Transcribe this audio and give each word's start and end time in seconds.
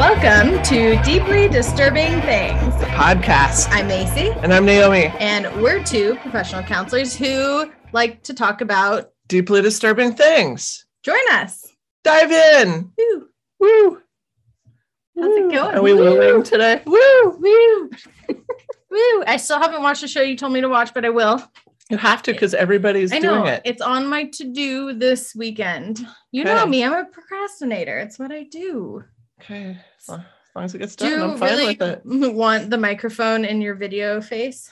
Welcome 0.00 0.62
to 0.62 0.98
Deeply 1.02 1.46
Disturbing 1.46 2.22
Things. 2.22 2.72
podcast. 2.96 3.68
I'm 3.70 3.86
Macy, 3.86 4.30
And 4.42 4.50
I'm 4.50 4.64
Naomi. 4.64 5.12
and 5.20 5.44
we're 5.60 5.84
two 5.84 6.14
professional 6.22 6.62
counselors 6.62 7.14
who 7.14 7.70
like 7.92 8.22
to 8.22 8.32
talk 8.32 8.62
about. 8.62 9.10
Deeply 9.28 9.60
disturbing 9.60 10.14
things. 10.14 10.86
Join 11.02 11.20
us. 11.32 11.66
Dive 12.02 12.32
in. 12.32 12.90
Woo. 12.96 13.28
Woo. 13.60 14.00
How's 15.18 15.36
it 15.36 15.52
going? 15.52 15.76
Are 15.76 15.82
we 15.82 15.92
Woo. 15.92 16.02
wooing 16.18 16.44
today? 16.44 16.80
Woo, 16.86 17.36
woo, 17.38 17.90
woo. 18.90 19.24
I 19.26 19.36
still 19.36 19.58
haven't 19.58 19.82
watched 19.82 20.00
the 20.00 20.08
show 20.08 20.22
you 20.22 20.34
told 20.34 20.54
me 20.54 20.62
to 20.62 20.68
watch, 20.70 20.94
but 20.94 21.04
I 21.04 21.10
will. 21.10 21.42
You 21.90 21.98
have 21.98 22.22
to 22.22 22.32
because 22.32 22.54
everybody's 22.54 23.12
I 23.12 23.18
know 23.18 23.34
doing 23.34 23.48
it. 23.48 23.62
it's 23.66 23.82
on 23.82 24.06
my 24.06 24.24
to 24.32 24.44
do 24.50 24.94
this 24.94 25.34
weekend. 25.34 26.06
You 26.32 26.44
know 26.44 26.64
me, 26.64 26.84
I'm 26.84 26.94
a 26.94 27.04
procrastinator. 27.04 27.98
It's 27.98 28.18
what 28.18 28.32
I 28.32 28.44
do. 28.44 29.04
Okay. 29.42 29.76
As 30.00 30.08
long 30.08 30.20
as 30.20 30.26
long 30.56 30.64
as 30.64 30.74
it 30.74 30.78
gets 30.78 30.96
Do 30.96 31.08
done, 31.08 31.18
you 31.18 31.24
I'm 31.34 31.38
fine 31.38 31.50
really 31.50 31.66
with 31.78 31.82
it. 31.82 32.34
want 32.34 32.70
the 32.70 32.78
microphone 32.78 33.44
in 33.44 33.60
your 33.60 33.74
video 33.74 34.20
face? 34.20 34.70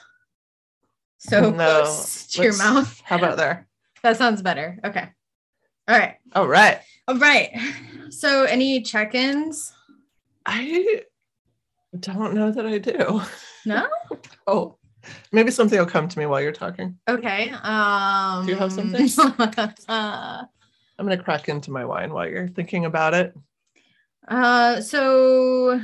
So 1.18 1.51
No, 1.51 1.56
close 1.56 2.27
to 2.28 2.42
your 2.42 2.56
mouth. 2.56 3.01
How 3.04 3.16
about 3.16 3.37
there? 3.37 3.66
That 4.02 4.16
sounds 4.16 4.42
better. 4.42 4.78
Okay. 4.84 5.09
All 5.88 5.98
right. 5.98 6.14
All 6.34 6.46
right. 6.46 6.79
All 7.09 7.18
right. 7.18 7.51
So, 8.10 8.45
any 8.45 8.80
check 8.82 9.15
ins? 9.16 9.73
I 10.46 11.02
don't 11.99 12.32
know 12.34 12.52
that 12.52 12.65
I 12.65 12.79
do. 12.79 13.23
No? 13.66 13.88
Oh, 14.46 14.79
maybe 15.32 15.51
something 15.51 15.79
will 15.79 15.84
come 15.87 16.09
to 16.09 16.18
me 16.18 16.26
while 16.26 16.40
you're 16.40 16.52
talking. 16.52 16.96
Okay. 17.09 17.51
Um, 17.51 18.46
Do 18.46 18.52
you 18.52 18.56
have 18.59 18.73
something? 18.73 19.09
uh, 19.18 20.45
I'm 20.99 21.06
going 21.06 21.18
to 21.18 21.23
crack 21.23 21.49
into 21.49 21.71
my 21.71 21.84
wine 21.84 22.12
while 22.12 22.26
you're 22.29 22.49
thinking 22.49 22.84
about 22.87 23.15
it. 23.15 23.34
Uh, 24.29 24.80
so, 24.80 25.80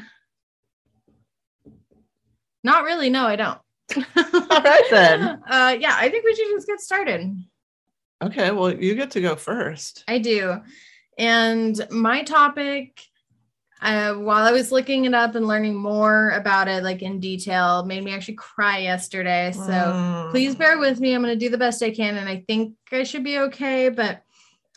not 2.63 2.85
really. 2.85 3.11
No, 3.11 3.27
I 3.27 3.37
don't. 3.37 3.59
All 4.17 4.63
right, 4.63 4.85
then. 4.91 5.23
Uh, 5.49 5.77
yeah, 5.79 5.97
I 5.99 6.09
think 6.09 6.25
we 6.25 6.35
should 6.35 6.49
just 6.55 6.67
get 6.67 6.81
started. 6.81 7.37
Okay. 8.23 8.51
Well, 8.51 8.73
you 8.75 8.95
get 8.95 9.11
to 9.13 9.21
go 9.21 9.37
first. 9.37 10.05
I 10.09 10.19
do. 10.19 10.61
And 11.19 11.87
my 11.91 12.23
topic, 12.23 13.01
uh, 13.83 14.15
while 14.15 14.47
I 14.47 14.53
was 14.53 14.73
looking 14.73 15.05
it 15.05 15.15
up 15.15 15.35
and 15.35 15.47
learning 15.47 15.75
more 15.75 16.31
about 16.31 16.69
it, 16.69 16.83
like 16.83 17.03
in 17.03 17.21
detail, 17.21 17.85
made 17.85 18.03
me 18.03 18.15
actually 18.15 18.35
cry 18.35 18.79
yesterday. 18.79 19.53
So 19.53 19.61
Mm. 19.61 20.31
please 20.31 20.55
bear 20.55 20.79
with 20.79 21.01
me. 21.01 21.15
I'm 21.15 21.23
going 21.23 21.39
to 21.39 21.45
do 21.45 21.51
the 21.51 21.59
best 21.59 21.83
I 21.83 21.91
can, 21.91 22.17
and 22.17 22.29
I 22.29 22.45
think 22.49 22.75
I 22.91 23.03
should 23.03 23.25
be 23.25 23.39
okay. 23.41 23.91
But 23.91 24.23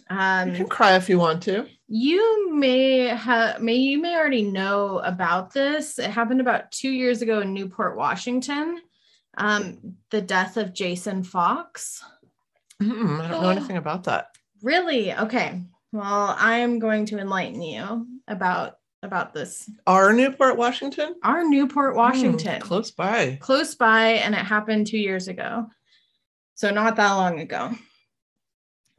You 0.10 0.18
um, 0.18 0.56
can 0.56 0.68
cry 0.68 0.96
if 0.96 1.10
you 1.10 1.20
want 1.20 1.44
to. 1.44 1.68
you 1.88 2.54
may 2.56 3.00
have, 3.08 3.62
may 3.62 3.76
you 3.76 4.02
may 4.02 4.16
already 4.16 4.44
know 4.44 5.00
about 5.00 5.54
this. 5.54 6.00
It 6.00 6.10
happened 6.10 6.42
about 6.42 6.72
two 6.72 6.90
years 6.92 7.22
ago 7.22 7.42
in 7.42 7.54
Newport, 7.54 7.98
Washington. 7.98 8.80
Um, 9.38 9.96
the 10.10 10.22
death 10.22 10.58
of 10.58 10.74
Jason 10.74 11.24
Fox. 11.24 12.04
Mm, 12.82 13.20
I 13.22 13.28
don't 13.28 13.42
know 13.42 13.50
anything 13.50 13.78
about 13.78 14.06
that. 14.06 14.28
Really? 14.62 15.14
Okay. 15.14 15.62
Well, 15.92 16.36
I 16.40 16.58
am 16.58 16.80
going 16.80 17.06
to 17.08 17.20
enlighten 17.20 17.62
you 17.62 18.08
about 18.28 18.76
about 19.04 19.34
this. 19.34 19.70
Our 19.86 20.12
Newport, 20.12 20.58
Washington? 20.58 21.16
Our 21.24 21.48
Newport, 21.48 21.96
Washington, 21.96 22.62
Hmm, 22.62 22.68
close 22.68 22.90
by. 22.92 23.38
close 23.40 23.76
by, 23.76 24.08
and 24.24 24.34
it 24.34 24.40
happened 24.40 24.88
two 24.88 24.98
years 24.98 25.28
ago. 25.28 25.68
So 26.56 26.72
not 26.72 26.96
that 26.96 27.14
long 27.14 27.40
ago. 27.40 27.72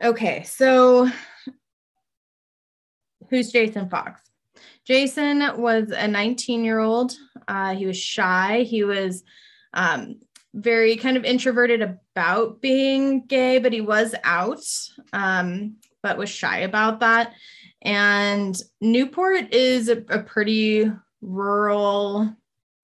Okay, 0.02 0.44
so 0.44 1.10
who's 3.30 3.50
Jason 3.50 3.88
Fox? 3.88 4.20
Jason 4.84 5.60
was 5.60 5.90
a 5.90 6.06
19 6.06 6.64
year 6.64 6.78
old. 6.78 7.14
Uh, 7.46 7.74
he 7.74 7.86
was 7.86 7.98
shy. 7.98 8.62
He 8.62 8.84
was 8.84 9.24
um, 9.74 10.20
very 10.54 10.96
kind 10.96 11.16
of 11.16 11.24
introverted 11.24 11.82
about 11.82 12.60
being 12.60 13.26
gay, 13.26 13.58
but 13.58 13.72
he 13.72 13.80
was 13.80 14.14
out, 14.24 14.62
um, 15.12 15.76
but 16.02 16.16
was 16.16 16.30
shy 16.30 16.58
about 16.58 17.00
that. 17.00 17.34
And 17.82 18.56
Newport 18.80 19.52
is 19.52 19.88
a, 19.88 19.98
a 20.08 20.22
pretty 20.22 20.90
rural, 21.20 22.34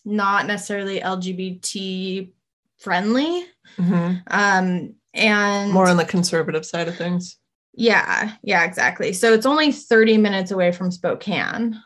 not 0.04 0.46
necessarily 0.46 1.00
LGBT 1.00 2.30
friendly. 2.78 3.46
Mhm. 3.76 4.22
Um, 4.26 4.94
and 5.14 5.72
More 5.72 5.88
on 5.88 5.96
the 5.96 6.04
conservative 6.04 6.66
side 6.66 6.88
of 6.88 6.96
things. 6.96 7.38
yeah, 7.74 8.32
yeah, 8.42 8.64
exactly. 8.64 9.12
So 9.12 9.32
it's 9.32 9.46
only 9.46 9.72
30 9.72 10.18
minutes 10.18 10.50
away 10.50 10.70
from 10.72 10.90
Spokane. 10.90 11.80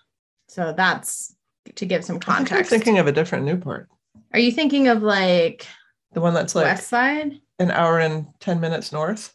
So 0.49 0.73
that's 0.77 1.35
to 1.77 1.85
give 1.87 2.05
some 2.05 2.17
I 2.17 2.19
think 2.19 2.29
I'm 2.31 2.37
context. 2.47 2.71
thinking 2.71 2.99
of 2.99 3.07
a 3.07 3.13
different 3.13 3.45
Newport. 3.45 3.89
Are 4.33 4.39
you 4.39 4.51
thinking 4.53 4.89
of 4.89 5.03
like, 5.03 5.67
The 6.13 6.21
one 6.21 6.35
that's 6.35 6.55
like 6.55 6.65
West 6.65 6.89
Side? 6.89 7.41
an 7.59 7.71
hour 7.71 7.99
and 7.99 8.27
10 8.41 8.61
minutes 8.61 8.93
north. 8.93 9.35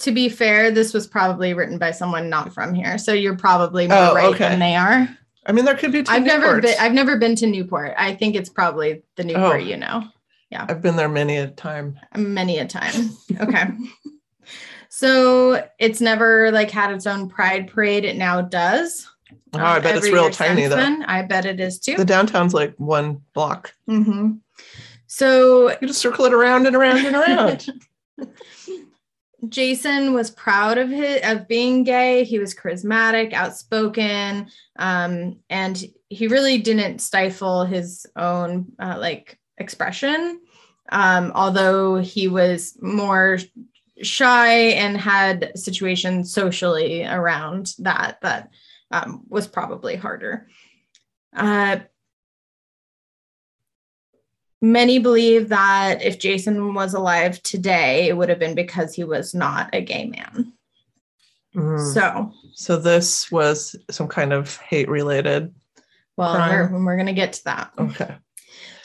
To 0.00 0.12
be 0.12 0.28
fair, 0.28 0.70
this 0.70 0.92
was 0.92 1.06
probably 1.06 1.54
written 1.54 1.78
by 1.78 1.90
someone 1.92 2.28
not 2.28 2.52
from 2.52 2.74
here. 2.74 2.98
So 2.98 3.12
you're 3.12 3.36
probably 3.36 3.88
more 3.88 3.96
Oh, 3.98 4.14
right 4.14 4.26
okay. 4.34 4.48
than 4.50 4.58
they 4.58 4.76
are. 4.76 5.08
I 5.46 5.52
mean, 5.52 5.64
there 5.64 5.74
could 5.76 5.92
be 5.92 6.02
two 6.02 6.12
I've 6.12 6.24
never 6.24 6.60
been 6.60 6.74
I've 6.78 6.92
never 6.92 7.16
been 7.16 7.34
to 7.36 7.46
Newport. 7.46 7.94
I 7.96 8.14
think 8.14 8.34
it's 8.36 8.50
probably 8.50 9.02
the 9.16 9.22
oh. 9.22 9.26
Newport 9.26 9.62
Oh. 9.62 9.64
you 9.64 9.76
know. 9.78 10.04
I've 10.52 10.82
been 10.82 10.96
there 10.96 11.08
many 11.08 11.36
a 11.36 11.48
time. 11.48 11.98
many 12.16 12.58
a 12.58 12.66
time. 12.66 13.10
Okay. 13.40 13.64
so 14.88 15.66
it's 15.78 16.00
never 16.00 16.50
like 16.50 16.70
had 16.70 16.92
its 16.92 17.06
own 17.06 17.28
pride 17.28 17.68
parade. 17.68 18.04
It 18.04 18.16
now 18.16 18.40
does. 18.42 19.06
Oh, 19.54 19.58
I 19.58 19.76
Um, 19.76 19.82
bet 19.82 19.96
it's 19.96 20.10
real 20.10 20.30
tiny 20.30 20.66
though. 20.66 20.76
then. 20.76 21.02
I 21.04 21.22
bet 21.22 21.44
it 21.46 21.60
is 21.60 21.78
too. 21.78 21.96
The 21.96 22.04
downtown's 22.04 22.54
like 22.54 22.74
one 22.78 23.22
block. 23.34 23.72
Mm-hmm. 23.88 24.32
So 25.06 25.70
You 25.80 25.88
just 25.88 26.00
circle 26.00 26.24
it 26.26 26.34
around 26.34 26.66
and 26.66 26.76
around 26.76 27.04
and 27.06 27.16
around. 27.16 27.66
Jason 29.48 30.14
was 30.14 30.30
proud 30.32 30.78
of 30.78 30.88
his 30.88 31.20
of 31.22 31.46
being 31.46 31.84
gay. 31.84 32.24
He 32.24 32.38
was 32.40 32.54
charismatic, 32.54 33.32
outspoken, 33.32 34.48
um, 34.78 35.38
and 35.48 35.82
he 36.08 36.26
really 36.26 36.58
didn't 36.58 36.98
stifle 37.00 37.64
his 37.64 38.04
own 38.16 38.72
uh, 38.80 38.96
like 38.98 39.38
expression. 39.58 40.40
Um, 40.90 41.32
although 41.34 41.96
he 41.96 42.28
was 42.28 42.76
more 42.80 43.38
shy 44.02 44.52
and 44.52 44.96
had 44.96 45.52
situations 45.58 46.32
socially 46.32 47.04
around 47.04 47.74
that 47.80 48.18
that 48.22 48.50
um, 48.90 49.22
was 49.28 49.46
probably 49.46 49.96
harder. 49.96 50.48
Uh, 51.34 51.80
many 54.62 54.98
believe 54.98 55.50
that 55.50 56.02
if 56.02 56.18
Jason 56.18 56.74
was 56.74 56.94
alive 56.94 57.42
today, 57.42 58.08
it 58.08 58.16
would 58.16 58.28
have 58.28 58.38
been 58.38 58.54
because 58.54 58.94
he 58.94 59.04
was 59.04 59.34
not 59.34 59.70
a 59.74 59.82
gay 59.82 60.06
man. 60.06 60.52
Mm. 61.54 61.94
So, 61.94 62.32
So 62.54 62.76
this 62.76 63.30
was 63.30 63.76
some 63.90 64.08
kind 64.08 64.32
of 64.32 64.56
hate 64.58 64.88
related. 64.88 65.54
well, 66.16 66.34
Crime. 66.34 66.72
we're, 66.72 66.84
we're 66.84 66.96
going 66.96 67.06
to 67.06 67.12
get 67.12 67.34
to 67.34 67.44
that. 67.44 67.72
Okay. 67.78 68.16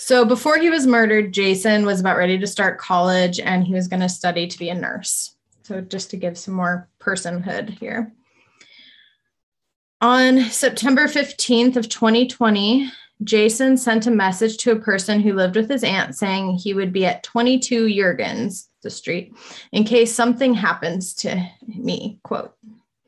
So, 0.05 0.25
before 0.25 0.57
he 0.57 0.69
was 0.69 0.85
murdered, 0.85 1.33
Jason 1.33 1.85
was 1.85 2.01
about 2.01 2.17
ready 2.17 2.37
to 2.37 2.45
start 2.45 2.77
college 2.77 3.39
and 3.39 3.63
he 3.63 3.73
was 3.73 3.87
going 3.87 4.01
to 4.01 4.09
study 4.09 4.47
to 4.47 4.59
be 4.59 4.67
a 4.67 4.75
nurse. 4.75 5.37
So, 5.61 5.79
just 5.79 6.09
to 6.09 6.17
give 6.17 6.37
some 6.37 6.55
more 6.55 6.89
personhood 6.99 7.69
here. 7.79 8.11
On 10.01 10.41
September 10.41 11.07
15th 11.07 11.77
of 11.77 11.87
2020, 11.87 12.91
Jason 13.23 13.77
sent 13.77 14.05
a 14.05 14.11
message 14.11 14.57
to 14.57 14.73
a 14.73 14.75
person 14.75 15.21
who 15.21 15.31
lived 15.31 15.55
with 15.55 15.69
his 15.69 15.85
aunt 15.85 16.17
saying 16.17 16.57
he 16.57 16.73
would 16.73 16.91
be 16.91 17.05
at 17.05 17.23
22 17.23 17.85
Jurgens, 17.85 18.67
the 18.81 18.89
street, 18.89 19.33
in 19.71 19.85
case 19.85 20.13
something 20.13 20.53
happens 20.53 21.13
to 21.13 21.49
me, 21.65 22.19
quote. 22.23 22.53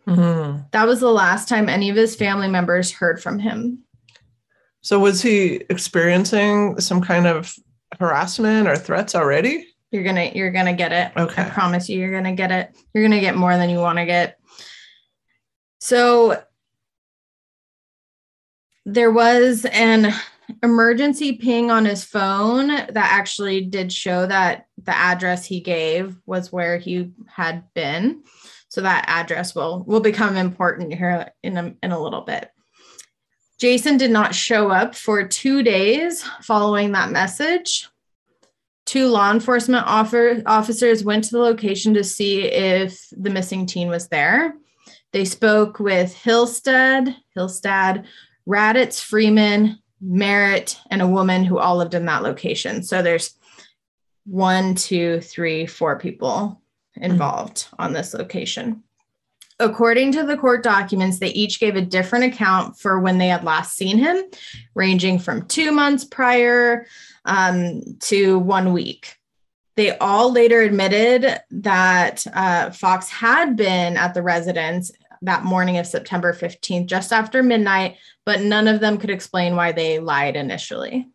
Mhm. 0.07 0.71
That 0.71 0.87
was 0.87 1.01
the 1.01 1.11
last 1.11 1.49
time 1.49 1.67
any 1.67 1.89
of 1.89 1.97
his 1.97 2.15
family 2.15 2.47
members 2.47 2.93
heard 2.93 3.21
from 3.21 3.39
him. 3.39 3.79
So 4.85 4.99
was 4.99 5.19
he 5.19 5.63
experiencing 5.71 6.79
some 6.79 7.01
kind 7.01 7.25
of 7.25 7.51
harassment 7.99 8.67
or 8.67 8.75
threats 8.75 9.15
already? 9.15 9.67
You're 9.89 10.03
gonna 10.03 10.29
you're 10.35 10.51
gonna 10.51 10.75
get 10.75 10.91
it. 10.91 11.11
Okay. 11.19 11.41
I 11.41 11.49
promise 11.49 11.89
you, 11.89 11.99
you're 11.99 12.11
gonna 12.11 12.35
get 12.35 12.51
it. 12.51 12.77
You're 12.93 13.03
gonna 13.03 13.19
get 13.19 13.35
more 13.35 13.57
than 13.57 13.71
you 13.71 13.79
want 13.79 13.97
to 13.97 14.05
get. 14.05 14.39
So 15.79 16.39
there 18.85 19.11
was 19.11 19.65
an 19.65 20.13
emergency 20.61 21.33
ping 21.33 21.71
on 21.71 21.85
his 21.85 22.03
phone 22.03 22.67
that 22.67 22.95
actually 22.95 23.61
did 23.61 23.91
show 23.91 24.27
that 24.27 24.67
the 24.83 24.95
address 24.95 25.47
he 25.47 25.61
gave 25.61 26.15
was 26.27 26.51
where 26.51 26.77
he 26.77 27.11
had 27.25 27.63
been. 27.73 28.23
So 28.69 28.81
that 28.81 29.05
address 29.07 29.55
will 29.55 29.83
will 29.83 30.01
become 30.01 30.37
important 30.37 30.93
here 30.93 31.31
in 31.41 31.57
a, 31.57 31.73
in 31.81 31.91
a 31.91 31.99
little 31.99 32.21
bit. 32.21 32.51
Jason 33.59 33.97
did 33.97 34.11
not 34.11 34.35
show 34.35 34.69
up 34.69 34.95
for 34.95 35.27
two 35.27 35.63
days 35.63 36.23
following 36.41 36.91
that 36.91 37.11
message. 37.11 37.87
Two 38.85 39.07
law 39.07 39.31
enforcement 39.31 39.85
offer, 39.87 40.43
officers 40.45 41.03
went 41.03 41.23
to 41.23 41.31
the 41.31 41.39
location 41.39 41.93
to 41.93 42.03
see 42.03 42.43
if 42.43 43.07
the 43.11 43.29
missing 43.29 43.65
teen 43.65 43.87
was 43.87 44.09
there. 44.09 44.55
They 45.11 45.25
spoke 45.25 45.79
with 45.79 46.13
Hillstead, 46.13 47.15
Hillstad, 47.35 48.05
Raditz, 48.47 49.01
Freeman, 49.01 49.79
Merritt, 50.01 50.77
and 50.91 51.01
a 51.01 51.07
woman 51.07 51.45
who 51.45 51.57
all 51.57 51.77
lived 51.77 51.93
in 51.93 52.05
that 52.05 52.21
location. 52.21 52.83
So 52.83 53.01
there's 53.01 53.37
one, 54.25 54.75
two, 54.75 55.21
three, 55.21 55.65
four 55.65 55.97
people 55.97 56.61
involved 56.95 57.67
on 57.79 57.93
this 57.93 58.13
location. 58.13 58.83
According 59.59 60.11
to 60.13 60.23
the 60.23 60.35
court 60.35 60.63
documents, 60.63 61.19
they 61.19 61.29
each 61.29 61.61
gave 61.61 61.77
a 61.77 61.81
different 61.81 62.25
account 62.25 62.77
for 62.77 62.99
when 62.99 63.17
they 63.17 63.27
had 63.27 63.45
last 63.45 63.77
seen 63.77 63.97
him, 63.97 64.23
ranging 64.73 65.17
from 65.17 65.47
two 65.47 65.71
months 65.71 66.03
prior 66.03 66.87
um, 67.23 67.81
to 68.01 68.37
one 68.39 68.73
week. 68.73 69.15
They 69.75 69.97
all 69.97 70.31
later 70.31 70.61
admitted 70.61 71.39
that 71.51 72.25
uh, 72.33 72.71
Fox 72.71 73.09
had 73.09 73.55
been 73.55 73.97
at 73.97 74.13
the 74.13 74.21
residence 74.21 74.91
that 75.21 75.43
morning 75.43 75.77
of 75.77 75.87
September 75.87 76.33
15th, 76.33 76.87
just 76.87 77.11
after 77.11 77.43
midnight, 77.43 77.97
but 78.25 78.41
none 78.41 78.67
of 78.67 78.79
them 78.79 78.97
could 78.97 79.09
explain 79.09 79.55
why 79.55 79.71
they 79.71 79.99
lied 79.99 80.35
initially. 80.35 81.07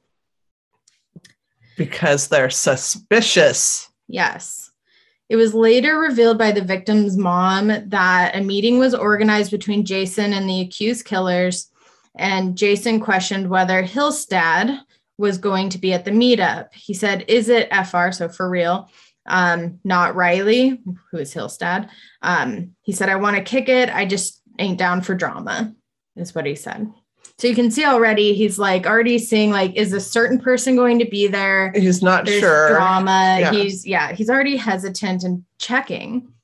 Because 1.76 2.28
they're 2.28 2.50
suspicious. 2.50 3.88
Yes. 4.08 4.59
It 5.30 5.36
was 5.36 5.54
later 5.54 5.96
revealed 5.96 6.38
by 6.38 6.50
the 6.50 6.60
victim's 6.60 7.16
mom 7.16 7.68
that 7.68 8.34
a 8.34 8.40
meeting 8.40 8.80
was 8.80 8.96
organized 8.96 9.52
between 9.52 9.84
Jason 9.84 10.32
and 10.32 10.50
the 10.50 10.60
accused 10.60 11.04
killers, 11.04 11.68
and 12.18 12.58
Jason 12.58 12.98
questioned 12.98 13.48
whether 13.48 13.84
Hillstad 13.84 14.80
was 15.18 15.38
going 15.38 15.68
to 15.68 15.78
be 15.78 15.92
at 15.92 16.04
the 16.04 16.10
meetup. 16.10 16.74
He 16.74 16.94
said, 16.94 17.24
Is 17.28 17.48
it 17.48 17.72
FR? 17.72 18.10
So 18.10 18.28
for 18.28 18.50
real, 18.50 18.90
um, 19.26 19.78
not 19.84 20.16
Riley, 20.16 20.82
who 21.12 21.18
is 21.18 21.32
Hillstad. 21.32 21.88
Um, 22.22 22.74
he 22.82 22.90
said, 22.90 23.08
I 23.08 23.14
want 23.14 23.36
to 23.36 23.42
kick 23.42 23.68
it. 23.68 23.88
I 23.88 24.06
just 24.06 24.42
ain't 24.58 24.78
down 24.78 25.00
for 25.00 25.14
drama, 25.14 25.72
is 26.16 26.34
what 26.34 26.46
he 26.46 26.56
said. 26.56 26.92
So 27.40 27.48
you 27.48 27.54
can 27.54 27.70
see 27.70 27.86
already 27.86 28.34
he's 28.34 28.58
like 28.58 28.84
already 28.84 29.18
seeing 29.18 29.50
like, 29.50 29.74
is 29.74 29.94
a 29.94 30.00
certain 30.00 30.38
person 30.38 30.76
going 30.76 30.98
to 30.98 31.06
be 31.06 31.26
there? 31.26 31.72
He's 31.74 32.02
not 32.02 32.26
There's 32.26 32.40
sure. 32.40 32.68
Drama. 32.68 33.38
Yeah. 33.40 33.50
He's 33.50 33.86
yeah, 33.86 34.12
he's 34.12 34.28
already 34.28 34.58
hesitant 34.58 35.24
and 35.24 35.42
checking. 35.56 36.34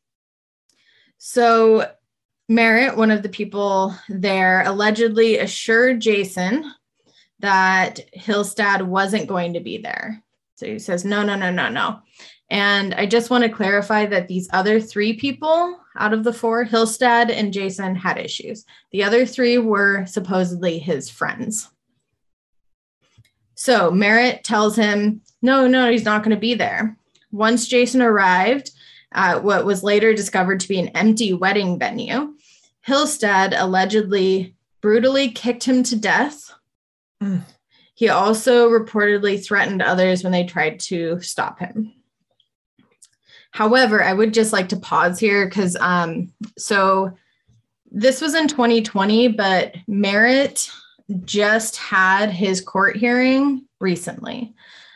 So 1.19 1.93
Merritt, 2.49 2.97
one 2.97 3.11
of 3.11 3.23
the 3.23 3.29
people 3.29 3.95
there, 4.09 4.63
allegedly 4.63 5.37
assured 5.39 6.01
Jason 6.01 6.73
that 7.41 8.01
Hillstad 8.17 8.81
wasn't 8.81 9.29
going 9.29 9.53
to 9.53 9.61
be 9.61 9.77
there. 9.77 10.23
So 10.55 10.65
he 10.65 10.79
says, 10.79 11.05
no, 11.05 11.23
no, 11.23 11.37
no, 11.37 11.51
no, 11.51 11.69
no. 11.69 12.01
And 12.49 12.95
I 12.95 13.05
just 13.05 13.29
want 13.29 13.45
to 13.45 13.51
clarify 13.51 14.07
that 14.07 14.29
these 14.29 14.49
other 14.51 14.81
three 14.81 15.13
people 15.13 15.79
out 15.97 16.13
of 16.13 16.25
the 16.25 16.33
four, 16.33 16.65
Hillstad 16.65 17.31
and 17.31 17.53
Jason, 17.53 17.95
had 17.95 18.19
issues. 18.19 18.65
The 18.93 19.05
other 19.05 19.27
three 19.27 19.59
were 19.59 20.07
supposedly 20.07 20.79
his 20.79 21.09
friends. 21.11 21.69
So 23.55 23.91
Merritt 23.91 24.45
tells 24.45 24.77
him, 24.77 25.23
no, 25.43 25.67
no, 25.67 25.91
he's 25.91 26.05
not 26.05 26.23
going 26.23 26.35
to 26.35 26.41
be 26.41 26.55
there. 26.55 26.97
Once 27.33 27.69
Jason 27.69 28.03
arrived 28.03 28.71
at 29.13 29.43
what 29.43 29.65
was 29.65 29.83
later 29.83 30.13
discovered 30.13 30.61
to 30.61 30.69
be 30.69 30.79
an 30.79 30.89
empty 30.89 31.33
wedding 31.33 31.79
venue, 31.79 32.35
Hillstead 32.87 33.55
allegedly 33.57 34.55
brutally 34.81 35.31
kicked 35.31 35.65
him 35.65 35.83
to 35.85 35.97
death. 35.97 36.53
Mm. 37.23 37.43
He 37.95 38.11
also 38.11 38.69
reportedly 38.69 39.43
threatened 39.43 39.81
others 39.81 40.23
when 40.23 40.33
they 40.33 40.45
tried 40.45 40.81
to 40.81 41.21
stop 41.23 41.59
him. 41.59 41.95
However, 43.57 44.05
I 44.05 44.13
would 44.13 44.35
just 44.35 44.53
like 44.53 44.69
to 44.69 44.77
pause 44.77 45.19
here 45.19 45.47
because 45.47 45.77
um, 45.81 46.31
so 46.59 47.17
this 47.91 48.21
was 48.21 48.35
in 48.35 48.49
2020, 48.49 49.29
but 49.29 49.75
Merritt 49.89 50.71
just 51.25 51.77
had 51.79 52.29
his 52.29 52.61
court 52.61 52.99
hearing 52.99 53.65
recently, 53.81 54.55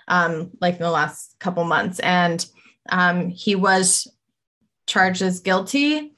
um, 0.08 0.50
like 0.60 0.74
in 0.74 0.82
the 0.82 0.90
last 0.90 1.36
couple 1.38 1.64
months, 1.64 2.00
and 2.00 2.44
um, 2.90 3.30
he 3.30 3.54
was 3.54 4.06
charged 4.86 5.22
as 5.22 5.40
guilty. 5.40 6.12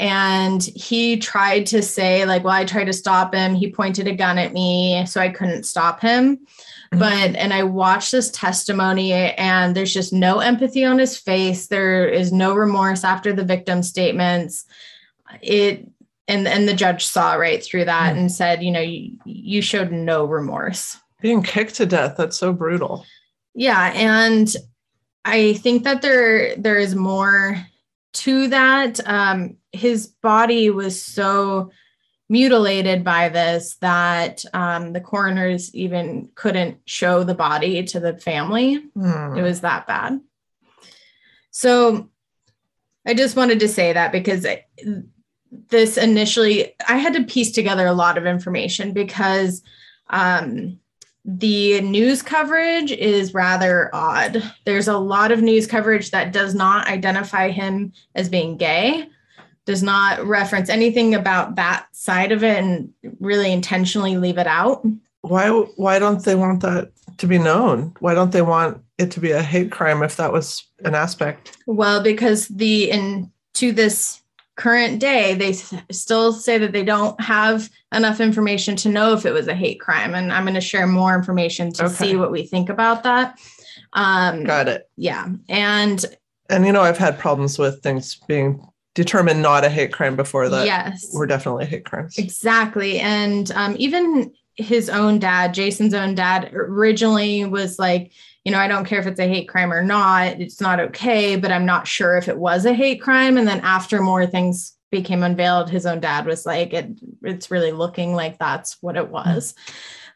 And 0.00 0.64
he 0.64 1.18
tried 1.18 1.66
to 1.66 1.80
say, 1.80 2.26
like, 2.26 2.42
well, 2.42 2.54
I 2.54 2.64
tried 2.64 2.86
to 2.86 2.92
stop 2.92 3.32
him. 3.32 3.54
He 3.54 3.70
pointed 3.70 4.08
a 4.08 4.16
gun 4.16 4.38
at 4.38 4.52
me, 4.52 5.06
so 5.06 5.20
I 5.20 5.28
couldn't 5.28 5.62
stop 5.62 6.00
him. 6.00 6.44
But, 6.98 7.36
and 7.36 7.52
I 7.52 7.62
watched 7.62 8.12
this 8.12 8.30
testimony, 8.30 9.12
and 9.12 9.74
there's 9.74 9.94
just 9.94 10.12
no 10.12 10.40
empathy 10.40 10.84
on 10.84 10.98
his 10.98 11.16
face. 11.16 11.66
There 11.66 12.06
is 12.06 12.32
no 12.32 12.54
remorse 12.54 13.04
after 13.04 13.32
the 13.32 13.44
victim 13.44 13.82
statements. 13.82 14.64
It, 15.42 15.88
and, 16.28 16.48
and 16.48 16.68
the 16.68 16.74
judge 16.74 17.04
saw 17.04 17.34
right 17.34 17.62
through 17.62 17.84
that 17.86 18.14
Mm. 18.14 18.18
and 18.18 18.32
said, 18.32 18.62
you 18.62 18.70
know, 18.70 18.80
you, 18.80 19.18
you 19.24 19.60
showed 19.62 19.92
no 19.92 20.24
remorse. 20.24 20.98
Being 21.20 21.42
kicked 21.42 21.76
to 21.76 21.86
death, 21.86 22.16
that's 22.16 22.36
so 22.38 22.52
brutal. 22.52 23.04
Yeah, 23.54 23.92
and 23.94 24.54
I 25.24 25.54
think 25.54 25.84
that 25.84 26.02
there 26.02 26.54
there 26.56 26.78
is 26.78 26.94
more 26.94 27.64
to 28.14 28.48
that. 28.48 29.00
Um, 29.06 29.56
his 29.72 30.06
body 30.06 30.70
was 30.70 31.00
so 31.02 31.70
mutilated 32.28 33.04
by 33.04 33.28
this 33.28 33.76
that 33.80 34.44
um, 34.54 34.92
the 34.92 35.00
coroners 35.00 35.74
even 35.74 36.30
couldn't 36.34 36.78
show 36.86 37.22
the 37.22 37.34
body 37.34 37.82
to 37.84 38.00
the 38.00 38.16
family. 38.16 38.76
Hmm. 38.94 39.36
It 39.36 39.42
was 39.42 39.60
that 39.60 39.86
bad. 39.86 40.20
So 41.50 42.08
I 43.06 43.14
just 43.14 43.36
wanted 43.36 43.60
to 43.60 43.68
say 43.68 43.92
that 43.92 44.12
because 44.12 44.44
it- 44.44 44.66
this 45.68 45.96
initially, 45.96 46.74
I 46.88 46.96
had 46.96 47.14
to 47.14 47.22
piece 47.24 47.52
together 47.52 47.86
a 47.86 47.92
lot 47.92 48.18
of 48.18 48.26
information 48.26 48.92
because 48.92 49.62
um, 50.10 50.80
the 51.24 51.80
news 51.82 52.22
coverage 52.22 52.90
is 52.90 53.34
rather 53.34 53.88
odd. 53.94 54.42
There's 54.64 54.88
a 54.88 54.98
lot 54.98 55.30
of 55.30 55.42
news 55.42 55.68
coverage 55.68 56.10
that 56.10 56.32
does 56.32 56.56
not 56.56 56.88
identify 56.88 57.50
him 57.50 57.92
as 58.16 58.28
being 58.28 58.56
gay, 58.56 59.08
does 59.66 59.82
not 59.82 60.24
reference 60.26 60.68
anything 60.68 61.14
about 61.14 61.54
that 61.56 61.86
side 61.92 62.32
of 62.32 62.44
it, 62.44 62.62
and 62.62 62.92
really 63.20 63.52
intentionally 63.52 64.16
leave 64.16 64.38
it 64.38 64.46
out. 64.46 64.84
Why 65.22 65.48
why 65.76 65.98
don't 65.98 66.22
they 66.24 66.34
want 66.34 66.60
that 66.62 66.90
to 67.18 67.26
be 67.26 67.38
known? 67.38 67.94
Why 68.00 68.14
don't 68.14 68.30
they 68.32 68.42
want 68.42 68.82
it 68.98 69.10
to 69.12 69.20
be 69.20 69.30
a 69.32 69.42
hate 69.42 69.70
crime 69.72 70.02
if 70.02 70.16
that 70.16 70.32
was 70.32 70.62
an 70.84 70.94
aspect? 70.94 71.56
Well, 71.66 72.02
because 72.02 72.48
the 72.48 72.90
in 72.90 73.30
to 73.54 73.72
this 73.72 74.20
current 74.56 75.00
day, 75.00 75.34
they 75.34 75.52
still 75.90 76.32
say 76.32 76.58
that 76.58 76.72
they 76.72 76.84
don't 76.84 77.18
have 77.20 77.68
enough 77.92 78.20
information 78.20 78.76
to 78.76 78.88
know 78.88 79.12
if 79.14 79.24
it 79.26 79.32
was 79.32 79.48
a 79.48 79.54
hate 79.54 79.80
crime, 79.80 80.14
and 80.14 80.32
I'm 80.32 80.44
going 80.44 80.54
to 80.54 80.60
share 80.60 80.86
more 80.86 81.14
information 81.14 81.72
to 81.74 81.86
Okay. 81.86 81.94
see 81.94 82.16
what 82.16 82.30
we 82.30 82.46
think 82.46 82.68
about 82.68 83.02
that. 83.04 83.38
Um, 83.94 84.44
Got 84.44 84.68
it. 84.68 84.88
yeah, 84.96 85.26
and 85.48 86.04
And 86.50 86.66
you 86.66 86.72
know, 86.72 86.82
I've 86.82 86.98
had 86.98 87.18
problems 87.18 87.58
with 87.58 87.82
things 87.82 88.16
being 88.28 88.64
determined 88.94 89.42
not 89.42 89.64
a 89.64 89.68
hate 89.68 89.92
crime 89.92 90.16
before 90.16 90.48
that 90.48 90.66
yes, 90.66 91.12
were 91.12 91.26
definitely 91.26 91.66
hate 91.66 91.84
crimes. 91.84 92.16
Exactly. 92.16 93.00
And 93.00 93.50
um, 93.52 93.74
even 93.78 94.32
his 94.56 94.88
own 94.88 95.18
dad, 95.18 95.52
Jason's 95.52 95.94
own 95.94 96.14
dad, 96.14 96.50
originally 96.54 97.44
was 97.44 97.78
like, 97.78 98.12
you 98.44 98.52
know, 98.52 98.58
I 98.58 98.68
don't 98.68 98.84
care 98.84 99.00
if 99.00 99.06
it's 99.06 99.20
a 99.20 99.26
hate 99.26 99.48
crime 99.48 99.72
or 99.72 99.82
not. 99.82 100.40
It's 100.40 100.60
not 100.60 100.78
okay, 100.78 101.36
but 101.36 101.50
I'm 101.50 101.66
not 101.66 101.88
sure 101.88 102.16
if 102.16 102.28
it 102.28 102.38
was 102.38 102.64
a 102.64 102.74
hate 102.74 103.00
crime. 103.00 103.36
And 103.36 103.48
then 103.48 103.60
after 103.60 104.00
more 104.00 104.26
things 104.26 104.76
became 104.90 105.22
unveiled, 105.22 105.70
his 105.70 105.86
own 105.86 105.98
dad 105.98 106.26
was 106.26 106.46
like, 106.46 106.72
it, 106.72 106.88
it's 107.22 107.50
really 107.50 107.72
looking 107.72 108.14
like 108.14 108.38
that's 108.38 108.76
what 108.80 108.96
it 108.96 109.08
was. 109.08 109.54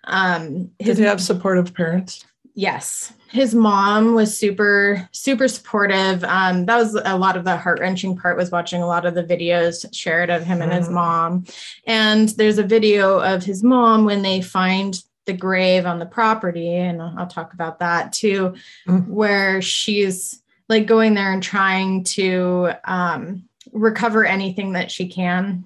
Um, 0.04 0.70
Did 0.78 0.86
his 0.86 0.98
he 0.98 1.04
have 1.04 1.20
supportive 1.20 1.74
parents? 1.74 2.24
Yes. 2.54 3.12
His 3.30 3.54
mom 3.54 4.14
was 4.14 4.36
super, 4.36 5.06
super 5.12 5.48
supportive. 5.48 6.24
Um, 6.24 6.64
that 6.66 6.76
was 6.78 6.94
a 7.04 7.16
lot 7.18 7.36
of 7.36 7.44
the 7.44 7.56
heart 7.56 7.78
wrenching 7.78 8.16
part 8.16 8.36
was 8.38 8.50
watching 8.50 8.80
a 8.82 8.86
lot 8.86 9.04
of 9.04 9.14
the 9.14 9.22
videos 9.24 9.84
shared 9.94 10.30
of 10.30 10.44
him 10.44 10.62
and 10.62 10.72
his 10.72 10.88
Mm. 10.88 10.92
mom. 10.92 11.44
And 11.86 12.28
there's 12.30 12.58
a 12.58 12.62
video 12.62 13.18
of 13.18 13.44
his 13.44 13.62
mom 13.62 14.04
when 14.04 14.22
they 14.22 14.40
find 14.40 14.98
the 15.26 15.34
grave 15.34 15.84
on 15.84 15.98
the 15.98 16.06
property, 16.06 16.74
and 16.74 17.02
I'll 17.02 17.26
talk 17.26 17.52
about 17.52 17.80
that 17.80 18.14
too, 18.14 18.54
Mm. 18.86 19.06
where 19.08 19.60
she's 19.60 20.42
like 20.70 20.86
going 20.86 21.12
there 21.14 21.32
and 21.32 21.42
trying 21.42 22.04
to 22.04 22.70
um, 22.84 23.44
recover 23.72 24.24
anything 24.24 24.72
that 24.72 24.90
she 24.90 25.06
can 25.06 25.64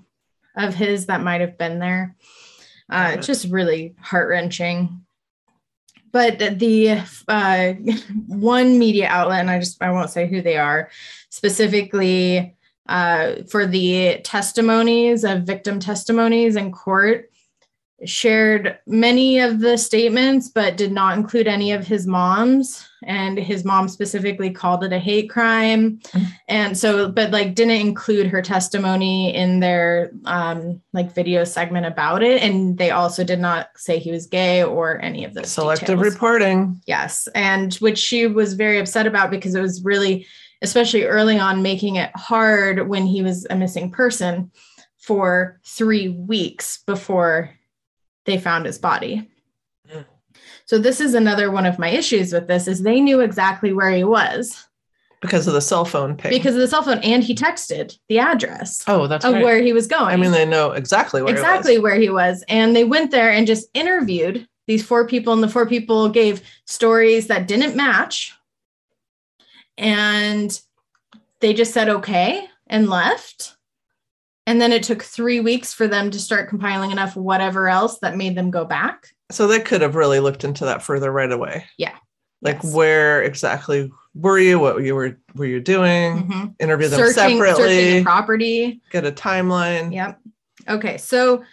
of 0.57 0.75
his 0.75 1.07
that 1.07 1.23
might 1.23 1.41
have 1.41 1.57
been 1.59 1.79
there. 1.79 2.17
Uh, 2.91 3.13
it's 3.15 3.27
just 3.27 3.49
really 3.49 3.95
heart 4.01 4.29
wrenching 4.29 5.01
but 6.13 6.59
the 6.59 7.01
uh, 7.29 7.73
one 8.27 8.79
media 8.79 9.09
outlet, 9.09 9.41
and 9.41 9.51
I 9.51 9.59
just 9.59 9.83
I 9.83 9.91
won't 9.91 10.11
say 10.11 10.29
who 10.29 10.43
they 10.43 10.57
are, 10.59 10.91
specifically 11.31 12.55
uh, 12.89 13.43
for 13.49 13.67
the 13.67 14.21
testimonies 14.23 15.25
of 15.25 15.45
victim 15.45 15.81
testimonies 15.81 16.57
in 16.57 16.71
court, 16.71 17.31
shared 18.05 18.79
many 18.87 19.39
of 19.39 19.61
the 19.61 19.79
statements, 19.79 20.49
but 20.49 20.77
did 20.77 20.93
not 20.93 21.17
include 21.17 21.49
any 21.49 21.73
of 21.73 21.87
his 21.87 22.07
mom's. 22.07 22.89
And 23.07 23.39
his 23.39 23.65
mom 23.65 23.89
specifically 23.89 24.51
called 24.51 24.85
it 24.85 24.93
a 24.93 24.99
hate 24.99 25.31
crime. 25.31 26.01
And 26.49 26.77
so, 26.77 27.11
but 27.11 27.31
like 27.31 27.55
didn't 27.55 27.81
include 27.81 28.27
her 28.29 28.43
testimony 28.43 29.35
in 29.35 29.61
their 29.61 30.13
um, 30.25 30.81
like 30.93 31.15
video 31.15 31.45
segment 31.45 31.87
about 31.87 32.23
it. 32.23 32.43
And 32.43 32.79
they 32.79 32.91
also 32.91 33.25
did 33.25 33.41
not 33.41 33.69
say 33.77 33.99
he 33.99 34.11
was 34.11 34.27
gay 34.27 34.63
or 34.63 35.01
any 35.03 35.25
of 35.25 35.35
those. 35.35 35.51
Selective 35.51 35.99
details. 35.99 36.15
reporting. 36.15 36.81
Yes. 36.87 37.29
And 37.35 37.75
which 37.75 37.99
she 37.99 38.27
was 38.27 38.55
very 38.55 38.79
upset 38.79 39.07
about 39.07 39.31
because 39.31 39.55
it 39.55 39.61
was 39.63 39.85
really, 39.85 40.27
especially 40.63 41.05
early 41.05 41.39
on, 41.39 41.63
making 41.63 41.97
it 41.97 42.11
hard 42.15 42.89
when 42.89 43.07
he 43.07 43.23
was 43.23 43.47
a 43.51 43.57
missing 43.57 43.91
person 43.91 44.51
for 44.99 45.61
three 45.67 46.09
weeks 46.09 46.83
before 46.87 47.51
they 48.25 48.39
found 48.39 48.67
his 48.67 48.79
body. 48.79 49.29
So 50.67 50.79
this 50.79 51.01
is 51.01 51.15
another 51.15 51.51
one 51.51 51.67
of 51.67 51.79
my 51.79 51.89
issues 51.89 52.33
with 52.33 52.47
this 52.47 52.69
is 52.69 52.83
they 52.83 53.01
knew 53.01 53.21
exactly 53.21 53.73
where 53.73 53.91
he 53.91 54.05
was 54.05 54.67
Because 55.21 55.47
of 55.47 55.55
the 55.55 55.61
cell 55.61 55.85
phone 55.85 56.17
ping. 56.17 56.31
because 56.31 56.55
of 56.55 56.61
the 56.61 56.69
cell 56.69 56.83
phone 56.83 56.99
and 56.99 57.23
he 57.23 57.35
texted 57.35 57.99
the 58.09 58.19
address 58.19 58.83
oh, 58.87 59.07
that's 59.07 59.25
of 59.25 59.35
right. 59.35 59.45
where 59.45 59.63
he 59.63 59.73
was 59.73 59.87
going. 59.87 60.13
I 60.13 60.17
mean, 60.17 60.33
they 60.33 60.47
know 60.47 60.73
exactly 60.73 61.23
where 61.23 61.33
exactly 61.33 61.79
where 61.79 61.97
he 61.97 62.11
was. 62.11 62.45
And 62.49 62.75
they 62.75 62.85
went 62.85 63.11
there 63.11 63.31
and 63.31 63.47
just 63.47 63.69
interviewed 63.75 64.47
these 64.67 64.85
four 64.85 65.07
people, 65.07 65.33
and 65.33 65.43
the 65.43 65.49
four 65.49 65.67
people 65.67 66.09
gave 66.09 66.41
stories 66.67 67.27
that 67.27 67.49
didn't 67.49 67.77
match. 67.77 68.33
And 69.77 70.59
they 71.41 71.53
just 71.53 71.73
said 71.75 71.89
okay 71.89 72.47
and 72.69 72.89
left. 72.89 73.57
And 74.47 74.61
then 74.61 74.73
it 74.73 74.83
took 74.83 75.03
three 75.03 75.41
weeks 75.41 75.73
for 75.73 75.87
them 75.89 76.11
to 76.11 76.19
start 76.19 76.49
compiling 76.49 76.91
enough 76.91 77.17
whatever 77.17 77.69
else 77.69 77.99
that 77.99 78.17
made 78.17 78.37
them 78.37 78.51
go 78.51 78.65
back. 78.65 79.09
So 79.33 79.47
they 79.47 79.61
could 79.61 79.81
have 79.81 79.95
really 79.95 80.21
looked 80.21 80.45
into 80.45 80.65
that 80.67 80.83
further 80.83 81.11
right 81.11 81.31
away. 81.33 81.65
Yeah. 81.79 81.97
Like 82.43 82.63
Yes. 82.63 82.75
where 82.75 83.23
exactly 83.23 83.91
were 84.15 84.39
you? 84.39 84.59
What 84.59 84.83
you 84.83 84.95
were 84.95 85.19
were 85.35 85.47
you 85.47 85.61
doing? 85.61 86.29
Mhm. 86.29 86.55
Interview 86.61 86.89
them 86.89 86.99
Searching, 86.99 87.15
searching 87.15 87.39
separately. 87.39 87.99
the 87.99 88.03
property. 88.05 88.83
get 88.91 89.07
a 89.07 89.13
timeline. 89.13 89.93
Yep. 89.95 90.21
Okay. 90.69 90.99
So, 90.99 91.45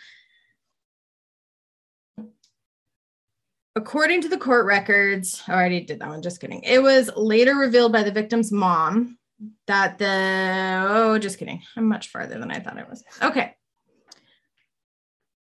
according 3.75 4.21
to 4.21 4.29
the 4.29 4.37
court 4.37 4.65
records, 4.65 5.41
I 5.47 5.53
already 5.53 5.81
did 5.81 5.99
that 5.99 6.09
one, 6.09 6.21
just 6.21 6.41
kidding. 6.41 6.63
It 6.63 6.81
was 6.81 7.09
later 7.15 7.55
revealed 7.55 7.91
by 7.93 8.03
the 8.03 8.11
victim's 8.11 8.51
mom 8.51 9.17
that 9.67 9.97
the, 9.97 10.85
oh, 10.89 11.17
just 11.17 11.37
kidding. 11.39 11.61
I'm 11.77 11.85
much 11.87 12.09
farther 12.09 12.37
than 12.39 12.51
I 12.51 12.59
thought 12.59 12.77
I 12.77 12.83
was. 12.83 13.03
Okay. 13.21 13.55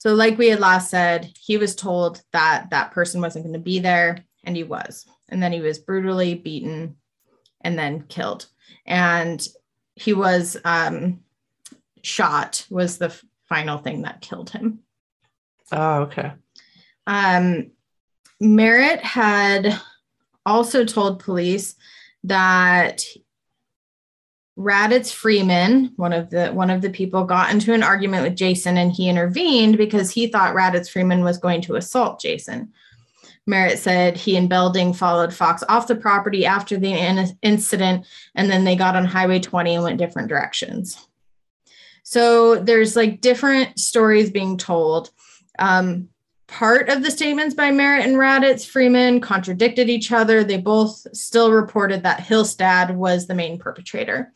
So, 0.01 0.15
like 0.15 0.39
we 0.39 0.47
had 0.47 0.59
last 0.59 0.89
said, 0.89 1.31
he 1.39 1.57
was 1.57 1.75
told 1.75 2.23
that 2.33 2.71
that 2.71 2.89
person 2.89 3.21
wasn't 3.21 3.45
going 3.45 3.53
to 3.53 3.59
be 3.59 3.77
there, 3.77 4.25
and 4.43 4.57
he 4.57 4.63
was. 4.63 5.05
And 5.29 5.43
then 5.43 5.51
he 5.51 5.61
was 5.61 5.77
brutally 5.77 6.33
beaten 6.33 6.95
and 7.63 7.77
then 7.77 8.05
killed. 8.07 8.47
And 8.87 9.47
he 9.93 10.13
was 10.13 10.57
um, 10.65 11.19
shot 12.01 12.65
was 12.71 12.97
the 12.97 13.15
final 13.47 13.77
thing 13.77 14.01
that 14.01 14.21
killed 14.21 14.49
him. 14.49 14.79
Oh, 15.71 15.99
okay. 16.01 16.31
Um, 17.05 17.69
Merritt 18.39 19.03
had 19.03 19.79
also 20.47 20.83
told 20.83 21.19
police 21.19 21.75
that 22.23 23.03
Raditz 24.57 25.13
Freeman, 25.13 25.93
one 25.95 26.13
of 26.13 26.29
the 26.29 26.49
one 26.49 26.69
of 26.69 26.81
the 26.81 26.89
people, 26.89 27.23
got 27.23 27.51
into 27.51 27.73
an 27.73 27.83
argument 27.83 28.23
with 28.23 28.35
Jason, 28.35 28.77
and 28.77 28.91
he 28.91 29.09
intervened 29.09 29.77
because 29.77 30.11
he 30.11 30.27
thought 30.27 30.55
Raditz 30.55 30.89
Freeman 30.89 31.23
was 31.23 31.37
going 31.37 31.61
to 31.61 31.75
assault 31.75 32.19
Jason. 32.19 32.73
Merritt 33.47 33.79
said 33.79 34.17
he 34.17 34.37
and 34.37 34.49
Belding 34.49 34.93
followed 34.93 35.33
Fox 35.33 35.63
off 35.67 35.87
the 35.87 35.95
property 35.95 36.45
after 36.45 36.77
the 36.77 36.93
in- 36.93 37.37
incident, 37.41 38.05
and 38.35 38.51
then 38.51 38.63
they 38.63 38.75
got 38.75 38.95
on 38.95 39.05
Highway 39.05 39.39
20 39.39 39.75
and 39.75 39.83
went 39.83 39.97
different 39.97 40.27
directions. 40.27 41.07
So 42.03 42.55
there's 42.55 42.95
like 42.95 43.21
different 43.21 43.79
stories 43.79 44.29
being 44.29 44.57
told. 44.57 45.11
Um, 45.57 46.09
part 46.47 46.89
of 46.89 47.01
the 47.01 47.09
statements 47.09 47.55
by 47.55 47.71
Merritt 47.71 48.05
and 48.05 48.17
Raditz 48.17 48.65
Freeman 48.65 49.21
contradicted 49.21 49.89
each 49.89 50.11
other. 50.11 50.43
They 50.43 50.57
both 50.57 51.07
still 51.15 51.51
reported 51.51 52.03
that 52.03 52.19
Hillstad 52.19 52.93
was 52.95 53.25
the 53.25 53.35
main 53.35 53.57
perpetrator. 53.57 54.33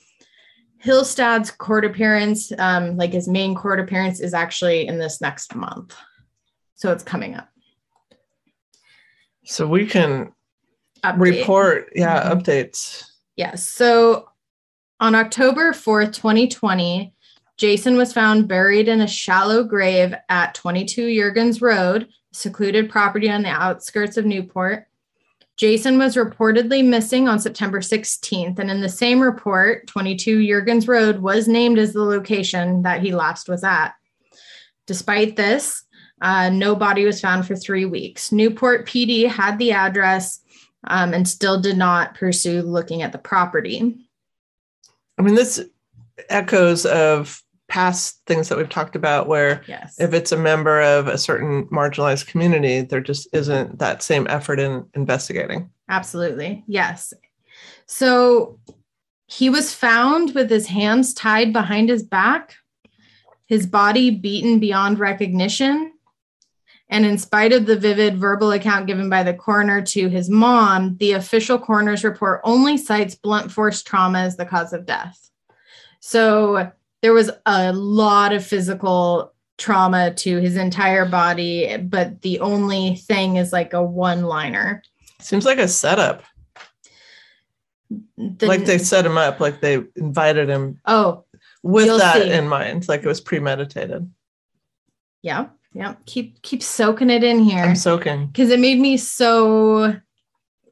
Hillstad's 0.85 1.49
court 1.49 1.83
appearance, 1.83 2.51
um, 2.59 2.95
like 2.95 3.11
his 3.11 3.27
main 3.27 3.55
court 3.55 3.79
appearance, 3.79 4.19
is 4.19 4.35
actually 4.35 4.87
in 4.87 4.99
this 4.99 5.19
next 5.19 5.55
month. 5.55 5.95
So 6.75 6.91
it's 6.91 7.03
coming 7.03 7.33
up. 7.33 7.49
So 9.45 9.67
we 9.67 9.87
can 9.87 10.31
Update. 11.03 11.19
report, 11.19 11.89
yeah, 11.95 12.29
Mhm. 12.29 12.41
updates. 12.43 13.03
Yes. 13.35 13.67
So 13.67 14.29
on 14.99 15.15
October 15.15 15.73
4th, 15.73 16.13
2020, 16.13 17.13
Jason 17.57 17.97
was 17.97 18.13
found 18.13 18.47
buried 18.47 18.87
in 18.87 19.01
a 19.01 19.07
shallow 19.07 19.63
grave 19.63 20.13
at 20.29 20.53
22 20.53 21.07
Jurgens 21.07 21.61
Road, 21.61 22.09
secluded 22.31 22.89
property 22.89 23.29
on 23.29 23.41
the 23.41 23.49
outskirts 23.49 24.17
of 24.17 24.25
Newport. 24.25 24.85
Jason 25.57 25.97
was 25.97 26.15
reportedly 26.15 26.85
missing 26.85 27.29
on 27.29 27.39
September 27.39 27.79
16th, 27.79 28.59
and 28.59 28.69
in 28.69 28.81
the 28.81 28.89
same 28.89 29.21
report, 29.21 29.87
22 29.87 30.39
Jurgens 30.39 30.87
Road 30.87 31.19
was 31.19 31.47
named 31.47 31.79
as 31.79 31.93
the 31.93 32.03
location 32.03 32.81
that 32.81 33.01
he 33.01 33.13
last 33.13 33.47
was 33.47 33.63
at. 33.63 33.93
Despite 34.85 35.37
this, 35.37 35.83
uh, 36.21 36.49
no 36.49 36.75
body 36.75 37.05
was 37.05 37.21
found 37.21 37.47
for 37.47 37.55
three 37.55 37.85
weeks. 37.85 38.31
Newport 38.31 38.85
PD 38.85 39.27
had 39.27 39.57
the 39.57 39.71
address 39.71 40.41
um, 40.87 41.13
and 41.13 41.27
still 41.27 41.59
did 41.59 41.77
not 41.77 42.15
pursue 42.15 42.61
looking 42.61 43.01
at 43.01 43.11
the 43.11 43.17
property. 43.17 43.95
I 45.17 45.21
mean, 45.21 45.35
this 45.35 45.63
echoes 46.29 46.85
of 46.85 47.41
past 47.75 48.21
things 48.25 48.47
that 48.47 48.57
we've 48.57 48.69
talked 48.69 48.95
about 48.95 49.27
where 49.27 49.61
Yes. 49.67 49.95
if 49.99 50.13
it's 50.13 50.31
a 50.31 50.37
member 50.37 50.81
of 50.81 51.09
a 51.09 51.17
certain 51.17 51.65
marginalized 51.65 52.25
community, 52.25 52.79
there 52.79 53.01
just 53.01 53.27
isn't 53.33 53.79
that 53.79 54.01
same 54.01 54.25
effort 54.29 54.61
in 54.61 54.85
investigating. 54.93 55.69
Absolutely. 55.89 56.63
Yes. 56.67 57.13
So 57.85 58.57
he 59.27 59.49
was 59.49 59.73
found 59.73 60.33
with 60.33 60.49
his 60.49 60.67
hands 60.67 61.13
tied 61.13 61.51
behind 61.51 61.89
his 61.89 62.01
back, 62.01 62.55
his 63.45 63.67
body 63.67 64.09
beaten 64.09 64.57
beyond 64.59 64.97
recognition. 64.97 65.91
And 66.87 67.05
in 67.05 67.17
spite 67.17 67.51
of 67.51 67.65
the 67.65 67.75
vivid 67.75 68.17
verbal 68.17 68.53
account 68.53 68.87
given 68.87 69.09
by 69.09 69.23
the 69.23 69.33
coroner 69.33 69.81
to 69.81 70.07
his 70.07 70.29
mom, 70.29 70.95
the 71.01 71.11
official 71.11 71.59
coroner's 71.59 72.05
report 72.05 72.39
only 72.45 72.77
cites 72.77 73.15
blunt 73.15 73.51
force 73.51 73.83
trauma 73.83 74.19
as 74.19 74.37
the 74.37 74.45
cause 74.45 74.71
of 74.71 74.85
death. 74.85 75.29
So 75.99 76.71
there 77.05 77.13
was 77.13 77.29
a 77.45 77.71
lot 77.71 78.33
of 78.33 78.43
physical 78.43 79.31
trauma 79.59 80.11
to 80.11 80.39
his 80.39 80.57
entire 80.57 81.05
body, 81.05 81.77
but 81.77 82.19
the 82.23 82.39
only 82.39 82.95
thing 82.95 83.35
is 83.35 83.53
like 83.53 83.73
a 83.73 83.83
one 83.83 84.23
liner. 84.23 84.81
Seems 85.21 85.45
like 85.45 85.59
a 85.59 85.67
setup. 85.67 86.23
The- 88.17 88.47
like 88.47 88.65
they 88.65 88.79
set 88.79 89.05
him 89.05 89.19
up, 89.19 89.39
like 89.39 89.61
they 89.61 89.83
invited 89.95 90.49
him 90.49 90.79
oh 90.87 91.25
with 91.61 91.95
that 91.99 92.23
see. 92.23 92.31
in 92.31 92.47
mind, 92.47 92.87
like 92.87 93.03
it 93.03 93.07
was 93.07 93.21
premeditated. 93.21 94.11
yeah 95.21 95.49
yeah 95.73 95.93
keep 96.07 96.41
keep 96.41 96.63
soaking 96.63 97.11
it 97.11 97.23
in 97.23 97.37
here 97.37 97.65
I'm 97.65 97.75
soaking. 97.75 98.25
because 98.27 98.49
it 98.49 98.59
made 98.59 98.79
me 98.79 98.97
so 98.97 99.95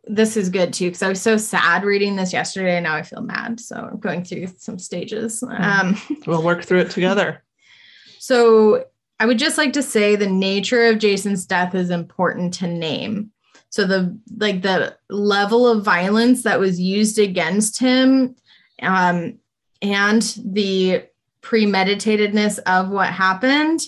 this 0.05 0.35
is 0.35 0.49
good 0.49 0.73
too 0.73 0.87
because 0.87 1.01
i 1.01 1.09
was 1.09 1.21
so 1.21 1.37
sad 1.37 1.83
reading 1.83 2.15
this 2.15 2.33
yesterday 2.33 2.75
and 2.75 2.83
now 2.83 2.95
i 2.95 3.01
feel 3.01 3.21
mad. 3.21 3.59
So 3.59 3.75
i'm 3.75 3.99
going 3.99 4.23
through 4.23 4.47
some 4.57 4.77
stages. 4.79 5.43
Um 5.43 5.99
We'll 6.27 6.43
work 6.43 6.63
through 6.63 6.79
it 6.79 6.91
together. 6.91 7.43
so 8.19 8.85
i 9.19 9.25
would 9.25 9.39
just 9.39 9.57
like 9.57 9.73
to 9.73 9.83
say 9.83 10.15
the 10.15 10.27
nature 10.27 10.87
of 10.87 10.99
jason's 10.99 11.45
death 11.45 11.73
is 11.75 11.89
important 11.89 12.53
to 12.55 12.67
name. 12.67 13.31
So 13.69 13.85
the 13.85 14.17
like 14.37 14.61
the 14.61 14.97
level 15.09 15.67
of 15.67 15.85
violence 15.85 16.43
that 16.43 16.59
was 16.59 16.79
used 16.79 17.17
against 17.19 17.79
him 17.79 18.35
um 18.81 19.39
and 19.81 20.21
the 20.43 21.05
premeditatedness 21.41 22.59
of 22.65 22.89
what 22.89 23.09
happened 23.09 23.81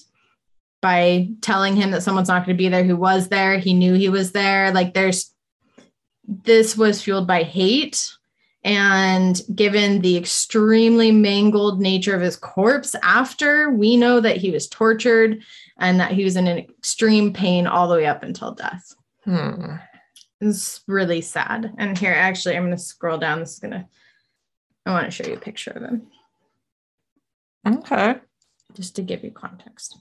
by 0.82 1.30
telling 1.42 1.76
him 1.76 1.92
that 1.92 2.04
someone's 2.04 2.28
not 2.28 2.46
going 2.46 2.56
to 2.56 2.64
be 2.64 2.70
there 2.70 2.84
who 2.84 2.96
was 2.96 3.28
there 3.28 3.58
he 3.58 3.74
knew 3.74 3.94
he 3.94 4.10
was 4.10 4.32
there 4.32 4.72
like 4.72 4.94
there's 4.94 5.35
this 6.28 6.76
was 6.78 7.02
fueled 7.02 7.28
by 7.28 7.44
hate 7.44 8.12
and 8.64 9.42
given 9.54 10.02
the 10.02 10.18
extremely 10.18 11.12
mangled 11.12 11.80
nature 11.80 12.16
of 12.16 12.22
his 12.22 12.36
corpse 12.36 12.96
after 13.04 13.70
we 13.70 13.96
know 13.96 14.20
that 14.20 14.38
he 14.38 14.50
was 14.50 14.68
tortured 14.68 15.40
and 15.78 16.00
that 16.00 16.12
he 16.14 16.24
was 16.24 16.36
in 16.36 16.48
an 16.48 16.58
extreme 16.58 17.32
pain 17.32 17.68
all 17.68 17.88
the 17.88 17.96
way 17.96 18.06
up 18.06 18.24
until 18.24 18.52
death 18.54 18.96
Hmm. 19.24 19.76
it's 20.42 20.82
really 20.88 21.22
sad 21.22 21.74
and 21.78 21.98
here 21.98 22.14
actually 22.14 22.56
i'm 22.56 22.66
going 22.66 22.76
to 22.78 22.82
scroll 22.82 23.18
down 23.18 23.40
this 23.40 23.54
is 23.54 23.60
going 23.60 23.72
to 23.72 23.86
i 24.86 24.92
want 24.92 25.06
to 25.06 25.12
show 25.12 25.28
you 25.28 25.36
a 25.36 25.40
picture 25.40 25.72
of 25.72 25.82
him 25.84 26.08
Okay. 27.68 28.16
just 28.74 28.96
to 28.98 29.02
give 29.02 29.24
you 29.24 29.32
context 29.32 29.98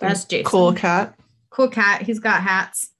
that's 0.00 0.24
jason 0.24 0.44
Cool 0.44 0.72
cat. 0.74 1.14
cool 1.50 1.68
cat. 1.68 2.02
He's 2.02 2.18
got 2.18 2.42
hats 2.42 2.90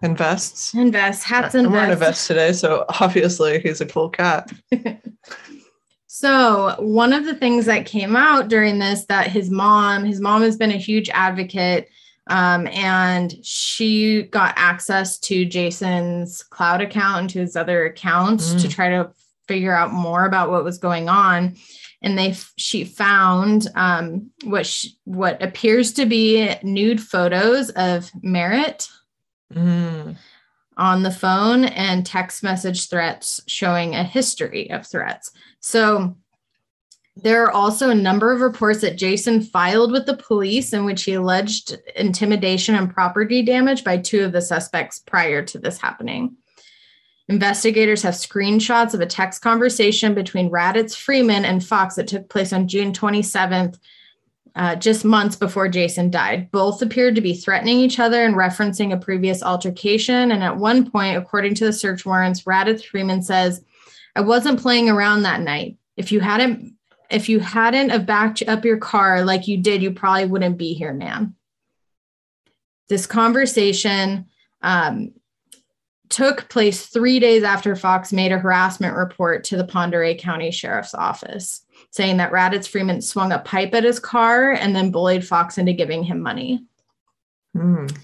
And 0.00 0.16
vests. 0.16 0.74
and 0.74 0.92
vests, 0.92 1.24
hats 1.24 1.54
and 1.54 1.72
wearing 1.72 1.90
a 1.90 1.96
vest 1.96 2.26
today, 2.28 2.52
so 2.52 2.84
obviously 3.00 3.58
he's 3.60 3.80
a 3.80 3.86
cool 3.86 4.08
cat. 4.08 4.52
So, 6.10 6.74
one 6.78 7.12
of 7.12 7.26
the 7.26 7.34
things 7.34 7.66
that 7.66 7.86
came 7.86 8.16
out 8.16 8.48
during 8.48 8.78
this 8.78 9.04
that 9.04 9.28
his 9.28 9.50
mom, 9.50 10.04
his 10.04 10.20
mom 10.20 10.42
has 10.42 10.56
been 10.56 10.72
a 10.72 10.76
huge 10.76 11.08
advocate, 11.10 11.88
um, 12.28 12.66
and 12.68 13.32
she 13.44 14.22
got 14.22 14.54
access 14.56 15.18
to 15.20 15.44
Jason's 15.44 16.42
cloud 16.42 16.80
account 16.80 17.20
and 17.20 17.30
to 17.30 17.38
his 17.40 17.54
other 17.56 17.84
accounts 17.86 18.52
to 18.54 18.66
Mm. 18.66 18.74
try 18.74 18.88
to 18.88 19.10
figure 19.46 19.72
out 19.74 19.92
more 19.92 20.24
about 20.24 20.50
what 20.50 20.64
was 20.64 20.78
going 20.78 21.08
on. 21.08 21.56
And 22.02 22.18
they, 22.18 22.34
she 22.56 22.84
found 22.84 23.68
um, 23.76 24.30
what 24.44 24.66
sh- 24.66 24.88
what 25.04 25.40
appears 25.42 25.92
to 25.92 26.06
be 26.06 26.52
nude 26.64 27.00
photos 27.00 27.70
of 27.70 28.10
Merritt 28.22 28.88
Mm. 29.54 30.16
on 30.76 31.02
the 31.02 31.10
phone 31.10 31.64
and 31.64 32.04
text 32.04 32.42
message 32.42 32.88
threats 32.88 33.40
showing 33.46 33.94
a 33.94 34.04
history 34.04 34.70
of 34.70 34.86
threats. 34.86 35.30
So 35.60 36.16
there 37.16 37.42
are 37.44 37.50
also 37.50 37.90
a 37.90 37.94
number 37.94 38.30
of 38.30 38.42
reports 38.42 38.82
that 38.82 38.96
Jason 38.96 39.40
filed 39.40 39.90
with 39.90 40.06
the 40.06 40.16
police 40.16 40.72
in 40.72 40.84
which 40.84 41.02
he 41.02 41.14
alleged 41.14 41.76
intimidation 41.96 42.76
and 42.76 42.92
property 42.92 43.42
damage 43.42 43.82
by 43.82 43.96
two 43.98 44.22
of 44.24 44.32
the 44.32 44.40
suspects 44.40 45.00
prior 45.00 45.42
to 45.42 45.58
this 45.58 45.80
happening. 45.80 46.36
Investigators 47.28 48.02
have 48.02 48.14
screenshots 48.14 48.94
of 48.94 49.00
a 49.00 49.06
text 49.06 49.42
conversation 49.42 50.14
between 50.14 50.50
Raditz 50.50 50.96
Freeman 50.96 51.44
and 51.44 51.64
Fox 51.64 51.96
that 51.96 52.06
took 52.06 52.28
place 52.28 52.52
on 52.52 52.68
June 52.68 52.92
27th, 52.92 53.78
uh, 54.58 54.74
just 54.74 55.04
months 55.04 55.36
before 55.36 55.68
Jason 55.68 56.10
died. 56.10 56.50
Both 56.50 56.82
appeared 56.82 57.14
to 57.14 57.20
be 57.20 57.32
threatening 57.32 57.78
each 57.78 58.00
other 58.00 58.24
and 58.24 58.34
referencing 58.34 58.92
a 58.92 58.96
previous 58.96 59.40
altercation. 59.40 60.32
And 60.32 60.42
at 60.42 60.56
one 60.56 60.90
point, 60.90 61.16
according 61.16 61.54
to 61.54 61.64
the 61.64 61.72
search 61.72 62.04
warrants, 62.04 62.42
Raditz 62.42 62.84
Freeman 62.84 63.22
says, 63.22 63.62
"I 64.16 64.20
wasn't 64.20 64.60
playing 64.60 64.90
around 64.90 65.22
that 65.22 65.42
night. 65.42 65.76
If 65.96 66.10
you 66.10 66.18
hadn't, 66.18 66.74
if 67.08 67.28
you 67.28 67.38
hadn't 67.38 67.90
have 67.90 68.04
backed 68.04 68.42
up 68.48 68.64
your 68.64 68.78
car 68.78 69.24
like 69.24 69.46
you 69.46 69.58
did, 69.58 69.80
you 69.80 69.92
probably 69.92 70.26
wouldn't 70.26 70.58
be 70.58 70.74
here, 70.74 70.92
man." 70.92 71.36
This 72.88 73.06
conversation 73.06 74.26
um, 74.60 75.12
took 76.08 76.48
place 76.48 76.86
three 76.86 77.20
days 77.20 77.44
after 77.44 77.76
Fox 77.76 78.12
made 78.12 78.32
a 78.32 78.38
harassment 78.38 78.96
report 78.96 79.44
to 79.44 79.56
the 79.56 79.70
Oreille 79.72 80.16
County 80.16 80.50
Sheriff's 80.50 80.94
Office 80.94 81.64
saying 81.90 82.18
that 82.18 82.32
Raditz 82.32 82.68
Freeman 82.68 83.00
swung 83.00 83.32
a 83.32 83.38
pipe 83.38 83.74
at 83.74 83.84
his 83.84 83.98
car 83.98 84.52
and 84.52 84.74
then 84.74 84.90
bullied 84.90 85.26
Fox 85.26 85.58
into 85.58 85.72
giving 85.72 86.02
him 86.02 86.20
money. 86.20 86.64
Mm. 87.56 87.96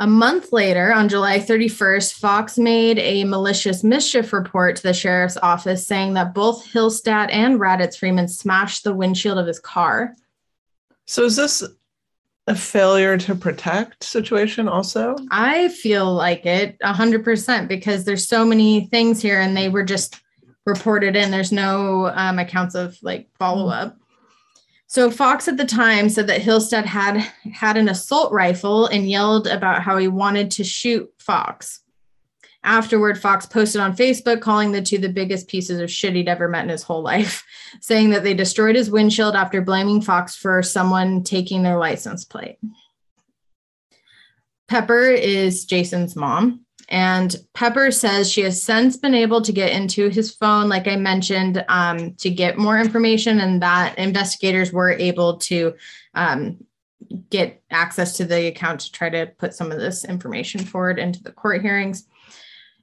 A 0.00 0.06
month 0.06 0.52
later, 0.52 0.92
on 0.92 1.08
July 1.08 1.40
31st, 1.40 2.14
Fox 2.14 2.56
made 2.56 3.00
a 3.00 3.24
malicious 3.24 3.82
mischief 3.82 4.32
report 4.32 4.76
to 4.76 4.82
the 4.84 4.94
sheriff's 4.94 5.36
office 5.38 5.84
saying 5.84 6.14
that 6.14 6.34
both 6.34 6.64
Hillstat 6.72 7.30
and 7.32 7.58
Raditz 7.58 7.98
Freeman 7.98 8.28
smashed 8.28 8.84
the 8.84 8.94
windshield 8.94 9.38
of 9.38 9.46
his 9.46 9.58
car. 9.58 10.14
So 11.06 11.24
is 11.24 11.34
this 11.34 11.64
a 12.46 12.54
failure 12.54 13.18
to 13.18 13.34
protect 13.34 14.04
situation 14.04 14.68
also? 14.68 15.16
I 15.32 15.68
feel 15.68 16.14
like 16.14 16.46
it 16.46 16.78
100% 16.78 17.66
because 17.66 18.04
there's 18.04 18.28
so 18.28 18.44
many 18.44 18.86
things 18.86 19.20
here 19.20 19.40
and 19.40 19.56
they 19.56 19.68
were 19.68 19.84
just 19.84 20.20
reported 20.68 21.16
in. 21.16 21.32
There's 21.32 21.50
no 21.50 22.12
um, 22.14 22.38
accounts 22.38 22.76
of 22.76 22.96
like 23.02 23.28
follow 23.38 23.68
up. 23.68 23.98
So 24.86 25.10
Fox 25.10 25.48
at 25.48 25.56
the 25.56 25.66
time 25.66 26.08
said 26.08 26.28
that 26.28 26.40
Hillstead 26.40 26.84
had 26.84 27.18
had 27.52 27.76
an 27.76 27.88
assault 27.88 28.32
rifle 28.32 28.86
and 28.86 29.10
yelled 29.10 29.46
about 29.46 29.82
how 29.82 29.98
he 29.98 30.08
wanted 30.08 30.50
to 30.52 30.64
shoot 30.64 31.12
Fox. 31.18 31.80
Afterward, 32.64 33.20
Fox 33.20 33.46
posted 33.46 33.80
on 33.80 33.96
Facebook 33.96 34.40
calling 34.40 34.72
the 34.72 34.82
two 34.82 34.98
the 34.98 35.08
biggest 35.08 35.48
pieces 35.48 35.80
of 35.80 35.90
shit 35.90 36.14
he'd 36.14 36.28
ever 36.28 36.48
met 36.48 36.64
in 36.64 36.70
his 36.70 36.82
whole 36.82 37.02
life, 37.02 37.44
saying 37.80 38.10
that 38.10 38.24
they 38.24 38.34
destroyed 38.34 38.76
his 38.76 38.90
windshield 38.90 39.36
after 39.36 39.60
blaming 39.60 40.00
Fox 40.00 40.34
for 40.34 40.62
someone 40.62 41.22
taking 41.22 41.62
their 41.62 41.78
license 41.78 42.24
plate. 42.24 42.58
Pepper 44.68 45.08
is 45.08 45.64
Jason's 45.64 46.16
mom. 46.16 46.64
And 46.88 47.36
Pepper 47.52 47.90
says 47.90 48.30
she 48.30 48.42
has 48.42 48.62
since 48.62 48.96
been 48.96 49.14
able 49.14 49.42
to 49.42 49.52
get 49.52 49.72
into 49.72 50.08
his 50.08 50.34
phone, 50.34 50.68
like 50.68 50.88
I 50.88 50.96
mentioned, 50.96 51.62
um, 51.68 52.14
to 52.14 52.30
get 52.30 52.56
more 52.56 52.78
information, 52.78 53.40
and 53.40 53.60
that 53.62 53.98
investigators 53.98 54.72
were 54.72 54.90
able 54.90 55.36
to 55.38 55.74
um, 56.14 56.64
get 57.30 57.62
access 57.70 58.16
to 58.16 58.24
the 58.24 58.46
account 58.46 58.80
to 58.80 58.92
try 58.92 59.10
to 59.10 59.26
put 59.38 59.54
some 59.54 59.70
of 59.70 59.78
this 59.78 60.04
information 60.04 60.64
forward 60.64 60.98
into 60.98 61.22
the 61.22 61.32
court 61.32 61.60
hearings. 61.60 62.06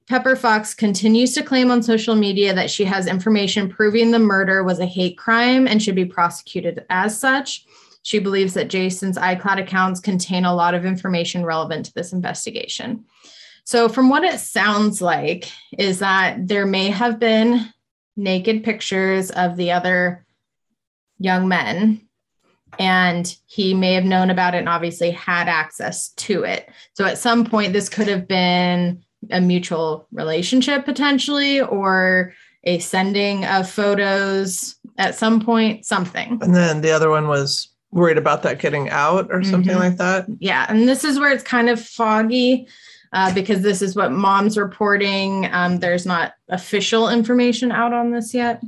Pepper 0.07 0.35
Fox 0.35 0.75
continues 0.75 1.33
to 1.33 1.41
claim 1.41 1.71
on 1.71 1.81
social 1.81 2.13
media 2.13 2.53
that 2.53 2.69
she 2.69 2.85
has 2.85 3.07
information 3.07 3.67
proving 3.67 4.11
the 4.11 4.19
murder 4.19 4.63
was 4.63 4.79
a 4.79 4.85
hate 4.85 5.17
crime 5.17 5.67
and 5.67 5.81
should 5.81 5.95
be 5.95 6.05
prosecuted 6.05 6.85
as 6.91 7.19
such. 7.19 7.65
She 8.03 8.19
believes 8.19 8.53
that 8.53 8.67
Jason's 8.67 9.17
iCloud 9.17 9.59
accounts 9.59 9.99
contain 9.99 10.45
a 10.45 10.53
lot 10.53 10.75
of 10.75 10.85
information 10.85 11.43
relevant 11.43 11.87
to 11.87 11.93
this 11.95 12.13
investigation. 12.13 13.03
So, 13.65 13.89
from 13.89 14.09
what 14.09 14.23
it 14.23 14.39
sounds 14.39 15.01
like, 15.01 15.51
is 15.77 15.97
that 15.99 16.47
there 16.47 16.67
may 16.67 16.91
have 16.91 17.19
been 17.19 17.67
naked 18.15 18.63
pictures 18.63 19.31
of 19.31 19.57
the 19.57 19.71
other 19.71 20.23
young 21.17 21.47
men, 21.47 21.99
and 22.77 23.35
he 23.47 23.73
may 23.73 23.93
have 23.93 24.05
known 24.05 24.29
about 24.29 24.53
it 24.53 24.59
and 24.59 24.69
obviously 24.69 25.09
had 25.09 25.47
access 25.47 26.09
to 26.09 26.43
it. 26.43 26.69
So, 26.93 27.05
at 27.05 27.17
some 27.17 27.43
point, 27.43 27.73
this 27.73 27.89
could 27.89 28.07
have 28.07 28.27
been 28.27 29.03
a 29.31 29.41
mutual 29.41 30.07
relationship 30.11 30.85
potentially, 30.85 31.59
or 31.59 32.33
a 32.65 32.77
sending 32.77 33.45
of 33.45 33.67
photos 33.67 34.75
at 34.99 35.15
some 35.15 35.41
point, 35.41 35.85
something. 35.87 36.37
And 36.41 36.55
then 36.55 36.81
the 36.81 36.91
other 36.91 37.09
one 37.09 37.27
was 37.27 37.69
worried 37.91 38.17
about 38.19 38.43
that 38.43 38.59
getting 38.59 38.89
out 38.91 39.27
or 39.31 39.43
something 39.43 39.75
Mhm. 39.75 39.79
like 39.79 39.97
that. 39.97 40.27
Yeah, 40.39 40.65
and 40.69 40.87
this 40.87 41.03
is 41.03 41.17
where 41.19 41.31
it's 41.31 41.43
kind 41.43 41.69
of 41.69 41.79
foggy 41.81 42.67
uh, 43.15 43.33
because 43.33 43.61
this 43.61 43.81
is 43.81 43.95
what 43.95 44.11
mom's 44.11 44.57
reporting. 44.57 45.47
Um, 45.51 45.77
there's 45.79 46.05
not 46.05 46.33
official 46.49 47.07
information 47.09 47.71
out 47.71 47.93
on 47.93 48.11
this 48.11 48.33
yet. 48.33 48.61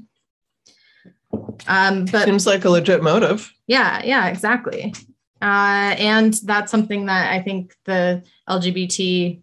Um, 1.67 2.05
but 2.05 2.25
Seems 2.25 2.47
like 2.47 2.63
a 2.65 2.69
legit 2.69 3.03
motive. 3.03 3.51
yeah, 3.67 4.01
yeah, 4.03 4.27
exactly. 4.27 4.93
Uh, 5.41 5.93
and 5.99 6.33
that's 6.45 6.71
something 6.71 7.05
that 7.07 7.31
I 7.31 7.41
think 7.43 7.75
the 7.85 8.23
LGBTQ 8.49 9.41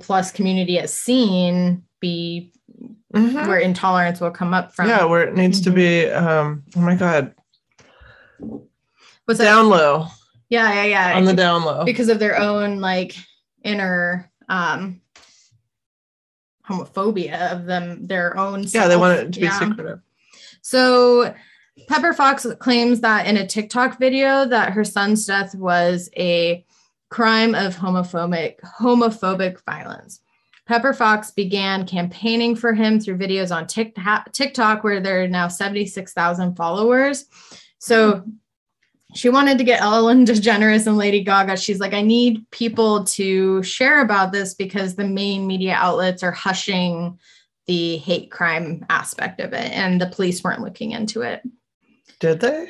plus 0.00 0.32
community 0.32 0.76
has 0.76 0.92
seen 0.92 1.84
be 2.00 2.52
Mhm. 3.14 3.46
where 3.46 3.58
intolerance 3.58 4.20
will 4.20 4.32
come 4.32 4.52
up 4.52 4.74
from. 4.74 4.88
Yeah, 4.88 5.04
where 5.04 5.22
it 5.22 5.34
needs 5.36 5.60
to 5.62 5.70
Mhm. 5.70 5.74
be. 5.74 6.10
Um, 6.10 6.64
oh 6.76 6.80
my 6.80 6.96
God, 6.96 7.32
What's 9.24 9.38
that? 9.38 9.44
down 9.44 9.68
low 9.68 10.08
Yeah, 10.50 10.72
yeah, 10.74 10.84
yeah. 11.10 11.16
on 11.16 11.24
the 11.24 11.32
down 11.32 11.64
low. 11.64 11.84
because 11.84 12.08
of 12.08 12.18
their 12.18 12.36
own 12.38 12.80
like 12.80 13.14
inner 13.66 14.30
um 14.48 15.00
homophobia 16.68 17.52
of 17.52 17.66
them 17.66 18.06
their 18.06 18.36
own 18.36 18.64
yeah, 18.68 18.88
they 18.88 18.96
want 18.96 19.18
it 19.18 19.32
to 19.32 19.40
be 19.40 19.46
Yeah. 19.46 19.58
secretive. 19.58 20.00
so 20.62 21.34
pepper 21.88 22.12
fox 22.12 22.46
claims 22.58 23.00
that 23.00 23.26
in 23.26 23.36
a 23.36 23.46
tiktok 23.46 23.98
video 23.98 24.46
that 24.46 24.72
her 24.72 24.84
son's 24.84 25.26
death 25.26 25.54
was 25.54 26.08
a 26.16 26.64
crime 27.10 27.54
of 27.54 27.76
homophobic 27.76 28.58
homophobic 28.80 29.60
violence 29.64 30.20
pepper 30.66 30.92
fox 30.92 31.30
began 31.30 31.86
campaigning 31.86 32.56
for 32.56 32.72
him 32.72 32.98
through 32.98 33.16
videos 33.18 33.54
on 33.54 33.66
tiktok 33.66 34.32
tiktok 34.32 34.82
where 34.82 35.00
there 35.00 35.22
are 35.22 35.28
now 35.28 35.46
76000 35.46 36.56
followers 36.56 37.26
so 37.78 38.24
she 39.16 39.28
wanted 39.30 39.58
to 39.58 39.64
get 39.64 39.80
Ellen 39.80 40.24
DeGeneres 40.26 40.86
and 40.86 40.96
Lady 40.96 41.22
Gaga. 41.24 41.56
She's 41.56 41.80
like, 41.80 41.94
I 41.94 42.02
need 42.02 42.48
people 42.50 43.04
to 43.04 43.62
share 43.62 44.00
about 44.02 44.32
this 44.32 44.54
because 44.54 44.94
the 44.94 45.06
main 45.06 45.46
media 45.46 45.74
outlets 45.74 46.22
are 46.22 46.32
hushing 46.32 47.18
the 47.66 47.96
hate 47.96 48.30
crime 48.30 48.86
aspect 48.90 49.40
of 49.40 49.52
it, 49.52 49.72
and 49.72 50.00
the 50.00 50.06
police 50.06 50.44
weren't 50.44 50.62
looking 50.62 50.92
into 50.92 51.22
it. 51.22 51.42
Did 52.20 52.38
they? 52.40 52.68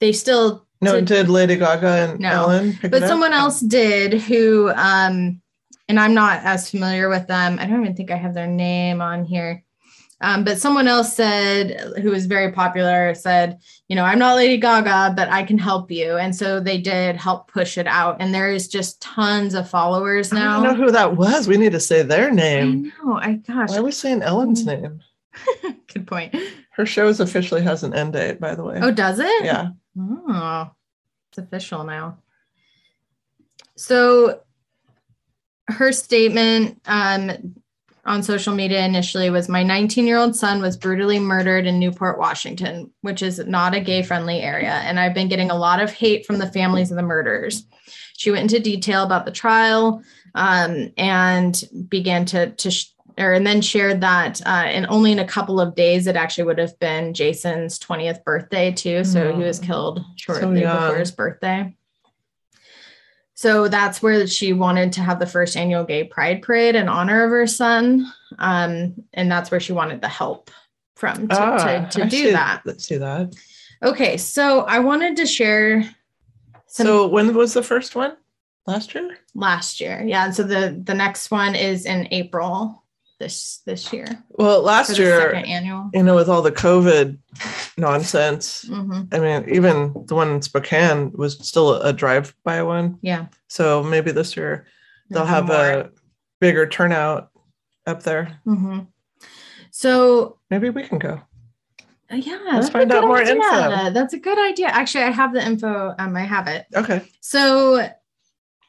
They 0.00 0.12
still, 0.12 0.66
No, 0.80 0.94
Did- 0.94 1.04
did 1.06 1.28
Lady 1.28 1.56
Gaga 1.56 1.86
and 1.86 2.20
No. 2.20 2.30
Ellen 2.30 2.72
pick 2.80 2.90
but 2.90 2.98
it 2.98 3.02
up? 3.02 3.08
someone 3.08 3.32
else 3.32 3.60
did 3.60 4.14
who, 4.22 4.70
um, 4.70 5.40
and 5.88 6.00
I'm 6.00 6.14
not 6.14 6.40
as 6.44 6.70
familiar 6.70 7.08
with 7.08 7.26
them. 7.26 7.58
I 7.60 7.66
don't 7.66 7.82
even 7.82 7.94
think 7.96 8.10
I 8.10 8.16
have 8.16 8.34
their 8.34 8.46
name 8.46 9.00
on 9.00 9.24
here. 9.24 9.62
Um, 10.22 10.44
but 10.44 10.58
someone 10.58 10.88
else 10.88 11.14
said, 11.14 11.78
who 12.00 12.10
was 12.10 12.24
very 12.24 12.50
popular, 12.50 13.14
said, 13.14 13.58
you 13.88 13.94
know, 13.96 14.04
I'm 14.04 14.18
not 14.18 14.36
Lady 14.36 14.56
Gaga, 14.56 15.12
but 15.14 15.28
I 15.28 15.42
can 15.42 15.58
help 15.58 15.90
you. 15.90 16.16
And 16.16 16.34
so 16.34 16.58
they 16.58 16.78
did 16.78 17.16
help 17.16 17.52
push 17.52 17.76
it 17.76 17.86
out. 17.86 18.16
And 18.18 18.34
there 18.34 18.50
is 18.50 18.66
just 18.68 19.00
tons 19.02 19.52
of 19.52 19.68
followers 19.68 20.32
now. 20.32 20.60
I 20.60 20.64
don't 20.64 20.78
know 20.78 20.84
who 20.86 20.90
that 20.90 21.16
was. 21.16 21.46
We 21.48 21.58
need 21.58 21.72
to 21.72 21.80
say 21.80 22.02
their 22.02 22.28
I 22.28 22.34
name. 22.34 22.92
know. 23.04 23.18
I 23.18 23.34
gosh, 23.34 23.68
Why 23.68 23.76
are 23.78 23.82
we 23.82 23.92
saying 23.92 24.22
Ellen's 24.22 24.64
Mm-hmm. 24.64 24.82
name? 24.82 25.00
good 25.92 26.06
point. 26.06 26.34
Her 26.70 26.86
shows 26.86 27.20
officially 27.20 27.60
has 27.62 27.82
an 27.82 27.92
end 27.92 28.14
date, 28.14 28.40
by 28.40 28.54
the 28.54 28.64
way. 28.64 28.78
Oh, 28.80 28.90
does 28.90 29.18
it? 29.18 29.44
yeah. 29.44 29.68
Oh, 30.00 30.70
it's 31.30 31.36
official 31.38 31.84
now. 31.84 32.16
So 33.76 34.40
her 35.68 35.92
statement 35.92 36.80
um, 36.86 37.54
on 38.06 38.22
social 38.22 38.54
media 38.54 38.84
initially 38.84 39.30
was 39.30 39.48
My 39.48 39.62
19 39.62 40.06
year 40.06 40.16
old 40.16 40.36
son 40.36 40.62
was 40.62 40.76
brutally 40.76 41.18
murdered 41.18 41.66
in 41.66 41.78
Newport, 41.78 42.18
Washington, 42.18 42.92
which 43.00 43.20
is 43.20 43.38
not 43.46 43.74
a 43.74 43.80
gay 43.80 44.02
friendly 44.02 44.40
area. 44.40 44.72
And 44.72 44.98
I've 44.98 45.14
been 45.14 45.28
getting 45.28 45.50
a 45.50 45.56
lot 45.56 45.82
of 45.82 45.92
hate 45.92 46.24
from 46.24 46.38
the 46.38 46.50
families 46.50 46.90
of 46.90 46.96
the 46.96 47.02
murders. 47.02 47.66
She 48.16 48.30
went 48.30 48.52
into 48.52 48.62
detail 48.62 49.02
about 49.02 49.26
the 49.26 49.32
trial 49.32 50.02
um, 50.34 50.92
and 50.96 51.62
began 51.88 52.24
to, 52.26 52.52
to 52.52 52.70
sh- 52.70 52.92
or 53.18 53.32
and 53.32 53.46
then 53.46 53.62
shared 53.62 54.02
that 54.02 54.42
uh, 54.46 54.64
and 54.66 54.86
only 54.88 55.10
in 55.10 55.18
a 55.18 55.26
couple 55.26 55.58
of 55.58 55.74
days 55.74 56.06
it 56.06 56.16
actually 56.16 56.44
would 56.44 56.58
have 56.58 56.78
been 56.78 57.14
Jason's 57.14 57.78
20th 57.78 58.22
birthday 58.24 58.70
too. 58.70 59.04
So 59.04 59.34
he 59.34 59.42
was 59.42 59.58
killed 59.58 60.04
shortly 60.16 60.60
young. 60.60 60.76
before 60.76 60.98
his 60.98 61.10
birthday. 61.10 61.74
So 63.38 63.68
that's 63.68 64.02
where 64.02 64.26
she 64.26 64.54
wanted 64.54 64.94
to 64.94 65.02
have 65.02 65.18
the 65.18 65.26
first 65.26 65.56
annual 65.58 65.84
gay 65.84 66.04
pride 66.04 66.40
parade 66.42 66.74
in 66.74 66.88
honor 66.88 67.22
of 67.22 67.30
her 67.30 67.46
son. 67.46 68.10
Um, 68.38 68.94
and 69.12 69.30
that's 69.30 69.50
where 69.50 69.60
she 69.60 69.72
wanted 69.74 70.00
the 70.00 70.08
help 70.08 70.50
from 70.94 71.28
to, 71.28 71.36
Ah, 71.38 71.86
to, 71.90 72.00
to 72.00 72.08
do 72.08 72.16
see- 72.24 72.30
that. 72.32 72.62
Let's 72.64 72.86
see 72.86 72.96
that. 72.96 73.34
Okay, 73.82 74.16
so 74.16 74.60
I 74.62 74.78
wanted 74.78 75.16
to 75.18 75.26
share 75.26 75.82
some 76.66 76.86
So 76.86 77.06
when 77.08 77.34
was 77.34 77.52
the 77.52 77.62
first 77.62 77.94
one? 77.94 78.16
Last 78.66 78.94
year? 78.94 79.18
last 79.34 79.80
year. 79.82 80.02
Yeah, 80.04 80.24
and 80.24 80.34
so 80.34 80.42
the 80.42 80.80
the 80.82 80.94
next 80.94 81.30
one 81.30 81.54
is 81.54 81.84
in 81.84 82.08
April 82.10 82.82
this 83.18 83.62
this 83.66 83.92
year. 83.92 84.06
Well, 84.30 84.62
last 84.62 84.98
year, 84.98 85.20
second 85.32 85.46
annual. 85.46 85.90
you 85.94 86.02
know, 86.02 86.14
with 86.14 86.28
all 86.28 86.42
the 86.42 86.52
COVID 86.52 87.18
nonsense, 87.78 88.62
hmm 88.68 89.02
I 89.12 89.18
mean, 89.18 89.44
even 89.48 89.94
the 90.06 90.14
one 90.14 90.30
in 90.30 90.42
Spokane 90.42 91.12
was 91.12 91.38
still 91.46 91.74
a 91.80 91.92
drive-by 91.92 92.62
one. 92.62 92.98
Yeah. 93.02 93.26
So 93.48 93.82
maybe 93.82 94.10
this 94.12 94.36
year 94.36 94.66
they'll 95.10 95.24
have 95.24 95.46
more. 95.46 95.56
a 95.56 95.90
bigger 96.40 96.66
turnout 96.66 97.30
up 97.86 98.02
there. 98.02 98.40
Mhm. 98.46 98.86
So 99.70 100.38
Maybe 100.50 100.70
we 100.70 100.82
can 100.84 100.98
go. 100.98 101.20
uh, 102.10 102.16
yeah, 102.16 102.38
Let's 102.52 102.68
find 102.70 102.90
out 102.92 103.04
more 103.04 103.18
idea. 103.18 103.34
info. 103.34 103.90
That's 103.90 104.14
a 104.14 104.18
good 104.18 104.38
idea. 104.38 104.68
Actually, 104.68 105.04
I 105.04 105.10
have 105.10 105.32
the 105.32 105.44
info. 105.44 105.94
Um, 105.98 106.16
I 106.16 106.20
have 106.24 106.48
it. 106.48 106.66
Okay. 106.74 107.02
So 107.20 107.86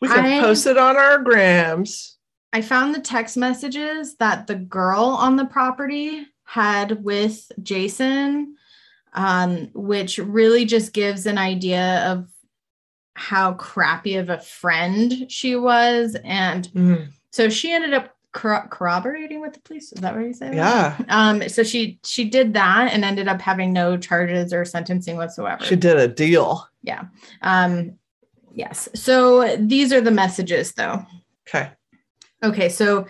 We 0.02 0.08
can 0.08 0.26
I- 0.26 0.42
post 0.42 0.68
it 0.68 0.78
on 0.78 0.96
our 0.98 1.20
grams. 1.20 2.17
I 2.54 2.62
found 2.62 2.96
the 2.96 3.02
text 3.02 3.38
messages 3.38 4.16
that 4.18 4.48
the 4.48 4.56
girl 4.56 5.04
on 5.20 5.36
the 5.36 5.46
property 5.46 6.26
had 6.46 7.04
with 7.04 7.52
Jason, 7.62 8.56
um, 9.14 9.70
which 9.74 10.18
really 10.18 10.66
just 10.66 10.94
gives 10.94 11.26
an 11.26 11.38
idea 11.38 12.06
of 12.12 12.28
how 13.16 13.54
crappy 13.54 14.16
of 14.16 14.30
a 14.30 14.38
friend 14.40 15.30
she 15.32 15.56
was. 15.56 16.16
And 16.24 16.68
Mhm. 16.70 17.08
so 17.32 17.50
she 17.50 17.72
ended 17.74 17.94
up 17.94 18.16
corro- 18.34 18.70
corroborating 18.70 19.42
with 19.42 19.54
the 19.54 19.60
police. 19.62 19.92
Is 19.92 20.02
that 20.02 20.16
what 20.16 20.24
you 20.26 20.34
say? 20.34 20.56
Yeah. 20.56 20.96
Um, 21.10 21.50
so 21.50 21.64
she 21.64 22.00
she 22.06 22.26
did 22.30 22.54
that 22.54 22.94
and 22.94 23.04
ended 23.04 23.28
up 23.28 23.42
having 23.42 23.74
no 23.74 23.98
charges 23.98 24.54
or 24.54 24.64
sentencing 24.66 25.18
whatsoever. 25.18 25.66
She 25.66 25.76
did 25.76 25.98
a 25.98 26.08
deal. 26.08 26.68
Yeah. 26.84 27.06
Um, 27.42 27.96
yes. 28.54 28.88
So 28.94 29.58
these 29.58 29.92
are 29.92 30.02
the 30.02 30.12
messages 30.12 30.74
though. 30.74 31.06
Okay. 31.48 31.72
Okay, 32.44 32.70
so 32.70 33.08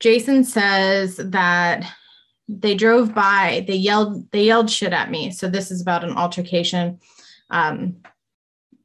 Jason 0.00 0.44
says 0.44 1.16
that 1.16 1.84
they 2.48 2.74
drove 2.74 3.14
by, 3.14 3.64
they 3.66 3.74
yelled, 3.74 4.30
they 4.30 4.44
yelled 4.44 4.70
shit 4.70 4.92
at 4.92 5.10
me. 5.10 5.30
So 5.30 5.48
this 5.48 5.70
is 5.70 5.80
about 5.80 6.04
an 6.04 6.16
altercation 6.16 7.00
um 7.50 7.96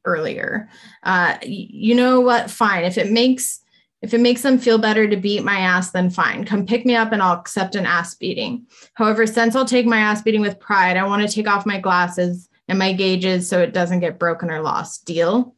earlier. 0.04 0.68
Uh 1.02 1.36
you 1.42 1.94
know 1.94 2.20
what? 2.20 2.50
Fine. 2.50 2.84
If 2.84 2.98
it 2.98 3.10
makes 3.10 3.60
if 4.02 4.14
it 4.14 4.20
makes 4.20 4.42
them 4.42 4.58
feel 4.58 4.78
better 4.78 5.06
to 5.06 5.16
beat 5.16 5.44
my 5.44 5.58
ass, 5.58 5.90
then 5.90 6.08
fine. 6.08 6.44
Come 6.44 6.64
pick 6.64 6.86
me 6.86 6.96
up 6.96 7.12
and 7.12 7.22
I'll 7.22 7.38
accept 7.38 7.74
an 7.74 7.84
ass 7.84 8.14
beating. 8.14 8.66
However, 8.94 9.26
since 9.26 9.54
I'll 9.54 9.66
take 9.66 9.84
my 9.84 9.98
ass 9.98 10.22
beating 10.22 10.40
with 10.40 10.58
pride, 10.58 10.96
I 10.96 11.06
want 11.06 11.26
to 11.26 11.34
take 11.34 11.46
off 11.46 11.66
my 11.66 11.78
glasses 11.78 12.48
and 12.66 12.78
my 12.78 12.94
gauges 12.94 13.48
so 13.48 13.60
it 13.60 13.74
doesn't 13.74 14.00
get 14.00 14.18
broken 14.18 14.50
or 14.50 14.62
lost. 14.62 15.04
Deal? 15.04 15.54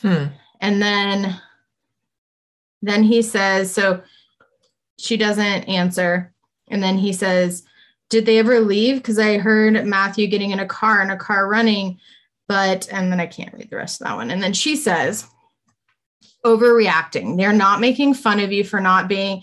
Hmm. 0.00 0.26
And 0.60 0.82
then 0.82 1.40
then 2.82 3.02
he 3.02 3.22
says, 3.22 3.72
so 3.72 4.02
she 4.98 5.16
doesn't 5.16 5.68
answer. 5.68 6.32
And 6.68 6.82
then 6.82 6.98
he 6.98 7.12
says, 7.12 7.64
Did 8.10 8.26
they 8.26 8.38
ever 8.38 8.60
leave? 8.60 8.96
Because 8.96 9.18
I 9.18 9.38
heard 9.38 9.86
Matthew 9.86 10.26
getting 10.26 10.50
in 10.50 10.60
a 10.60 10.66
car 10.66 11.00
and 11.00 11.10
a 11.10 11.16
car 11.16 11.48
running, 11.48 11.98
but 12.48 12.92
and 12.92 13.10
then 13.10 13.20
I 13.20 13.26
can't 13.26 13.52
read 13.54 13.70
the 13.70 13.76
rest 13.76 14.00
of 14.00 14.06
that 14.06 14.16
one. 14.16 14.30
And 14.30 14.42
then 14.42 14.52
she 14.52 14.76
says, 14.76 15.26
overreacting. 16.44 17.36
They're 17.36 17.52
not 17.52 17.80
making 17.80 18.14
fun 18.14 18.40
of 18.40 18.52
you 18.52 18.64
for 18.64 18.80
not 18.80 19.08
being, 19.08 19.42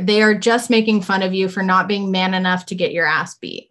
they 0.00 0.22
are 0.22 0.34
just 0.34 0.70
making 0.70 1.02
fun 1.02 1.22
of 1.22 1.34
you 1.34 1.48
for 1.48 1.62
not 1.62 1.88
being 1.88 2.10
man 2.10 2.34
enough 2.34 2.66
to 2.66 2.74
get 2.74 2.92
your 2.92 3.06
ass 3.06 3.36
beat. 3.36 3.70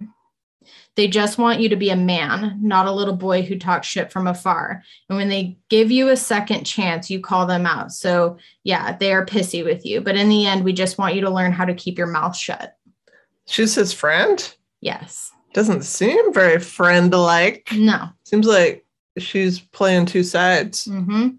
They 1.00 1.08
just 1.08 1.38
want 1.38 1.62
you 1.62 1.70
to 1.70 1.78
be 1.78 1.92
a 1.92 1.96
man, 1.96 2.60
not 2.62 2.86
a 2.86 2.92
little 2.92 3.16
boy 3.16 3.42
who 3.42 3.58
talks 3.58 3.88
shit 3.88 4.12
from 4.12 4.28
afar. 4.28 4.84
And 5.08 5.18
when 5.18 5.30
they 5.30 5.58
give 5.70 5.90
you 5.92 6.10
a 6.10 6.18
second 6.18 6.66
chance, 6.66 7.10
you 7.10 7.22
call 7.22 7.46
them 7.46 7.66
out. 7.66 7.94
So, 7.94 8.36
yeah, 8.66 8.98
they 8.98 9.14
are 9.14 9.26
pissy 9.26 9.64
with 9.64 9.86
you. 9.86 10.02
But 10.02 10.18
in 10.18 10.28
the 10.28 10.46
end, 10.46 10.66
we 10.66 10.74
just 10.74 10.98
want 10.98 11.16
you 11.16 11.22
to 11.22 11.30
learn 11.30 11.54
how 11.54 11.64
to 11.64 11.74
keep 11.74 11.98
your 11.98 12.08
mouth 12.08 12.36
shut. 12.36 12.76
She's 13.48 13.76
his 13.76 13.94
friend. 13.94 14.54
Yes. 14.82 15.32
Doesn't 15.54 15.84
seem 15.84 16.34
very 16.34 16.60
friend-like. 16.60 17.70
No. 17.78 18.10
Seems 18.26 18.46
like 18.46 18.86
she's 19.18 19.62
playing 19.62 20.06
two 20.06 20.24
sides. 20.24 20.84
hmm 20.84 21.30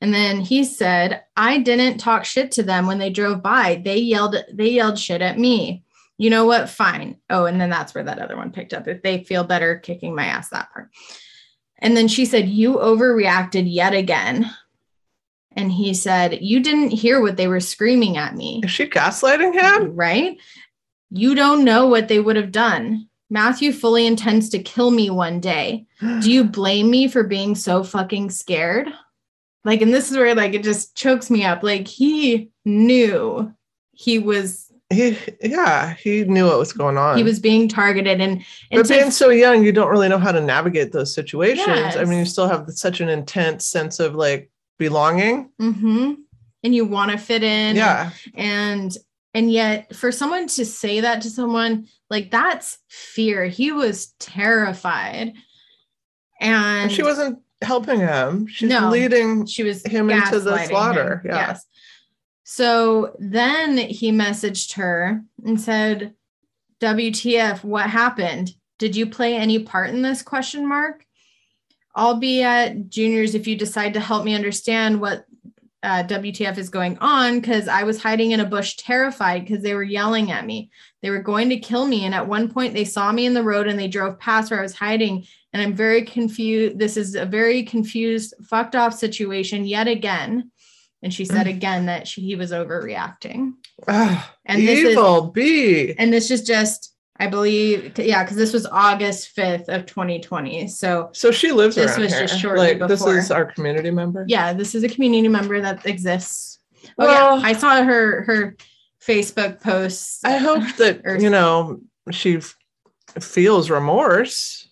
And 0.00 0.14
then 0.14 0.38
he 0.38 0.62
said, 0.62 1.24
I 1.36 1.58
didn't 1.58 1.98
talk 1.98 2.24
shit 2.24 2.52
to 2.52 2.62
them 2.62 2.86
when 2.86 2.98
they 2.98 3.10
drove 3.10 3.42
by. 3.42 3.82
They 3.84 3.96
yelled, 3.96 4.36
they 4.52 4.68
yelled 4.68 4.96
shit 4.96 5.22
at 5.22 5.40
me. 5.40 5.82
You 6.18 6.30
know 6.30 6.44
what? 6.44 6.68
Fine. 6.68 7.18
Oh, 7.30 7.46
and 7.46 7.60
then 7.60 7.70
that's 7.70 7.94
where 7.94 8.04
that 8.04 8.18
other 8.18 8.36
one 8.36 8.50
picked 8.50 8.74
up. 8.74 8.88
If 8.88 9.02
they 9.02 9.22
feel 9.22 9.44
better 9.44 9.78
kicking 9.78 10.14
my 10.14 10.26
ass, 10.26 10.50
that 10.50 10.72
part. 10.72 10.90
And 11.78 11.96
then 11.96 12.08
she 12.08 12.26
said, 12.26 12.48
You 12.48 12.74
overreacted 12.74 13.72
yet 13.72 13.94
again. 13.94 14.50
And 15.52 15.72
he 15.72 15.94
said, 15.94 16.40
You 16.42 16.60
didn't 16.60 16.90
hear 16.90 17.20
what 17.20 17.36
they 17.36 17.46
were 17.46 17.60
screaming 17.60 18.16
at 18.16 18.34
me. 18.34 18.60
Is 18.64 18.70
she 18.72 18.88
gaslighting 18.88 19.54
him? 19.54 19.94
Right? 19.94 20.38
You 21.10 21.36
don't 21.36 21.64
know 21.64 21.86
what 21.86 22.08
they 22.08 22.20
would 22.20 22.36
have 22.36 22.52
done. 22.52 23.08
Matthew 23.30 23.72
fully 23.72 24.06
intends 24.06 24.48
to 24.50 24.58
kill 24.58 24.90
me 24.90 25.10
one 25.10 25.38
day. 25.40 25.86
Do 26.00 26.30
you 26.30 26.44
blame 26.44 26.90
me 26.90 27.08
for 27.08 27.22
being 27.22 27.54
so 27.54 27.84
fucking 27.84 28.30
scared? 28.30 28.88
Like, 29.64 29.82
and 29.82 29.92
this 29.92 30.10
is 30.10 30.16
where 30.16 30.34
like 30.34 30.54
it 30.54 30.64
just 30.64 30.96
chokes 30.96 31.30
me 31.30 31.44
up. 31.44 31.62
Like 31.62 31.86
he 31.86 32.50
knew 32.64 33.52
he 33.92 34.18
was 34.18 34.67
He, 34.90 35.18
yeah, 35.42 35.92
he 35.94 36.24
knew 36.24 36.46
what 36.46 36.58
was 36.58 36.72
going 36.72 36.96
on. 36.96 37.18
he 37.18 37.22
was 37.22 37.38
being 37.38 37.68
targeted 37.68 38.22
and, 38.22 38.42
and 38.70 38.82
but 38.82 38.88
being 38.88 39.10
so 39.10 39.28
young, 39.28 39.62
you 39.62 39.70
don't 39.70 39.90
really 39.90 40.08
know 40.08 40.16
how 40.18 40.32
to 40.32 40.40
navigate 40.40 40.92
those 40.92 41.12
situations. 41.14 41.94
I 41.94 42.04
mean, 42.04 42.20
you 42.20 42.24
still 42.24 42.48
have 42.48 42.64
such 42.70 43.00
an 43.02 43.10
intense 43.10 43.66
sense 43.66 44.00
of 44.00 44.14
like 44.14 44.50
belonging. 44.78 45.50
Mhm. 45.60 46.16
and 46.64 46.74
you 46.74 46.86
want 46.86 47.10
to 47.10 47.18
fit 47.18 47.42
in. 47.42 47.76
yeah. 47.76 48.10
and 48.34 48.96
and 49.34 49.52
yet 49.52 49.94
for 49.94 50.10
someone 50.10 50.46
to 50.46 50.64
say 50.64 51.00
that 51.00 51.20
to 51.22 51.28
someone 51.30 51.86
like 52.08 52.30
that's 52.30 52.78
fear 52.88 53.44
he 53.44 53.70
was 53.72 54.14
terrified 54.18 55.34
and, 56.40 56.82
And 56.84 56.92
she 56.92 57.02
wasn't 57.02 57.40
helping 57.60 58.00
him. 58.00 58.46
She's 58.46 58.70
No. 58.70 58.88
leading. 58.88 59.44
she 59.44 59.64
was 59.64 59.84
him 59.84 60.08
into 60.10 60.40
the 60.40 60.56
him. 60.56 60.68
slaughter, 60.68 61.22
yeah. 61.26 61.48
yes 61.48 61.66
so 62.50 63.14
then 63.18 63.76
he 63.76 64.10
messaged 64.10 64.72
her 64.72 65.22
and 65.44 65.60
said 65.60 66.14
wtf 66.80 67.62
what 67.62 67.90
happened 67.90 68.54
did 68.78 68.96
you 68.96 69.04
play 69.04 69.36
any 69.36 69.58
part 69.58 69.90
in 69.90 70.00
this 70.00 70.22
question 70.22 70.66
mark 70.66 71.04
i'll 71.94 72.16
be 72.16 72.42
at 72.42 72.88
juniors 72.88 73.34
if 73.34 73.46
you 73.46 73.54
decide 73.54 73.92
to 73.92 74.00
help 74.00 74.24
me 74.24 74.34
understand 74.34 74.98
what 74.98 75.26
uh, 75.82 76.02
WTF 76.08 76.58
is 76.58 76.70
going 76.70 76.98
on 76.98 77.38
because 77.38 77.68
I 77.68 77.84
was 77.84 78.02
hiding 78.02 78.32
in 78.32 78.40
a 78.40 78.44
bush 78.44 78.76
terrified 78.76 79.44
because 79.44 79.62
they 79.62 79.74
were 79.74 79.84
yelling 79.84 80.32
at 80.32 80.44
me. 80.44 80.70
They 81.02 81.10
were 81.10 81.22
going 81.22 81.48
to 81.50 81.56
kill 81.56 81.86
me. 81.86 82.04
And 82.04 82.14
at 82.14 82.26
one 82.26 82.50
point, 82.50 82.74
they 82.74 82.84
saw 82.84 83.12
me 83.12 83.26
in 83.26 83.34
the 83.34 83.44
road 83.44 83.68
and 83.68 83.78
they 83.78 83.86
drove 83.86 84.18
past 84.18 84.50
where 84.50 84.58
I 84.58 84.62
was 84.62 84.74
hiding. 84.74 85.24
And 85.52 85.62
I'm 85.62 85.74
very 85.74 86.02
confused. 86.02 86.80
This 86.80 86.96
is 86.96 87.14
a 87.14 87.24
very 87.24 87.62
confused, 87.62 88.34
fucked 88.42 88.74
off 88.74 88.92
situation 88.92 89.64
yet 89.64 89.86
again. 89.86 90.50
And 91.02 91.14
she 91.14 91.24
said 91.24 91.46
Mm. 91.46 91.50
again 91.50 91.86
that 91.86 92.08
she, 92.08 92.22
he 92.22 92.34
was 92.34 92.50
overreacting. 92.50 93.52
Ah, 93.86 94.34
And 94.44 94.66
this 94.66 94.80
is 94.80 94.90
evil 94.92 95.30
B. 95.30 95.94
and 95.96 96.12
this 96.12 96.30
is 96.30 96.42
just, 96.42 96.92
I 97.20 97.28
believe, 97.28 97.96
yeah, 97.98 98.24
because 98.24 98.36
this 98.36 98.52
was 98.52 98.66
August 98.66 99.34
5th 99.36 99.68
of 99.68 99.86
2020. 99.86 100.66
So 100.68 101.10
So 101.12 101.30
she 101.30 101.52
lives 101.52 101.76
This 101.76 101.96
was 101.96 102.12
here. 102.12 102.26
just 102.26 102.40
shortly 102.40 102.74
like 102.78 102.88
this 102.88 103.04
is 103.06 103.30
our 103.30 103.44
community 103.46 103.90
member. 103.92 104.24
yeah, 104.28 104.52
this 104.52 104.74
is 104.74 104.82
a 104.82 104.88
community 104.88 105.28
member 105.28 105.60
that 105.60 105.86
exists. 105.86 106.58
Oh 106.98 107.06
Well- 107.06 107.38
yeah, 107.40 107.46
I 107.46 107.52
saw 107.52 107.82
her 107.82 108.22
her 108.22 108.56
Facebook 109.00 109.62
posts. 109.62 110.20
I 110.24 110.36
hope 110.38 110.64
that 110.78 111.02
Or- 111.04 111.16
you 111.18 111.30
know 111.30 111.80
she 112.10 112.38
f- 112.38 112.56
feels 113.20 113.70
remorse. 113.70 114.68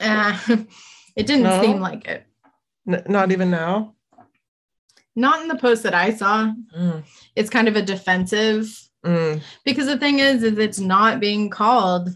Uh, 0.00 0.38
it 1.16 1.26
didn't 1.26 1.44
No? 1.44 1.62
seem 1.62 1.80
like 1.80 2.06
it. 2.06 2.26
N- 2.86 3.04
not 3.08 3.32
even 3.32 3.50
now. 3.50 3.94
Not 5.14 5.42
in 5.42 5.48
the 5.48 5.56
post 5.56 5.82
that 5.82 5.94
I 5.94 6.12
saw. 6.14 6.52
Mm. 6.76 7.02
It's 7.36 7.50
kind 7.50 7.68
of 7.68 7.76
a 7.76 7.82
defensive 7.82 8.78
Mm. 9.04 9.40
because 9.64 9.86
the 9.86 9.98
thing 9.98 10.20
is, 10.20 10.44
is 10.44 10.58
it's 10.58 10.78
not 10.78 11.18
being 11.18 11.50
called 11.50 12.10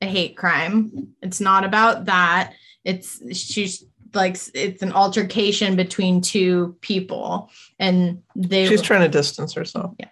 a 0.00 0.06
hate 0.06 0.36
crime. 0.36 1.14
It's 1.22 1.40
not 1.40 1.62
about 1.64 2.06
that. 2.06 2.52
It's 2.84 3.20
she's 3.38 3.84
like 4.12 4.36
it's 4.54 4.82
an 4.82 4.92
altercation 4.92 5.76
between 5.76 6.20
two 6.20 6.76
people, 6.80 7.48
and 7.78 8.22
they 8.34 8.66
She's 8.66 8.82
trying 8.82 9.02
to 9.02 9.08
distance 9.08 9.52
herself. 9.52 9.94
Yeah. 10.00 10.08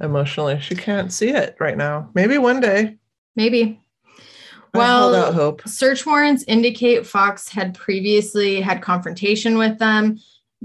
Emotionally, 0.00 0.60
she 0.60 0.76
can't 0.76 1.12
see 1.12 1.30
it 1.30 1.56
right 1.58 1.76
now. 1.76 2.10
Maybe 2.14 2.38
one 2.38 2.60
day. 2.60 2.98
maybe. 3.34 3.80
Well, 4.72 5.32
hope. 5.32 5.66
search 5.66 6.04
warrants 6.06 6.44
indicate 6.46 7.06
Fox 7.06 7.48
had 7.48 7.74
previously 7.74 8.60
had 8.60 8.82
confrontation 8.82 9.58
with 9.58 9.78
them. 9.78 10.18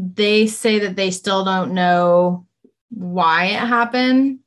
They 0.04 0.48
say 0.48 0.80
that 0.80 0.96
they 0.96 1.12
still 1.12 1.46
don't 1.46 1.74
know 1.74 2.48
why 2.90 3.46
it 3.46 3.60
happened. 3.60 4.40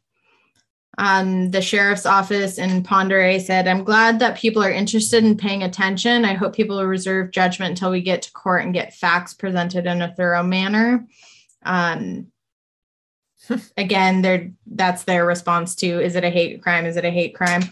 Um, 0.99 1.51
the 1.51 1.62
sheriff's 1.62 2.07
office 2.07 2.59
in 2.59 2.83
Pend 2.83 3.12
Oreille 3.12 3.40
said, 3.40 3.69
I'm 3.69 3.85
glad 3.85 4.19
that 4.19 4.37
people 4.37 4.62
are 4.62 4.71
interested 4.71 5.25
in 5.25 5.37
paying 5.37 5.62
attention. 5.62 6.25
I 6.25 6.35
hope 6.35 6.55
people 6.55 6.77
will 6.77 6.87
reserve 6.87 7.31
judgment 7.31 7.71
until 7.71 7.90
we 7.90 8.01
get 8.01 8.23
to 8.23 8.33
court 8.33 8.64
and 8.64 8.75
get 8.75 8.95
facts 8.95 9.35
presented 9.35 9.87
in 9.87 10.03
a 10.03 10.14
thorough 10.14 10.43
manner. 10.43 11.07
Um, 11.64 12.29
again, 13.77 14.57
that's 14.67 15.05
their 15.05 15.27
response 15.27 15.75
to 15.77 16.01
is 16.01 16.17
it 16.17 16.25
a 16.25 16.31
hate 16.31 16.62
crime? 16.62 16.87
Is 16.87 16.97
it 16.97 17.05
a 17.05 17.11
hate 17.11 17.35
crime? 17.35 17.62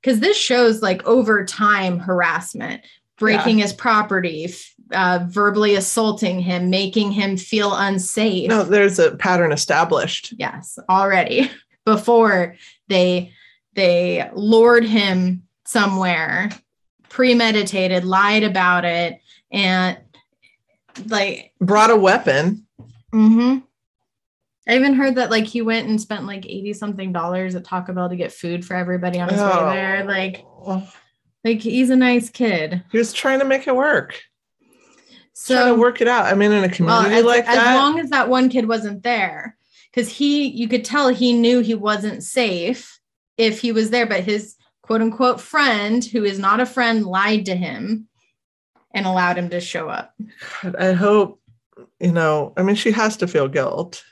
Because 0.00 0.20
this 0.20 0.36
shows 0.36 0.82
like 0.82 1.04
over 1.06 1.44
time 1.44 1.98
harassment, 1.98 2.82
breaking 3.18 3.58
his 3.58 3.72
property, 3.72 4.52
uh, 4.92 5.20
verbally 5.28 5.74
assaulting 5.74 6.40
him, 6.40 6.70
making 6.70 7.12
him 7.12 7.36
feel 7.36 7.74
unsafe. 7.74 8.48
No, 8.48 8.62
there's 8.64 8.98
a 8.98 9.16
pattern 9.16 9.52
established. 9.52 10.34
Yes, 10.38 10.78
already 10.88 11.50
before 11.84 12.56
they 12.88 13.32
they 13.74 14.28
lured 14.34 14.84
him 14.84 15.42
somewhere, 15.64 16.50
premeditated, 17.08 18.04
lied 18.04 18.42
about 18.42 18.84
it, 18.84 19.20
and 19.50 19.98
like 21.06 21.52
Brought 21.60 21.90
a 21.90 21.96
weapon. 21.96 22.66
Mm-hmm. 23.12 23.58
I 24.68 24.76
even 24.76 24.94
heard 24.94 25.16
that 25.16 25.30
like 25.30 25.44
he 25.44 25.60
went 25.62 25.88
and 25.88 26.00
spent 26.00 26.24
like 26.26 26.46
80 26.46 26.72
something 26.74 27.12
dollars 27.12 27.54
at 27.54 27.64
Taco 27.64 27.92
Bell 27.92 28.08
to 28.08 28.16
get 28.16 28.32
food 28.32 28.64
for 28.64 28.74
everybody 28.74 29.18
on 29.18 29.28
his 29.28 29.40
way 29.40 29.74
there. 29.74 30.04
Like, 30.04 30.44
Oh. 30.64 30.88
like 31.44 31.60
he's 31.60 31.90
a 31.90 31.96
nice 31.96 32.30
kid. 32.30 32.84
he 32.92 32.98
was 32.98 33.12
trying 33.12 33.40
to 33.40 33.44
make 33.44 33.66
it 33.66 33.74
work. 33.74 34.20
So 35.42 35.56
trying 35.56 35.74
to 35.74 35.80
work 35.80 36.00
it 36.00 36.06
out. 36.06 36.26
I 36.26 36.34
mean, 36.34 36.52
in 36.52 36.58
a 36.58 36.60
well, 36.60 36.70
community 36.70 37.16
as, 37.16 37.24
like 37.24 37.44
as 37.46 37.56
that. 37.56 37.74
As 37.74 37.76
long 37.76 37.98
as 37.98 38.10
that 38.10 38.28
one 38.28 38.48
kid 38.48 38.68
wasn't 38.68 39.02
there, 39.02 39.56
because 39.90 40.08
he 40.08 40.46
you 40.46 40.68
could 40.68 40.84
tell 40.84 41.08
he 41.08 41.32
knew 41.32 41.58
he 41.60 41.74
wasn't 41.74 42.22
safe 42.22 43.00
if 43.36 43.60
he 43.60 43.72
was 43.72 43.90
there, 43.90 44.06
but 44.06 44.22
his 44.22 44.54
quote 44.82 45.00
unquote 45.00 45.40
friend, 45.40 46.04
who 46.04 46.22
is 46.22 46.38
not 46.38 46.60
a 46.60 46.66
friend, 46.66 47.04
lied 47.04 47.46
to 47.46 47.56
him 47.56 48.06
and 48.94 49.04
allowed 49.04 49.36
him 49.36 49.50
to 49.50 49.60
show 49.60 49.88
up. 49.88 50.14
I 50.78 50.92
hope, 50.92 51.40
you 51.98 52.12
know, 52.12 52.52
I 52.56 52.62
mean, 52.62 52.76
she 52.76 52.92
has 52.92 53.16
to 53.16 53.26
feel 53.26 53.48
guilt, 53.48 54.04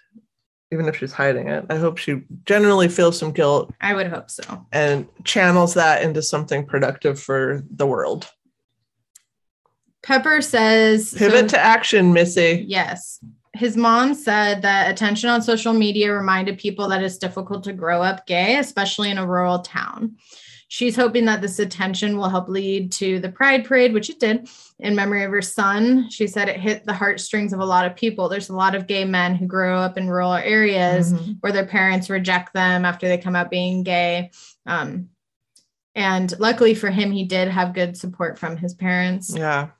even 0.72 0.88
if 0.88 0.96
she's 0.96 1.12
hiding 1.12 1.46
it. 1.46 1.64
I 1.70 1.76
hope 1.76 1.98
she 1.98 2.22
generally 2.44 2.88
feels 2.88 3.16
some 3.16 3.30
guilt 3.30 3.72
I 3.80 3.94
would 3.94 4.08
hope 4.08 4.30
so. 4.30 4.66
and 4.72 5.06
channels 5.22 5.74
that 5.74 6.02
into 6.02 6.22
something 6.22 6.66
productive 6.66 7.20
for 7.20 7.62
the 7.70 7.86
world. 7.86 8.28
Pepper 10.02 10.40
says 10.40 11.12
Pivot 11.14 11.50
so- 11.50 11.56
to 11.56 11.60
action, 11.60 12.12
Missy. 12.12 12.64
Yes. 12.66 13.20
His 13.52 13.76
mom 13.76 14.14
said 14.14 14.62
that 14.62 14.90
attention 14.90 15.28
on 15.28 15.42
social 15.42 15.72
media 15.72 16.12
reminded 16.14 16.56
people 16.58 16.88
that 16.88 17.02
it's 17.02 17.18
difficult 17.18 17.64
to 17.64 17.72
grow 17.72 18.00
up 18.02 18.24
gay, 18.26 18.56
especially 18.58 19.10
in 19.10 19.18
a 19.18 19.26
rural 19.26 19.58
town. 19.58 20.16
She's 20.68 20.94
hoping 20.94 21.24
that 21.24 21.40
this 21.42 21.58
attention 21.58 22.16
will 22.16 22.28
help 22.28 22.48
lead 22.48 22.92
to 22.92 23.18
the 23.18 23.28
Pride 23.28 23.64
Parade, 23.64 23.92
which 23.92 24.08
it 24.08 24.20
did, 24.20 24.48
in 24.78 24.94
memory 24.94 25.24
of 25.24 25.32
her 25.32 25.42
son. 25.42 26.08
She 26.10 26.28
said 26.28 26.48
it 26.48 26.60
hit 26.60 26.86
the 26.86 26.92
heartstrings 26.94 27.52
of 27.52 27.58
a 27.58 27.64
lot 27.64 27.86
of 27.86 27.96
people. 27.96 28.28
There's 28.28 28.50
a 28.50 28.54
lot 28.56 28.76
of 28.76 28.86
gay 28.86 29.04
men 29.04 29.34
who 29.34 29.46
grow 29.48 29.78
up 29.78 29.98
in 29.98 30.08
rural 30.08 30.34
areas 30.34 31.12
Mhm. 31.12 31.38
where 31.40 31.52
their 31.52 31.66
parents 31.66 32.08
reject 32.08 32.54
them 32.54 32.84
after 32.84 33.08
they 33.08 33.18
come 33.18 33.34
out 33.34 33.50
being 33.50 33.82
gay. 33.82 34.30
Um, 34.64 35.08
and 35.96 36.32
luckily 36.38 36.74
for 36.74 36.88
him, 36.90 37.10
he 37.10 37.24
did 37.24 37.48
have 37.48 37.74
good 37.74 37.96
support 37.96 38.38
from 38.38 38.56
his 38.56 38.72
parents. 38.74 39.34
Yeah. 39.36 39.70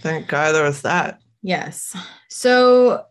Thank 0.00 0.28
God 0.28 0.52
there 0.52 0.64
was 0.64 0.82
that. 0.82 1.20
Yes. 1.42 1.96
So 2.28 3.04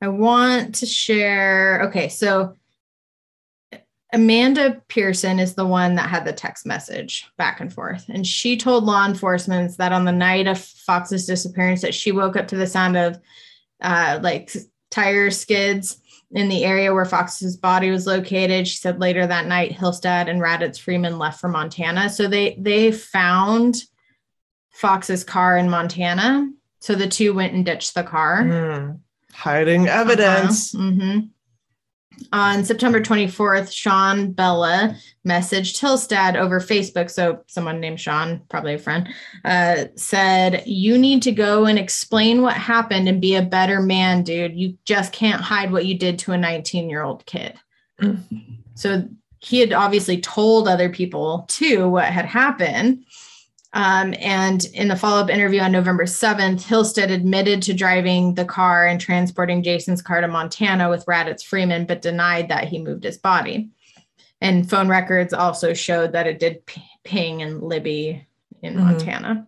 I 0.00 0.08
want 0.08 0.76
to 0.76 0.86
share. 0.86 1.82
Okay. 1.84 2.08
So 2.08 2.54
Amanda 4.12 4.82
Pearson 4.88 5.38
is 5.38 5.54
the 5.54 5.66
one 5.66 5.94
that 5.94 6.08
had 6.08 6.24
the 6.24 6.32
text 6.32 6.66
message 6.66 7.30
back 7.36 7.60
and 7.60 7.72
forth. 7.72 8.06
And 8.08 8.26
she 8.26 8.56
told 8.56 8.84
law 8.84 9.06
enforcement 9.06 9.76
that 9.76 9.92
on 9.92 10.04
the 10.04 10.12
night 10.12 10.46
of 10.46 10.58
Fox's 10.58 11.26
disappearance, 11.26 11.82
that 11.82 11.94
she 11.94 12.10
woke 12.10 12.36
up 12.36 12.48
to 12.48 12.56
the 12.56 12.66
sound 12.66 12.96
of 12.96 13.20
uh, 13.80 14.18
like 14.22 14.52
tire 14.90 15.30
skids 15.30 16.00
in 16.32 16.48
the 16.48 16.64
area 16.64 16.92
where 16.92 17.04
Fox's 17.04 17.56
body 17.56 17.90
was 17.90 18.06
located. 18.06 18.66
She 18.66 18.76
said 18.76 19.00
later 19.00 19.26
that 19.26 19.46
night, 19.46 19.72
Hillstead 19.72 20.28
and 20.28 20.40
Raditz 20.40 20.78
Freeman 20.78 21.18
left 21.18 21.40
for 21.40 21.48
Montana. 21.48 22.08
So 22.10 22.26
they 22.26 22.56
they 22.58 22.92
found 22.92 23.76
Fox's 24.80 25.24
car 25.24 25.58
in 25.58 25.68
Montana. 25.68 26.50
So 26.80 26.94
the 26.94 27.06
two 27.06 27.34
went 27.34 27.52
and 27.52 27.66
ditched 27.66 27.94
the 27.94 28.02
car. 28.02 28.44
Hmm. 28.44 28.90
Hiding 29.32 29.88
evidence. 29.88 30.74
Uh-huh. 30.74 30.84
Mhm. 30.84 31.28
On 32.32 32.64
September 32.64 33.00
24th, 33.00 33.72
Sean 33.72 34.32
Bella 34.32 34.94
messaged 35.26 35.80
Hillstead 35.80 36.36
over 36.36 36.60
Facebook. 36.60 37.10
So, 37.10 37.40
someone 37.46 37.80
named 37.80 37.98
Sean, 37.98 38.42
probably 38.50 38.74
a 38.74 38.78
friend, 38.78 39.08
uh, 39.44 39.86
said, 39.96 40.64
You 40.66 40.98
need 40.98 41.22
to 41.22 41.32
go 41.32 41.64
and 41.64 41.78
explain 41.78 42.42
what 42.42 42.54
happened 42.54 43.08
and 43.08 43.22
be 43.22 43.36
a 43.36 43.42
better 43.42 43.80
man, 43.80 44.22
dude. 44.22 44.54
You 44.54 44.76
just 44.84 45.12
can't 45.12 45.40
hide 45.40 45.72
what 45.72 45.86
you 45.86 45.96
did 45.96 46.18
to 46.20 46.32
a 46.32 46.38
19 46.38 46.90
year 46.90 47.02
old 47.02 47.24
kid. 47.24 47.54
Mm. 48.02 48.22
So, 48.74 49.08
he 49.38 49.60
had 49.60 49.72
obviously 49.72 50.20
told 50.20 50.68
other 50.68 50.90
people 50.90 51.46
too 51.48 51.88
what 51.88 52.04
had 52.04 52.26
happened. 52.26 53.04
Um, 53.72 54.14
and 54.18 54.64
in 54.74 54.88
the 54.88 54.96
follow 54.96 55.20
up 55.20 55.30
interview 55.30 55.60
on 55.60 55.70
November 55.70 56.04
7th, 56.04 56.62
Hillstead 56.66 57.10
admitted 57.10 57.62
to 57.62 57.74
driving 57.74 58.34
the 58.34 58.44
car 58.44 58.86
and 58.86 59.00
transporting 59.00 59.62
Jason's 59.62 60.02
car 60.02 60.20
to 60.20 60.28
Montana 60.28 60.90
with 60.90 61.06
Raditz 61.06 61.44
Freeman, 61.44 61.86
but 61.86 62.02
denied 62.02 62.48
that 62.48 62.66
he 62.68 62.82
moved 62.82 63.04
his 63.04 63.18
body. 63.18 63.70
And 64.40 64.68
phone 64.68 64.88
records 64.88 65.32
also 65.32 65.72
showed 65.72 66.12
that 66.12 66.26
it 66.26 66.40
did 66.40 66.62
ping 67.04 67.40
in 67.40 67.60
Libby 67.60 68.26
in 68.62 68.74
Mhm. 68.74 68.78
Montana. 68.84 69.46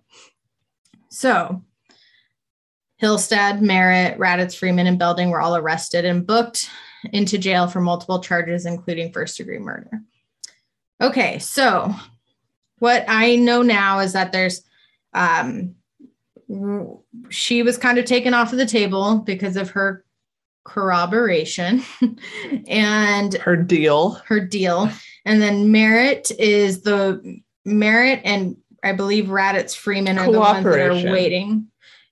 So 1.08 1.62
Hillstead, 3.02 3.60
Merritt, 3.60 4.16
Raditz 4.18 4.56
Freeman, 4.56 4.86
and 4.86 4.98
Belding 4.98 5.30
were 5.30 5.40
all 5.40 5.56
arrested 5.56 6.04
and 6.04 6.24
booked 6.24 6.70
into 7.12 7.36
jail 7.36 7.66
for 7.66 7.80
multiple 7.80 8.20
charges, 8.20 8.64
including 8.64 9.12
first 9.12 9.36
degree 9.36 9.58
murder. 9.58 9.90
Okay, 11.00 11.40
so 11.40 11.92
what 12.82 13.04
I 13.06 13.36
know 13.36 13.62
now 13.62 14.00
is 14.00 14.12
that 14.14 14.32
there's 14.32 14.60
um 15.14 15.76
she 17.28 17.62
was 17.62 17.78
kind 17.78 17.96
of 17.98 18.04
taken 18.04 18.34
off 18.34 18.50
of 18.50 18.58
the 18.58 18.66
table 18.66 19.18
because 19.18 19.56
of 19.56 19.70
her 19.70 20.04
corroboration 20.64 21.82
and 22.66 23.34
Her 23.34 23.56
deal. 23.56 24.20
her 24.26 24.40
deal. 24.40 24.90
And 25.24 25.40
then 25.40 25.70
Merritt 25.70 26.32
is 26.40 26.82
the 26.82 27.40
Merritt 27.64 28.20
and 28.24 28.56
I 28.82 28.92
believe 28.92 29.26
Raditz 29.26 29.76
Freeman 29.76 30.18
are 30.18 30.30
the 30.30 30.40
ones 30.40 30.64
that 30.64 30.80
are 31.08 31.12
waiting. 31.12 31.68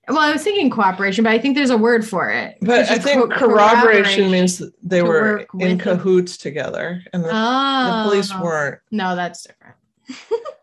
Well, 0.08 0.18
I 0.18 0.32
was 0.32 0.42
thinking 0.44 0.70
cooperation, 0.70 1.24
but 1.24 1.32
I 1.32 1.38
think 1.40 1.56
there's 1.56 1.70
a 1.70 1.76
word 1.78 2.06
for 2.08 2.30
it. 2.30 2.56
But 2.62 2.88
I 2.90 2.98
think 2.98 3.32
co- 3.32 3.38
corroboration 3.38 4.30
means 4.30 4.62
they 4.82 5.02
were 5.02 5.46
in 5.58 5.76
them. 5.76 5.78
cahoots 5.78 6.36
together 6.36 7.02
and 7.12 7.24
the, 7.24 7.28
the 7.28 7.34
Oh, 7.34 8.02
police 8.08 8.32
weren't. 8.38 8.78
No, 8.92 9.16
that's 9.16 9.42
different. 9.44 9.74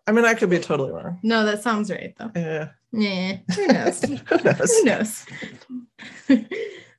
I 0.07 0.11
mean, 0.11 0.25
I 0.25 0.33
could 0.33 0.49
be 0.49 0.59
totally 0.59 0.91
wrong. 0.91 1.19
No, 1.23 1.45
that 1.45 1.61
sounds 1.63 1.91
right 1.91 2.13
though. 2.17 2.31
Yeah. 2.35 2.69
Yeah, 2.93 3.37
who 3.53 3.67
knows? 3.67 4.01
Who 4.29 4.37
knows? 4.43 4.77
Who 4.77 4.83
knows? 4.85 5.25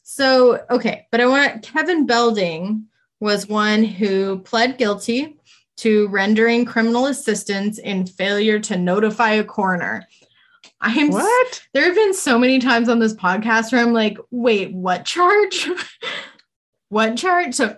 so, 0.02 0.64
okay, 0.70 1.06
but 1.10 1.20
I 1.20 1.26
want 1.26 1.62
Kevin 1.62 2.06
Belding 2.06 2.84
was 3.20 3.48
one 3.48 3.82
who 3.84 4.40
pled 4.40 4.78
guilty 4.78 5.38
to 5.78 6.08
rendering 6.08 6.64
criminal 6.66 7.06
assistance 7.06 7.78
in 7.78 8.04
failure 8.06 8.58
to 8.60 8.76
notify 8.76 9.30
a 9.32 9.44
coroner. 9.44 10.06
I'm 10.80 11.10
What? 11.10 11.62
there 11.72 11.84
have 11.84 11.94
been 11.94 12.14
so 12.14 12.38
many 12.38 12.58
times 12.58 12.88
on 12.88 12.98
this 12.98 13.14
podcast 13.14 13.72
where 13.72 13.80
I'm 13.80 13.92
like, 13.92 14.18
wait, 14.30 14.72
what 14.74 15.04
charge? 15.04 15.68
what 16.90 17.16
charge? 17.16 17.54
So 17.54 17.76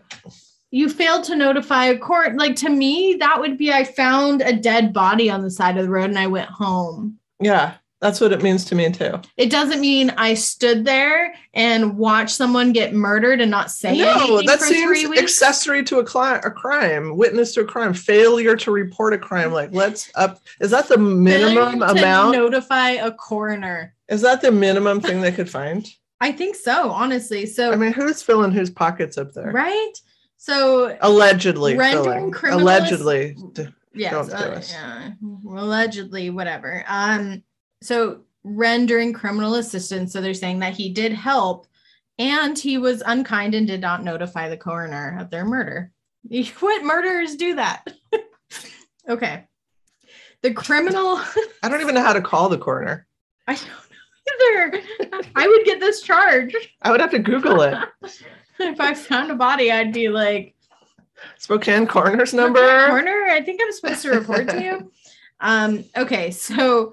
you 0.71 0.89
failed 0.89 1.25
to 1.25 1.37
notify 1.37 1.87
a 1.87 1.99
court. 1.99 2.37
Like 2.37 2.57
to 2.57 2.69
me, 2.71 3.17
that 3.21 3.41
would 3.41 3.59
be 3.59 3.73
I 3.73 3.85
found 3.85 4.41
a 4.43 4.53
dead 4.53 4.93
body 4.93 5.31
on 5.31 5.43
the 5.43 5.51
side 5.51 5.77
of 5.77 5.85
the 5.85 5.91
road 5.91 6.11
and 6.11 6.19
I 6.19 6.27
went 6.27 6.49
home. 6.51 7.19
Yeah. 7.41 7.75
That's 8.01 8.19
what 8.19 8.33
it 8.33 8.43
means 8.43 8.65
to 8.65 8.75
me 8.75 8.91
too. 8.91 9.21
It 9.37 9.51
doesn't 9.51 9.79
mean 9.83 10.09
I 10.17 10.33
stood 10.33 10.87
there 10.87 11.35
and 11.53 11.99
watched 11.99 12.35
someone 12.35 12.73
get 12.73 12.95
murdered 12.95 13.43
and 13.43 13.51
not 13.51 13.71
say 13.71 13.99
No, 13.99 14.15
anything 14.17 14.47
that 14.47 14.59
for 14.61 14.65
three 14.69 15.01
seems 15.01 15.11
weeks. 15.11 15.23
accessory 15.23 15.85
to 15.85 15.99
a, 15.99 16.05
cli- 16.05 16.41
a 16.43 16.51
crime, 16.51 17.15
witness 17.19 17.53
to 17.55 17.61
a 17.61 17.65
crime, 17.67 17.93
failure 17.93 18.57
to 18.57 18.71
report 18.71 19.13
a 19.13 19.19
crime. 19.19 19.53
Like, 19.53 19.75
let's 19.75 20.11
up. 20.15 20.41
Is 20.61 20.71
that 20.71 20.89
the 20.89 20.97
minimum 20.97 21.81
Failure 21.81 21.93
amount? 21.99 22.33
notify 22.33 22.93
a 22.93 23.13
coroner. 23.13 23.95
Is 24.09 24.23
that 24.23 24.41
the 24.41 24.51
minimum 24.51 25.03
thing 25.03 25.21
they 25.21 25.33
could 25.33 25.51
find? 25.51 25.87
I 26.23 26.33
think 26.33 26.57
so, 26.57 26.91
honestly. 26.91 27.45
So 27.45 27.71
I 27.71 27.77
mean, 27.77 27.93
who's 27.93 28.23
filling 28.23 28.51
whose 28.53 28.71
pockets 28.71 29.19
up 29.19 29.35
there? 29.35 29.53
right. 29.53 29.93
So 30.43 30.97
Allegedly, 31.03 31.77
Rendering 31.77 32.05
filling. 32.05 32.33
criminalist- 32.33 32.61
allegedly. 32.63 33.37
Yes, 33.93 34.31
uh, 34.31 34.63
yeah, 34.71 35.11
allegedly, 35.47 36.31
whatever. 36.31 36.83
Um, 36.89 37.43
so 37.83 38.23
rendering 38.43 39.13
criminal 39.13 39.57
assistance. 39.57 40.15
So 40.15 40.23
they're 40.23 40.33
saying 40.33 40.61
that 40.61 40.73
he 40.73 40.89
did 40.89 41.13
help, 41.13 41.67
and 42.19 42.59
he 42.59 42.79
was 42.79 43.03
unkind 43.05 43.55
and 43.55 43.67
did 43.67 43.83
not 43.83 44.03
notify 44.03 44.49
the 44.49 44.57
coroner 44.57 45.19
of 45.21 45.29
their 45.29 45.45
murder. 45.45 45.93
What 46.61 46.85
murderers 46.85 47.37
do 47.37 47.57
that? 47.57 47.93
okay. 49.11 49.45
The 50.41 50.55
criminal. 50.55 51.21
I 51.63 51.69
don't 51.69 51.83
even 51.83 51.95
know 51.95 52.03
how 52.03 52.15
to 52.15 52.23
call 52.23 52.49
the 52.49 52.57
coroner. 52.57 53.07
I 53.47 53.57
don't 53.57 53.67
know 53.67 54.73
either. 54.73 55.31
I 55.37 55.47
would 55.47 55.67
get 55.67 55.81
this 55.81 56.01
charge 56.01 56.55
I 56.81 56.91
would 56.91 57.01
have 57.01 57.11
to 57.11 57.19
Google 57.19 57.61
it. 57.61 57.77
if 58.69 58.81
I 58.81 58.95
found 58.95 59.31
a 59.31 59.35
body. 59.35 59.71
I'd 59.71 59.93
be 59.93 60.09
like, 60.09 60.55
Spokane 61.39 61.87
coroner's 61.87 62.33
number. 62.33 62.87
corner. 62.87 63.27
I 63.29 63.43
think 63.43 63.61
I'm 63.63 63.73
supposed 63.73 64.03
to 64.03 64.11
report 64.11 64.49
to 64.49 64.63
you. 64.63 64.93
Um, 65.43 65.85
okay, 65.97 66.33
so 66.33 66.93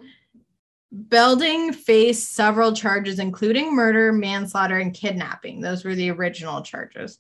Belding 0.89 1.73
faced 1.73 2.33
several 2.33 2.71
charges, 2.71 3.19
including 3.19 3.75
murder, 3.75 4.13
manslaughter, 4.13 4.77
and 4.77 4.93
kidnapping. 4.93 5.59
Those 5.59 5.83
were 5.83 5.95
the 5.95 6.11
original 6.11 6.61
charges. 6.61 7.19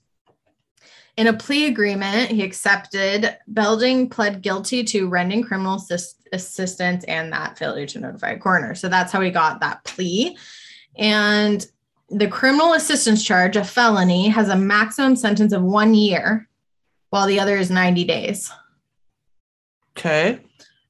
In 1.17 1.27
a 1.27 1.33
plea 1.33 1.67
agreement, 1.67 2.31
he 2.31 2.43
accepted. 2.43 3.37
Belding 3.45 4.09
pled 4.09 4.41
guilty 4.41 4.85
to 4.85 5.09
rendering 5.09 5.43
criminal 5.43 5.75
assist- 5.75 6.29
assistance 6.31 7.03
and 7.05 7.33
that 7.33 7.57
failure 7.57 7.87
to 7.87 7.99
notify 7.99 8.31
a 8.31 8.39
coroner. 8.39 8.73
So 8.73 8.87
that's 8.87 9.11
how 9.11 9.19
he 9.19 9.29
got 9.29 9.59
that 9.59 9.83
plea. 9.83 10.37
And 10.95 11.65
the 12.09 12.27
criminal 12.27 12.73
assistance 12.73 13.23
charge, 13.23 13.55
a 13.55 13.63
felony, 13.63 14.27
has 14.29 14.49
a 14.49 14.55
maximum 14.55 15.15
sentence 15.15 15.53
of 15.53 15.61
one 15.61 15.93
year, 15.93 16.47
while 17.09 17.27
the 17.27 17.39
other 17.39 17.57
is 17.57 17.69
90 17.69 18.03
days. 18.05 18.51
Okay. 19.97 20.39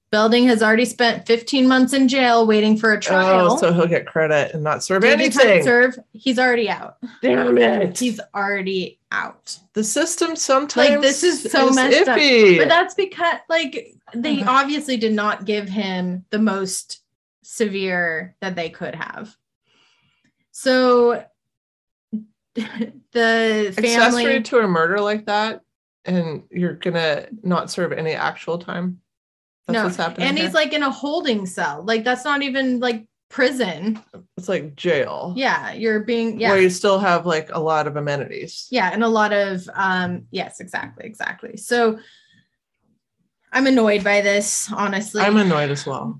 Belding 0.10 0.47
has 0.47 0.63
already 0.63 0.86
spent 0.86 1.25
15 1.27 1.67
months 1.67 1.91
in 1.91 2.08
jail 2.08 2.47
waiting 2.47 2.77
for 2.77 2.93
a 2.93 2.99
trial. 2.99 3.51
Oh, 3.53 3.58
so 3.58 3.73
he'll 3.73 3.88
get 3.88 4.06
credit 4.08 4.53
and 4.53 4.63
not 4.63 4.82
serve 4.84 5.01
Did 5.01 5.19
anything. 5.19 5.63
serve? 5.63 5.99
He's 6.13 6.39
already 6.39 6.69
out. 6.69 6.95
Damn 7.21 7.58
it. 7.58 7.99
He's 7.99 8.19
already 8.34 8.99
out. 9.12 9.58
the 9.73 9.84
system 9.86 10.36
sometimes 10.36 10.89
like 10.89 11.01
this 11.01 11.23
is 11.23 11.49
so 11.49 11.69
messed 11.71 12.08
up. 12.10 12.17
But 12.17 12.67
that's 12.67 12.93
because, 12.93 13.38
like, 13.49 13.95
they 14.13 14.38
Mhm. 14.38 14.47
obviously 14.47 14.97
did 14.97 15.13
not 15.13 15.45
give 15.45 15.69
him 15.69 16.25
the 16.30 16.39
most 16.39 17.01
severe 17.43 18.36
that 18.41 18.56
they 18.56 18.69
could 18.69 18.95
have. 18.95 19.36
So 20.60 21.24
the 22.56 23.74
accessory 23.78 24.24
family. 24.24 24.41
to 24.41 24.58
a 24.58 24.67
murder 24.67 25.00
like 25.00 25.28
that, 25.28 25.62
and 26.04 26.46
you're 26.50 26.74
gonna 26.74 27.28
not 27.43 27.70
serve 27.70 27.91
any 27.91 28.13
actual 28.13 28.58
time. 28.58 29.00
That's 29.67 29.76
No, 29.76 29.84
what's 29.84 29.98
happening. 29.98 30.28
And 30.28 30.36
here? 30.36 30.48
he's 30.48 30.56
like 30.56 30.74
in 30.74 30.82
a 30.82 30.89
holding 30.89 31.46
cell. 31.46 31.84
Like, 31.86 32.04
that's 32.04 32.26
not 32.26 32.41
even 32.41 32.80
like 32.80 33.06
prison. 33.30 34.04
it's 34.36 34.50
like 34.50 34.76
jail. 34.76 35.34
Yeah. 35.38 35.74
You're 35.74 36.00
being, 36.00 36.39
yeah. 36.39 36.50
Where 36.50 36.62
you 36.62 36.72
still 36.72 36.98
have 36.98 37.28
like 37.28 37.52
a 37.54 37.60
lot 37.60 37.86
of 37.86 37.96
amenities. 37.96 38.67
yeah 38.72 38.89
and 38.91 39.04
a 39.04 39.08
lot 39.08 39.34
of 39.34 39.70
um 39.76 40.26
yes 40.32 40.60
exactly 40.60 41.06
exactly 41.06 41.56
so 41.58 42.00
i'm 43.52 43.67
annoyed 43.67 44.04
by 44.04 44.22
this 44.22 44.72
honestly 44.74 45.22
I'm 45.22 45.38
annoyed 45.38 45.70
as 45.70 45.86
well. 45.86 46.20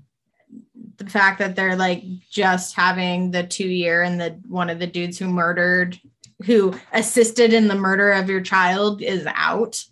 The 0.98 1.08
fact 1.08 1.38
that 1.38 1.56
they're 1.56 1.76
like 1.76 2.02
just 2.28 2.74
having 2.74 3.30
the 3.30 3.44
two 3.44 3.68
year 3.68 4.02
and 4.02 4.20
the 4.20 4.30
one 4.46 4.68
of 4.68 4.78
the 4.78 4.86
dudes 4.86 5.18
who 5.18 5.28
murdered 5.28 5.98
who 6.44 6.74
assisted 6.92 7.52
in 7.52 7.66
the 7.66 7.74
murder 7.74 8.12
of 8.12 8.28
your 8.28 8.40
child 8.40 9.02
is 9.02 9.26
out. 9.26 9.84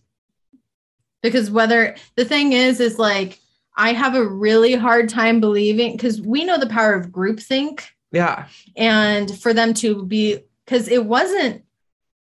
Because 1.23 1.51
whether 1.51 1.97
the 2.17 2.25
thing 2.25 2.53
is 2.53 2.81
is 2.81 2.99
like 2.99 3.41
i 3.77 3.93
have 3.93 4.15
a 4.15 4.27
really 4.27 4.75
hard 4.75 5.09
time 5.09 5.41
believing 5.41 5.93
because 5.93 6.21
we 6.21 6.45
know 6.45 6.59
the 6.59 6.69
power 6.69 6.95
of 6.95 7.09
groupthink. 7.09 7.85
Yeah. 8.13 8.47
and 8.77 9.37
for 9.41 9.53
them 9.53 9.75
to 9.75 10.05
be 10.05 10.39
because 10.65 10.89
it 10.89 11.05
wasn't 11.05 11.65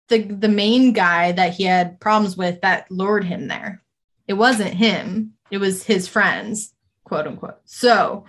the 0.09 0.23
the 0.23 0.49
main 0.49 0.93
guy 0.93 1.33
that 1.33 1.55
he 1.55 1.65
had 1.65 2.01
problems 2.01 2.37
with 2.37 2.61
that 2.61 2.91
lured 2.91 3.25
him 3.25 3.49
there. 3.49 3.83
It 4.29 4.35
wasn't 4.35 4.75
him. 4.75 5.35
It 5.51 5.59
was 5.59 5.85
his 5.85 6.09
friends 6.09 6.75
quote 7.07 7.27
unquote. 7.27 7.61
So 7.65 8.25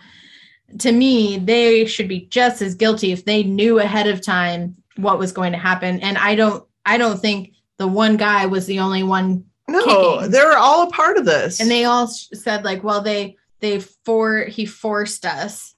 to 0.80 0.92
me 0.92 1.38
they 1.38 1.86
should 1.86 2.08
be 2.08 2.22
just 2.28 2.62
as 2.62 2.76
guilty 2.76 3.12
if 3.12 3.24
they 3.26 3.44
knew 3.44 3.80
ahead 3.80 4.08
of 4.08 4.22
time 4.22 4.76
what 4.98 5.18
was 5.20 5.32
going 5.32 5.52
to 5.54 5.58
happen 5.58 6.00
and 6.02 6.18
i 6.18 6.36
don't 6.36 6.64
i 6.86 6.98
don't 6.98 7.20
think 7.20 7.54
the 7.78 7.88
one 7.88 8.18
guy 8.18 8.46
was 8.46 8.66
the 8.66 8.80
only 8.80 9.04
one 9.04 9.46
No, 9.70 10.18
Kicking. 10.18 10.32
they're 10.32 10.58
all 10.58 10.88
a 10.88 10.92
part 10.92 11.18
of 11.18 11.26
this. 11.26 11.60
and 11.62 11.70
they 11.72 11.86
all 11.86 12.08
said 12.08 12.64
like 12.66 12.84
well 12.84 13.02
they 13.02 13.38
they 13.60 13.80
for 13.80 14.42
he 14.46 14.66
forced 14.66 15.26
us 15.26 15.74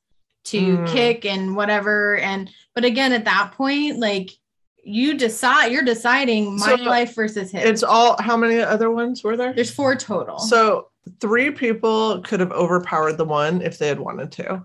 to 0.45 0.78
Mm. 0.78 0.88
kick 0.88 1.25
and 1.25 1.56
whatever 1.56 2.17
and 2.17 2.49
but 2.73 2.84
again 2.86 3.12
at 3.13 3.25
that 3.25 3.52
point 3.54 3.99
like 3.99 4.32
you 4.84 5.15
decide 5.17 5.67
you're 5.71 5.84
deciding 5.84 6.58
my 6.58 6.75
So, 6.78 6.84
life 6.84 7.13
versus 7.13 7.52
his 7.52 7.63
it's 7.63 7.84
all 7.84 8.15
how 8.21 8.36
many 8.38 8.60
other 8.60 8.89
ones 8.89 9.23
were 9.23 9.38
there? 9.38 9.54
there's 9.54 9.69
four 9.69 9.95
total 9.95 10.39
So 10.39 10.88
three 11.19 11.52
people 11.52 12.21
could 12.21 12.39
have 12.39 12.52
overpowered 12.54 13.17
the 13.17 13.25
one 13.25 13.62
if 13.62 13.78
they 13.78 13.88
had 13.88 13.99
wanted 13.99 14.32
to. 14.34 14.63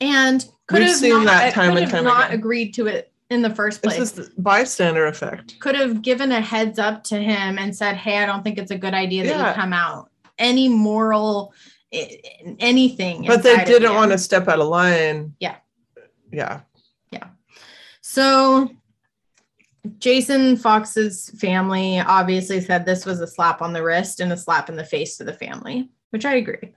And 0.00 0.44
could 0.66 0.78
We've 0.80 0.88
have 0.88 0.96
seen 0.96 1.10
not, 1.10 1.26
that 1.26 1.48
uh, 1.48 1.50
time 1.52 1.72
could 1.74 1.82
and 1.82 1.90
have 1.90 1.98
time 2.00 2.04
not 2.04 2.26
again. 2.26 2.38
agreed 2.38 2.74
to 2.74 2.86
it 2.86 3.12
in 3.30 3.42
the 3.42 3.50
first 3.54 3.82
place 3.82 3.96
just 3.96 4.16
the 4.16 4.30
bystander 4.38 5.06
effect. 5.06 5.58
could 5.60 5.74
have 5.76 6.02
given 6.02 6.32
a 6.32 6.40
heads 6.40 6.78
up 6.78 7.04
to 7.04 7.16
him 7.16 7.58
and 7.58 7.74
said 7.74 7.96
hey 7.96 8.18
i 8.18 8.26
don't 8.26 8.42
think 8.42 8.58
it's 8.58 8.70
a 8.72 8.78
good 8.78 8.94
idea 8.94 9.22
that 9.24 9.36
Yeah. 9.36 9.48
you 9.48 9.54
come 9.54 9.72
out 9.72 10.10
any 10.38 10.68
moral 10.68 11.52
eh, 11.92 12.16
anything 12.58 13.24
But 13.26 13.42
they 13.42 13.64
didn't 13.64 13.94
want 13.94 14.10
to 14.12 14.18
step 14.18 14.48
out 14.48 14.58
of 14.60 14.68
line. 14.68 15.34
Yeah. 15.38 15.56
Yeah. 16.32 16.60
Yeah. 17.10 17.26
So 18.00 18.70
Jason 19.98 20.56
Fox's 20.56 21.30
family 21.38 22.00
obviously 22.00 22.60
said 22.60 22.84
this 22.86 23.04
was 23.06 23.20
a 23.20 23.26
slap 23.26 23.60
on 23.62 23.72
the 23.72 23.82
wrist 23.82 24.20
and 24.20 24.32
a 24.32 24.36
slap 24.36 24.68
in 24.68 24.76
the 24.76 24.84
face 24.84 25.16
to 25.18 25.24
the 25.24 25.32
family, 25.32 25.90
which 26.10 26.24
I 26.24 26.34
agree. 26.36 26.72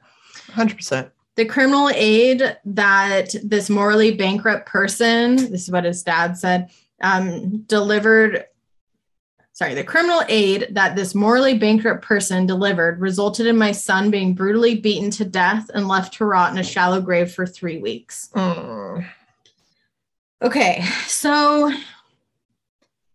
100%. 0.52 1.12
The 1.36 1.46
criminal 1.46 1.90
aid 1.94 2.58
that 2.66 3.36
this 3.44 3.70
morally 3.70 4.12
bankrupt 4.12 4.68
person, 4.68 5.36
this 5.36 5.64
is 5.64 5.72
what 5.72 5.84
his 5.84 6.04
dad 6.04 6.38
said, 6.38 6.70
um, 7.02 7.62
delivered. 7.64 8.46
Sorry, 9.52 9.74
the 9.74 9.84
criminal 9.84 10.22
aid 10.30 10.70
that 10.72 10.96
this 10.96 11.14
morally 11.14 11.58
bankrupt 11.58 12.04
person 12.04 12.46
delivered 12.46 13.00
resulted 13.00 13.46
in 13.46 13.58
my 13.58 13.72
son 13.72 14.10
being 14.10 14.34
brutally 14.34 14.76
beaten 14.76 15.12
to 15.12 15.26
death 15.26 15.70
and 15.74 15.88
left 15.88 16.16
to 16.16 16.26
rot 16.26 16.52
in 16.52 16.58
a 16.58 16.64
shallow 16.64 17.02
grave 17.02 17.32
for 17.32 17.46
three 17.46 17.78
weeks. 17.78 18.30
Mm. 18.36 19.06
Okay, 20.42 20.84
so 21.08 21.72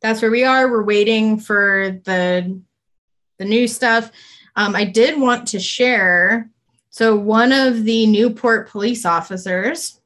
that's 0.01 0.23
where 0.23 0.31
we 0.31 0.45
are. 0.45 0.71
We're 0.71 0.85
waiting 0.85 1.39
for 1.39 2.01
the 2.05 2.61
the 3.39 3.45
new 3.45 3.69
stuff. 3.69 4.11
Um, 4.57 4.75
I 4.75 4.85
did 4.85 5.21
want 5.21 5.49
to 5.49 5.61
share. 5.61 6.51
So 6.91 7.17
one 7.17 7.53
of 7.53 7.85
the 7.85 8.07
Newport 8.07 8.69
police 8.69 9.05
officers 9.05 10.01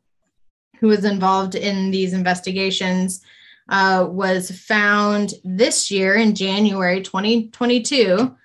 who 0.79 0.89
was 0.89 1.05
involved 1.05 1.55
in 1.55 1.91
these 1.91 2.13
investigations 2.13 3.23
uh, 3.69 4.07
was 4.09 4.51
found 4.51 5.35
this 5.45 5.91
year 5.91 6.17
in 6.17 6.35
January 6.35 7.01
2022. 7.01 8.37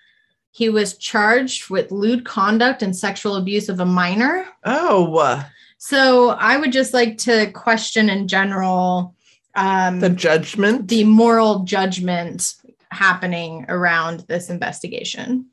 He 0.51 0.69
was 0.69 0.97
charged 0.97 1.69
with 1.69 1.91
lewd 1.91 2.25
conduct 2.25 2.83
and 2.83 2.95
sexual 2.95 3.35
abuse 3.35 3.69
of 3.69 3.79
a 3.79 3.85
minor. 3.85 4.45
Oh, 4.63 5.17
uh, 5.17 5.43
So 5.77 6.29
I 6.29 6.57
would 6.57 6.71
just 6.71 6.93
like 6.93 7.17
to 7.19 7.51
question 7.51 8.09
in 8.09 8.27
general 8.27 9.15
um, 9.55 9.99
the 9.99 10.09
judgment, 10.09 10.87
the, 10.87 11.03
moral 11.03 11.63
judgment 11.63 12.53
happening 12.91 13.65
around 13.67 14.21
this 14.27 14.51
investigation. 14.51 15.47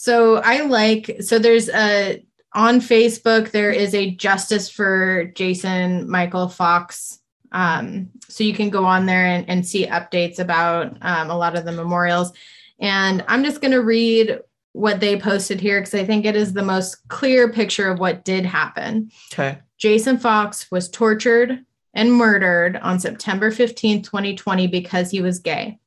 So 0.00 0.36
I 0.36 0.62
like 0.62 1.18
so 1.20 1.38
there's 1.38 1.68
a 1.68 2.24
on 2.54 2.80
Facebook 2.80 3.50
there 3.50 3.70
is 3.70 3.94
a 3.94 4.12
justice 4.12 4.70
for 4.70 5.26
Jason 5.34 6.08
Michael 6.08 6.48
Fox. 6.48 7.18
Um, 7.52 8.08
so 8.26 8.42
you 8.42 8.54
can 8.54 8.70
go 8.70 8.86
on 8.86 9.04
there 9.04 9.26
and, 9.26 9.46
and 9.46 9.66
see 9.66 9.86
updates 9.86 10.38
about 10.38 10.96
um, 11.02 11.28
a 11.28 11.36
lot 11.36 11.54
of 11.54 11.66
the 11.66 11.72
memorials. 11.72 12.32
And 12.78 13.22
I'm 13.28 13.44
just 13.44 13.60
going 13.60 13.72
to 13.72 13.82
read 13.82 14.40
what 14.72 15.00
they 15.00 15.20
posted 15.20 15.60
here 15.60 15.80
because 15.80 15.92
I 15.92 16.06
think 16.06 16.24
it 16.24 16.34
is 16.34 16.54
the 16.54 16.62
most 16.62 17.06
clear 17.08 17.52
picture 17.52 17.90
of 17.90 17.98
what 17.98 18.24
did 18.24 18.46
happen. 18.46 19.10
Okay. 19.34 19.58
Jason 19.76 20.16
Fox 20.16 20.70
was 20.70 20.88
tortured 20.88 21.62
and 21.92 22.10
murdered 22.10 22.78
on 22.78 23.00
September 23.00 23.50
15, 23.50 24.00
2020, 24.00 24.66
because 24.66 25.10
he 25.10 25.20
was 25.20 25.40
gay. 25.40 25.78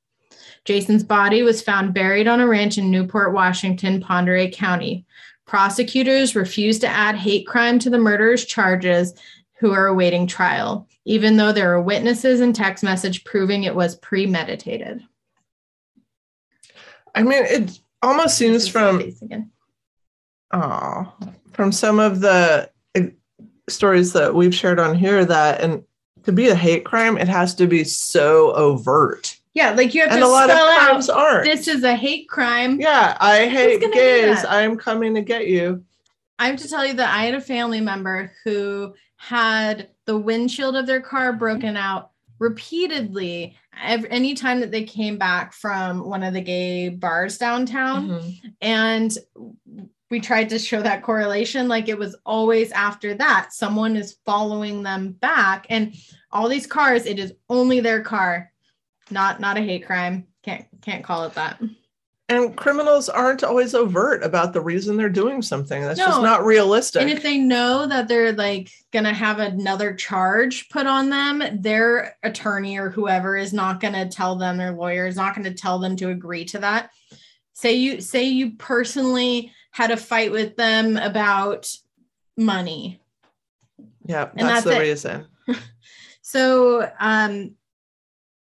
Jason's 0.65 1.03
body 1.03 1.43
was 1.43 1.61
found 1.61 1.93
buried 1.93 2.27
on 2.27 2.39
a 2.39 2.47
ranch 2.47 2.77
in 2.77 2.89
Newport, 2.89 3.33
Washington, 3.33 4.03
Oreille 4.09 4.49
County. 4.51 5.05
Prosecutors 5.45 6.35
refused 6.35 6.81
to 6.81 6.87
add 6.87 7.15
hate 7.15 7.45
crime 7.45 7.79
to 7.79 7.89
the 7.89 7.97
murderer's 7.97 8.45
charges, 8.45 9.13
who 9.63 9.71
are 9.71 9.87
awaiting 9.87 10.27
trial, 10.27 10.89
even 11.05 11.37
though 11.37 11.53
there 11.53 11.73
are 11.73 11.81
witnesses 11.81 12.41
and 12.41 12.53
text 12.53 12.83
message 12.83 13.23
proving 13.23 13.63
it 13.63 13.73
was 13.73 13.95
premeditated. 13.95 15.01
I 17.15 17.23
mean, 17.23 17.45
it 17.45 17.79
almost 18.01 18.37
seems 18.37 18.67
from 18.67 19.01
oh, 20.51 21.13
from 21.53 21.71
some 21.71 21.99
of 21.99 22.19
the 22.19 22.69
uh, 22.97 23.01
stories 23.69 24.11
that 24.11 24.35
we've 24.35 24.53
shared 24.53 24.79
on 24.79 24.95
here 24.95 25.23
that 25.23 25.61
and 25.61 25.81
to 26.23 26.33
be 26.33 26.49
a 26.49 26.55
hate 26.55 26.83
crime, 26.83 27.17
it 27.17 27.29
has 27.29 27.55
to 27.55 27.65
be 27.65 27.85
so 27.85 28.51
overt. 28.55 29.39
Yeah, 29.53 29.71
like 29.71 29.93
you 29.93 30.01
have 30.01 30.11
And 30.11 30.19
to 30.21 30.25
a 30.25 30.27
lot 30.27 30.49
of 30.49 30.55
spell 30.55 30.67
out 30.67 30.87
crimes 30.89 31.09
aren't. 31.09 31.45
this 31.45 31.67
is 31.67 31.83
a 31.83 31.95
hate 31.95 32.27
crime. 32.27 32.79
yeah, 32.79 33.15
I 33.19 33.47
hate 33.47 33.81
gays. 33.93 34.43
I'm 34.45 34.77
coming 34.77 35.13
to 35.15 35.21
get 35.21 35.47
you. 35.47 35.83
I 36.39 36.47
have 36.47 36.57
to 36.59 36.67
tell 36.67 36.85
you 36.85 36.93
that 36.93 37.13
I 37.13 37.23
had 37.25 37.35
a 37.35 37.41
family 37.41 37.79
member 37.79 38.31
who 38.43 38.93
had 39.17 39.89
the 40.05 40.17
windshield 40.17 40.75
of 40.75 40.87
their 40.87 41.01
car 41.01 41.33
broken 41.33 41.77
out 41.77 42.09
repeatedly 42.39 43.55
every, 43.81 44.09
anytime 44.09 44.59
that 44.59 44.71
they 44.71 44.83
came 44.83 45.17
back 45.17 45.53
from 45.53 46.07
one 46.09 46.23
of 46.23 46.33
the 46.33 46.41
gay 46.41 46.89
bars 46.89 47.37
downtown. 47.37 48.09
Mhm. 48.09 48.53
And 48.61 49.17
we 50.09 50.19
tried 50.19 50.49
to 50.49 50.59
show 50.59 50.81
that 50.81 51.03
correlation. 51.03 51.67
Like 51.67 51.89
it 51.89 51.97
was 51.97 52.15
always 52.25 52.71
after 52.71 53.13
that, 53.15 53.53
someone 53.53 53.95
is 53.95 54.17
following 54.25 54.83
them 54.83 55.11
back. 55.13 55.65
And 55.69 55.93
all 56.31 56.49
these 56.49 56.67
cars, 56.67 57.05
it 57.05 57.19
is 57.19 57.33
only 57.49 57.79
their 57.79 58.01
car, 58.01 58.51
not 59.11 59.39
not 59.39 59.57
a 59.57 59.61
hate 59.61 59.85
crime. 59.85 60.27
Can't 60.43 60.65
can't 60.81 61.03
call 61.03 61.25
it 61.25 61.33
that. 61.35 61.61
And 62.29 62.55
criminals 62.55 63.09
aren't 63.09 63.43
always 63.43 63.75
overt 63.75 64.23
about 64.23 64.53
the 64.53 64.61
reason 64.61 64.95
they're 64.95 65.09
doing 65.09 65.41
something. 65.41 65.81
That's 65.81 65.99
just 65.99 66.21
not 66.21 66.45
realistic. 66.45 67.01
And 67.01 67.11
if 67.11 67.21
they 67.21 67.37
know 67.37 67.85
that 67.85 68.07
they're 68.07 68.31
like 68.31 68.71
gonna 68.91 69.13
have 69.13 69.39
another 69.39 69.93
charge 69.93 70.69
put 70.69 70.87
on 70.87 71.09
them, 71.09 71.43
their 71.61 72.17
attorney 72.23 72.77
or 72.77 72.89
whoever 72.89 73.35
is 73.35 73.51
not 73.51 73.81
gonna 73.81 74.07
tell 74.07 74.37
them, 74.37 74.57
their 74.57 74.71
lawyer 74.71 75.05
is 75.05 75.17
not 75.17 75.35
gonna 75.35 75.53
tell 75.53 75.79
them 75.79 75.95
to 75.97 76.09
agree 76.09 76.45
to 76.45 76.59
that. 76.59 76.91
Say 77.53 77.73
you 77.73 77.99
say 77.99 78.23
you 78.23 78.51
personally 78.51 79.51
had 79.71 79.91
a 79.91 79.97
fight 79.97 80.31
with 80.31 80.55
them 80.55 80.97
about 80.97 81.69
money. 82.37 83.01
yeah, 84.05 84.29
that's, 84.33 84.63
that's 84.63 84.65
the 84.65 84.77
it. 84.77 84.79
reason. 84.79 85.27
So 86.25 86.89
um 86.99 87.55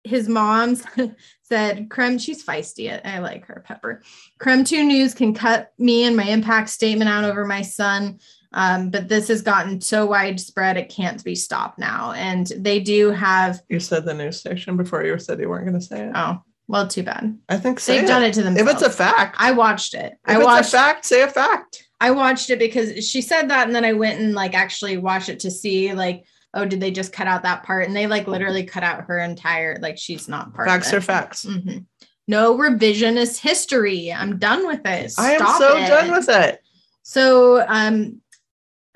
his 0.06 0.28
mom 0.28 0.76
said, 1.42 1.88
KREM, 1.88 2.20
she's 2.20 2.44
feisty. 2.44 3.04
I 3.04 3.18
like 3.18 3.44
her, 3.46 3.62
Pepper. 3.66 4.02
KREM 4.40 4.66
2 4.66 4.84
News 4.84 5.14
can 5.14 5.34
cut 5.34 5.72
me 5.78 6.04
and 6.04 6.16
my 6.16 6.24
impact 6.24 6.68
statement 6.70 7.08
out 7.10 7.24
over 7.24 7.44
my 7.44 7.62
son. 7.62 8.18
Um, 8.52 8.90
but 8.90 9.08
this 9.08 9.28
has 9.28 9.42
gotten 9.42 9.80
so 9.80 10.06
widespread, 10.06 10.76
it 10.78 10.88
can't 10.88 11.22
be 11.22 11.34
stopped 11.34 11.78
now. 11.78 12.12
And 12.12 12.46
they 12.56 12.80
do 12.80 13.10
have, 13.10 13.60
You 13.68 13.80
said 13.80 14.04
the 14.06 14.14
news 14.14 14.38
station 14.40 14.76
before 14.76 15.04
you 15.04 15.18
said 15.18 15.40
you 15.40 15.48
weren't 15.48 15.66
going 15.66 15.78
to 15.78 15.84
say 15.84 16.06
it. 16.06 16.12
oh, 16.14 16.40
well, 16.68 16.88
too 16.88 17.02
bad. 17.02 17.38
I 17.48 17.58
think 17.58 17.78
say 17.80 17.96
They've 17.96 18.04
it. 18.04 18.08
done 18.08 18.22
it 18.24 18.32
to 18.34 18.42
themselves. 18.42 18.70
If 18.70 18.76
it's 18.76 18.86
a 18.86 18.90
fact, 18.90 19.36
I 19.38 19.52
watched 19.52 19.94
it. 19.94 20.14
if 20.14 20.18
I 20.24 20.36
it's 20.36 20.44
watched 20.44 20.68
a 20.68 20.76
fact, 20.76 21.04
say 21.04 21.22
a 21.22 21.28
fact. 21.28 21.82
I 22.00 22.10
watched 22.12 22.50
it 22.50 22.58
because 22.58 23.06
she 23.08 23.20
said 23.22 23.48
that, 23.50 23.66
and 23.66 23.74
then 23.74 23.84
I 23.84 23.92
went 23.92 24.20
and 24.20 24.34
like 24.34 24.54
actually 24.54 24.96
watched 24.96 25.28
it 25.28 25.40
to 25.40 25.50
see 25.50 25.92
like, 25.92 26.24
oh, 26.56 26.64
did 26.64 26.80
they 26.80 26.90
just 26.90 27.12
cut 27.12 27.28
out 27.28 27.42
that 27.44 27.62
part? 27.62 27.86
And 27.86 27.94
they 27.94 28.08
like 28.08 28.26
literally 28.26 28.64
cut 28.64 28.82
out 28.82 29.04
her 29.04 29.18
entire 29.20 29.78
like 29.80 29.98
she's 29.98 30.26
not 30.26 30.52
part 30.54 30.66
Facts 30.66 30.88
of 30.88 30.94
are 30.94 30.96
it. 30.98 31.02
facts. 31.04 31.44
Mhm. 31.44 31.84
No 32.26 32.56
revisionist 32.58 33.38
history. 33.38 34.12
I'm 34.12 34.38
done 34.38 34.66
with 34.66 34.80
it. 34.84 35.12
I 35.16 35.34
am 35.34 35.46
so 35.58 35.76
it. 35.76 35.86
done 35.86 36.10
with 36.10 36.28
it. 36.28 36.60
So, 37.02 37.64
um, 37.68 38.20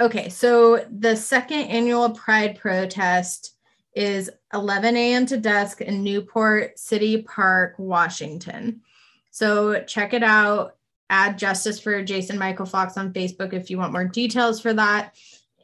okay, 0.00 0.28
so 0.30 0.84
the 0.90 1.14
second 1.14 1.60
annual 1.60 2.10
Pride 2.10 2.58
protest 2.58 3.54
is 3.94 4.30
11 4.52 4.96
a.m. 4.96 5.26
to 5.26 5.36
dusk 5.36 5.80
in 5.80 6.02
Newport 6.02 6.76
City 6.76 7.22
Park, 7.22 7.74
Washington. 7.78 8.80
So 9.30 9.82
check 9.84 10.12
it 10.12 10.24
out. 10.24 10.76
Add 11.08 11.38
justice 11.38 11.78
for 11.78 12.02
Jason 12.02 12.38
Michael 12.38 12.66
Fox 12.66 12.96
on 12.96 13.12
Facebook 13.12 13.52
if 13.52 13.70
you 13.70 13.78
want 13.78 13.92
more 13.92 14.04
details 14.04 14.60
for 14.60 14.72
that. 14.74 15.14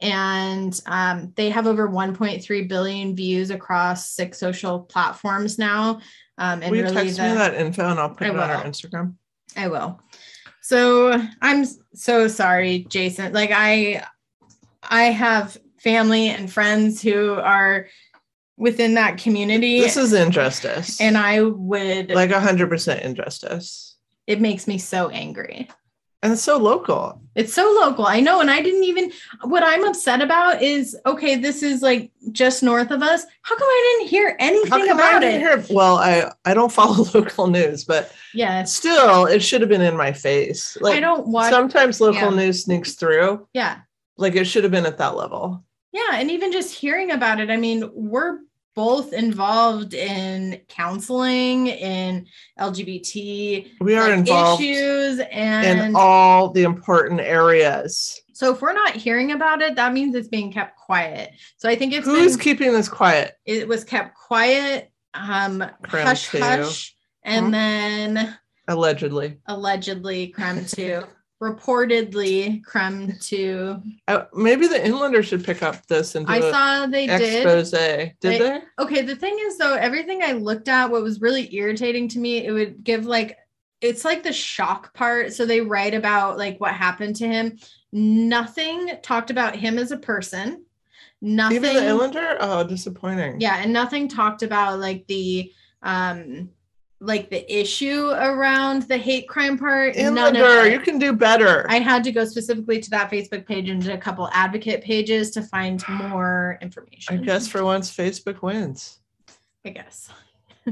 And 0.01 0.79
um, 0.85 1.33
they 1.35 1.49
have 1.49 1.65
over 1.67 1.87
1.3 1.89 2.67
billion 2.67 3.15
views 3.15 3.49
across 3.49 4.09
six 4.11 4.37
social 4.39 4.81
platforms 4.81 5.57
now. 5.57 6.01
Um, 6.37 6.61
and 6.61 6.69
Will 6.71 6.77
you 6.77 6.83
really 6.83 6.95
text 6.95 7.17
the- 7.17 7.23
me 7.23 7.33
that 7.33 7.55
info 7.55 7.89
and 7.89 7.99
I'll 7.99 8.09
put 8.11 8.27
I 8.27 8.29
it 8.29 8.35
on 8.35 8.49
our. 8.49 8.63
Instagram? 8.63 9.15
I 9.55 9.67
will. 9.67 9.99
So 10.61 11.19
I'm 11.41 11.65
so 11.93 12.27
sorry, 12.27 12.85
Jason. 12.89 13.33
Like 13.33 13.51
I 13.53 14.03
I 14.83 15.03
have 15.05 15.57
family 15.81 16.27
and 16.29 16.51
friends 16.51 17.01
who 17.01 17.33
are 17.35 17.87
within 18.57 18.95
that 18.95 19.17
community. 19.17 19.79
This 19.79 19.97
is 19.97 20.13
injustice. 20.13 20.99
and 20.99 21.17
I 21.17 21.41
would 21.41 22.11
like 22.11 22.31
hundred 22.31 22.69
percent 22.69 23.01
injustice. 23.03 23.97
it 24.27 24.41
makes 24.41 24.67
me 24.67 24.77
so 24.77 25.09
angry. 25.09 25.69
And 26.23 26.33
it's 26.33 26.41
so 26.41 26.57
local. 26.57 27.21
It's 27.35 27.53
so 27.53 27.63
local. 27.79 28.07
I 28.07 28.19
know. 28.19 28.41
And 28.41 28.49
I 28.49 28.61
didn't 28.61 28.85
even, 28.85 29.11
what 29.43 29.61
I'm 29.63 29.83
upset 29.83 30.21
about 30.21 30.63
is 30.63 30.97
okay, 31.05 31.35
this 31.35 31.61
is 31.61 31.83
like 31.83 32.11
just 32.31 32.63
north 32.63 32.89
of 32.89 33.03
us. 33.03 33.23
How 33.43 33.55
come 33.55 33.67
I 33.67 33.97
didn't 33.99 34.09
hear 34.09 34.35
anything 34.39 34.89
about 34.89 35.21
it? 35.21 35.39
hear? 35.39 35.63
Well, 35.69 35.97
I 35.97 36.31
I 36.45 36.55
don't 36.55 36.71
follow 36.71 37.05
local 37.13 37.47
news, 37.47 37.83
but 37.83 38.11
yeah, 38.33 38.63
still, 38.63 39.25
it 39.25 39.43
should 39.43 39.61
have 39.61 39.69
been 39.69 39.81
in 39.81 39.95
my 39.95 40.11
face. 40.11 40.75
Like 40.81 40.97
I 40.97 40.99
don't 40.99 41.27
watch. 41.27 41.51
sometimes 41.51 42.01
local 42.01 42.31
yeah. 42.31 42.45
news 42.45 42.63
sneaks 42.63 42.95
through. 42.95 43.47
yeah. 43.53 43.81
Like 44.17 44.35
it 44.35 44.45
should 44.45 44.63
have 44.63 44.71
been 44.71 44.87
at 44.87 44.97
that 44.97 45.15
level. 45.15 45.63
Yeah, 45.93 46.13
and 46.13 46.31
even 46.31 46.51
just 46.51 46.73
hearing 46.73 47.11
about 47.11 47.39
it, 47.39 47.51
I 47.51 47.57
mean, 47.57 47.89
we're 47.93 48.39
both 48.77 49.11
involved 49.11 49.95
in 49.95 50.61
counseling 50.69 51.65
in 51.65 52.27
LGBT 52.59 53.71
We 53.81 53.95
are 53.95 54.09
like, 54.09 54.19
involved 54.19 54.61
issues, 54.61 55.17
in 55.17 55.25
and 55.25 55.95
all 55.97 56.51
the 56.51 56.61
important 56.61 57.19
areas. 57.21 58.21
so 58.33 58.53
if 58.53 58.61
we're 58.61 58.73
not 58.73 58.91
hearing 58.95 59.31
about 59.31 59.63
it, 59.63 59.75
that 59.77 59.93
means 59.93 60.13
it's 60.13 60.27
being 60.27 60.51
kept 60.53 60.77
quiet. 60.77 61.31
So 61.57 61.67
I 61.67 61.75
think 61.75 61.91
it's 61.91 62.05
Who's 62.05 62.37
been, 62.37 62.43
keeping 62.43 62.71
this 62.71 62.87
quiet? 62.87 63.33
it 63.45 63.67
was 63.67 63.83
kept 63.83 64.15
quiet, 64.15 64.91
um, 65.15 65.63
hush 65.83 66.27
hush, 66.27 66.95
and 67.23 67.47
Mhm. 67.47 67.51
then 67.51 68.37
Allegedly. 68.67 69.37
allegedly 69.47 70.31
KREM 70.37 70.69
two, 70.71 71.01
reportedly 71.41 72.63
KREM 72.65 73.23
to 73.27 73.81
Uh, 74.07 74.23
maybe 74.33 74.67
the 74.67 74.75
Inlander 74.79 75.23
should 75.23 75.43
pick 75.43 75.61
up 75.63 75.85
this 75.87 76.15
and 76.15 76.25
do 76.25 76.33
I 76.33 76.39
saw 76.39 76.87
they 76.87 77.07
did. 77.07 77.45
expose. 77.45 77.71
Did 77.71 78.13
They- 78.21 78.39
they? 78.39 78.61
okay 78.79 79.01
the 79.03 79.15
thing 79.15 79.37
is 79.41 79.57
though 79.57 79.75
everything 79.75 80.23
i 80.23 80.31
looked 80.31 80.67
at 80.67 80.89
what 80.89 81.03
was 81.03 81.21
really 81.21 81.53
irritating 81.55 82.07
to 82.09 82.19
me 82.19 82.45
it 82.45 82.51
would 82.51 82.83
give 82.83 83.05
like 83.05 83.37
it's 83.81 84.03
like 84.03 84.23
the 84.23 84.33
shock 84.33 84.93
part 84.95 85.33
so 85.33 85.45
they 85.45 85.61
write 85.61 85.93
about 85.93 86.37
like 86.37 86.59
what 86.59 86.73
happened 86.73 87.15
to 87.17 87.27
him 87.27 87.57
nothing 87.91 88.91
talked 89.03 89.29
about 89.29 89.55
him 89.55 89.77
as 89.77 89.91
a 89.91 89.97
person 89.97 90.63
nothing 91.21 91.57
Even 91.57 91.75
the 91.75 91.81
Inlander? 91.81 92.37
Oh, 92.39 92.63
disappointing. 92.63 93.39
yeah 93.41 93.57
and 93.61 93.71
nothing 93.71 94.07
talked 94.07 94.41
about 94.43 94.79
like 94.79 95.05
the 95.07 95.51
um 95.83 96.49
like 96.99 97.29
the 97.29 97.45
issue 97.53 98.09
around 98.09 98.83
the 98.83 98.97
hate 98.97 99.27
crime 99.27 99.57
part 99.57 99.95
Inlander, 99.95 100.71
you 100.71 100.79
can 100.79 100.97
do 100.97 101.13
better. 101.13 101.65
I 101.69 101.79
had 101.79 102.03
to 102.05 102.11
go 102.11 102.25
specifically 102.25 102.79
to 102.79 102.89
that 102.89 103.11
Facebook 103.11 103.45
page 103.45 103.69
and 103.69 103.85
a 103.87 103.97
couple 103.97 104.29
advocate 104.33 104.83
pages 104.83 105.31
to 105.31 105.43
find 105.43 105.83
more 105.87 106.57
information. 106.61 107.19
I 107.19 107.23
guess 107.23 107.47
for 107.47 107.63
once, 107.63 107.95
Facebook 107.95 108.41
wins. 108.41 108.99
I 109.65 109.69
guess. 109.69 110.09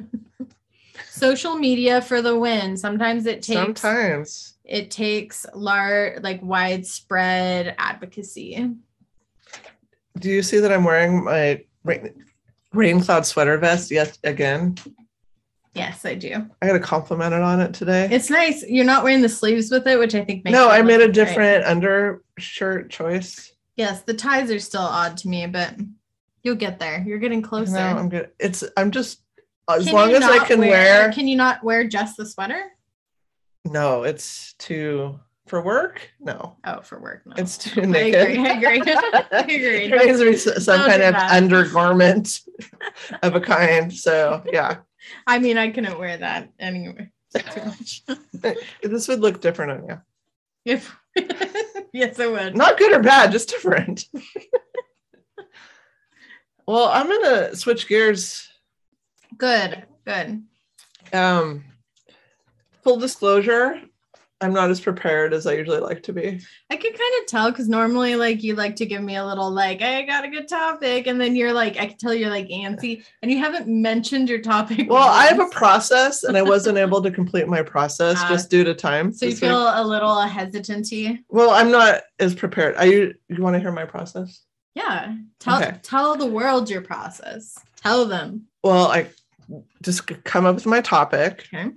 Social 1.09 1.55
media 1.55 2.01
for 2.01 2.21
the 2.21 2.37
win. 2.37 2.75
Sometimes 2.75 3.25
it 3.25 3.41
takes 3.41 3.81
Sometimes. 3.81 4.53
it 4.65 4.91
takes 4.91 5.45
large 5.53 6.21
like 6.23 6.41
widespread 6.41 7.75
advocacy. 7.77 8.71
Do 10.19 10.29
you 10.29 10.41
see 10.41 10.59
that 10.59 10.71
I'm 10.71 10.83
wearing 10.83 11.23
my 11.23 11.63
rain, 11.83 12.25
rain 12.73 13.01
cloud 13.01 13.25
sweater 13.25 13.57
vest 13.57 13.91
yet 13.91 14.17
again? 14.23 14.75
Yes, 15.75 16.05
I 16.05 16.15
do. 16.15 16.45
I 16.61 16.67
got 16.67 16.75
a 16.75 16.79
complimented 16.79 17.41
on 17.41 17.59
it 17.59 17.73
today. 17.73 18.07
It's 18.09 18.29
nice. 18.29 18.63
You're 18.63 18.85
not 18.85 19.03
wearing 19.03 19.21
the 19.21 19.29
sleeves 19.29 19.69
with 19.69 19.85
it, 19.87 19.99
which 19.99 20.15
I 20.15 20.23
think 20.23 20.45
makes 20.45 20.53
no, 20.53 20.69
I 20.69 20.81
made 20.81 21.01
a 21.01 21.11
different 21.11 21.65
undershirt 21.65 22.89
choice. 22.89 23.51
Yes, 23.75 24.01
the 24.03 24.13
ties 24.13 24.49
are 24.51 24.59
still 24.59 24.81
odd 24.81 25.17
to 25.17 25.27
me, 25.27 25.45
but 25.47 25.75
you'll 26.43 26.55
get 26.55 26.79
there. 26.79 27.03
You're 27.05 27.19
getting 27.19 27.41
closer. 27.41 27.73
No, 27.73 27.79
I'm 27.79 28.07
good. 28.09 28.29
It's 28.39 28.63
I'm 28.77 28.89
just 28.89 29.21
as 29.69 29.83
Can 29.83 29.93
long 29.93 30.11
as 30.13 30.23
I 30.23 30.45
can 30.45 30.59
wear. 30.59 31.11
Can 31.11 31.27
you 31.27 31.35
not 31.35 31.61
wear 31.61 31.85
just 31.85 32.15
the 32.15 32.25
sweater? 32.25 32.71
No, 33.65 34.03
it's 34.03 34.53
too 34.59 35.19
for 35.47 35.61
work. 35.61 36.09
No, 36.19 36.55
Oh, 36.63 36.81
for 36.81 36.99
work. 37.01 37.23
No. 37.25 37.33
it's 37.37 37.57
too 37.57 37.81
I 37.81 37.85
naked. 37.85 38.21
agree. 38.21 38.37
I 38.47 38.53
agree. 38.53 38.93
I 39.31 39.39
agree. 39.41 39.87
Needs 39.89 40.19
to 40.19 40.25
be 40.31 40.37
some 40.37 40.79
kind 40.89 41.03
of 41.03 41.13
that. 41.13 41.31
undergarment 41.33 42.41
of 43.23 43.35
a 43.35 43.41
kind. 43.41 43.91
So 43.91 44.41
yeah, 44.51 44.77
I 45.27 45.39
mean, 45.39 45.57
I 45.57 45.69
couldn't 45.69 45.99
wear 45.99 46.17
that 46.17 46.49
anyway. 46.59 47.09
Too 47.35 47.65
much. 47.65 48.03
this 48.83 49.07
would 49.07 49.19
look 49.19 49.41
different 49.41 49.71
on 49.71 49.87
you. 49.87 50.01
if 50.63 50.95
yes, 51.93 52.19
it 52.19 52.31
would. 52.31 52.55
Not 52.55 52.77
good 52.77 52.93
or 52.93 53.01
bad, 53.01 53.31
just 53.31 53.49
different. 53.49 54.05
well, 56.65 56.87
I'm 56.87 57.07
gonna 57.07 57.55
switch 57.55 57.87
gears. 57.87 58.47
Good. 59.37 59.83
Good. 60.05 60.43
Um, 61.11 61.63
full 62.83 62.97
disclosure, 62.97 63.81
I'm 64.41 64.51
not 64.53 64.69
as 64.69 64.81
prepared 64.81 65.33
as 65.33 65.47
I 65.47 65.53
usually 65.53 65.79
like 65.79 66.03
to 66.03 66.13
be. 66.13 66.41
I 66.69 66.75
could 66.75 66.91
kind 66.91 67.13
of 67.21 67.25
tell 67.25 67.49
because 67.51 67.69
normally, 67.69 68.15
like, 68.15 68.43
you 68.43 68.53
like 68.55 68.75
to 68.77 68.85
give 68.85 69.01
me 69.01 69.15
a 69.15 69.25
little, 69.25 69.49
like, 69.49 69.81
I 69.81 70.01
got 70.01 70.25
a 70.25 70.27
good 70.29 70.49
topic. 70.49 71.07
And 71.07 71.19
then 71.21 71.35
you're 71.37 71.53
like, 71.53 71.77
I 71.77 71.85
can 71.85 71.97
tell 71.97 72.13
you're 72.13 72.29
like 72.29 72.49
antsy 72.49 73.03
and 73.21 73.31
you 73.31 73.37
haven't 73.39 73.67
mentioned 73.67 74.27
your 74.27 74.41
topic. 74.41 74.89
Well, 74.89 75.07
I 75.07 75.27
have 75.27 75.39
a 75.39 75.47
process, 75.47 76.23
and 76.25 76.35
I 76.37 76.41
wasn't 76.41 76.77
able 76.77 77.01
to 77.01 77.11
complete 77.11 77.47
my 77.47 77.61
process 77.61 78.17
Ah. 78.19 78.27
just 78.29 78.49
due 78.49 78.65
to 78.65 78.73
time. 78.73 79.13
So 79.13 79.25
you 79.25 79.31
this 79.31 79.41
week. 79.41 79.49
feel 79.49 79.57
a 79.73 79.83
little 79.83 80.19
hesitancy. 80.21 81.23
well, 81.29 81.51
I'm 81.51 81.71
not 81.71 82.01
as 82.19 82.35
prepared. 82.35 82.75
Are 82.75 82.85
you? 82.85 83.13
You 83.29 83.41
want 83.41 83.53
to 83.55 83.59
hear 83.59 83.71
my 83.71 83.85
process? 83.85 84.43
Yeah. 84.75 85.15
Tell 85.39 85.61
Okay. 85.63 85.77
tell 85.81 86.17
the 86.17 86.25
world 86.25 86.69
your 86.69 86.81
process. 86.81 87.57
Tell 87.81 88.05
them. 88.05 88.47
Well, 88.63 88.87
I 88.87 89.07
just 89.81 90.07
come 90.25 90.45
up 90.45 90.55
with 90.55 90.65
my 90.65 90.81
topic. 90.81 91.47
Okay. 91.53 91.69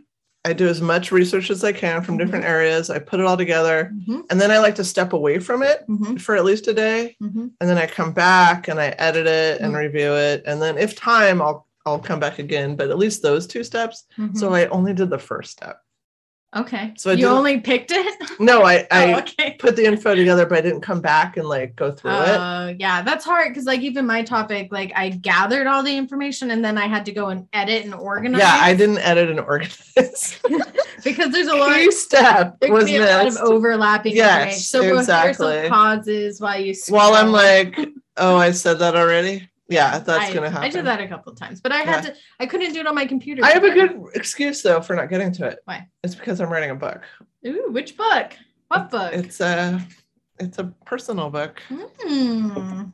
I 0.45 0.53
do 0.53 0.69
as 0.69 0.81
much 0.81 1.11
research 1.13 1.51
as 1.51 1.65
I 1.65 1.73
can 1.73 2.03
from 2.03 2.17
different 2.17 2.45
areas. 2.45 2.91
I 2.91 2.99
put 3.01 3.21
it 3.21 3.27
all 3.27 3.37
together, 3.37 3.93
hmm 4.07 4.21
and 4.31 4.41
then 4.41 4.51
I 4.51 4.59
like 4.59 4.75
to 4.77 4.85
step 4.85 5.13
away 5.13 5.39
from 5.39 5.63
it 5.63 5.85
hmm 5.87 6.17
for 6.17 6.37
at 6.37 6.45
least 6.45 6.69
a 6.69 6.75
day, 6.75 7.17
hmm 7.21 7.49
and 7.61 7.69
then 7.69 7.79
I 7.79 7.87
come 7.87 8.13
back 8.13 8.69
and 8.69 8.79
I 8.81 8.89
edit 8.99 9.27
it 9.27 9.61
and 9.61 9.75
Mm. 9.75 9.79
review 9.79 10.15
it, 10.15 10.43
and 10.47 10.61
then 10.63 10.79
if 10.79 10.95
time, 10.97 11.43
I'll 11.43 11.67
I'll 11.87 11.99
come 11.99 12.21
back 12.21 12.39
again. 12.39 12.77
But 12.77 12.91
at 12.91 12.99
least 12.99 13.23
those 13.23 13.47
two 13.47 13.65
steps. 13.65 14.05
So 14.35 14.53
I 14.53 14.67
only 14.67 14.93
did 14.95 15.11
the 15.11 15.19
first 15.19 15.51
step. 15.53 15.81
Okay. 16.57 16.93
so 16.97 17.11
I 17.11 17.15
you 17.15 17.27
only 17.27 17.61
picked 17.61 17.91
it. 17.91 18.15
No, 18.41 18.63
I 18.63 18.87
I 18.91 19.15
oh, 19.15 19.19
okay. 19.19 19.57
put 19.59 19.75
the 19.75 19.85
info 19.85 20.15
together, 20.15 20.47
but 20.47 20.59
I 20.59 20.61
didn't 20.61 20.83
come 20.83 21.01
back 21.01 21.37
and 21.37 21.49
like 21.49 21.75
go 21.75 21.91
through 21.91 22.13
it. 22.13 22.29
Uh, 22.29 22.75
yeah, 22.79 23.03
that's 23.03 23.25
hard 23.25 23.49
because 23.49 23.65
like 23.65 23.81
even 23.81 24.07
my 24.07 24.23
topic, 24.23 24.71
like 24.71 24.93
I 24.95 25.11
gathered 25.11 25.67
all 25.67 25.83
the 25.83 25.97
information 25.97 26.53
and 26.53 26.65
then 26.65 26.79
I 26.79 26.87
had 26.87 27.05
to 27.07 27.13
go 27.13 27.29
and 27.29 27.49
edit 27.53 27.85
and 27.85 27.95
organize. 27.95 28.41
Yeah, 28.41 28.57
I 28.61 28.75
didn't 28.75 28.99
edit 28.99 29.29
and 29.31 29.41
organize. 29.41 30.41
because 31.05 31.33
there's 31.33 31.49
a 31.49 31.57
lot. 31.57 31.75
Key 31.75 31.91
step 31.91 32.61
There 32.61 32.73
was 32.73 32.85
be 32.85 32.97
a 32.97 33.01
lot 33.01 33.27
of 33.27 33.37
overlapping. 33.39 34.15
Yes, 34.15 34.67
so 34.67 34.83
exactly. 34.99 35.63
some 35.63 35.71
pauses 35.71 36.41
while 36.41 36.61
you. 36.61 36.75
While 36.89 37.15
I'm 37.15 37.33
like, 37.33 37.77
oh, 38.17 38.37
I 38.37 38.53
said 38.53 38.79
that 38.79 38.95
already. 38.95 39.49
Yeah, 39.69 39.99
that's 39.99 40.31
I, 40.31 40.33
gonna 40.33 40.51
happen. 40.51 40.65
I 40.65 40.71
did 40.71 40.87
that 40.87 41.01
a 41.01 41.07
couple 41.07 41.31
of 41.33 41.39
times, 41.39 41.61
but 41.61 41.73
I 41.73 41.79
had 41.79 42.01
to. 42.03 42.15
I 42.41 42.47
couldn't 42.47 42.73
do 42.73 42.81
it 42.81 42.87
on 42.87 42.95
my 42.95 43.05
computer. 43.05 43.45
I 43.45 43.51
have 43.51 43.65
a 43.65 43.71
good 43.71 44.01
excuse 44.15 44.63
though 44.63 44.81
for 44.81 44.97
not 44.97 45.11
getting 45.11 45.31
to 45.33 45.47
it. 45.47 45.59
Why? 45.67 45.87
It's 46.03 46.15
because 46.15 46.41
I'm 46.41 46.51
writing 46.51 46.71
a 46.71 46.75
book. 46.75 47.03
Ooh, 47.47 47.69
which 47.71 47.97
book? 47.97 48.33
What 48.69 48.91
book? 48.91 49.13
It's 49.13 49.41
a 49.41 49.81
it's 50.39 50.59
a 50.59 50.73
personal 50.87 51.29
book. 51.29 51.61
Hmm, 51.69 52.85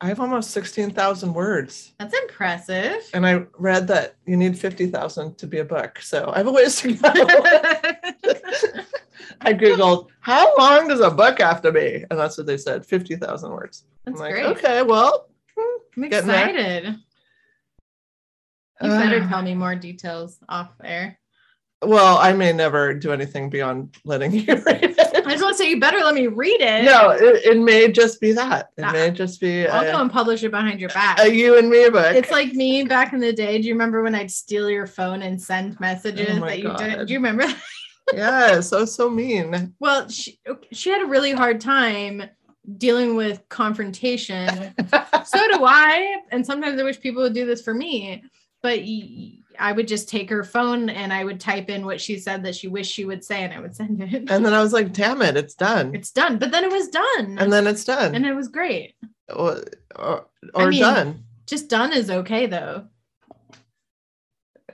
I 0.00 0.06
have 0.06 0.20
almost 0.20 0.52
sixteen 0.52 0.90
thousand 0.90 1.34
words, 1.34 1.92
that's 1.98 2.14
impressive. 2.14 3.02
and 3.14 3.26
I 3.26 3.44
read 3.58 3.88
that 3.88 4.14
you 4.24 4.36
need 4.36 4.56
fifty 4.56 4.86
thousand 4.86 5.38
to 5.38 5.48
be 5.48 5.58
a 5.58 5.64
book. 5.64 5.98
So 6.00 6.30
I 6.32 6.38
have 6.38 6.46
a 6.46 6.52
ways 6.52 6.76
to 6.76 6.94
go. 6.94 7.10
I 9.44 9.54
googled 9.54 10.08
how 10.20 10.56
long 10.56 10.86
does 10.86 11.00
a 11.00 11.10
book 11.10 11.40
have 11.40 11.62
to 11.62 11.72
be, 11.72 12.04
and 12.08 12.18
that's 12.18 12.38
what 12.38 12.46
they 12.46 12.58
said: 12.58 12.86
fifty 12.86 13.16
thousand 13.16 13.50
words. 13.50 13.84
That's 14.04 14.20
I'm 14.20 14.24
like, 14.24 14.34
great. 14.34 14.46
okay, 14.46 14.82
well, 14.82 15.28
I'm 15.96 16.04
excited. 16.04 16.84
You 18.80 18.88
better 18.88 19.22
uh, 19.22 19.28
tell 19.28 19.42
me 19.42 19.54
more 19.54 19.74
details 19.76 20.38
off 20.48 20.72
air. 20.82 21.18
Well, 21.84 22.18
I 22.18 22.32
may 22.32 22.52
never 22.52 22.94
do 22.94 23.12
anything 23.12 23.50
beyond 23.50 23.96
letting 24.04 24.32
you 24.32 24.44
read 24.46 24.84
it. 24.84 24.98
I 25.26 25.30
just 25.32 25.42
want 25.42 25.56
to 25.56 25.62
say 25.62 25.70
you 25.70 25.80
better 25.80 25.98
let 25.98 26.14
me 26.14 26.26
read 26.28 26.60
it. 26.60 26.84
No, 26.84 27.10
it, 27.10 27.44
it 27.44 27.58
may 27.58 27.90
just 27.90 28.20
be 28.20 28.32
that. 28.32 28.70
It 28.76 28.84
Ah. 28.84 28.92
may 28.92 29.10
just 29.10 29.40
be 29.40 29.66
I'll 29.66 29.82
go 29.90 30.00
and 30.00 30.10
publish 30.10 30.42
it 30.44 30.50
behind 30.50 30.80
your 30.80 30.90
back. 30.90 31.18
a 31.20 31.32
you 31.32 31.58
and 31.58 31.68
me 31.68 31.88
book. 31.90 32.14
It's 32.14 32.30
like 32.30 32.52
me 32.54 32.84
back 32.84 33.12
in 33.12 33.20
the 33.20 33.32
day. 33.32 33.60
Do 33.60 33.66
you 33.68 33.74
remember 33.74 34.02
when 34.02 34.14
I'd 34.14 34.30
steal 34.30 34.70
your 34.70 34.86
phone 34.86 35.22
and 35.22 35.40
send 35.40 35.78
messages 35.80 36.38
Oh 36.38 36.46
that 36.46 36.58
you 36.60 36.72
didn't? 36.76 37.06
Do 37.06 37.12
you 37.12 37.18
remember? 37.18 37.46
yeah, 38.14 38.60
so 38.60 38.84
so 38.84 39.08
mean. 39.10 39.74
well, 39.80 40.08
she 40.08 40.38
she 40.72 40.90
had 40.90 41.02
a 41.02 41.06
really 41.06 41.32
hard 41.32 41.60
time 41.60 42.22
dealing 42.78 43.16
with 43.16 43.48
confrontation. 43.48 44.48
so 45.24 45.48
do 45.48 45.64
I, 45.64 46.16
and 46.30 46.44
sometimes 46.44 46.80
I 46.80 46.84
wish 46.84 47.00
people 47.00 47.22
would 47.22 47.34
do 47.34 47.46
this 47.46 47.62
for 47.62 47.74
me. 47.74 48.24
But 48.62 48.80
I 49.58 49.72
would 49.72 49.88
just 49.88 50.08
take 50.08 50.30
her 50.30 50.44
phone 50.44 50.88
and 50.88 51.12
I 51.12 51.24
would 51.24 51.40
type 51.40 51.68
in 51.68 51.84
what 51.84 52.00
she 52.00 52.18
said 52.18 52.44
that 52.44 52.54
she 52.54 52.68
wished 52.68 52.92
she 52.92 53.04
would 53.04 53.24
say, 53.24 53.42
and 53.42 53.52
I 53.52 53.60
would 53.60 53.74
send 53.74 54.00
it. 54.00 54.30
and 54.30 54.46
then 54.46 54.54
I 54.54 54.62
was 54.62 54.72
like, 54.72 54.92
damn 54.92 55.20
it, 55.22 55.36
it's 55.36 55.54
done. 55.54 55.94
It's 55.94 56.12
done. 56.12 56.38
But 56.38 56.52
then 56.52 56.64
it 56.64 56.70
was 56.70 56.88
done, 56.88 57.38
and 57.38 57.52
then 57.52 57.66
it's 57.66 57.84
done. 57.84 58.14
and 58.14 58.24
it 58.24 58.34
was 58.34 58.48
great. 58.48 58.94
or 59.34 59.62
or, 59.96 60.26
I 60.54 60.68
mean- 60.68 60.80
done. 60.80 61.24
Just 61.46 61.68
done 61.68 61.92
is 61.92 62.08
okay 62.08 62.46
though. 62.46 62.86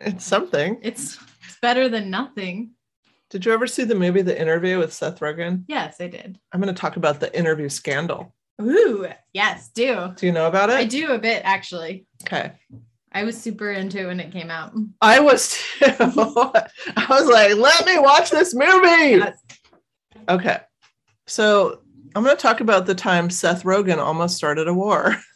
It's 0.01 0.25
something. 0.25 0.79
It's 0.83 1.19
it's 1.45 1.59
better 1.61 1.89
than 1.89 2.11
nothing. 2.11 2.73
Did 3.31 3.45
you 3.45 3.53
ever 3.53 3.67
see 3.67 3.85
the 3.85 3.95
movie 3.95 4.23
The 4.23 4.41
Interview 4.41 4.79
with 4.79 4.93
Seth 4.93 5.21
Rogen? 5.21 5.65
Yes, 5.69 6.01
I 6.01 6.09
did. 6.09 6.39
I'm 6.53 6.61
going 6.61 6.75
to 6.75 6.81
talk 6.81 6.97
about 6.97 7.21
the 7.21 7.37
interview 7.37 7.69
scandal. 7.69 8.35
Ooh, 8.61 9.07
yes, 9.33 9.69
do. 9.69 10.13
Do 10.17 10.27
you 10.27 10.33
know 10.33 10.49
about 10.49 10.71
it? 10.71 10.77
I 10.77 10.85
do 10.85 11.13
a 11.13 11.19
bit 11.19 11.43
actually. 11.45 12.07
Okay. 12.25 12.53
I 13.13 13.25
was 13.25 13.41
super 13.41 13.71
into 13.71 14.01
it 14.01 14.07
when 14.07 14.21
it 14.21 14.33
came 14.33 14.51
out. 14.51 14.73
I 15.01 15.21
was 15.21 15.51
too. 15.51 15.87
I 15.91 17.07
was 17.09 17.27
like, 17.29 17.55
let 17.57 17.87
me 17.87 17.99
watch 17.99 18.31
this 18.31 18.55
movie. 18.55 19.19
Yes. 19.19 19.39
Okay. 20.29 20.59
So 21.27 21.81
I'm 22.15 22.25
going 22.25 22.37
to 22.37 22.43
talk 22.43 22.61
about 22.61 22.87
the 22.87 22.95
time 22.95 23.31
Seth 23.31 23.63
Rogen 23.63 23.99
almost 23.99 24.37
started 24.37 24.69
a 24.69 24.75
war. 24.75 25.17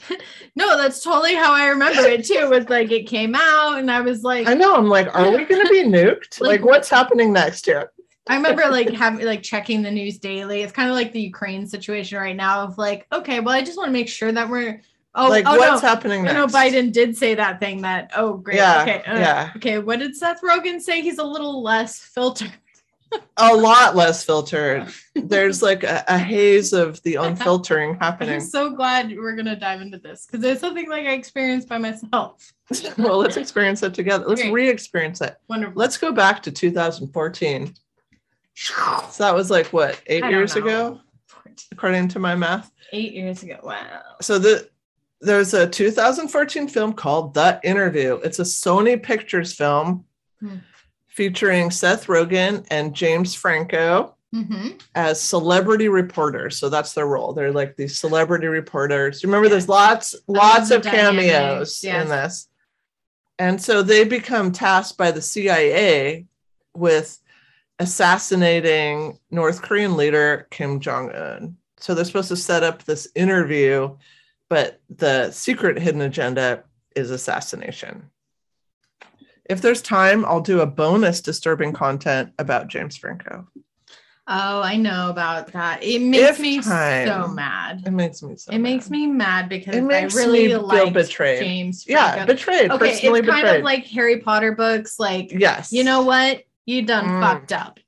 No, 0.56 0.76
that's 0.76 1.02
totally 1.02 1.34
how 1.34 1.52
I 1.52 1.68
remember 1.68 2.02
it 2.02 2.26
too. 2.26 2.48
Was 2.50 2.68
like 2.68 2.90
it 2.90 3.06
came 3.06 3.34
out, 3.34 3.78
and 3.78 3.90
I 3.90 4.00
was 4.02 4.22
like, 4.22 4.46
I 4.46 4.54
know. 4.54 4.74
I'm 4.76 4.88
like, 4.88 5.14
are 5.14 5.30
we 5.30 5.44
going 5.44 5.64
to 5.64 5.68
be 5.70 5.82
nuked? 5.84 6.40
Like- 6.40 6.60
Like, 6.60 6.64
what's 6.64 6.90
happening 6.90 7.32
next 7.32 7.66
year? 7.66 7.90
I 8.28 8.36
remember 8.36 8.68
like 8.68 8.90
having 8.90 9.26
like 9.26 9.42
checking 9.42 9.82
the 9.82 9.90
news 9.90 10.18
daily. 10.18 10.62
It's 10.62 10.72
kind 10.72 10.88
of 10.88 10.94
like 10.94 11.12
the 11.12 11.20
Ukraine 11.20 11.66
situation 11.66 12.18
right 12.18 12.36
now. 12.36 12.62
Of 12.62 12.78
like, 12.78 13.06
okay, 13.12 13.40
well, 13.40 13.54
I 13.54 13.62
just 13.62 13.76
want 13.76 13.88
to 13.88 13.92
make 13.92 14.08
sure 14.08 14.30
that 14.30 14.48
we're. 14.48 14.80
Oh, 15.14 15.28
like, 15.28 15.44
oh 15.46 15.58
what's 15.58 15.82
no, 15.82 15.88
happening 15.88 16.22
next? 16.22 16.34
no, 16.34 16.46
Biden 16.46 16.90
did 16.90 17.16
say 17.16 17.34
that 17.34 17.60
thing. 17.60 17.82
That 17.82 18.12
oh, 18.16 18.34
great. 18.34 18.56
Yeah. 18.56 18.82
Okay. 18.82 19.02
uh, 19.04 19.18
yeah. 19.18 19.50
Okay. 19.56 19.78
What 19.78 19.98
did 19.98 20.16
Seth 20.16 20.40
Rogen 20.40 20.80
say? 20.80 21.02
He's 21.02 21.18
a 21.18 21.24
little 21.24 21.62
less 21.62 21.98
filtered. 21.98 22.52
A 23.36 23.54
lot 23.54 23.96
less 23.96 24.24
filtered. 24.24 24.88
There's 25.14 25.62
like 25.62 25.84
a, 25.84 26.04
a 26.08 26.18
haze 26.18 26.72
of 26.72 27.02
the 27.02 27.14
unfiltering 27.16 27.98
happening. 27.98 28.34
I'm 28.34 28.40
so 28.40 28.70
glad 28.70 29.10
we're 29.16 29.36
gonna 29.36 29.56
dive 29.56 29.80
into 29.80 29.98
this 29.98 30.26
because 30.26 30.44
it's 30.44 30.60
something 30.60 30.88
like 30.88 31.06
I 31.06 31.12
experienced 31.12 31.68
by 31.68 31.78
myself. 31.78 32.52
well, 32.98 33.18
let's 33.18 33.36
experience 33.36 33.82
it 33.82 33.94
together. 33.94 34.26
Let's 34.26 34.42
Great. 34.42 34.52
re 34.52 34.68
experience 34.68 35.20
it. 35.20 35.36
Wonderful. 35.48 35.78
Let's 35.78 35.96
go 35.96 36.12
back 36.12 36.42
to 36.44 36.50
2014. 36.52 37.74
So 38.54 39.24
that 39.24 39.34
was 39.34 39.50
like 39.50 39.66
what, 39.68 40.00
eight 40.06 40.24
years 40.26 40.54
know. 40.54 40.62
ago, 40.62 41.00
according 41.72 42.08
to 42.08 42.18
my 42.18 42.34
math? 42.34 42.70
Eight 42.92 43.12
years 43.12 43.42
ago. 43.42 43.58
Wow. 43.62 44.02
So 44.20 44.38
the 44.38 44.68
there's 45.20 45.54
a 45.54 45.68
2014 45.68 46.68
film 46.68 46.92
called 46.92 47.32
The 47.34 47.60
Interview. 47.62 48.16
It's 48.24 48.40
a 48.40 48.42
Sony 48.42 49.02
Pictures 49.02 49.54
film 49.54 50.04
Hmm. 50.42 50.56
Featuring 51.12 51.70
Seth 51.70 52.06
Rogen 52.06 52.66
and 52.70 52.94
James 52.94 53.34
Franco 53.34 54.16
Mm-hmm. 54.34 54.78
as 54.94 55.20
celebrity 55.20 55.88
reporters. 55.88 56.56
So 56.56 56.70
that's 56.70 56.94
their 56.94 57.06
role. 57.06 57.34
They're 57.34 57.52
like 57.52 57.76
these 57.76 57.98
celebrity 57.98 58.46
reporters. 58.46 59.22
Remember 59.22 59.46
there's 59.46 59.68
lots 59.68 60.14
lots 60.26 60.70
of 60.70 60.82
cameos 60.82 61.84
yes. 61.84 62.02
in 62.02 62.08
this. 62.08 62.48
And 63.38 63.60
so 63.60 63.82
they 63.82 64.04
become 64.04 64.50
tasked 64.50 64.96
by 64.96 65.10
the 65.10 65.20
CIA 65.20 66.24
with 66.74 67.18
assassinating 67.78 69.18
North 69.30 69.60
Korean 69.60 69.98
leader 69.98 70.46
Kim 70.50 70.80
Jong 70.80 71.12
Un. 71.12 71.58
So 71.76 71.92
they're 71.92 72.06
supposed 72.06 72.28
to 72.28 72.36
set 72.36 72.62
up 72.62 72.84
this 72.84 73.08
interview, 73.14 73.96
but 74.48 74.80
the 74.88 75.30
secret 75.30 75.78
hidden 75.78 76.00
agenda 76.00 76.64
is 76.96 77.10
assassination. 77.10 78.08
If 79.48 79.60
there's 79.60 79.82
time, 79.82 80.24
I'll 80.24 80.40
do 80.40 80.60
a 80.60 80.66
bonus 80.66 81.20
disturbing 81.20 81.72
content 81.72 82.32
about 82.38 82.68
James 82.68 82.96
Franco. 82.96 83.48
Oh, 84.28 84.62
I 84.62 84.76
know 84.76 85.10
about 85.10 85.48
that. 85.52 85.82
It 85.82 86.00
makes 86.00 86.30
If 86.30 86.40
me 86.40 86.60
time. 86.60 87.08
so 87.08 87.28
mad. 87.28 87.82
It 87.84 87.90
makes 87.90 88.22
me 88.22 88.36
so 88.36 88.52
It 88.52 88.58
makes 88.58 88.88
mad. 88.88 88.96
me 88.98 89.06
mad 89.08 89.48
because 89.48 89.74
It 89.74 89.82
makes 89.82 90.14
I 90.14 90.18
really 90.18 90.42
me 90.42 90.46
feel 90.48 90.62
like 90.62 90.92
betrayed. 90.94 91.40
James. 91.40 91.84
yeah 91.88 92.12
Franco. 92.14 92.32
betrayed 92.32 92.70
Okay, 92.70 92.78
personally 92.90 93.18
it's 93.18 93.28
kind 93.28 93.42
betrayed 93.42 93.58
of 93.58 93.64
like 93.64 93.84
Harry 93.86 94.20
Potter 94.20 94.52
books. 94.52 95.00
Like, 95.00 95.32
yes 95.32 95.72
you 95.72 95.82
know 95.82 96.02
what? 96.02 96.44
You 96.66 96.82
done 96.82 97.08
Mm. 97.08 97.20
fucked 97.20 97.52
up. 97.52 97.80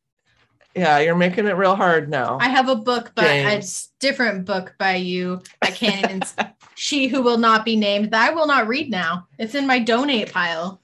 Yeah, 0.75 0.99
you're 0.99 1.15
making 1.15 1.47
it 1.47 1.57
real 1.57 1.77
hard 1.77 2.11
now. 2.11 2.39
I 2.41 2.49
have 2.49 2.69
a 2.69 2.75
book, 2.75 3.13
but 3.15 3.27
a 3.31 3.63
different 4.01 4.45
book 4.45 4.75
by 4.77 4.97
you. 4.97 5.41
I 5.63 5.71
can't 5.71 6.05
even. 6.05 6.23
she 6.75 7.07
who 7.07 7.23
will 7.23 7.39
not 7.39 7.65
be 7.65 7.77
named. 7.77 8.11
That 8.11 8.29
I 8.33 8.35
will 8.35 8.49
not 8.49 8.67
read 8.67 8.91
now. 8.91 9.29
It's 9.39 9.55
in 9.55 9.69
my 9.69 9.79
donate 9.79 10.33
pile. 10.33 10.83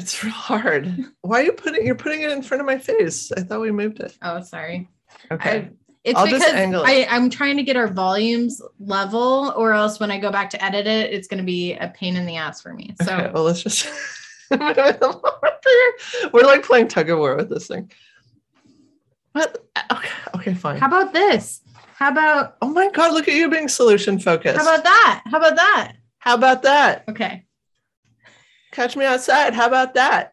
It's 0.00 0.24
real 0.24 0.32
hard. 0.32 1.04
Why 1.20 1.40
are 1.40 1.44
you 1.44 1.52
putting 1.52 1.84
you're 1.84 1.94
putting 1.94 2.22
it 2.22 2.30
in 2.30 2.42
front 2.42 2.60
of 2.60 2.66
my 2.66 2.78
face? 2.78 3.30
I 3.32 3.42
thought 3.42 3.60
we 3.60 3.70
moved 3.70 4.00
it. 4.00 4.16
Oh, 4.22 4.42
sorry. 4.42 4.88
Okay. 5.30 5.50
I, 5.50 5.70
it's 6.02 6.18
I'll 6.18 6.26
just 6.26 6.44
because 6.44 6.54
angle 6.54 6.82
it. 6.82 6.88
I, 6.88 7.06
I'm 7.14 7.28
trying 7.28 7.58
to 7.58 7.62
get 7.62 7.76
our 7.76 7.88
volumes 7.88 8.62
level, 8.78 9.52
or 9.56 9.74
else 9.74 10.00
when 10.00 10.10
I 10.10 10.18
go 10.18 10.32
back 10.32 10.48
to 10.50 10.64
edit 10.64 10.86
it, 10.86 11.12
it's 11.12 11.28
going 11.28 11.38
to 11.38 11.44
be 11.44 11.74
a 11.74 11.88
pain 11.88 12.16
in 12.16 12.24
the 12.24 12.36
ass 12.36 12.62
for 12.62 12.72
me. 12.72 12.94
So 13.02 13.14
okay, 13.14 13.30
well 13.32 13.44
let's 13.44 13.62
just 13.62 13.86
move 14.50 14.78
it 14.78 15.02
along 15.02 15.22
here. 15.64 16.30
We're 16.32 16.46
like 16.46 16.64
playing 16.64 16.88
tug 16.88 17.10
of 17.10 17.18
war 17.18 17.36
with 17.36 17.50
this 17.50 17.66
thing. 17.66 17.90
What? 19.32 19.64
Okay, 19.92 20.08
okay, 20.34 20.54
fine. 20.54 20.78
how 20.78 20.86
about 20.86 21.12
this? 21.12 21.60
How 21.94 22.10
about 22.10 22.56
oh 22.62 22.70
my 22.70 22.90
god, 22.90 23.12
look 23.12 23.28
at 23.28 23.34
you 23.34 23.50
being 23.50 23.68
solution 23.68 24.18
focused. 24.18 24.56
how 24.56 24.62
about 24.62 24.84
that? 24.84 25.22
How 25.26 25.38
about 25.38 25.56
that? 25.56 25.92
How 26.18 26.34
about 26.34 26.62
that? 26.62 27.04
Okay. 27.08 27.44
Catch 28.72 28.96
me 28.96 29.04
outside. 29.04 29.54
How 29.54 29.66
about 29.66 29.94
that? 29.94 30.32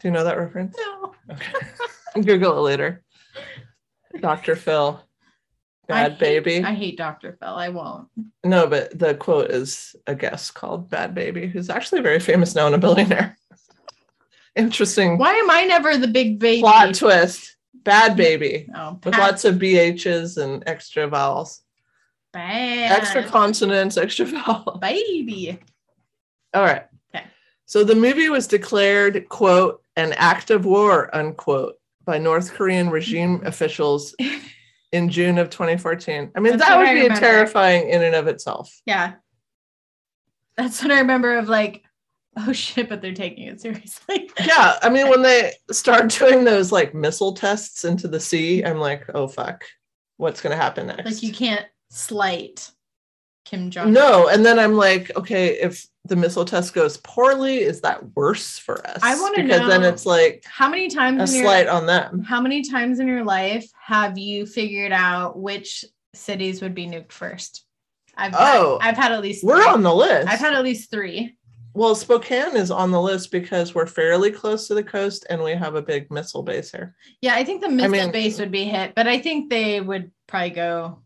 Do 0.00 0.08
you 0.08 0.12
know 0.12 0.24
that 0.24 0.38
reference? 0.38 0.76
No. 0.78 1.14
Okay. 1.32 1.52
Google 2.22 2.58
it 2.58 2.60
later. 2.70 3.02
Dr. 4.20 4.56
Phil. 4.56 5.02
I 5.88 5.92
Bad 5.92 6.12
hate- 6.12 6.18
baby. 6.44 6.64
I 6.64 6.74
hate 6.74 6.96
Dr. 6.98 7.36
Phil. 7.40 7.48
I 7.54 7.68
won't. 7.68 8.08
No, 8.44 8.66
but 8.66 8.96
the 8.98 9.14
quote 9.14 9.50
is 9.50 9.94
a 10.06 10.14
guest 10.14 10.54
called 10.54 10.90
Bhad 10.90 11.14
Bhabie, 11.14 11.50
who's 11.50 11.70
actually 11.70 12.00
very 12.02 12.20
famous 12.20 12.54
now 12.54 12.66
and 12.66 12.74
a 12.74 12.78
billionaire. 12.78 13.36
Interesting 14.56 15.18
Why 15.18 15.32
am 15.34 15.50
I 15.50 15.64
never 15.64 15.96
the 15.96 16.08
big 16.08 16.38
baby? 16.38 16.60
plot 16.62 16.94
twist. 16.94 17.56
Bhad 17.82 18.16
Bhabie 18.16 18.66
Oh, 18.74 18.98
with 19.04 19.16
lots 19.16 19.44
of 19.44 19.56
BHs 19.56 20.42
and 20.42 20.64
extra 20.66 21.06
vowels, 21.06 21.60
bad 22.32 22.90
extra 23.00 23.22
consonants, 23.22 23.96
extra 23.96 24.24
vowels. 24.26 24.78
baby. 24.80 25.60
All 26.56 26.62
right. 26.64 26.84
Okay. 27.14 27.24
So 27.66 27.84
the 27.84 27.94
movie 27.94 28.28
was 28.30 28.46
declared, 28.46 29.28
quote, 29.28 29.82
an 29.96 30.12
act 30.14 30.50
of 30.50 30.64
war, 30.64 31.14
unquote, 31.14 31.74
by 32.04 32.16
North 32.18 32.54
Korean 32.54 32.88
regime 32.88 33.42
officials 33.44 34.14
in 34.92 35.08
June 35.10 35.36
of 35.38 35.50
2014. 35.50 36.30
I 36.34 36.40
mean, 36.40 36.56
That's 36.56 36.68
that 36.68 36.78
would 36.78 36.86
I 36.86 36.94
be 36.94 37.00
remember. 37.02 37.20
terrifying 37.20 37.90
in 37.90 38.02
and 38.02 38.14
of 38.14 38.26
itself. 38.26 38.72
Yeah. 38.86 39.14
That's 40.56 40.82
what 40.82 40.92
I 40.92 41.00
remember 41.00 41.36
of 41.36 41.48
like, 41.48 41.82
oh 42.38 42.52
shit, 42.52 42.88
but 42.88 43.02
they're 43.02 43.12
taking 43.12 43.48
it 43.48 43.60
seriously. 43.60 44.30
Yeah. 44.40 44.78
I 44.82 44.88
mean, 44.88 45.08
when 45.10 45.22
they 45.22 45.52
start 45.70 46.08
doing 46.10 46.44
those 46.44 46.72
like 46.72 46.94
missile 46.94 47.32
tests 47.34 47.84
into 47.84 48.08
the 48.08 48.20
sea, 48.20 48.64
I'm 48.64 48.78
like, 48.78 49.04
oh, 49.14 49.28
fuck. 49.28 49.64
What's 50.18 50.40
going 50.40 50.56
to 50.56 50.62
happen 50.62 50.86
next? 50.86 51.04
like 51.04 51.22
you 51.22 51.32
can't 51.32 51.66
slight 51.90 52.70
Kim 53.44 53.70
Jong. 53.70 53.92
no. 53.92 54.28
And 54.28 54.44
then 54.46 54.58
I'm 54.58 54.74
like, 54.74 55.14
okay, 55.16 55.60
if 55.60 55.86
the 56.08 56.16
missile 56.16 56.44
test 56.44 56.74
goes 56.74 56.96
poorly, 56.98 57.58
is 57.58 57.80
that 57.82 58.14
worse 58.16 58.58
for 58.58 58.86
us? 58.86 58.98
I 59.02 59.18
wanna 59.20 59.38
know 59.38 59.42
Because 59.44 59.68
then 59.68 59.82
it's 59.82 60.06
like 60.06 60.44
How 60.46 60.68
many 60.68 60.88
times 60.88 61.20
a 61.20 61.24
in 61.34 61.40
your 61.40 61.44
slight 61.50 61.66
on 61.68 61.86
them. 61.86 62.22
how 62.22 62.40
many 62.40 62.62
times 62.62 63.00
in 63.00 63.08
your 63.08 63.24
life 63.24 63.68
have 63.84 64.16
you 64.18 64.46
figured 64.46 64.92
out 64.92 65.38
which 65.38 65.84
cities 66.14 66.62
would 66.62 66.74
be 66.74 66.86
nuked 66.86 67.12
first? 67.12 67.64
I've 68.16 68.34
Oh. 68.36 68.78
had, 68.80 68.88
I've 68.90 68.96
had 68.96 69.12
at 69.12 69.20
least 69.22 69.44
We're 69.44 69.62
three. 69.62 69.72
on 69.72 69.82
the 69.82 69.94
list. 69.94 70.28
I've 70.28 70.38
had 70.38 70.54
at 70.54 70.64
least 70.64 70.90
three. 70.90 71.36
Well, 71.74 71.94
Spokane 71.94 72.56
is 72.56 72.70
on 72.70 72.90
the 72.90 73.00
list 73.00 73.30
because 73.30 73.74
we're 73.74 73.86
fairly 73.86 74.30
close 74.30 74.66
to 74.68 74.74
the 74.74 74.82
coast 74.82 75.26
and 75.28 75.42
we 75.42 75.52
have 75.52 75.74
a 75.74 75.82
big 75.82 76.10
missile 76.10 76.42
base 76.42 76.72
here. 76.72 76.94
Yeah, 77.20 77.34
I 77.34 77.44
think 77.44 77.60
the 77.60 77.68
missile 77.68 77.90
mean- 77.90 78.12
base 78.12 78.38
would 78.38 78.50
be 78.50 78.64
hit, 78.64 78.94
but 78.94 79.06
I 79.06 79.18
think 79.18 79.50
they 79.50 79.80
would 79.82 80.10
probably 80.26 80.50
go 80.50 81.00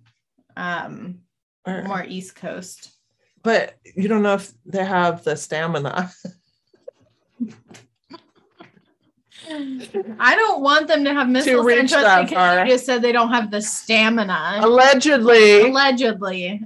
um 0.56 1.20
Or- 1.66 1.82
more 1.84 2.04
East 2.06 2.36
Coast. 2.36 2.90
But 3.42 3.78
you 3.96 4.08
don't 4.08 4.22
know 4.22 4.34
if 4.34 4.52
they 4.66 4.84
have 4.84 5.24
the 5.24 5.36
stamina. 5.36 6.10
I 10.18 10.36
don't 10.36 10.62
want 10.62 10.86
them 10.86 11.04
to 11.04 11.14
have 11.14 11.28
missiles 11.28 11.64
reach 11.64 11.90
that 11.90 12.22
because 12.22 12.34
far. 12.34 12.64
you 12.64 12.72
just 12.72 12.86
said 12.86 13.02
they 13.02 13.12
don't 13.12 13.30
have 13.30 13.50
the 13.50 13.60
stamina. 13.60 14.58
Allegedly. 14.60 15.62
Allegedly. 15.62 16.62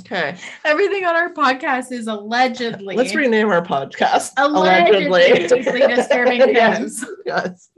Okay. 0.00 0.36
Everything 0.64 1.04
on 1.04 1.16
our 1.16 1.32
podcast 1.32 1.90
is 1.90 2.06
allegedly. 2.06 2.96
Let's 2.96 3.14
rename 3.14 3.48
our 3.48 3.64
podcast. 3.64 4.32
Allegedly 4.36 5.48
Disturbing 5.48 6.40
yes. 6.54 7.04
Yes. 7.24 7.70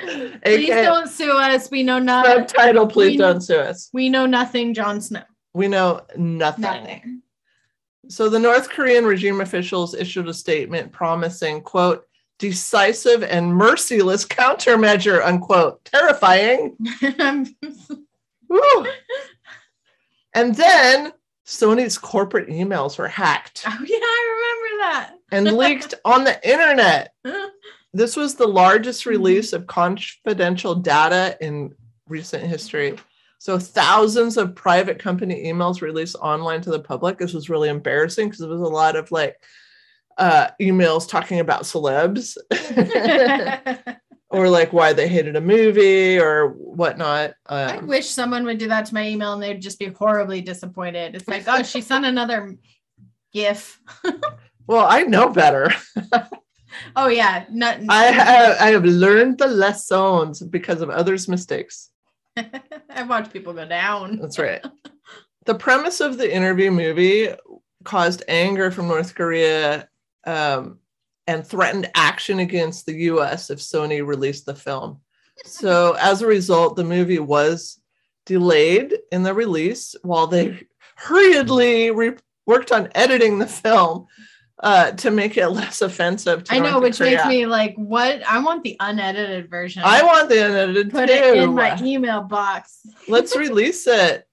Please 0.00 0.38
AKA 0.44 0.82
don't 0.84 1.08
sue 1.08 1.32
us. 1.32 1.70
We 1.70 1.82
know 1.82 1.98
nothing. 1.98 2.48
subtitle, 2.48 2.86
please 2.86 3.12
we- 3.12 3.16
don't 3.16 3.40
sue 3.40 3.58
us. 3.58 3.90
we 3.92 4.08
know 4.08 4.26
nothing, 4.26 4.72
Jon 4.74 5.00
Snow. 5.00 5.22
We 5.52 5.68
know 5.68 6.02
nothing. 6.16 6.62
Nothing. 6.62 7.22
So 8.08 8.28
the 8.28 8.38
North 8.38 8.68
Korean 8.68 9.04
regime 9.04 9.40
officials 9.40 9.94
issued 9.94 10.28
a 10.28 10.34
statement 10.34 10.92
promising, 10.92 11.62
quote, 11.62 12.06
decisive 12.38 13.22
and 13.22 13.54
merciless 13.54 14.24
countermeasure, 14.24 15.24
unquote. 15.24 15.84
Terrifying. 15.84 16.76
And 20.34 20.54
then 20.54 21.12
Sony's 21.46 21.96
corporate 21.96 22.48
emails 22.48 22.98
were 22.98 23.08
hacked 23.08 23.62
Oh 23.66 23.84
yeah, 23.86 23.96
I 24.00 24.34
remember 24.34 24.82
that. 24.82 25.14
and 25.30 25.56
leaked 25.56 25.94
on 26.04 26.24
the 26.24 26.48
internet. 26.48 27.12
This 27.96 28.16
was 28.16 28.34
the 28.34 28.48
largest 28.48 29.02
mm-hmm. 29.02 29.10
release 29.10 29.52
of 29.52 29.68
confidential 29.68 30.74
data 30.74 31.38
in 31.40 31.72
recent 32.08 32.42
history. 32.42 32.96
So 33.38 33.58
thousands 33.58 34.36
of 34.36 34.54
private 34.54 34.98
company 34.98 35.44
emails 35.44 35.82
released 35.82 36.16
online 36.16 36.60
to 36.62 36.70
the 36.70 36.80
public. 36.80 37.18
This 37.18 37.34
was 37.34 37.50
really 37.50 37.68
embarrassing 37.68 38.28
because 38.28 38.40
it 38.40 38.48
was 38.48 38.60
a 38.60 38.64
lot 38.64 38.96
of 38.96 39.10
like 39.10 39.36
uh, 40.16 40.48
emails 40.60 41.08
talking 41.08 41.40
about 41.40 41.62
celebs 41.64 42.36
or 44.30 44.48
like 44.48 44.72
why 44.72 44.92
they 44.92 45.08
hated 45.08 45.36
a 45.36 45.40
movie 45.40 46.18
or 46.18 46.48
whatnot. 46.50 47.34
I 47.46 47.76
Um, 47.76 47.86
wish 47.86 48.08
someone 48.08 48.44
would 48.44 48.58
do 48.58 48.68
that 48.68 48.86
to 48.86 48.94
my 48.94 49.06
email 49.08 49.34
and 49.34 49.42
they'd 49.42 49.60
just 49.60 49.78
be 49.78 49.86
horribly 49.86 50.40
disappointed. 50.40 51.14
It's 51.14 51.28
like, 51.28 51.44
oh, 51.46 51.62
she 51.62 51.80
sent 51.80 52.04
another 52.04 52.56
GIF. 53.32 53.80
well, 54.66 54.86
I 54.88 55.02
know 55.02 55.28
better. 55.28 55.70
Oh 56.96 57.08
yeah, 57.08 57.44
not. 57.50 57.78
I 57.88 58.04
have 58.06 58.56
I 58.60 58.66
have 58.70 58.84
learned 58.84 59.38
the 59.38 59.46
lessons 59.46 60.42
because 60.42 60.80
of 60.80 60.90
others' 60.90 61.28
mistakes. 61.28 61.90
I've 62.90 63.08
watched 63.08 63.32
people 63.32 63.52
go 63.52 63.66
down. 63.66 64.18
That's 64.18 64.38
right. 64.38 64.64
the 65.46 65.54
premise 65.54 66.00
of 66.00 66.18
the 66.18 66.34
interview 66.34 66.70
movie 66.70 67.28
caused 67.84 68.22
anger 68.28 68.70
from 68.70 68.88
North 68.88 69.14
Korea 69.14 69.88
um, 70.26 70.78
and 71.26 71.46
threatened 71.46 71.90
action 71.94 72.38
against 72.38 72.86
the 72.86 72.94
US 72.94 73.50
if 73.50 73.58
Sony 73.58 74.04
released 74.04 74.46
the 74.46 74.54
film. 74.54 75.00
So, 75.44 75.92
as 76.00 76.22
a 76.22 76.26
result, 76.26 76.76
the 76.76 76.84
movie 76.84 77.18
was 77.18 77.80
delayed 78.26 78.96
in 79.12 79.22
the 79.22 79.34
release 79.34 79.94
while 80.02 80.26
they 80.26 80.66
hurriedly 80.96 81.90
re- 81.90 82.16
worked 82.46 82.72
on 82.72 82.88
editing 82.94 83.38
the 83.38 83.46
film 83.46 84.06
uh, 84.62 84.92
to 84.92 85.10
make 85.10 85.36
it 85.36 85.48
less 85.50 85.82
offensive. 85.82 86.44
To 86.44 86.54
I 86.54 86.58
know, 86.58 86.72
North 86.72 86.82
which 86.82 87.00
makes 87.00 87.24
me 87.26 87.46
like, 87.46 87.74
what? 87.76 88.22
I 88.28 88.38
want 88.40 88.62
the 88.62 88.76
unedited 88.80 89.50
version. 89.50 89.82
I 89.84 90.02
want 90.02 90.28
the 90.28 90.44
unedited 90.46 90.90
put 90.90 91.08
too. 91.08 91.14
it 91.14 91.36
in 91.38 91.54
my 91.54 91.78
email 91.82 92.22
box. 92.22 92.80
Let's 93.08 93.36
release 93.36 93.86
it. 93.86 94.26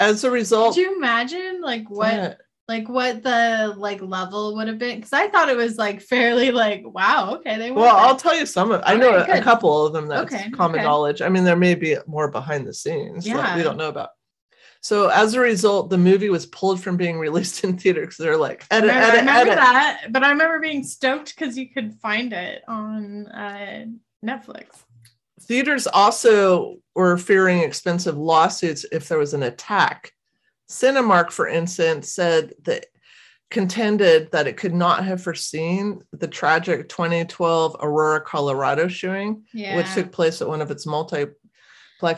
As 0.00 0.22
a 0.22 0.30
result, 0.30 0.74
Could 0.74 0.82
you 0.82 0.96
imagine 0.96 1.60
like 1.60 1.90
what 1.90 2.12
Yeah. 2.14 2.34
like 2.68 2.88
what 2.88 3.24
the 3.24 3.74
like 3.76 4.00
level 4.00 4.54
would 4.54 4.68
have 4.68 4.78
been? 4.78 4.96
Because 4.96 5.12
I 5.12 5.26
thought 5.26 5.48
it 5.48 5.56
was 5.56 5.76
like 5.76 6.00
fairly 6.00 6.52
like 6.52 6.82
wow, 6.86 7.34
okay, 7.36 7.58
they 7.58 7.72
Well, 7.72 7.96
I'll 7.96 8.14
tell 8.14 8.36
you 8.38 8.46
some 8.46 8.70
of. 8.70 8.80
I 8.84 8.94
know 8.94 9.10
Alright, 9.10 9.28
a, 9.28 9.40
a 9.40 9.42
couple 9.42 9.84
of 9.84 9.92
them 9.92 10.06
that's 10.06 10.32
Okay, 10.32 10.50
common 10.50 10.76
okay. 10.76 10.84
knowledge. 10.86 11.20
I 11.20 11.28
mean, 11.28 11.42
there 11.42 11.56
may 11.56 11.74
be 11.74 11.96
more 12.06 12.30
behind 12.30 12.64
the 12.64 12.74
scenes 12.74 13.24
that 13.24 13.56
we 13.56 13.64
don't 13.64 13.76
know 13.76 13.88
about. 13.88 14.10
So 14.80 15.08
as 15.08 15.34
a 15.34 15.40
result, 15.40 15.90
the 15.90 15.98
movie 15.98 16.30
was 16.30 16.46
pulled 16.46 16.82
from 16.82 16.96
being 16.96 17.18
released 17.26 17.64
in 17.64 17.76
theaters. 17.76 18.16
They're 18.16 18.36
like, 18.36 18.64
I 18.70 18.76
edit, 18.76 18.88
remember, 18.90 19.06
I 19.06 19.18
remember 19.18 19.40
edit. 19.52 19.56
that, 19.56 20.06
but 20.10 20.24
I 20.24 20.30
remember 20.30 20.60
being 20.60 20.84
stoked 20.84 21.34
because 21.36 21.58
you 21.58 21.68
could 21.68 21.94
find 22.00 22.32
it 22.32 22.62
on 22.68 23.26
uh, 23.26 23.86
Netflix. 24.24 24.66
Theaters 25.42 25.86
also 25.86 26.76
were 26.94 27.16
fearing 27.16 27.60
expensive 27.60 28.16
lawsuits 28.16 28.84
if 28.92 29.08
there 29.08 29.18
was 29.18 29.34
an 29.34 29.42
attack. 29.44 30.12
Cinemark, 30.68 31.30
for 31.30 31.48
instance, 31.48 32.12
said 32.12 32.52
that 32.64 32.86
contended 33.50 34.30
that 34.32 34.46
it 34.46 34.58
could 34.58 34.74
not 34.74 35.04
have 35.04 35.22
foreseen 35.22 36.02
the 36.12 36.28
tragic 36.28 36.88
2012 36.88 37.76
Aurora, 37.80 38.20
Colorado 38.20 38.88
shooting. 38.88 39.44
Yeah. 39.54 39.76
which 39.76 39.92
took 39.94 40.12
place 40.12 40.42
at 40.42 40.48
one 40.48 40.60
of 40.60 40.70
its 40.70 40.86
multi 40.86 41.26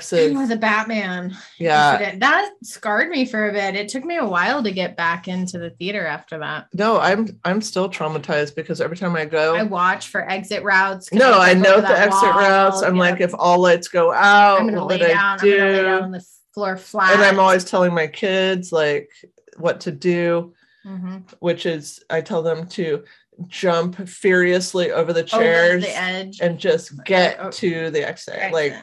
Sid. 0.02 0.36
Oh, 0.36 0.46
the 0.46 0.56
Batman. 0.56 1.34
Yeah. 1.58 1.94
incident. 1.94 2.20
That 2.20 2.52
scarred 2.62 3.08
me 3.08 3.24
for 3.24 3.48
a 3.48 3.52
bit. 3.52 3.74
It 3.74 3.88
took 3.88 4.04
me 4.04 4.16
a 4.18 4.24
while 4.26 4.62
to 4.62 4.70
get 4.70 4.96
back 4.96 5.26
into 5.28 5.58
the 5.58 5.70
theater 5.70 6.06
after 6.06 6.38
that. 6.38 6.66
No, 6.74 6.98
I'm 7.00 7.28
I'm 7.44 7.62
still 7.62 7.88
traumatized 7.88 8.54
because 8.54 8.80
every 8.80 8.96
time 8.96 9.16
I 9.16 9.24
go, 9.24 9.56
I 9.56 9.62
watch 9.62 10.08
for 10.08 10.28
exit 10.30 10.62
routes. 10.62 11.12
no, 11.12 11.38
I 11.38 11.52
jump 11.54 11.64
know 11.64 11.80
the 11.80 11.88
exit 11.98 12.22
wall. 12.22 12.38
routes. 12.38 12.82
I'm 12.82 12.96
Yeah. 12.96 13.00
like, 13.00 13.20
if 13.20 13.32
all 13.38 13.58
lights 13.58 13.88
go 13.88 14.12
out, 14.12 14.60
I'm 14.60 14.66
gonna 14.66 14.80
what 14.80 14.88
lay 14.90 14.98
would 14.98 15.08
down. 15.08 15.38
I 15.40 15.42
do? 15.42 15.52
I'm 15.52 15.58
gonna 15.58 15.70
lay 15.76 15.82
down 15.82 16.02
on 16.02 16.10
the 16.12 16.24
floor 16.52 16.76
flat. 16.76 17.14
and 17.14 17.22
I'm 17.22 17.38
always 17.38 17.64
telling 17.64 17.94
my 17.94 18.06
kids 18.06 18.72
like 18.72 19.08
what 19.56 19.80
to 19.80 19.90
do, 19.92 20.52
Mhm. 20.86 21.22
which 21.38 21.64
is 21.66 22.02
I 22.10 22.20
tell 22.20 22.42
them 22.42 22.66
to 22.68 23.04
jump 23.48 24.06
furiously 24.06 24.90
over 24.92 25.12
the 25.14 25.20
over 25.20 25.28
chairs 25.28 25.84
the 25.84 25.96
edge. 25.96 26.40
and 26.42 26.58
just 26.58 27.02
get 27.04 27.38
Oh, 27.40 27.50
to 27.52 27.90
the 27.90 28.06
exit, 28.06 28.34
exit. 28.36 28.52
like 28.52 28.74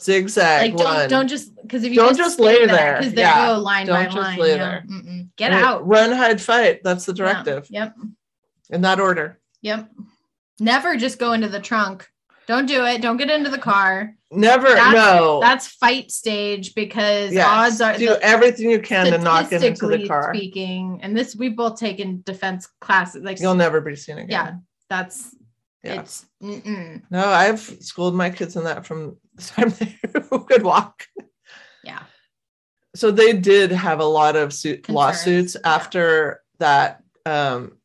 zigzag 0.00 0.72
like 0.72 0.76
don't 0.76 0.94
one. 0.94 1.08
don't 1.08 1.28
just 1.28 1.54
because 1.62 1.84
if 1.84 1.90
you 1.90 1.96
Don't 1.96 2.16
just, 2.16 2.38
lay 2.38 2.66
there. 2.66 2.98
because 2.98 3.14
they 3.14 3.22
Yeah. 3.22 3.46
go 3.54 3.58
line 3.60 3.86
Don't 3.86 3.96
by 3.96 4.04
just 4.04 4.16
line. 4.16 4.38
lay 4.38 4.50
yeah. 4.50 4.56
there. 4.56 4.84
Mm-mm. 4.88 5.28
Get 5.36 5.52
Right? 5.52 5.62
out. 5.62 5.86
Run, 5.86 6.12
hide, 6.12 6.40
fight. 6.40 6.80
That's 6.84 7.06
the 7.06 7.12
Yeah. 7.12 7.16
directive 7.16 7.66
Yep. 7.70 7.94
in 8.70 8.80
that 8.82 9.00
order. 9.00 9.38
Yep. 9.62 9.88
Never 10.60 10.96
just 10.96 11.18
go 11.18 11.32
into 11.32 11.48
the 11.48 11.60
trunk. 11.60 12.08
Don't 12.46 12.66
do 12.66 12.84
it. 12.84 13.02
Don't 13.02 13.16
get 13.16 13.30
into 13.30 13.50
the 13.50 13.58
car. 13.58 14.14
Never, 14.30 14.68
That's- 14.68 14.92
no. 14.94 15.40
That's 15.40 15.66
fight 15.66 16.10
stage 16.12 16.74
because 16.74 17.32
Yes. 17.32 17.46
odds 17.48 17.80
are 17.80 17.96
do 17.98 18.08
the- 18.10 18.22
everything 18.22 18.70
you 18.70 18.80
can 18.80 19.06
to 19.06 19.18
knock 19.18 19.52
it 19.52 19.62
into 19.64 19.86
the 19.88 20.06
car. 20.06 20.32
Speaking, 20.34 21.00
and 21.02 21.16
this 21.16 21.34
we've 21.34 21.56
both 21.56 21.78
taken 21.78 22.22
defense 22.24 22.68
classes. 22.80 23.22
Like 23.24 23.40
You'll 23.40 23.54
never 23.54 23.80
be 23.80 23.96
seen 23.96 24.18
again. 24.18 24.30
yeah, 24.30 24.52
that's 24.88 25.34
Yeah. 25.86 26.00
it's 26.00 26.26
mm-mm. 26.42 27.02
No, 27.10 27.26
I've 27.26 27.60
schooled 27.60 28.14
my 28.14 28.30
kids 28.30 28.56
in 28.56 28.64
that 28.64 28.86
from 28.86 29.16
the 29.34 29.42
time 29.42 29.70
they 29.78 29.96
could 30.48 30.62
walk. 30.62 31.06
yeah. 31.84 32.02
So 32.94 33.10
they 33.10 33.34
did 33.34 33.72
have 33.72 34.00
a 34.00 34.04
lot 34.04 34.36
of 34.36 34.52
suit 34.52 34.84
Concerns, 34.84 34.94
lawsuits 34.94 35.56
yeah. 35.56 35.74
after 35.74 36.42
that, 36.58 37.02
um, 37.26 37.78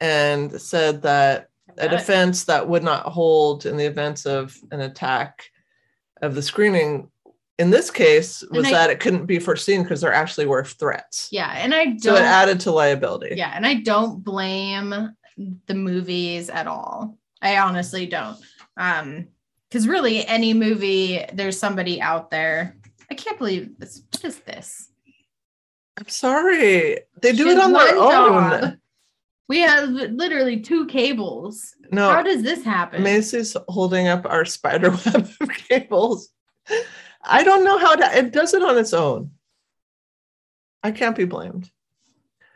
and 0.00 0.60
said 0.60 1.02
that 1.02 1.48
a 1.78 1.88
defense 1.88 2.44
that 2.44 2.68
would 2.68 2.82
not 2.82 3.06
hold 3.06 3.66
in 3.66 3.76
the 3.76 3.84
event 3.84 4.26
of 4.26 4.56
an 4.70 4.80
attack 4.80 5.44
of 6.20 6.34
the 6.34 6.42
screening 6.42 7.10
in 7.58 7.70
this 7.70 7.90
case 7.90 8.42
was 8.50 8.66
I- 8.66 8.70
that 8.72 8.90
it 8.90 9.00
couldn't 9.00 9.26
be 9.26 9.38
foreseen 9.38 9.82
because 9.82 10.00
there 10.00 10.12
actually 10.12 10.46
were 10.46 10.64
threats. 10.64 11.28
Yeah, 11.30 11.52
and 11.56 11.74
I 11.74 11.84
don't. 11.84 12.00
So 12.00 12.14
it 12.16 12.22
added 12.22 12.60
to 12.60 12.72
liability. 12.72 13.34
yeah, 13.36 13.52
and 13.54 13.66
I 13.66 13.74
don't 13.74 14.24
blame 14.24 15.14
the 15.36 15.74
movies 15.74 16.50
at 16.50 16.66
all. 16.66 17.18
I 17.42 17.58
honestly 17.58 18.06
don't. 18.06 18.38
Um, 18.76 19.28
because 19.68 19.88
really, 19.88 20.24
any 20.26 20.54
movie, 20.54 21.24
there's 21.32 21.58
somebody 21.58 22.00
out 22.00 22.30
there. 22.30 22.76
I 23.10 23.14
can't 23.14 23.38
believe 23.38 23.76
this. 23.78 24.02
What 24.12 24.24
is 24.24 24.38
this? 24.40 24.88
I'm 25.98 26.08
sorry. 26.08 27.00
They 27.20 27.32
do 27.32 27.48
it 27.48 27.58
on 27.58 27.72
their 27.72 27.96
own. 27.96 28.78
We 29.48 29.60
have 29.60 29.88
literally 29.88 30.60
two 30.60 30.86
cables. 30.86 31.74
No, 31.90 32.08
How 32.08 32.22
does 32.22 32.42
this 32.42 32.64
happen? 32.64 33.02
Macy's 33.02 33.56
holding 33.68 34.08
up 34.08 34.26
our 34.26 34.44
spider 34.44 34.90
web 35.06 35.28
of 35.40 35.48
cables. 35.68 36.30
I 37.22 37.44
don't 37.44 37.64
know 37.64 37.78
how 37.78 37.94
to, 37.96 38.18
it 38.18 38.32
does 38.32 38.54
it 38.54 38.62
on 38.62 38.78
its 38.78 38.94
own. 38.94 39.32
I 40.82 40.92
can't 40.92 41.16
be 41.16 41.24
blamed. 41.24 41.70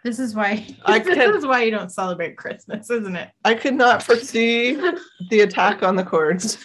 This 0.08 0.18
is 0.18 0.34
why. 0.34 0.66
I 0.86 1.00
this 1.00 1.36
is 1.36 1.46
why 1.46 1.64
you 1.64 1.70
don't 1.70 1.92
celebrate 1.92 2.38
Christmas, 2.38 2.88
isn't 2.88 3.14
it? 3.14 3.28
I 3.44 3.54
could 3.54 3.74
not 3.74 4.02
foresee 4.02 4.72
the 5.28 5.40
attack 5.40 5.82
on 5.82 5.96
the 5.96 6.02
cords. 6.04 6.56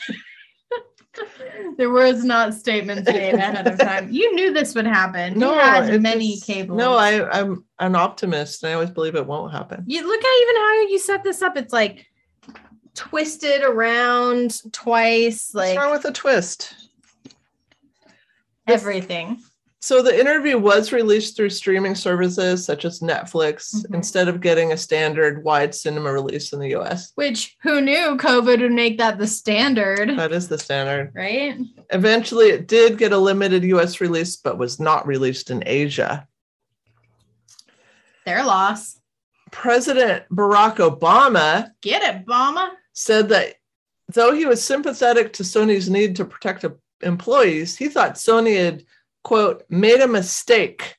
There 1.77 1.89
was 1.89 2.23
not 2.23 2.53
statements 2.53 3.11
made 3.11 3.33
ahead 3.33 3.67
of 3.67 3.77
time. 3.77 4.09
You 4.11 4.33
knew 4.33 4.53
this 4.53 4.73
would 4.75 4.87
happen. 4.87 5.37
No, 5.37 5.53
you 5.53 5.59
had 5.59 6.01
many 6.01 6.39
cables. 6.39 6.77
No, 6.77 6.95
I, 6.95 7.29
I'm 7.37 7.65
an 7.79 7.95
optimist 7.95 8.63
and 8.63 8.69
I 8.69 8.75
always 8.75 8.91
believe 8.91 9.15
it 9.15 9.27
won't 9.27 9.51
happen. 9.51 9.83
You 9.87 10.07
look 10.07 10.23
at 10.23 10.41
even 10.41 10.55
how 10.55 10.81
you 10.87 10.99
set 10.99 11.23
this 11.23 11.41
up. 11.41 11.57
It's 11.57 11.73
like 11.73 12.07
twisted 12.95 13.61
around 13.61 14.61
twice, 14.71 15.49
What's 15.51 15.67
like 15.69 15.77
wrong 15.77 15.91
with 15.91 16.05
a 16.05 16.13
twist? 16.13 16.75
everything. 18.67 19.41
So 19.84 20.01
the 20.01 20.17
interview 20.17 20.57
was 20.57 20.93
released 20.93 21.36
through 21.36 21.49
streaming 21.49 21.93
services 21.93 22.63
such 22.63 22.86
as 22.86 23.01
Netflix 23.01 23.75
Mhm. 23.75 23.95
instead 23.95 24.29
of 24.29 24.39
getting 24.39 24.71
a 24.71 24.77
standard 24.77 25.43
wide 25.43 25.75
cinema 25.75 26.13
release 26.13 26.53
in 26.53 26.59
the 26.59 26.69
US. 26.77 27.11
Which 27.15 27.57
who 27.63 27.81
knew 27.81 28.15
COVID 28.15 28.61
would 28.61 28.71
make 28.71 28.97
that 28.99 29.17
the 29.17 29.27
standard, 29.27 30.17
That 30.17 30.31
is 30.31 30.47
the 30.47 30.57
standard. 30.57 31.11
right? 31.13 31.57
Eventually, 31.89 32.51
it 32.51 32.65
did 32.65 32.97
get 32.97 33.11
a 33.11 33.17
limited 33.17 33.65
US 33.65 33.99
release, 33.99 34.38
but 34.38 34.57
was 34.57 34.79
not 34.79 35.05
released 35.05 35.49
in 35.49 35.61
Asia. 35.65 36.29
Their 38.25 38.45
loss. 38.45 39.01
President 39.51 40.23
Barack 40.31 40.77
Obama 40.77 41.71
Get 41.81 42.01
it, 42.03 42.25
Obama. 42.25 42.69
said 42.93 43.27
that 43.29 43.55
though 44.07 44.31
he 44.34 44.45
was 44.45 44.63
sympathetic 44.63 45.34
to 45.34 45.43
Sony's 45.43 45.89
need 45.89 46.15
to 46.15 46.23
protect 46.23 46.63
employees, 47.01 47.75
he 47.75 47.89
thought 47.89 48.15
Sony 48.15 48.55
had, 48.55 48.86
quote, 49.24 49.63
made 49.69 50.01
a 50.01 50.07
mistake. 50.07 50.95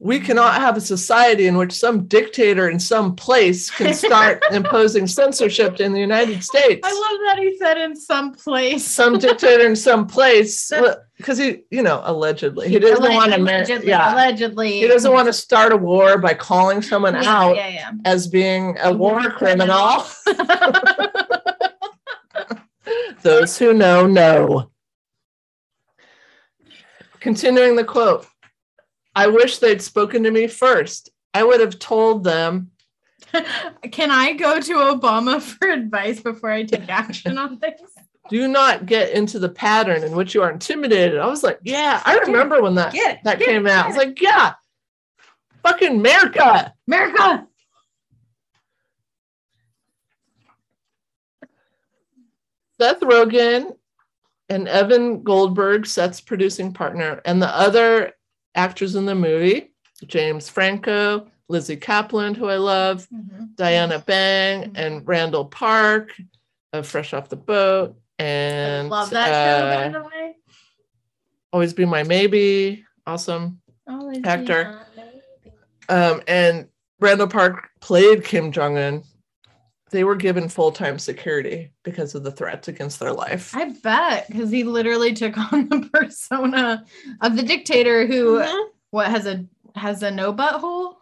We 0.00 0.20
cannot 0.20 0.54
have 0.54 0.76
a 0.76 0.80
society 0.80 1.48
in 1.48 1.56
which 1.56 1.72
some 1.72 2.06
dictator 2.06 2.68
in 2.70 2.78
some 2.78 3.16
place 3.16 3.68
can 3.68 3.92
start 3.94 4.44
imposing 4.52 5.08
censorship 5.08 5.80
in 5.80 5.92
the 5.92 5.98
United 5.98 6.44
States. 6.44 6.82
I 6.84 6.92
love 6.92 7.20
that 7.26 7.38
he 7.42 7.56
said 7.58 7.78
in 7.78 7.96
some 7.96 8.32
place. 8.32 8.86
some 8.86 9.18
dictator 9.18 9.66
in 9.66 9.74
some 9.74 10.06
place 10.06 10.70
because 11.16 11.36
he, 11.36 11.64
you 11.72 11.82
know, 11.82 12.00
allegedly 12.04 12.68
he 12.68 12.78
doesn't 12.78 13.12
want 13.12 13.32
to, 13.32 13.38
allegedly, 13.38 13.88
yeah, 13.88 14.14
allegedly. 14.14 14.78
he 14.78 14.86
doesn't 14.86 15.12
want 15.12 15.26
to 15.26 15.32
start 15.32 15.72
a 15.72 15.76
war 15.76 16.16
by 16.16 16.32
calling 16.32 16.80
someone 16.80 17.14
yeah, 17.14 17.36
out 17.36 17.56
Yeah, 17.56 17.90
as 18.04 18.28
being 18.28 18.78
a 18.80 18.92
war 18.92 19.20
mm-hmm. 19.20 19.36
criminal. 19.36 20.06
Those 23.22 23.58
who 23.58 23.74
know, 23.74 24.06
know. 24.06 24.70
Continuing 27.20 27.76
the 27.76 27.84
quote 27.84 28.26
I 29.14 29.26
wish 29.26 29.58
they'd 29.58 29.82
spoken 29.82 30.22
to 30.22 30.30
me 30.30 30.46
first. 30.46 31.10
I 31.34 31.42
would 31.42 31.60
have 31.60 31.78
told 31.78 32.24
them, 32.24 32.70
Can 33.90 34.10
I 34.10 34.32
go 34.34 34.60
to 34.60 34.72
Obama 34.74 35.40
for 35.58 35.68
advice 35.68 36.20
before 36.20 36.50
I 36.50 36.62
take 36.64 36.88
action 36.88 37.38
on 37.38 37.58
things? 37.60 37.80
do 38.28 38.46
not 38.46 38.84
get 38.84 39.12
into 39.12 39.38
the 39.38 39.48
pattern 39.48 40.04
in 40.04 40.12
which 40.12 40.34
you 40.34 40.42
are 40.42 40.50
intimidated. 40.50 41.18
I 41.18 41.26
was 41.28 41.42
like, 41.42 41.58
yeah, 41.62 42.02
I 42.04 42.18
remember 42.18 42.60
when 42.60 42.74
that, 42.74 42.92
Get 42.92 43.16
it, 43.16 43.20
that 43.24 43.38
get 43.38 43.48
came 43.48 43.66
it, 43.66 43.72
out. 43.72 43.86
I 43.86 43.88
was 43.88 43.96
like, 43.96 44.20
yeah, 44.20 44.52
fucking 45.62 45.96
America. 45.96 46.74
America. 46.86 47.46
Seth 52.78 53.00
Rogen 53.00 53.77
and 54.48 54.66
Evan 54.68 55.22
Goldberg, 55.22 55.86
Seth's 55.86 56.20
producing 56.20 56.72
partner, 56.72 57.20
and 57.24 57.40
the 57.42 57.48
other 57.54 58.12
actors 58.54 58.94
in 58.94 59.06
the 59.06 59.14
movie, 59.14 59.72
James 60.06 60.48
Franco, 60.48 61.26
Lizzy 61.48 61.76
Caplan, 61.76 62.36
who 62.36 62.48
I 62.48 62.56
love, 62.56 63.06
Diana 63.56 63.98
Bang, 64.06 64.72
Mhm. 64.72 64.78
and 64.78 65.08
Randall 65.08 65.44
Park 65.46 66.12
of 66.72 66.86
Fresh 66.86 67.14
Off 67.14 67.28
the 67.28 67.36
Boat, 67.36 67.96
and 68.18 68.88
love 68.90 69.10
that 69.10 69.26
show, 69.28 69.92
by 69.92 69.98
uh, 69.98 70.02
the 70.02 70.08
way. 70.08 70.36
Always 71.52 71.72
Be 71.72 71.84
My 71.86 72.02
Maybe, 72.02 72.84
awesome. 73.06 73.60
Always 73.86 74.20
actor. 74.24 74.64
be 74.64 75.00
my 75.00 75.04
baby. 75.04 75.22
Um, 75.88 76.22
and 76.28 76.68
Randall 77.00 77.28
Park 77.28 77.70
played 77.80 78.24
Kim 78.24 78.52
Jong 78.52 78.76
Un. 78.76 79.02
They 79.90 80.04
were 80.04 80.16
given 80.16 80.48
full 80.48 80.70
time 80.72 80.98
security 80.98 81.70
because 81.82 82.14
of 82.14 82.22
the 82.22 82.30
threats 82.30 82.68
against 82.68 83.00
their 83.00 83.12
life. 83.12 83.54
I 83.56 83.70
bet 83.70 84.26
because 84.28 84.50
he 84.50 84.62
literally 84.64 85.12
took 85.14 85.36
on 85.52 85.68
the 85.68 85.88
persona 85.92 86.84
of 87.22 87.36
the 87.36 87.42
dictator 87.42 88.06
who 88.06 88.38
Mhm. 88.40 88.68
what 88.90 89.08
has 89.08 89.26
a 89.26 89.44
has 89.74 90.02
a 90.02 90.10
no 90.10 90.32
butthole 90.32 90.94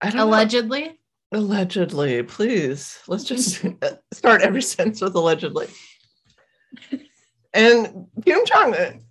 I 0.00 0.08
don't 0.10 0.16
know. 0.16 0.24
allegedly. 0.28 0.98
Allegedly, 1.32 2.22
please. 2.24 2.98
Let's 3.08 3.24
just 3.24 3.64
start 4.12 4.42
every 4.42 4.62
sentence 4.62 5.00
with 5.00 5.14
allegedly. 5.14 5.68
And 7.54 8.06
Kim 8.24 8.40
Jong 8.46 8.74
Un, 8.74 9.02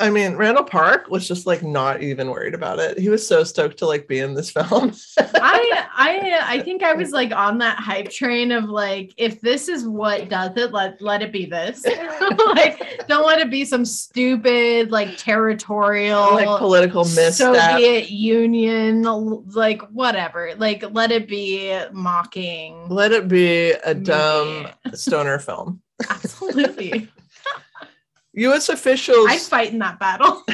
I 0.00 0.08
mean, 0.08 0.36
Randall 0.36 0.64
Park 0.64 1.08
was 1.10 1.28
just 1.28 1.46
like 1.46 1.62
not 1.62 2.02
even 2.02 2.30
worried 2.30 2.54
about 2.54 2.78
it. 2.78 2.98
He 2.98 3.10
was 3.10 3.26
so 3.26 3.44
stoked 3.44 3.76
to 3.78 3.86
like 3.86 4.08
be 4.08 4.18
in 4.18 4.34
this 4.34 4.50
film. 4.50 4.92
I 5.18 5.86
I 5.94 6.40
I 6.42 6.60
think 6.60 6.82
I 6.82 6.94
was 6.94 7.10
like 7.12 7.32
on 7.32 7.58
that 7.58 7.78
hype 7.78 8.10
train 8.10 8.50
of 8.50 8.64
like 8.64 9.12
if 9.18 9.40
this 9.42 9.68
is 9.68 9.86
what 9.86 10.28
does 10.28 10.56
it, 10.56 10.72
let 10.72 11.00
let 11.02 11.22
it 11.22 11.32
be 11.32 11.44
this. 11.44 11.84
like 12.46 13.06
don't 13.08 13.26
let 13.26 13.40
it 13.40 13.50
be 13.50 13.64
some 13.64 13.84
stupid 13.84 14.90
like 14.90 15.16
territorial 15.18 16.32
like 16.32 16.58
political 16.58 17.04
misstep. 17.04 17.54
Soviet 17.54 18.10
Union 18.10 19.02
like 19.02 19.82
whatever. 19.90 20.54
Like 20.56 20.82
let 20.92 21.12
it 21.12 21.28
be 21.28 21.78
mocking. 21.92 22.88
Let 22.88 23.12
it 23.12 23.28
be 23.28 23.72
a 23.72 23.94
dumb 23.94 24.68
stoner 24.94 25.38
film. 25.38 25.82
Absolutely. 26.08 27.08
U.S. 28.40 28.68
officials 28.68 29.26
I'd 29.28 29.40
fight 29.40 29.72
in 29.72 29.78
that 29.80 29.98
battle. 29.98 30.44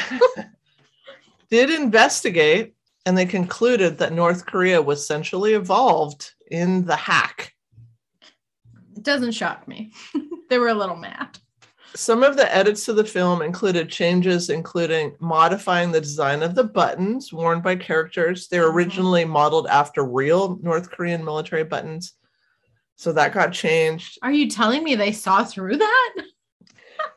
did 1.50 1.70
investigate 1.70 2.74
and 3.04 3.16
they 3.16 3.26
concluded 3.26 3.98
that 3.98 4.12
North 4.12 4.46
Korea 4.46 4.82
was 4.82 5.06
centrally 5.06 5.54
involved 5.54 6.32
in 6.50 6.84
the 6.84 6.96
hack. 6.96 7.52
it 8.96 9.02
doesn't 9.04 9.32
shock 9.32 9.68
me. 9.68 9.92
they 10.50 10.58
were 10.58 10.68
a 10.68 10.74
little 10.74 10.96
mad. 10.96 11.38
Some 11.94 12.22
of 12.24 12.36
the 12.36 12.52
edits 12.54 12.84
to 12.86 12.92
the 12.92 13.04
film 13.04 13.40
included 13.42 13.88
changes, 13.88 14.50
including 14.50 15.14
modifying 15.20 15.92
the 15.92 16.00
design 16.00 16.42
of 16.42 16.54
the 16.54 16.64
buttons 16.64 17.32
worn 17.32 17.60
by 17.62 17.76
characters. 17.76 18.48
They 18.48 18.58
were 18.60 18.70
Mhm. 18.70 18.74
originally 18.74 19.24
modeled 19.24 19.66
after 19.68 20.04
real 20.04 20.58
North 20.62 20.90
Korean 20.90 21.24
military 21.24 21.64
buttons. 21.64 22.12
So 22.96 23.12
that 23.12 23.32
got 23.32 23.52
changed. 23.52 24.18
Are 24.22 24.32
you 24.32 24.50
telling 24.50 24.82
me 24.82 24.94
they 24.94 25.12
saw 25.12 25.44
through 25.44 25.76
that? 25.78 26.14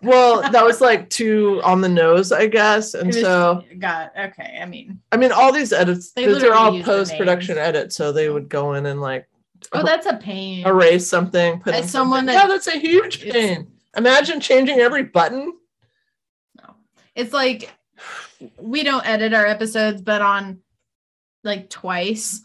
Well, 0.01 0.41
that 0.51 0.63
was 0.63 0.79
like 0.79 1.09
too 1.09 1.61
on 1.63 1.81
the 1.81 1.89
nose, 1.89 2.31
I 2.31 2.47
guess. 2.47 2.93
And 2.93 3.07
was- 3.07 3.21
so, 3.21 3.63
God, 3.79 4.11
okay. 4.17 4.57
I 4.61 4.65
mean, 4.65 5.01
I 5.11 5.17
mean, 5.17 5.31
all 5.31 5.51
these 5.51 5.73
edits, 5.73 6.11
They 6.11 6.25
they're 6.25 6.53
all 6.53 6.81
post 6.83 7.17
production 7.17 7.57
edits. 7.57 7.95
So 7.95 8.11
they 8.11 8.29
would 8.29 8.49
go 8.49 8.73
in 8.75 8.85
and 8.85 9.01
like 9.01 9.27
oh, 9.73 9.83
that's 9.83 10.05
a 10.05 10.15
pain. 10.15 10.65
erase 10.65 11.07
something, 11.07 11.59
put 11.59 11.75
in 11.75 11.83
As 11.83 11.91
someone 11.91 12.19
something. 12.19 12.35
that- 12.35 12.43
yeah, 12.43 12.47
that's 12.47 12.67
a 12.67 12.79
huge 12.79 13.21
pain. 13.21 13.67
Imagine 13.97 14.39
changing 14.39 14.79
every 14.79 15.03
button. 15.03 15.53
No, 16.61 16.75
it's 17.15 17.33
like 17.33 17.69
we 18.57 18.83
don't 18.83 19.05
edit 19.05 19.33
our 19.33 19.45
episodes, 19.45 20.01
but 20.01 20.21
on 20.21 20.59
like 21.43 21.69
twice. 21.69 22.41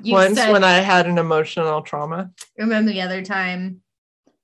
You 0.00 0.12
Once 0.12 0.36
said, 0.36 0.52
when 0.52 0.64
I 0.64 0.74
had 0.80 1.06
an 1.06 1.16
emotional 1.16 1.80
trauma, 1.80 2.30
remember 2.58 2.92
the 2.92 3.00
other 3.00 3.22
time. 3.22 3.80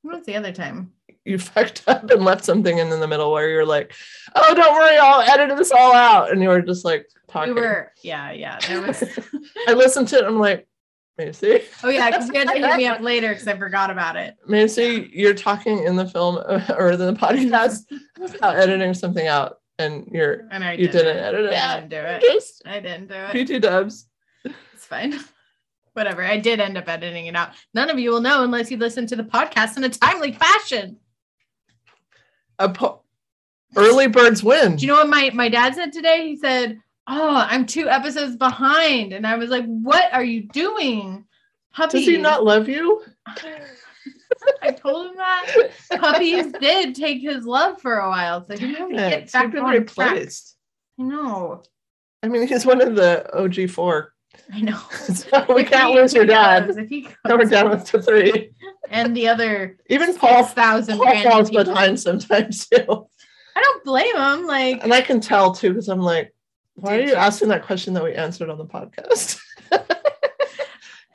What 0.00 0.16
was 0.18 0.26
the 0.26 0.36
other 0.36 0.52
time? 0.52 0.92
You 1.30 1.38
fucked 1.38 1.84
up 1.86 2.10
and 2.10 2.24
left 2.24 2.44
something 2.44 2.78
in, 2.78 2.92
in 2.92 3.00
the 3.00 3.08
middle 3.08 3.32
where 3.32 3.48
you're 3.48 3.66
like, 3.66 3.94
"Oh, 4.34 4.54
don't 4.54 4.74
worry, 4.74 4.98
I'll 4.98 5.22
edit 5.22 5.56
this 5.56 5.72
all 5.72 5.94
out," 5.94 6.30
and 6.30 6.42
you 6.42 6.48
were 6.48 6.62
just 6.62 6.84
like 6.84 7.08
talking. 7.28 7.54
We 7.54 7.60
were, 7.60 7.92
yeah, 8.02 8.32
yeah. 8.32 8.58
There 8.58 8.82
was, 8.82 9.02
I 9.68 9.72
listened 9.72 10.08
to 10.08 10.18
it. 10.18 10.24
I'm 10.24 10.38
like, 10.38 10.66
Macy, 11.16 11.62
oh 11.82 11.88
yeah, 11.88 12.10
because 12.10 12.28
you 12.28 12.38
had 12.38 12.48
to 12.48 12.58
hit 12.58 12.76
me 12.76 12.86
up 12.86 13.00
later 13.02 13.28
because 13.28 13.46
I 13.46 13.56
forgot 13.56 13.90
about 13.90 14.16
it. 14.16 14.36
Macy, 14.46 15.10
you're 15.12 15.34
talking 15.34 15.84
in 15.84 15.96
the 15.96 16.06
film 16.06 16.36
or 16.76 16.96
the 16.96 17.12
podcast 17.14 17.84
about 18.36 18.56
editing 18.56 18.94
something 18.94 19.26
out, 19.26 19.58
and 19.78 20.06
you're 20.10 20.46
And 20.50 20.64
I 20.64 20.72
you 20.72 20.88
didn't 20.88 21.16
edit 21.16 21.46
it 21.46 21.54
I 21.54 21.76
didn't 21.76 21.90
do 21.90 21.96
it. 21.96 22.22
Just 22.22 22.62
I 22.66 22.80
didn't 22.80 23.08
do 23.08 23.14
it. 23.14 23.60
PT 23.60 23.62
dubs. 23.62 24.06
It's 24.44 24.86
fine. 24.86 25.18
Whatever. 25.92 26.24
I 26.24 26.38
did 26.38 26.60
end 26.60 26.78
up 26.78 26.88
editing 26.88 27.26
it 27.26 27.36
out. 27.36 27.50
None 27.74 27.90
of 27.90 27.98
you 27.98 28.10
will 28.10 28.20
know 28.20 28.44
unless 28.44 28.70
you 28.70 28.76
listen 28.76 29.06
to 29.08 29.16
the 29.16 29.24
podcast 29.24 29.76
in 29.76 29.84
a 29.84 29.88
timely 29.88 30.32
fashion. 30.32 30.96
A 32.60 32.68
po- 32.68 33.00
early 33.76 34.06
birds 34.06 34.44
win. 34.44 34.76
Do 34.76 34.82
you 34.82 34.88
know 34.92 34.98
what 34.98 35.08
my, 35.08 35.30
my 35.34 35.48
dad 35.48 35.74
said 35.74 35.92
today? 35.92 36.28
He 36.28 36.36
said, 36.36 36.78
Oh, 37.08 37.34
I'm 37.48 37.66
two 37.66 37.88
episodes 37.88 38.36
behind. 38.36 39.12
And 39.12 39.26
I 39.26 39.36
was 39.36 39.50
like, 39.50 39.64
What 39.64 40.12
are 40.12 40.22
you 40.22 40.42
doing? 40.42 41.24
Puppies. 41.72 42.04
Does 42.04 42.14
he 42.14 42.18
not 42.18 42.44
love 42.44 42.68
you? 42.68 43.02
I 44.62 44.70
told 44.70 45.08
him 45.10 45.16
that. 45.16 45.70
Puppies 45.98 46.52
did 46.60 46.94
take 46.94 47.20
his 47.22 47.44
love 47.44 47.80
for 47.80 47.98
a 47.98 48.08
while. 48.08 48.44
So 48.46 48.56
he 48.56 48.66
maybe 48.66 48.96
Damn 48.96 49.10
get 49.10 49.32
back 49.32 49.52
been 49.52 49.60
on 49.60 49.86
track. 49.86 50.12
replaced. 50.12 50.56
I 50.98 51.02
know. 51.02 51.62
I 52.22 52.28
mean, 52.28 52.46
he's 52.46 52.66
one 52.66 52.80
of 52.80 52.94
the 52.94 53.26
OG 53.36 53.70
four. 53.70 54.12
I 54.52 54.60
know. 54.60 54.78
So 54.90 55.44
we 55.54 55.62
If 55.62 55.70
can't 55.70 55.90
he 55.92 56.00
lose 56.00 56.14
your 56.14 56.26
dad. 56.26 56.66
goes, 56.68 56.76
if 56.76 56.88
he 56.88 57.08
Now 57.26 57.36
we're 57.36 57.44
down 57.44 57.70
with 57.70 57.86
the 57.90 58.02
three. 58.02 58.50
and 58.88 59.16
the 59.16 59.28
other 59.28 59.76
Even 59.88 60.14
Paul, 60.16 60.44
thousand 60.44 60.98
Paul 60.98 61.22
falls 61.22 61.50
people. 61.50 61.64
behind 61.64 61.98
sometimes 62.00 62.66
too. 62.68 63.06
I 63.56 63.60
don't 63.60 63.84
blame 63.84 64.16
him. 64.16 64.46
Like 64.46 64.82
And 64.82 64.92
I 64.94 65.00
can 65.00 65.20
tell 65.20 65.52
too 65.54 65.70
because 65.70 65.88
I'm 65.88 66.00
like, 66.00 66.34
why 66.74 66.98
are 66.98 67.00
you? 67.02 67.14
asking 67.14 67.48
that 67.48 67.64
question 67.64 67.94
that 67.94 68.04
we 68.04 68.14
answered 68.14 68.48
on 68.50 68.58
the 68.58 68.64
podcast? 68.66 69.38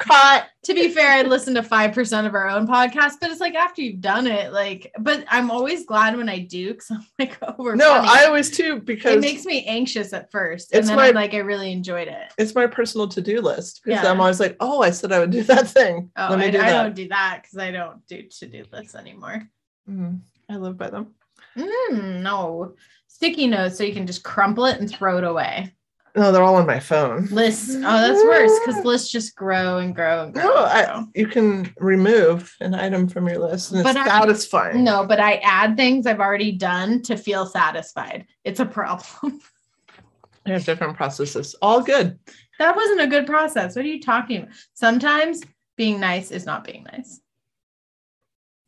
Caught. 0.07 0.47
to 0.65 0.73
be 0.73 0.89
fair, 0.89 1.11
I 1.11 1.21
listen 1.23 1.53
to 1.55 1.63
five 1.63 1.93
percent 1.93 2.25
of 2.27 2.33
our 2.35 2.47
own 2.49 2.67
podcast, 2.67 3.13
but 3.21 3.31
it's 3.31 3.39
like 3.39 3.55
after 3.55 3.81
you've 3.81 4.01
done 4.01 4.27
it, 4.27 4.51
like. 4.53 4.91
But 4.99 5.25
I'm 5.29 5.49
always 5.51 5.85
glad 5.85 6.15
when 6.17 6.29
I 6.29 6.39
do 6.39 6.69
because 6.73 6.91
I'm 6.91 7.05
like, 7.19 7.37
oh, 7.41 7.55
we're 7.57 7.75
No, 7.75 7.89
funny. 7.95 8.07
I 8.09 8.25
always 8.25 8.49
too 8.55 8.79
because 8.81 9.15
it 9.15 9.21
makes 9.21 9.45
me 9.45 9.65
anxious 9.65 10.13
at 10.13 10.31
first, 10.31 10.71
and 10.71 10.79
It's 10.79 10.87
then 10.87 10.97
my- 10.97 11.07
I'm 11.07 11.15
like, 11.15 11.33
I 11.33 11.37
really 11.39 11.71
enjoyed 11.71 12.07
it. 12.07 12.33
it's 12.37 12.55
my 12.55 12.67
personal 12.67 13.07
to-do 13.07 13.41
list 13.41 13.81
because 13.83 14.03
Yeah. 14.03 14.11
I'm 14.11 14.19
always 14.21 14.39
like, 14.39 14.55
oh, 14.59 14.81
I 14.81 14.91
said 14.91 15.11
I 15.11 15.19
would 15.19 15.31
do 15.31 15.43
that 15.53 15.67
thing. 15.67 16.11
Oh, 16.17 16.27
Let 16.29 16.39
me 16.39 16.45
I, 16.45 16.51
do 16.51 16.57
I 16.59 16.61
that. 16.71 16.83
don't 16.83 16.95
do 16.95 17.07
that 17.09 17.39
because 17.43 17.57
I 17.57 17.71
don't 17.71 18.05
do 18.07 18.23
to 18.23 18.45
do 18.47 18.63
lists 18.71 18.95
anymore. 18.95 19.43
Mhm. 19.89 20.19
I 20.49 20.57
live 20.57 20.77
by 20.77 20.89
them. 20.89 21.13
Mm, 21.57 22.21
no 22.21 22.75
sticky 23.07 23.47
notes, 23.47 23.77
so 23.77 23.83
you 23.83 23.93
can 23.93 24.05
just 24.05 24.23
crumple 24.23 24.65
it 24.65 24.79
and 24.79 24.89
throw 24.89 25.17
it 25.17 25.23
away. 25.23 25.71
No, 26.15 26.31
they're 26.31 26.43
all 26.43 26.55
on 26.55 26.65
my 26.65 26.79
phone. 26.79 27.25
Lists. 27.25 27.75
Oh, 27.75 27.81
that's 27.81 28.23
worse 28.23 28.59
because 28.59 28.79
ah. 28.79 28.87
lists 28.87 29.11
just 29.11 29.35
grow 29.35 29.79
and 29.79 29.93
grow 29.93 30.23
and 30.23 30.33
grow. 30.33 30.43
No, 30.43 30.65
and 30.65 30.91
I, 30.91 31.03
you 31.13 31.27
can 31.27 31.73
remove 31.77 32.55
an 32.61 32.73
item 32.73 33.09
from 33.09 33.27
your 33.27 33.39
list 33.39 33.71
and 33.71 33.81
it's 33.81 33.89
But 33.89 33.97
I- 33.97 34.05
satisfying. 34.05 34.83
No, 34.83 35.05
but 35.05 35.19
I 35.19 35.35
add 35.43 35.75
things 35.75 36.07
I've 36.07 36.21
already 36.21 36.53
done 36.53 37.01
to 37.03 37.17
feel 37.17 37.45
satisfied. 37.45 38.27
It's 38.45 38.61
a 38.61 38.65
problem. 38.65 39.41
I 40.45 40.51
have 40.51 40.63
different 40.63 40.95
processes. 40.95 41.55
All 41.61 41.81
good. 41.81 42.17
that 42.59 42.75
wasn't 42.75 43.01
a 43.01 43.07
good 43.07 43.25
process. 43.25 43.75
What 43.75 43.83
are 43.83 43.89
you 43.89 43.99
talking 43.99 44.43
about? 44.43 44.53
Sometimes 44.73 45.41
being 45.75 45.99
nice 45.99 46.31
is 46.31 46.45
not 46.45 46.63
being 46.63 46.85
nice. 46.93 47.19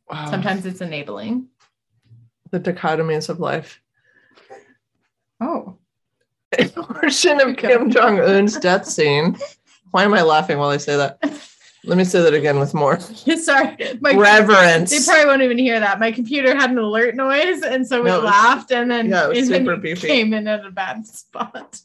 Wow. 0.10 0.30
Sometimes 0.30 0.66
it's 0.66 0.82
enabling. 0.82 1.48
the 2.52 2.60
dichotomies 2.60 3.30
of 3.30 3.40
life. 3.40 3.80
Oh, 5.40 5.78
portion 6.76 7.42
of 7.42 7.58
Kim 7.58 7.90
Jong 7.90 8.20
Un's 8.20 8.58
death 8.58 8.86
scene. 8.86 9.38
Why 9.92 10.04
am 10.04 10.14
I 10.14 10.22
laughing 10.22 10.58
while 10.58 10.70
I 10.70 10.78
say 10.78 10.96
that? 10.98 11.20
Let 11.84 11.98
me 11.98 12.04
say 12.04 12.22
that 12.22 12.34
again 12.34 12.60
with 12.60 12.74
more 12.74 13.00
sorry. 13.00 13.78
My 14.02 14.14
reverence. 14.14 14.92
They 14.92 15.04
probably 15.06 15.26
won't 15.28 15.42
even 15.42 15.58
hear 15.58 15.80
that. 15.80 16.00
My 16.00 16.12
computer 16.12 16.54
had 16.56 16.72
an 16.72 16.78
alert 16.78 17.16
noise, 17.16 17.62
and 17.62 17.88
so 17.88 18.02
we 18.02 18.10
No, 18.10 18.20
laughed, 18.20 18.72
and 18.72 18.92
then 18.92 19.10
yeah, 19.10 19.30
it 19.32 19.46
super 19.46 19.78
beefy. 19.78 20.08
came 20.08 20.34
in 20.34 20.48
at 20.48 20.66
a 20.66 20.72
bad 20.72 21.06
spot, 21.08 21.80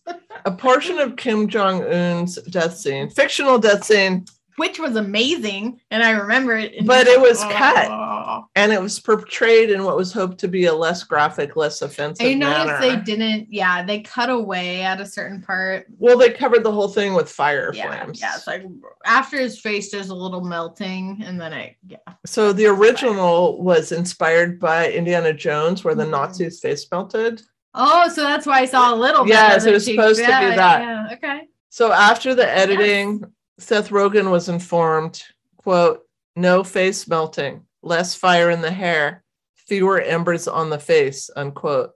a 0.44 0.50
portion 0.50 0.98
of 0.98 1.14
Kim 1.16 1.46
Jong 1.46 1.84
Un's 1.84 2.36
death 2.42 2.76
scene, 2.76 3.10
fictional 3.10 3.58
death 3.58 3.84
scene, 3.84 4.24
which 4.56 4.78
was 4.78 4.96
amazing, 4.96 5.80
and 5.90 6.02
I 6.02 6.10
remember 6.10 6.56
it. 6.56 6.86
But 6.86 7.06
it 7.06 7.20
was 7.20 7.40
cut. 7.40 7.88
Oh. 7.90 8.46
and 8.54 8.72
it 8.72 8.80
was 8.80 8.98
portrayed 9.00 9.70
in 9.70 9.84
what 9.84 9.96
was 9.96 10.12
hoped 10.12 10.38
to 10.38 10.48
be 10.48 10.66
a 10.66 10.74
less 10.74 11.02
graphic, 11.04 11.56
less 11.56 11.82
offensive 11.82 12.26
I 12.26 12.34
noticed 12.34 12.66
manner. 12.66 12.80
they 12.80 12.96
didn't. 13.02 13.48
Yeah, 13.52 13.82
they 13.84 14.00
cut 14.00 14.30
away 14.30 14.82
at 14.82 15.00
a 15.00 15.06
certain 15.06 15.42
part. 15.42 15.86
well, 15.98 16.16
they 16.18 16.30
covered 16.30 16.64
the 16.64 16.72
whole 16.72 16.88
thing 16.88 17.14
with 17.14 17.30
fire 17.30 17.72
Yeah, 17.74 18.02
flames. 18.02 18.20
yeah. 18.20 18.32
It's 18.36 18.46
like 18.46 18.64
after 19.04 19.38
his 19.38 19.58
face, 19.60 19.90
there's 19.90 20.08
a 20.10 20.14
little 20.14 20.42
melting, 20.42 21.22
and 21.24 21.40
then 21.40 21.52
I 21.52 21.76
yeah. 21.86 21.98
So 22.26 22.52
the 22.52 22.66
original 22.66 23.62
was 23.62 23.92
inspired 23.92 24.58
by 24.60 24.90
Indiana 24.90 25.32
Jones, 25.32 25.84
where 25.84 25.94
the 25.94 26.04
Mhm. 26.04 26.10
Nazis 26.10 26.60
face 26.60 26.86
melted. 26.90 27.42
Oh, 27.74 28.08
so 28.08 28.22
that's 28.22 28.46
why 28.46 28.60
I 28.60 28.66
saw 28.66 28.94
a 28.94 28.96
little. 28.96 29.24
bit 29.24 29.30
Yes, 29.30 29.64
it 29.64 29.72
was 29.72 29.84
supposed 29.86 30.20
to 30.20 30.26
be 30.26 30.30
Yeah, 30.30 30.56
that. 30.56 30.80
Yeah, 30.82 31.08
okay. 31.14 31.40
So 31.70 31.90
after 31.90 32.34
the 32.34 32.46
editing, 32.46 33.24
Seth 33.58 33.90
Rogen 33.90 34.30
was 34.30 34.48
informed, 34.48 35.22
quote, 35.56 36.00
no 36.36 36.64
face 36.64 37.06
melting, 37.06 37.64
less 37.82 38.14
fire 38.14 38.50
in 38.50 38.60
the 38.62 38.70
hair, 38.70 39.22
fewer 39.54 40.00
embers 40.00 40.48
on 40.48 40.70
the 40.70 40.78
face, 40.78 41.30
unquote, 41.36 41.90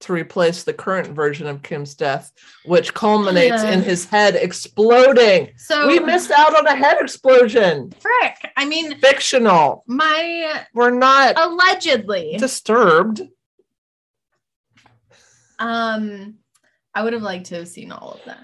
to 0.00 0.12
replace 0.12 0.62
the 0.62 0.74
current 0.74 1.08
version 1.08 1.46
of 1.46 1.62
Kim's 1.62 1.94
death, 1.94 2.30
which 2.66 2.92
culminates 2.92 3.62
Yeah. 3.62 3.70
in 3.72 3.82
his 3.82 4.04
head 4.04 4.36
exploding. 4.36 5.52
So 5.56 5.86
We 5.86 5.98
missed 6.00 6.30
out 6.30 6.54
on 6.54 6.66
a 6.66 6.76
head 6.76 6.98
explosion. 7.00 7.92
frick. 7.98 8.52
I 8.58 8.66
mean, 8.66 8.98
Fictional. 9.00 9.84
my 9.86 10.66
We're 10.74 10.90
not 10.90 11.34
allegedly. 11.38 12.36
disturbed. 12.38 13.22
Um, 15.58 16.34
I 16.94 17.02
would 17.02 17.14
have 17.14 17.22
liked 17.22 17.46
to 17.46 17.54
have 17.56 17.68
seen 17.68 17.90
all 17.90 18.12
of 18.12 18.24
that. 18.26 18.40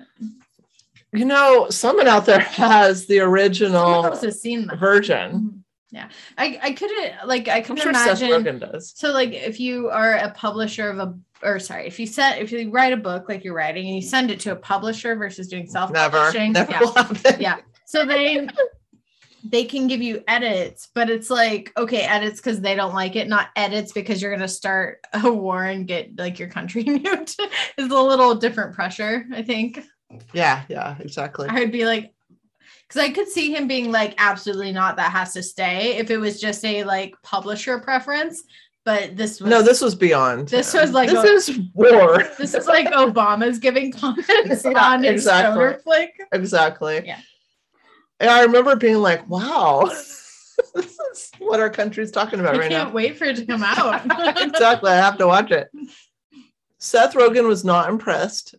You 1.12 1.26
know, 1.26 1.68
someone 1.68 2.08
out 2.08 2.24
there 2.26 2.38
has 2.64 3.06
the 3.06 3.20
original 3.20 4.02
has 4.02 4.40
seen 4.40 4.66
that. 4.66 4.78
version. 4.78 5.32
Mhm. 5.32 5.58
Yeah, 5.90 6.08
I 6.38 6.58
I 6.62 6.72
couldn't 6.72 7.12
like 7.26 7.48
I 7.48 7.60
couldn't 7.60 7.82
sure 7.82 7.90
imagine. 7.90 8.80
So 8.80 9.12
like 9.12 9.32
if 9.34 9.60
you 9.60 9.90
are 9.90 10.14
a 10.14 10.30
publisher 10.30 10.88
of 10.88 10.98
a 10.98 11.14
or 11.42 11.58
sorry, 11.58 11.86
if 11.86 12.00
you 12.00 12.06
set 12.06 12.40
if 12.40 12.50
you 12.50 12.70
write 12.70 12.94
a 12.94 12.96
book 12.96 13.28
like 13.28 13.44
you're 13.44 13.52
writing 13.54 13.86
and 13.86 13.96
you 13.96 14.02
send 14.02 14.30
it 14.30 14.40
to 14.40 14.52
a 14.52 14.56
publisher 14.56 15.14
versus 15.16 15.48
doing 15.48 15.66
self 15.66 15.92
publishing. 15.92 16.52
Never 16.52 16.72
yeah. 16.72 17.36
Yeah. 17.38 17.56
So 17.84 18.06
they 18.06 18.48
they 19.44 19.64
can 19.64 19.86
give 19.86 20.00
you 20.00 20.22
edits, 20.28 20.88
but 20.94 21.10
it's 21.10 21.28
like 21.28 21.72
okay, 21.76 22.02
edits 22.02 22.40
because 22.40 22.62
they 22.62 22.74
don't 22.74 22.94
like 22.94 23.16
it, 23.16 23.28
not 23.28 23.48
edits 23.56 23.92
because 23.92 24.22
you're 24.22 24.32
gonna 24.32 24.48
start 24.48 25.04
a 25.12 25.30
war 25.30 25.64
and 25.64 25.86
get 25.86 26.16
like 26.16 26.38
your 26.38 26.48
country 26.48 26.84
nuked. 26.84 27.38
is 27.76 27.90
a 27.90 28.00
little 28.00 28.34
different 28.34 28.74
pressure, 28.74 29.26
I 29.30 29.42
think. 29.42 29.84
Yeah, 30.32 30.62
yeah, 30.68 30.96
exactly. 31.00 31.48
I 31.50 31.60
would 31.60 31.72
be 31.72 31.84
like, 31.86 32.12
because 32.88 33.02
I 33.02 33.10
could 33.10 33.28
see 33.28 33.54
him 33.54 33.66
being 33.68 33.90
like, 33.90 34.14
absolutely 34.18 34.72
not, 34.72 34.96
that 34.96 35.12
has 35.12 35.32
to 35.34 35.42
stay 35.42 35.96
if 35.96 36.10
it 36.10 36.18
was 36.18 36.40
just 36.40 36.64
a 36.64 36.84
like 36.84 37.14
publisher 37.22 37.78
preference. 37.78 38.42
but 38.84 39.16
this 39.16 39.40
was 39.40 39.48
No, 39.50 39.62
this 39.62 39.80
was 39.80 39.94
beyond. 39.94 40.48
This 40.48 40.74
him. 40.74 40.80
was 40.82 40.90
like 40.92 41.08
this 41.08 41.48
a- 41.48 41.52
is 41.52 41.60
war. 41.74 42.18
this 42.38 42.54
is 42.54 42.66
like 42.66 42.88
Obama's 42.88 43.58
giving 43.58 43.92
comments 43.92 44.28
Yeah, 44.64 44.84
on 44.84 45.02
his 45.04 45.12
exactly. 45.12 45.52
stoner 45.54 45.78
flick. 45.84 46.10
exactly. 46.32 47.02
Yeah. 47.06 47.20
And 48.20 48.30
I 48.30 48.42
remember 48.42 48.76
being 48.76 48.96
like, 48.98 49.28
wow, 49.28 49.84
this 50.74 50.98
is 51.12 51.30
what 51.38 51.60
our 51.60 51.70
country's 51.70 52.10
talking 52.10 52.40
about 52.40 52.54
I 52.56 52.58
right 52.58 52.70
now. 52.70 52.80
I 52.80 52.84
can't 52.84 52.94
wait 52.94 53.16
for 53.16 53.24
it 53.24 53.36
to 53.36 53.46
come 53.46 53.62
out. 53.64 54.02
exactly. 54.42 54.90
I 54.90 54.96
have 54.96 55.18
to 55.18 55.26
watch 55.26 55.50
it. 55.50 55.68
Seth 56.78 57.14
Rogen 57.14 57.46
was 57.48 57.64
not 57.64 57.88
impressed. 57.88 58.54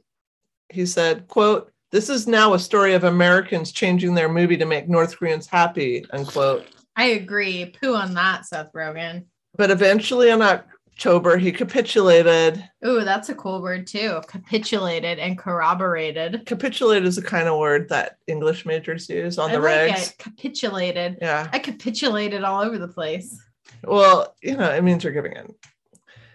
He 0.74 0.86
said, 0.88 1.28
quote, 1.28 1.72
this 1.92 2.10
is 2.10 2.26
now 2.28 2.56
a 2.56 2.60
story 2.60 2.96
of 2.96 3.04
Americans 3.04 3.72
changing 3.72 4.16
their 4.16 4.28
movie 4.28 4.58
to 4.58 4.66
make 4.66 4.90
North 4.90 5.18
Koreans 5.18 5.46
happy, 5.46 6.04
unquote. 6.10 6.66
I 6.96 7.06
agree. 7.06 7.68
Poo 7.80 7.94
on 7.94 8.16
that, 8.16 8.48
Seth 8.48 8.74
Rogen. 8.74 9.26
But 9.56 9.70
eventually 9.70 10.32
in 10.32 10.42
October, 10.42 11.38
he 11.38 11.52
capitulated. 11.52 12.68
Ooh, 12.86 13.02
that's 13.04 13.30
a 13.30 13.36
cool 13.36 13.62
word 13.62 13.86
too. 13.86 14.22
Capitulated 14.28 15.20
and 15.20 15.38
corroborated. 15.38 16.48
Capitulate 16.48 17.06
is 17.06 17.16
the 17.18 17.22
kind 17.22 17.48
of 17.48 17.60
word 17.60 17.88
that 17.90 18.18
English 18.26 18.66
majors 18.66 19.08
use 19.08 19.38
on 19.38 19.52
I 19.52 19.54
the 19.54 19.60
like 19.60 19.92
regs. 19.92 20.10
it. 20.10 20.18
Capitulated. 20.18 21.20
Yeah. 21.22 21.48
I 21.54 21.60
capitulated 21.60 22.44
all 22.44 22.62
over 22.64 22.80
the 22.80 22.88
place. 22.88 23.40
Well, 23.84 24.36
you 24.42 24.58
know, 24.58 24.72
it 24.72 24.84
means 24.84 25.04
you're 25.04 25.14
giving 25.14 25.34
in. 25.34 25.54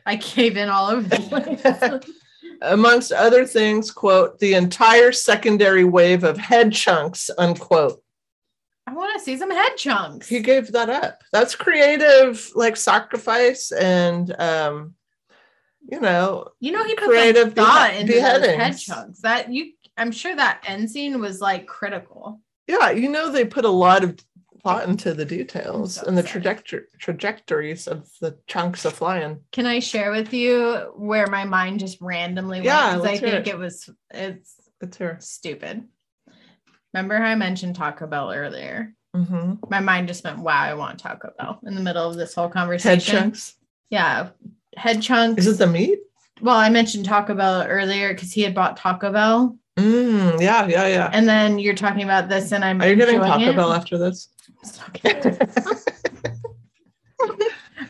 I 0.06 0.16
cave 0.16 0.56
in 0.56 0.68
all 0.68 0.86
over 0.90 1.02
the 1.08 1.16
place. 2.00 2.12
Amongst 2.62 3.12
other 3.12 3.44
things, 3.44 3.90
quote, 3.90 4.38
the 4.38 4.54
entire 4.54 5.12
secondary 5.12 5.84
wave 5.84 6.24
of 6.24 6.36
head 6.36 6.72
chunks, 6.72 7.30
unquote. 7.38 8.02
I 8.86 8.94
want 8.94 9.16
to 9.18 9.24
see 9.24 9.36
some 9.36 9.50
head 9.50 9.76
chunks. 9.76 10.26
He 10.28 10.40
gave 10.40 10.72
that 10.72 10.88
up. 10.88 11.22
That's 11.32 11.54
creative, 11.54 12.50
like 12.54 12.76
sacrifice 12.76 13.70
and 13.70 14.34
um, 14.40 14.94
you 15.90 16.00
know, 16.00 16.48
you 16.60 16.72
know, 16.72 16.84
he 16.84 16.94
put 16.94 17.08
creative 17.08 17.54
thought 17.54 17.90
behe- 17.92 18.00
into 18.00 18.14
those 18.14 18.46
head 18.46 18.78
chunks. 18.78 19.20
That 19.20 19.52
you, 19.52 19.72
I'm 19.96 20.10
sure 20.10 20.34
that 20.34 20.62
end 20.66 20.90
scene 20.90 21.20
was 21.20 21.40
like 21.40 21.66
critical. 21.66 22.40
yeah, 22.66 22.90
you 22.90 23.08
know, 23.08 23.30
they 23.30 23.44
put 23.44 23.64
a 23.64 23.70
lot 23.70 24.04
of 24.04 24.18
thought 24.68 24.88
into 24.88 25.14
the 25.14 25.24
details 25.24 26.02
and 26.02 26.16
the 26.16 26.22
trajectory 26.22 26.82
trajectories 26.98 27.86
of 27.88 28.08
the 28.20 28.36
chunks 28.46 28.84
of 28.84 28.92
flying. 28.92 29.40
Can 29.52 29.66
I 29.66 29.78
share 29.78 30.10
with 30.10 30.32
you 30.32 30.92
where 30.96 31.26
my 31.26 31.44
mind 31.44 31.80
just 31.80 31.98
randomly 32.00 32.58
went? 32.58 32.66
Yeah, 32.66 33.00
I 33.02 33.16
think 33.18 33.22
it. 33.22 33.48
it 33.48 33.58
was 33.58 33.88
it's 34.10 34.54
It's 34.80 35.28
stupid. 35.30 35.88
Remember 36.94 37.16
how 37.18 37.24
I 37.24 37.34
mentioned 37.34 37.76
Taco 37.76 38.06
Bell 38.06 38.32
earlier? 38.32 38.94
hmm 39.14 39.54
My 39.70 39.80
mind 39.80 40.08
just 40.08 40.24
went, 40.24 40.38
"Wow, 40.38 40.60
I 40.60 40.74
want 40.74 41.00
Taco 41.00 41.32
Bell." 41.38 41.60
In 41.66 41.74
the 41.74 41.80
middle 41.80 42.08
of 42.08 42.16
this 42.16 42.34
whole 42.34 42.48
conversation, 42.48 43.14
Head 43.14 43.22
chunks. 43.22 43.54
Yeah, 43.90 44.28
head 44.76 45.00
chunks. 45.02 45.46
Is 45.46 45.54
it 45.54 45.58
the 45.58 45.66
meat? 45.66 45.98
well, 46.40 46.56
I 46.56 46.68
mentioned 46.68 47.04
Taco 47.04 47.34
Bell 47.34 47.62
earlier 47.66 48.12
because 48.14 48.32
he 48.32 48.42
had 48.42 48.54
bought 48.54 48.76
Taco 48.76 49.12
Bell, 49.12 49.58
Mm, 49.78 50.40
yeah, 50.40 50.66
yeah, 50.66 50.86
yeah. 50.88 51.10
and 51.12 51.28
then 51.28 51.58
you're 51.58 51.74
talking 51.74 52.02
about 52.02 52.28
this, 52.28 52.50
and 52.52 52.64
I'm 52.64 52.80
Are 52.82 52.88
you 52.88 52.96
getting 52.96 53.20
Taco 53.20 53.50
it. 53.50 53.56
Bell 53.56 53.72
after 53.72 53.96
this? 53.96 54.28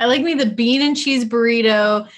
I 0.01 0.07
like 0.07 0.23
me 0.23 0.35
the 0.35 0.47
bean 0.47 0.83
and 0.83 0.97
cheese 0.97 1.25
burrito, 1.25 2.09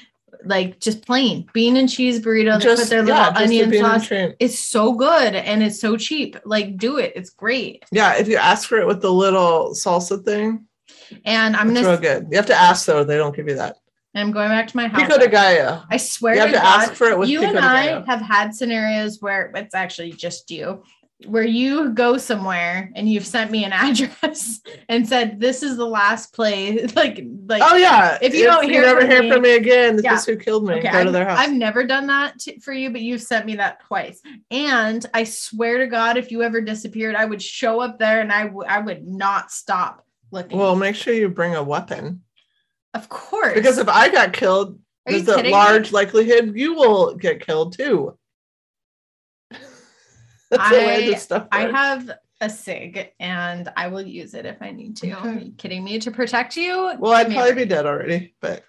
like 0.44 0.80
just 0.80 1.06
plain 1.06 1.48
bean 1.52 1.76
and 1.76 1.88
cheese 1.88 2.20
burrito. 2.20 2.60
They 2.60 2.76
put 2.76 2.88
their 2.88 3.02
little 3.02 3.16
yeah, 3.16 3.30
just 3.30 3.36
the 3.36 3.42
onion 3.44 3.70
bean 3.70 3.80
sauce. 3.84 4.10
It's 4.38 4.58
so 4.58 4.92
good 4.94 5.34
and 5.34 5.62
it's 5.62 5.80
so 5.80 5.96
cheap. 5.96 6.36
Like, 6.44 6.76
do 6.76 6.98
it. 6.98 7.12
It's 7.16 7.30
great. 7.30 7.84
Yeah, 7.92 8.16
if 8.16 8.28
you 8.28 8.36
ask 8.36 8.68
for 8.68 8.78
it 8.78 8.86
with 8.86 9.00
the 9.00 9.12
little 9.12 9.70
salsa 9.74 10.22
thing, 10.24 10.66
And 11.24 11.56
I'm 11.56 11.68
gonna. 11.72 11.88
real 11.88 11.98
good. 11.98 12.28
You 12.30 12.36
have 12.36 12.46
to 12.46 12.54
ask 12.54 12.86
though; 12.86 13.04
they 13.04 13.16
don't 13.16 13.34
give 13.34 13.48
you 13.48 13.56
that. 13.56 13.76
I'm 14.14 14.32
going 14.32 14.48
back 14.48 14.66
to 14.68 14.76
my 14.76 14.88
house. 14.88 15.02
Pico 15.02 15.18
de 15.18 15.28
gallo. 15.28 15.84
I 15.88 15.96
swear 15.96 16.34
You 16.34 16.40
have 16.40 16.50
to 16.50 16.56
to 16.56 16.62
God, 16.62 16.82
ask 16.82 16.94
for 16.94 17.08
it 17.10 17.18
with 17.18 17.28
you 17.28 17.40
pico 17.40 17.56
and 17.56 17.64
I 17.64 18.04
have 18.06 18.20
had 18.20 18.52
scenarios 18.54 19.18
where 19.20 19.52
it's 19.54 19.74
actually 19.74 20.12
just 20.12 20.50
you, 20.50 20.82
where 21.26 21.44
you 21.46 21.90
go 21.90 22.16
somewhere 22.16 22.90
and 22.94 23.06
you've 23.08 23.26
sent 23.26 23.50
me 23.50 23.64
an 23.64 23.72
address 23.74 24.60
and 24.88 25.06
said 25.06 25.38
this 25.38 25.62
is 25.62 25.76
the 25.76 25.86
last 25.86 26.32
place. 26.34 26.92
Like, 26.96 27.22
like 27.46 27.62
Oh 27.64 27.76
yeah. 27.76 28.18
If 28.22 28.34
you 28.34 28.44
don't 28.44 28.64
hear 28.68 28.82
never 28.82 29.00
from 29.02 29.10
hear 29.10 29.22
me- 29.22 29.30
from 29.30 29.42
me 29.42 29.54
again, 29.56 29.96
this 29.96 30.04
Yeah. 30.04 30.14
is 30.14 30.24
who 30.24 30.36
killed 30.36 30.64
me. 30.66 30.74
Okay, 30.74 30.90
Go 30.90 31.02
to 31.02 31.06
I've, 31.08 31.12
their 31.12 31.24
house. 31.28 31.38
I've 31.38 31.52
never 31.52 31.84
done 31.84 32.06
that 32.08 32.40
for 32.62 32.72
you, 32.72 32.90
but 32.90 33.00
you've 33.02 33.22
sent 33.22 33.44
me 33.46 33.56
that 33.56 33.80
twice. 33.84 34.20
And 34.50 35.04
I 35.12 35.24
swear 35.24 35.78
to 35.78 35.86
God, 35.86 36.16
if 36.16 36.30
you 36.30 36.42
ever 36.42 36.60
disappeared, 36.60 37.14
I 37.16 37.24
would 37.26 37.42
show 37.42 37.80
up 37.80 37.98
there 37.98 38.20
and 38.20 38.32
I 38.32 38.44
w- 38.46 38.66
I 38.68 38.78
would 38.80 39.06
not 39.06 39.50
stop 39.50 40.04
looking. 40.30 40.58
well, 40.58 40.74
make 40.76 40.96
sure 40.96 41.12
you 41.12 41.28
bring 41.28 41.54
a 41.54 41.62
weapon 41.62 42.22
of 42.94 43.08
course. 43.08 43.54
because 43.54 43.78
if 43.78 43.88
I 43.88 44.08
got 44.08 44.32
killed, 44.32 44.78
there's 45.06 45.28
a 45.28 45.50
large 45.50 45.90
me? 45.90 45.96
likelihood 45.96 46.52
you 46.56 46.74
will 46.74 47.14
get 47.14 47.44
killed 47.46 47.76
too. 47.76 48.16
That's 50.58 50.70
the 50.70 50.76
way 50.76 51.38
I- 51.52 51.66
I 51.66 51.70
have 51.70 52.10
a 52.40 52.48
SIG 52.50 53.12
and 53.20 53.70
I 53.76 53.88
will 53.88 54.02
use 54.02 54.34
it 54.34 54.46
if 54.46 54.56
I 54.60 54.70
need 54.70 54.96
to. 54.98 55.10
Are 55.12 55.28
Okay. 55.28 55.44
you 55.46 55.52
kidding 55.52 55.84
me? 55.84 55.98
To 56.00 56.10
protect 56.10 56.56
you? 56.56 56.92
Well, 56.98 57.12
I'd 57.12 57.24
Give 57.24 57.30
me 57.30 57.34
a 57.36 57.38
probably 57.40 57.64
be 57.64 57.68
dead 57.68 57.86
already, 57.86 58.34
but 58.40 58.64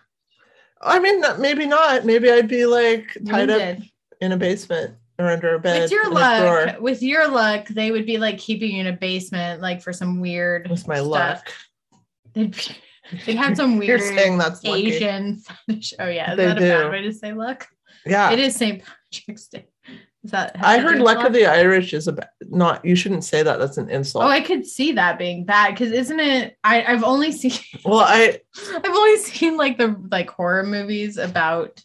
I 0.81 0.99
mean, 0.99 1.21
maybe 1.39 1.65
not. 1.65 2.05
Maybe 2.05 2.29
I'd 2.31 2.47
be 2.47 2.65
like 2.65 3.17
tied 3.27 3.49
up 3.49 3.77
in 4.19 4.31
a 4.33 4.37
basement 4.37 4.95
or 5.19 5.27
under 5.29 5.55
a 5.55 5.59
bed. 5.59 5.81
With 5.83 5.91
your 5.91 6.07
in 6.07 6.17
a 6.17 6.39
drawer. 6.39 6.65
luck, 6.65 6.79
with 6.81 7.01
your 7.03 7.27
luck, 7.27 7.67
they 7.69 7.91
would 7.91 8.05
be 8.05 8.17
like 8.17 8.37
keeping 8.39 8.71
you 8.75 8.81
in 8.81 8.87
a 8.87 8.93
basement, 8.97 9.61
like 9.61 9.81
for 9.81 9.93
some 9.93 10.19
weird 10.19 10.69
with 10.69 10.87
my 10.87 10.95
stuff. 10.97 11.07
luck. 11.07 11.51
They'd, 12.33 12.51
be, 12.51 12.61
they'd 13.25 13.35
have 13.37 13.55
some 13.55 13.71
You're 13.81 13.97
weird 13.99 14.01
saying 14.17 14.37
that's 14.37 14.63
lucky. 14.63 14.87
Asian 14.95 15.37
fetish. 15.67 15.93
Oh 15.99 16.07
yeah, 16.07 16.31
is 16.31 16.37
They 16.37 16.45
that 16.45 16.57
a 16.57 16.59
do. 16.59 16.67
bad 16.69 16.91
way 16.91 17.01
to 17.03 17.13
say 17.13 17.33
luck? 17.33 17.67
Yeah. 18.05 18.31
It 18.31 18.39
is 18.39 18.55
St. 18.55 18.81
Patrick's 19.13 19.47
Day. 19.47 19.67
Is 20.23 20.31
that? 20.31 20.55
I 20.61 20.77
heard 20.77 20.99
luck 20.99 21.25
of 21.25 21.33
the 21.33 21.47
Irish 21.47 21.93
is 21.93 22.07
a 22.07 22.13
ba- 22.13 22.29
not. 22.41 22.85
You 22.85 22.95
shouldn't 22.95 23.23
say 23.23 23.41
that. 23.41 23.57
That's 23.57 23.77
an 23.77 23.89
insult. 23.89 24.23
Oh, 24.23 24.27
I 24.27 24.41
could 24.41 24.67
see 24.67 24.91
that 24.91 25.17
being 25.17 25.45
bad 25.45 25.71
because 25.71 25.91
isn't 25.91 26.19
it? 26.19 26.57
I 26.63 26.83
I've 26.83 27.03
only 27.03 27.31
seen 27.31 27.53
well, 27.83 27.99
I 27.99 28.39
I've 28.75 28.85
only 28.85 29.17
seen 29.17 29.57
like 29.57 29.77
the 29.79 29.95
like 30.11 30.29
horror 30.29 30.63
movies 30.63 31.17
about 31.17 31.83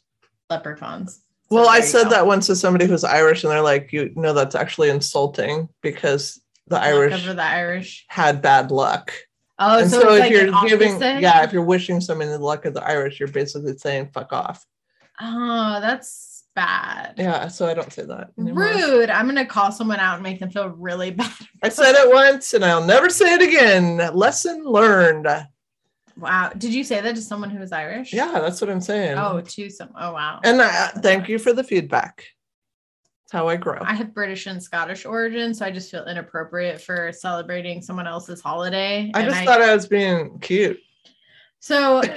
leprechauns. 0.51 1.23
So 1.49 1.57
well, 1.57 1.69
I 1.69 1.81
said 1.81 2.05
go. 2.05 2.11
that 2.11 2.27
once 2.27 2.49
to 2.49 2.57
somebody 2.57 2.87
who's 2.87 3.05
Irish, 3.05 3.43
and 3.43 3.51
they're 3.51 3.63
like, 3.63 3.93
"You 3.93 4.13
know, 4.17 4.35
that's 4.35 4.55
actually 4.55 4.91
insulting 4.91 5.69
because 5.81 6.41
the 6.67 6.79
Irish 6.79 7.25
the 7.25 7.43
Irish. 7.43 8.05
had 8.09 8.43
bad 8.43 8.71
luck." 8.71 9.13
Oh, 9.59 9.79
and 9.79 9.91
so, 9.91 10.01
so, 10.01 10.13
if 10.15 10.21
like 10.21 10.33
you're 10.33 10.53
giving, 10.69 11.01
yeah, 11.01 11.43
if 11.43 11.53
you're 11.53 11.63
wishing 11.63 12.03
someone 12.03 12.29
the 12.29 12.39
luck 12.39 12.67
of 12.67 12.75
the 12.75 12.85
Irish, 12.85 13.19
you're 13.19 13.29
basically 13.29 13.79
saying 13.79 14.11
"fuck 14.13 14.33
off." 14.33 14.67
Oh, 15.21 15.79
that's 15.81 16.36
bad. 16.57 17.15
Yeah, 17.19 17.47
so 17.47 17.67
I 17.67 17.75
don't 17.75 17.93
say 17.93 18.05
that. 18.07 18.31
anymore. 18.37 18.65
Rude. 18.65 19.11
I'm 19.11 19.27
gonna 19.27 19.47
call 19.47 19.71
someone 19.71 20.01
out 20.01 20.15
and 20.15 20.25
make 20.25 20.41
them 20.41 20.51
feel 20.51 20.71
really 20.71 21.11
bad. 21.13 21.31
I 21.63 21.69
said 21.69 21.95
it 21.95 22.13
once, 22.13 22.55
and 22.55 22.65
I'll 22.65 22.85
never 22.85 23.09
say 23.09 23.35
it 23.35 23.43
again. 23.43 23.99
Lesson 24.13 24.65
learned. 24.65 25.29
Wow. 26.19 26.51
Did 26.57 26.75
you 26.75 26.83
say 26.83 27.01
that 27.01 27.15
to 27.15 27.21
someone 27.21 27.51
who 27.51 27.61
was 27.61 27.71
Irish? 27.73 28.13
Yeah, 28.13 28.41
that's 28.41 28.61
what 28.61 28.71
I'm 28.71 28.81
saying. 28.81 29.19
Oh, 29.19 29.41
to 29.41 29.71
some. 29.71 29.91
Oh, 29.95 30.15
wow. 30.15 30.41
and 30.43 30.61
I, 30.61 30.87
uh, 30.87 31.01
thank 31.01 31.29
you 31.29 31.39
for 31.39 31.53
the 31.53 31.63
feedback. 31.63 32.25
That's 33.25 33.33
how 33.33 33.49
I 33.49 33.57
grow. 33.57 33.79
I 33.83 33.95
have 33.95 34.15
British 34.15 34.47
and 34.47 34.63
Scottish 34.63 35.05
origin, 35.05 35.53
so 35.53 35.67
I 35.67 35.71
just 35.71 35.91
feel 35.91 36.05
inappropriate 36.07 36.81
for 36.81 37.13
celebrating 37.13 37.83
someone 37.83 38.07
else's 38.07 38.41
holiday. 38.41 39.11
I 39.15 39.25
just 39.25 39.45
thought 39.45 39.61
I 39.61 39.75
was 39.75 39.87
being 39.87 40.39
cute. 40.41 40.81
so. 41.61 42.03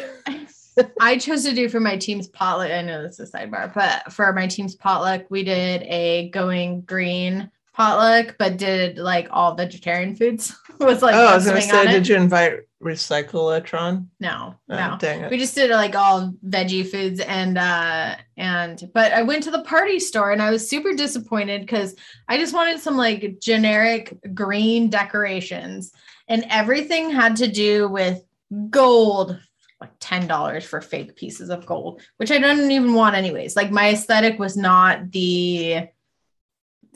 I 1.02 1.18
chose 1.18 1.44
to 1.44 1.54
do 1.54 1.70
for 1.70 1.80
my 1.80 1.98
team's 1.98 2.28
potluck. 2.28 2.72
I 2.72 2.82
know 2.82 3.02
this 3.04 3.20
is 3.20 3.34
a 3.34 3.38
sidebar, 3.38 3.74
but 3.74 4.12
for 4.12 4.32
my 4.34 4.48
team's 4.48 4.76
potluck, 4.76 5.24
we 5.30 5.44
did 5.44 5.84
a 5.84 6.30
going 6.30 6.82
green 6.82 7.50
potluck, 7.74 8.36
but 8.38 8.58
did 8.58 8.98
like 8.98 9.28
all 9.32 9.56
vegetarian 9.56 10.16
foods. 10.16 10.56
was 10.80 11.02
like 11.02 11.16
oh, 11.16 11.28
I 11.28 11.36
was 11.36 11.46
going 11.46 11.58
to 11.58 11.62
swing 11.62 11.76
on 11.76 11.86
say, 11.86 11.92
it. 11.92 11.94
did 11.94 12.08
you 12.08 12.16
invite 12.16 12.60
Recycletron? 12.84 14.08
No, 14.20 14.56
Oh, 14.70 14.76
no. 14.76 14.98
dang 15.00 15.22
it. 15.22 15.32
We 15.32 15.38
just 15.38 15.56
did 15.56 15.70
like 15.72 15.96
all 15.96 16.34
veggie 16.48 16.88
foods 16.90 17.20
and 17.20 17.58
uh 17.58 18.16
and 18.38 18.90
but 18.94 19.12
I 19.12 19.24
went 19.24 19.44
to 19.44 19.52
the 19.52 19.64
party 19.64 20.00
store 20.00 20.32
and 20.32 20.42
I 20.42 20.52
was 20.52 20.70
super 20.70 20.94
disappointed 20.94 21.62
because 21.62 21.96
I 22.28 22.38
just 22.38 22.54
wanted 22.54 22.80
some 22.80 22.96
like 22.98 23.40
generic 23.42 24.18
green 24.34 24.90
decorations 24.90 25.92
and 26.28 26.46
everything 26.50 27.10
had 27.10 27.36
to 27.38 27.48
do 27.48 27.88
with 27.90 28.24
gold 28.70 29.38
like 29.82 29.92
ten 30.00 30.28
dollars 30.28 30.66
for 30.66 30.82
fake 30.82 31.16
pieces 31.16 31.50
of 31.50 31.66
gold, 31.66 32.02
which 32.18 32.32
I 32.32 32.38
don't 32.38 32.72
even 32.72 32.94
want 32.94 33.16
anyways. 33.16 33.56
Like 33.56 33.72
my 33.72 33.92
aesthetic 33.92 34.38
was 34.40 34.58
not 34.58 35.12
the, 35.12 35.88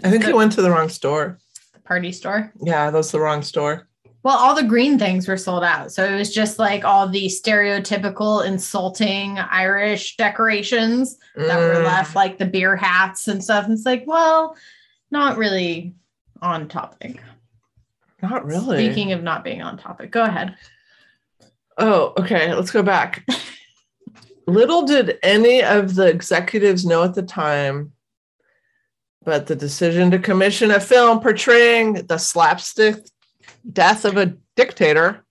I 0.03 0.09
think 0.09 0.23
the 0.23 0.29
you 0.29 0.35
went 0.35 0.51
to 0.53 0.61
the 0.61 0.71
wrong 0.71 0.89
store. 0.89 1.39
The 1.73 1.79
party 1.79 2.11
store. 2.11 2.51
Yeah, 2.61 2.91
that's 2.91 3.11
the 3.11 3.19
wrong 3.19 3.41
store. 3.41 3.87
Well, 4.23 4.37
all 4.37 4.55
the 4.55 4.63
green 4.63 4.97
things 4.97 5.27
were 5.27 5.35
sold 5.37 5.65
out. 5.65 5.91
So 5.91 6.05
it 6.05 6.15
was 6.15 6.33
just 6.33 6.57
like 6.57 6.85
all 6.85 7.09
the 7.09 7.25
stereotypical 7.25 8.45
insulting 8.45 9.37
Irish 9.37 10.15
decorations 10.15 11.17
that 11.35 11.59
were 11.59 11.81
Mm, 11.81 11.85
left, 11.85 12.15
like 12.15 12.37
the 12.37 12.45
beer 12.45 12.77
hats 12.77 13.27
and 13.27 13.43
stuff. 13.43 13.65
And 13.65 13.73
it's 13.73 13.85
like, 13.85 14.05
well, 14.07 14.55
not 15.11 15.37
really 15.37 15.93
on 16.41 16.69
topic. 16.69 17.21
Not 18.21 18.45
really. 18.45 18.77
Speaking 18.77 19.11
of 19.11 19.23
not 19.23 19.43
being 19.43 19.61
on 19.61 19.77
topic, 19.77 20.11
go 20.11 20.23
ahead. 20.23 20.55
Oh, 21.77 22.13
okay. 22.17 22.53
Let's 22.53 22.71
go 22.71 22.83
back. 22.83 23.25
Little 24.47 24.83
did 24.83 25.19
any 25.23 25.63
of 25.63 25.95
the 25.95 26.07
executives 26.07 26.85
know 26.85 27.03
at 27.03 27.13
the 27.13 27.23
time, 27.23 27.93
but 29.23 29.47
the 29.47 29.55
decision 29.55 30.11
to 30.11 30.19
commission 30.19 30.71
a 30.71 30.79
film 30.79 31.21
portraying 31.21 31.93
the 31.93 32.17
slapstick 32.17 32.97
death 33.71 34.03
of 34.03 34.17
a 34.17 34.35
dictator 34.55 35.23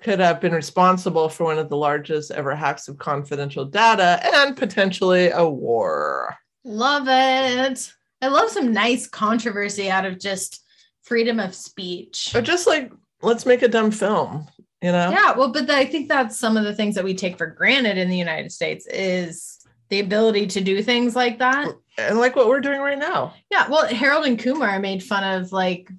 could 0.00 0.20
have 0.20 0.40
been 0.40 0.52
responsible 0.52 1.28
for 1.28 1.44
one 1.44 1.58
of 1.58 1.68
the 1.68 1.76
largest 1.76 2.30
ever 2.30 2.54
hacks 2.54 2.86
of 2.86 2.98
confidential 2.98 3.64
data 3.64 4.20
and 4.34 4.56
potentially 4.56 5.30
a 5.30 5.44
war. 5.44 6.36
Love 6.64 7.06
it. 7.08 7.92
I 8.22 8.28
love 8.28 8.50
some 8.50 8.72
nice 8.72 9.08
controversy 9.08 9.90
out 9.90 10.06
of 10.06 10.20
just 10.20 10.64
freedom 11.02 11.40
of 11.40 11.54
speech. 11.54 12.30
But 12.32 12.44
just 12.44 12.66
like, 12.66 12.92
let's 13.22 13.46
make 13.46 13.62
a 13.62 13.68
dumb 13.68 13.90
film, 13.90 14.46
you 14.86 14.92
know? 14.92 15.10
Yeah, 15.10 15.32
well, 15.36 15.50
but 15.50 15.68
I 15.68 15.84
think 15.84 16.08
that's 16.08 16.38
some 16.38 16.56
of 16.56 16.62
the 16.62 16.74
things 16.74 16.94
that 16.94 17.02
we 17.02 17.12
take 17.12 17.36
for 17.36 17.48
granted 17.48 17.98
in 17.98 18.08
the 18.08 18.16
United 18.16 18.52
States 18.52 18.86
is 18.86 19.66
the 19.88 19.98
ability 19.98 20.46
to 20.46 20.60
do 20.60 20.80
things 20.80 21.16
like 21.16 21.40
that. 21.40 21.68
And 21.98 22.18
like 22.18 22.36
what 22.36 22.46
we're 22.46 22.60
doing 22.60 22.80
right 22.80 22.98
now. 22.98 23.34
Yeah, 23.50 23.68
well, 23.68 23.86
Harold 23.88 24.26
and 24.26 24.38
Kumar 24.38 24.78
made 24.78 25.02
fun 25.02 25.24
of 25.24 25.50
like 25.50 25.90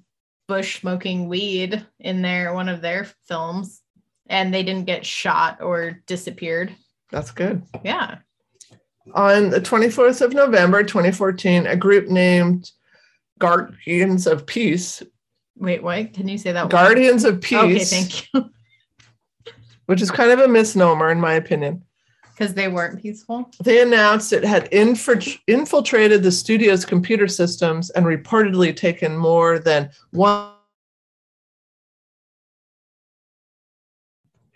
Bush 0.46 0.80
smoking 0.80 1.28
weed 1.28 1.84
in 2.00 2.22
their 2.22 2.54
one 2.54 2.70
of 2.70 2.80
their 2.80 3.06
films, 3.26 3.82
and 4.26 4.54
they 4.54 4.62
didn't 4.62 4.86
get 4.86 5.04
shot 5.04 5.60
or 5.60 6.02
disappeared. 6.06 6.74
That's 7.10 7.30
good. 7.30 7.62
Yeah. 7.84 8.18
On 9.12 9.50
the 9.50 9.60
24th 9.60 10.22
of 10.22 10.32
November, 10.32 10.82
2014, 10.82 11.66
a 11.66 11.76
group 11.76 12.08
named 12.08 12.70
Guardians 13.38 14.26
of 14.26 14.46
Peace. 14.46 15.02
Wait, 15.56 15.82
what? 15.82 16.14
Can 16.14 16.28
you 16.28 16.38
say 16.38 16.52
that? 16.52 16.70
Guardians 16.70 17.24
of 17.24 17.42
Peace. 17.42 17.58
Okay, 17.58 17.84
thank 17.84 18.32
you. 18.32 18.50
which 19.88 20.02
is 20.02 20.10
kind 20.10 20.30
of 20.30 20.38
a 20.40 20.46
misnomer, 20.46 21.10
in 21.10 21.18
my 21.18 21.32
opinion. 21.32 21.82
Because 22.36 22.52
they 22.52 22.68
weren't 22.68 23.00
peaceful. 23.00 23.50
They 23.64 23.80
announced 23.80 24.34
it 24.34 24.44
had 24.44 24.68
inf- 24.70 25.40
infiltrated 25.46 26.22
the 26.22 26.30
studio's 26.30 26.84
computer 26.84 27.26
systems 27.26 27.88
and 27.90 28.04
reportedly 28.04 28.76
taken 28.76 29.16
more 29.16 29.58
than 29.58 29.88
one. 30.10 30.52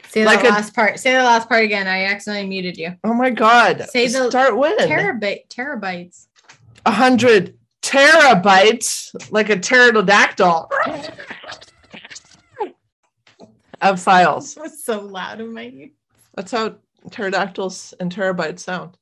Say 0.08 0.26
Like 0.26 0.44
a- 0.44 0.48
last 0.48 0.74
part. 0.74 1.00
Say 1.00 1.12
the 1.12 1.22
last 1.22 1.48
part 1.48 1.64
again. 1.64 1.88
I 1.88 2.04
accidentally 2.04 2.46
muted 2.46 2.76
you. 2.76 2.94
Oh 3.02 3.14
my 3.14 3.30
God. 3.30 3.86
Say 3.88 4.06
the- 4.08 4.28
Start 4.28 4.58
when? 4.58 4.76
Terabyte, 4.80 5.48
terabytes. 5.48 6.26
A 6.84 6.90
hundred 6.90 7.56
terabytes, 7.80 9.14
like 9.32 9.48
a 9.48 9.56
pterodactyl 9.56 10.70
of 13.82 14.00
files. 14.00 14.56
Was 14.60 14.82
so 14.84 15.00
loud 15.00 15.40
in 15.40 15.52
my 15.52 15.64
ear. 15.74 15.88
That's 16.34 16.52
how 16.52 16.76
pterodactyls 17.10 17.92
and 18.00 18.14
terabytes 18.14 18.60
sound. 18.60 18.96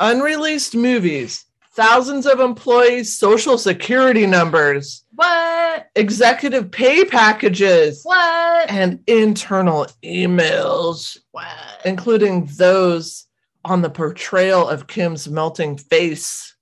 Unreleased 0.00 0.74
movies, 0.74 1.44
thousands 1.72 2.26
of 2.26 2.38
employees' 2.40 3.18
social 3.18 3.56
security 3.58 4.26
numbers, 4.26 5.04
what? 5.14 5.88
executive 5.94 6.70
pay 6.70 7.04
packages, 7.04 8.02
What? 8.04 8.70
and 8.70 9.00
internal 9.06 9.86
emails, 10.04 11.16
What? 11.32 11.46
including 11.86 12.46
those 12.56 13.26
on 13.64 13.80
the 13.82 13.90
portrayal 13.90 14.68
of 14.68 14.86
Kim's 14.86 15.28
melting 15.28 15.78
face, 15.78 16.54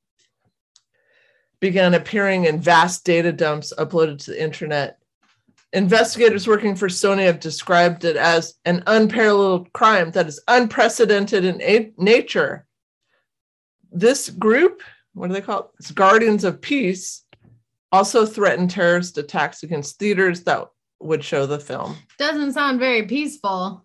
began 1.60 1.94
appearing 1.94 2.44
in 2.44 2.60
vast 2.60 3.04
data 3.04 3.32
dumps 3.32 3.72
uploaded 3.76 4.18
to 4.24 4.30
the 4.30 4.42
internet. 4.42 4.98
Investigators 5.74 6.46
working 6.46 6.76
for 6.76 6.86
Sony 6.86 7.24
have 7.24 7.40
described 7.40 8.04
it 8.04 8.16
as 8.16 8.54
an 8.64 8.84
unparalleled 8.86 9.72
crime 9.72 10.12
that 10.12 10.28
is 10.28 10.40
unprecedented 10.46 11.44
in 11.44 11.60
a- 11.60 11.92
nature. 11.98 12.64
This 13.90 14.30
group, 14.30 14.82
what 15.14 15.26
do 15.26 15.32
they 15.32 15.40
call 15.40 15.60
it? 15.60 15.66
It's 15.80 15.90
Guardians 15.90 16.44
of 16.44 16.60
Peace, 16.60 17.24
also 17.90 18.24
threatened 18.24 18.70
terrorist 18.70 19.18
attacks 19.18 19.64
against 19.64 19.98
theaters 19.98 20.44
that 20.44 20.68
would 21.00 21.24
show 21.24 21.44
the 21.44 21.58
film. 21.58 21.96
Doesn't 22.18 22.52
sound 22.52 22.78
very 22.78 23.02
peaceful. 23.02 23.84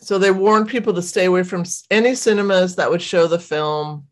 So 0.00 0.18
they 0.18 0.30
warned 0.30 0.68
people 0.68 0.94
to 0.94 1.02
stay 1.02 1.26
away 1.26 1.42
from 1.42 1.64
any 1.90 2.14
cinemas 2.14 2.76
that 2.76 2.90
would 2.90 3.02
show 3.02 3.26
the 3.26 3.38
film. 3.38 4.06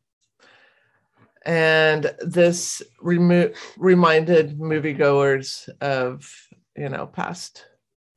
And 1.46 2.12
this 2.20 2.82
remo- 3.00 3.52
reminded 3.78 4.58
moviegoers 4.58 5.68
of, 5.80 6.28
you 6.76 6.88
know, 6.88 7.06
past 7.06 7.64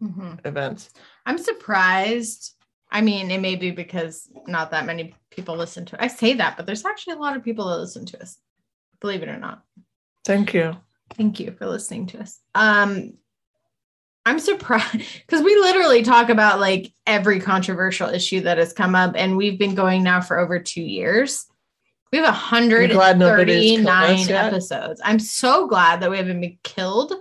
Mhm. 0.01 0.43
events. 0.45 0.89
I'm 1.27 1.37
surprised. 1.37 2.55
I 2.91 3.01
mean, 3.01 3.29
it 3.29 3.39
may 3.39 3.55
be 3.55 3.69
because 3.69 4.27
not 4.47 4.71
that 4.71 4.87
many 4.87 5.15
people 5.29 5.55
listen 5.55 5.85
to 5.85 5.95
it. 5.95 6.01
I 6.01 6.07
say 6.07 6.33
that, 6.33 6.57
but 6.57 6.65
there's 6.65 6.85
actually 6.85 7.13
a 7.13 7.19
lot 7.19 7.37
of 7.37 7.43
people 7.43 7.67
that 7.69 7.77
listen 7.77 8.05
to 8.07 8.21
us. 8.21 8.39
Believe 8.99 9.21
it 9.21 9.29
or 9.29 9.37
not. 9.37 9.63
Thank 10.25 10.55
you. 10.55 10.75
Thank 11.13 11.39
you 11.39 11.51
for 11.51 11.67
listening 11.67 12.07
to 12.07 12.19
us. 12.19 12.39
Um 12.55 13.13
I'm 14.25 14.39
surprised 14.39 14.91
because 15.27 15.43
we 15.43 15.55
literally 15.55 16.01
talk 16.01 16.29
about 16.29 16.59
like 16.59 16.91
every 17.05 17.39
controversial 17.39 18.09
issue 18.09 18.41
that 18.41 18.57
has 18.57 18.73
come 18.73 18.95
up, 18.95 19.13
and 19.15 19.37
we've 19.37 19.59
been 19.59 19.75
going 19.75 20.03
now 20.03 20.19
for 20.21 20.39
over 20.39 20.59
two 20.59 20.81
years. 20.83 21.45
We 22.11 22.17
have 22.19 22.33
You're 22.89 22.97
glad 22.97 23.19
nobody's 23.19 23.77
killed 23.77 23.85
us 23.85 23.85
139 23.85 24.35
episodes. 24.35 25.01
I'm 25.03 25.19
so 25.19 25.67
glad 25.67 26.01
that 26.01 26.09
we 26.09 26.17
haven't 26.17 26.41
been 26.41 26.57
killed, 26.63 27.13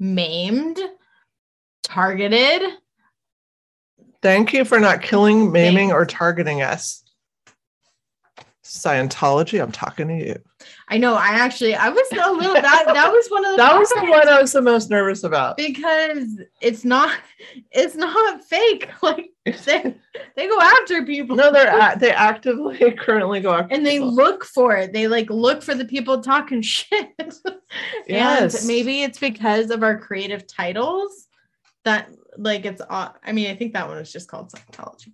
maimed, 0.00 0.78
targeted. 1.84 2.62
Thank 4.20 4.52
you 4.52 4.64
for 4.64 4.80
not 4.80 5.02
killing, 5.02 5.52
maiming, 5.52 5.92
or 5.92 6.04
targeting 6.04 6.62
us. 6.62 7.04
Scientology, 8.68 9.62
I'm 9.62 9.72
talking 9.72 10.08
to 10.08 10.14
you. 10.14 10.36
I 10.88 10.98
know. 10.98 11.14
I 11.14 11.28
actually, 11.28 11.74
I 11.74 11.88
was 11.88 12.06
a 12.12 12.30
little 12.32 12.52
that 12.54 12.84
that 12.86 13.10
was 13.10 13.28
one 13.28 13.44
of 13.46 13.52
the 13.52 13.56
That 13.56 13.78
was 13.78 13.88
the 13.88 14.00
one 14.04 14.28
I 14.28 14.40
was 14.40 14.52
the 14.52 14.60
most 14.60 14.90
nervous 14.90 15.24
about. 15.24 15.56
because 15.56 16.38
it's 16.60 16.84
not 16.84 17.16
it's 17.70 17.94
not 17.94 18.44
fake. 18.44 18.88
Like 19.02 19.30
they 19.64 19.94
they 20.36 20.46
go 20.48 20.60
after 20.60 21.02
people. 21.06 21.34
No, 21.36 21.50
they're 21.50 21.74
a- 21.74 21.98
they 21.98 22.10
actively 22.10 22.90
currently 22.98 23.40
go 23.40 23.52
after 23.52 23.74
and 23.74 23.86
they 23.86 23.92
people. 23.98 24.14
look 24.14 24.44
for 24.44 24.76
it. 24.76 24.92
They 24.92 25.08
like 25.08 25.30
look 25.30 25.62
for 25.62 25.74
the 25.74 25.86
people 25.86 26.20
talking 26.20 26.60
shit. 26.76 27.08
Yes. 28.06 28.58
And 28.60 28.66
maybe 28.68 29.02
it's 29.02 29.18
because 29.18 29.70
of 29.70 29.82
our 29.82 29.98
creative 29.98 30.46
titles 30.46 31.26
that 31.84 32.10
like 32.36 32.66
it's 32.66 32.82
au- 32.90 33.14
I 33.24 33.32
mean, 33.32 33.50
I 33.50 33.56
think 33.56 33.72
that 33.72 33.88
one 33.88 33.96
was 33.96 34.12
just 34.12 34.28
called 34.28 34.52
Scientology. 34.52 35.12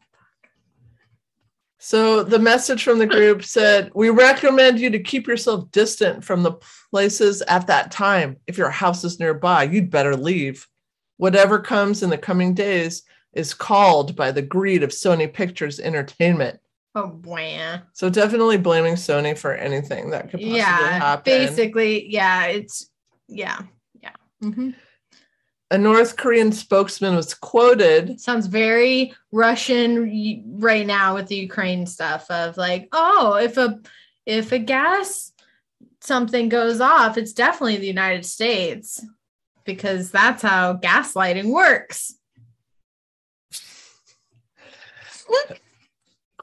So 1.86 2.22
the 2.22 2.38
message 2.38 2.82
from 2.82 2.98
the 2.98 3.06
group 3.06 3.44
said, 3.44 3.90
"We 3.94 4.08
recommend 4.08 4.80
you 4.80 4.88
to 4.88 4.98
keep 4.98 5.26
yourself 5.26 5.70
distant 5.70 6.24
from 6.24 6.42
the 6.42 6.52
places 6.90 7.42
at 7.42 7.66
that 7.66 7.90
time. 7.90 8.38
If 8.46 8.56
your 8.56 8.70
house 8.70 9.04
is 9.04 9.20
nearby, 9.20 9.64
you'd 9.64 9.90
better 9.90 10.16
leave. 10.16 10.66
Whatever 11.18 11.58
comes 11.58 12.02
in 12.02 12.08
the 12.08 12.16
coming 12.16 12.54
days 12.54 13.02
is 13.34 13.52
called 13.52 14.16
by 14.16 14.30
the 14.30 14.40
greed 14.40 14.82
of 14.82 14.90
Sony 14.92 15.30
Pictures 15.30 15.78
Entertainment." 15.78 16.58
Oh 16.94 17.08
boy. 17.08 17.82
So 17.92 18.08
definitely 18.08 18.56
blaming 18.56 18.94
Sony 18.94 19.36
for 19.36 19.52
anything 19.52 20.08
that 20.08 20.30
could 20.30 20.40
possibly 20.40 20.56
Yeah. 20.56 20.98
happen. 20.98 21.22
Basically, 21.46 22.10
yeah, 22.10 22.46
it's 22.46 22.88
yeah. 23.28 23.58
Yeah. 24.00 24.12
Mhm. 24.42 24.74
A 25.74 25.78
North 25.78 26.16
Korean 26.16 26.52
spokesman 26.52 27.16
was 27.16 27.34
quoted 27.34 28.20
sounds 28.20 28.46
very 28.46 29.12
Russian 29.32 30.56
right 30.60 30.86
now 30.86 31.16
with 31.16 31.26
the 31.26 31.34
Ukraine 31.34 31.84
stuff 31.84 32.30
of 32.30 32.56
like, 32.56 32.88
oh, 32.92 33.40
if 33.42 33.56
a 33.56 33.80
if 34.24 34.52
a 34.52 34.60
gas 34.60 35.32
something 36.00 36.48
goes 36.48 36.80
off, 36.80 37.18
it's 37.18 37.32
definitely 37.32 37.78
the 37.78 37.88
United 37.88 38.24
States 38.24 39.04
because 39.64 40.12
that's 40.12 40.42
how 40.42 40.74
gaslighting 40.74 41.50
works. 41.50 42.14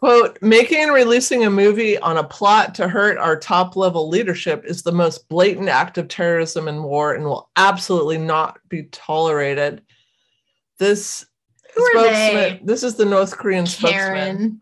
quote 0.01 0.39
making 0.41 0.79
and 0.79 0.93
releasing 0.93 1.45
a 1.45 1.49
movie 1.49 1.97
on 1.99 2.17
a 2.17 2.23
plot 2.23 2.73
to 2.73 2.87
hurt 2.87 3.19
our 3.19 3.37
top 3.37 3.75
level 3.75 4.09
leadership 4.09 4.65
is 4.65 4.81
the 4.81 4.91
most 4.91 5.29
blatant 5.29 5.69
act 5.69 5.97
of 5.99 6.07
terrorism 6.07 6.67
and 6.67 6.83
war 6.83 7.13
and 7.13 7.23
will 7.23 7.51
absolutely 7.55 8.17
not 8.17 8.57
be 8.67 8.83
tolerated. 8.85 9.83
This 10.79 11.27
Who 11.75 11.83
are 11.83 12.03
they? 12.03 12.59
this 12.63 12.81
is 12.81 12.95
the 12.95 13.05
north 13.05 13.37
korean 13.37 13.67
spokesman. 13.67 14.61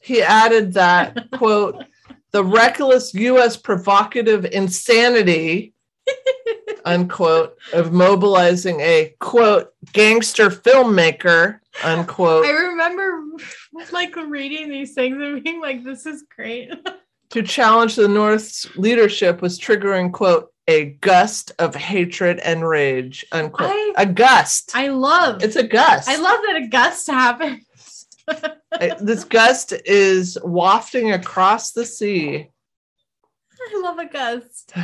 He 0.00 0.22
added 0.22 0.72
that 0.74 1.30
quote 1.34 1.84
the 2.32 2.44
reckless 2.44 3.14
us 3.14 3.56
provocative 3.56 4.44
insanity 4.44 5.72
unquote 6.84 7.56
of 7.72 7.92
mobilizing 7.92 8.80
a 8.80 9.14
quote 9.20 9.72
gangster 9.92 10.50
filmmaker 10.50 11.60
unquote. 11.84 12.44
I 12.44 12.50
remember 12.50 13.22
like 13.92 14.16
reading 14.16 14.68
these 14.68 14.94
things 14.94 15.16
and 15.20 15.42
being 15.42 15.60
like, 15.60 15.84
this 15.84 16.06
is 16.06 16.24
great. 16.34 16.72
to 17.30 17.42
challenge 17.42 17.96
the 17.96 18.08
North's 18.08 18.66
leadership 18.76 19.40
was 19.40 19.58
triggering, 19.58 20.12
quote, 20.12 20.52
a 20.68 20.86
gust 21.00 21.52
of 21.58 21.74
hatred 21.74 22.38
and 22.40 22.66
rage. 22.68 23.24
Unquote. 23.32 23.70
I- 23.70 23.94
a 23.96 24.06
gust. 24.06 24.72
I 24.74 24.88
love 24.88 25.42
it's 25.42 25.56
a 25.56 25.62
gust. 25.62 26.08
I 26.08 26.16
love 26.16 26.40
that 26.46 26.56
a 26.56 26.68
gust 26.68 27.06
happens. 27.06 28.06
This 29.00 29.24
gust 29.24 29.72
is 29.84 30.38
wafting 30.44 31.12
across 31.12 31.72
the 31.72 31.84
sea. 31.84 32.48
I 33.60 33.80
love 33.82 33.98
a 33.98 34.06
gust. 34.06 34.72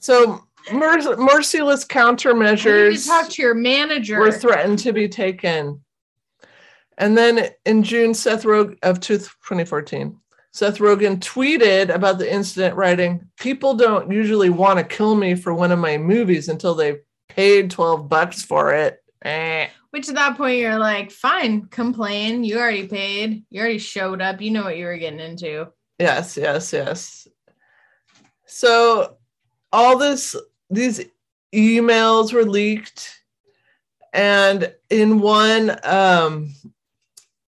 So 0.00 0.44
mer- 0.72 1.16
merciless 1.16 1.84
countermeasures 1.84 3.06
talk 3.06 3.30
to 3.30 3.42
your 3.42 3.54
manager. 3.54 4.18
were 4.18 4.32
threatened 4.32 4.78
to 4.80 4.92
be 4.92 5.08
taken. 5.08 5.82
And 6.98 7.16
then 7.16 7.50
in 7.64 7.82
June, 7.82 8.14
Seth 8.14 8.44
Rogen 8.44 8.78
of 8.82 9.00
2014, 9.00 10.16
Seth 10.52 10.78
Rogen 10.78 11.18
tweeted 11.18 11.94
about 11.94 12.18
the 12.18 12.32
incident, 12.32 12.74
writing, 12.76 13.28
People 13.38 13.74
don't 13.74 14.10
usually 14.10 14.48
want 14.48 14.78
to 14.78 14.84
kill 14.84 15.14
me 15.14 15.34
for 15.34 15.52
one 15.52 15.72
of 15.72 15.78
my 15.78 15.98
movies 15.98 16.48
until 16.48 16.74
they 16.74 17.00
paid 17.28 17.70
12 17.70 18.08
bucks 18.08 18.42
for 18.42 18.72
it. 18.72 18.98
Eh. 19.22 19.68
Which 19.90 20.08
at 20.08 20.14
that 20.14 20.36
point 20.36 20.58
you're 20.58 20.78
like, 20.78 21.10
fine, 21.10 21.66
complain. 21.66 22.44
You 22.44 22.58
already 22.58 22.86
paid. 22.86 23.44
You 23.50 23.60
already 23.60 23.78
showed 23.78 24.22
up. 24.22 24.40
You 24.40 24.50
know 24.50 24.64
what 24.64 24.78
you 24.78 24.86
were 24.86 24.96
getting 24.96 25.20
into. 25.20 25.68
Yes, 25.98 26.36
yes, 26.36 26.72
yes. 26.72 27.28
So 28.46 29.16
all 29.72 29.98
this, 29.98 30.36
these 30.70 31.00
emails 31.54 32.32
were 32.32 32.44
leaked, 32.44 33.20
and 34.12 34.72
in 34.90 35.20
one, 35.20 35.76
um, 35.84 36.52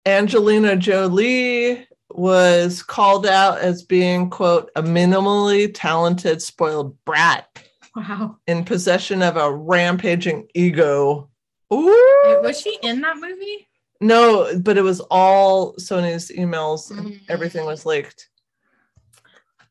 Angelina 0.06 0.76
Jolie 0.76 1.88
was 2.12 2.82
called 2.82 3.26
out 3.28 3.60
as 3.60 3.84
being 3.84 4.30
quote 4.30 4.72
a 4.76 4.82
minimally 4.82 5.72
talented 5.74 6.42
spoiled 6.42 6.98
brat 7.06 7.48
Wow. 7.96 8.38
in 8.48 8.66
possession 8.66 9.22
of 9.22 9.38
a 9.38 9.52
rampaging 9.54 10.48
ego. 10.56 11.30
Ooh. 11.72 12.22
Wait, 12.26 12.42
was 12.42 12.60
she 12.60 12.78
in 12.82 13.02
that 13.02 13.18
movie? 13.18 13.68
No, 14.02 14.58
but 14.60 14.78
it 14.78 14.82
was 14.82 15.02
all 15.12 15.74
Sony's 15.76 16.32
emails. 16.32 16.90
and 16.90 17.08
Mm. 17.12 17.20
Everything 17.30 17.66
was 17.66 17.86
leaked. 17.86 18.29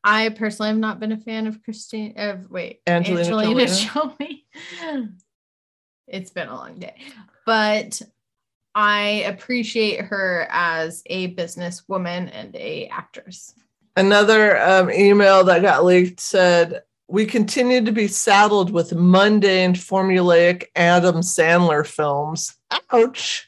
I 0.03 0.29
personally 0.29 0.69
have 0.69 0.77
not 0.77 0.99
been 0.99 1.11
a 1.11 1.17
fan 1.17 1.47
of 1.47 1.61
Christine 1.63 2.13
of 2.17 2.49
wait 2.49 2.81
Angelina 2.87 3.21
Angelina 3.21 3.65
Jolie. 3.67 4.45
Jolie. 4.81 5.09
it's 6.07 6.31
been 6.31 6.47
a 6.47 6.55
long 6.55 6.79
day, 6.79 6.95
but 7.45 8.01
I 8.75 9.23
appreciate 9.27 10.01
her 10.05 10.47
as 10.49 11.03
a 11.07 11.33
businesswoman 11.35 12.29
and 12.33 12.55
a 12.55 12.87
actress. 12.87 13.53
Another 13.95 14.57
um, 14.61 14.89
email 14.91 15.43
that 15.43 15.61
got 15.61 15.83
leaked 15.83 16.19
said, 16.19 16.83
We 17.07 17.25
continue 17.25 17.83
to 17.83 17.91
be 17.91 18.07
saddled 18.07 18.71
with 18.71 18.93
mundane, 18.93 19.73
formulaic 19.73 20.67
Adam 20.75 21.17
Sandler 21.17 21.85
films. 21.85 22.55
Ouch. 22.93 23.47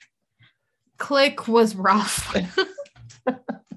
Click 0.98 1.48
was 1.48 1.76
rough. 1.76 2.36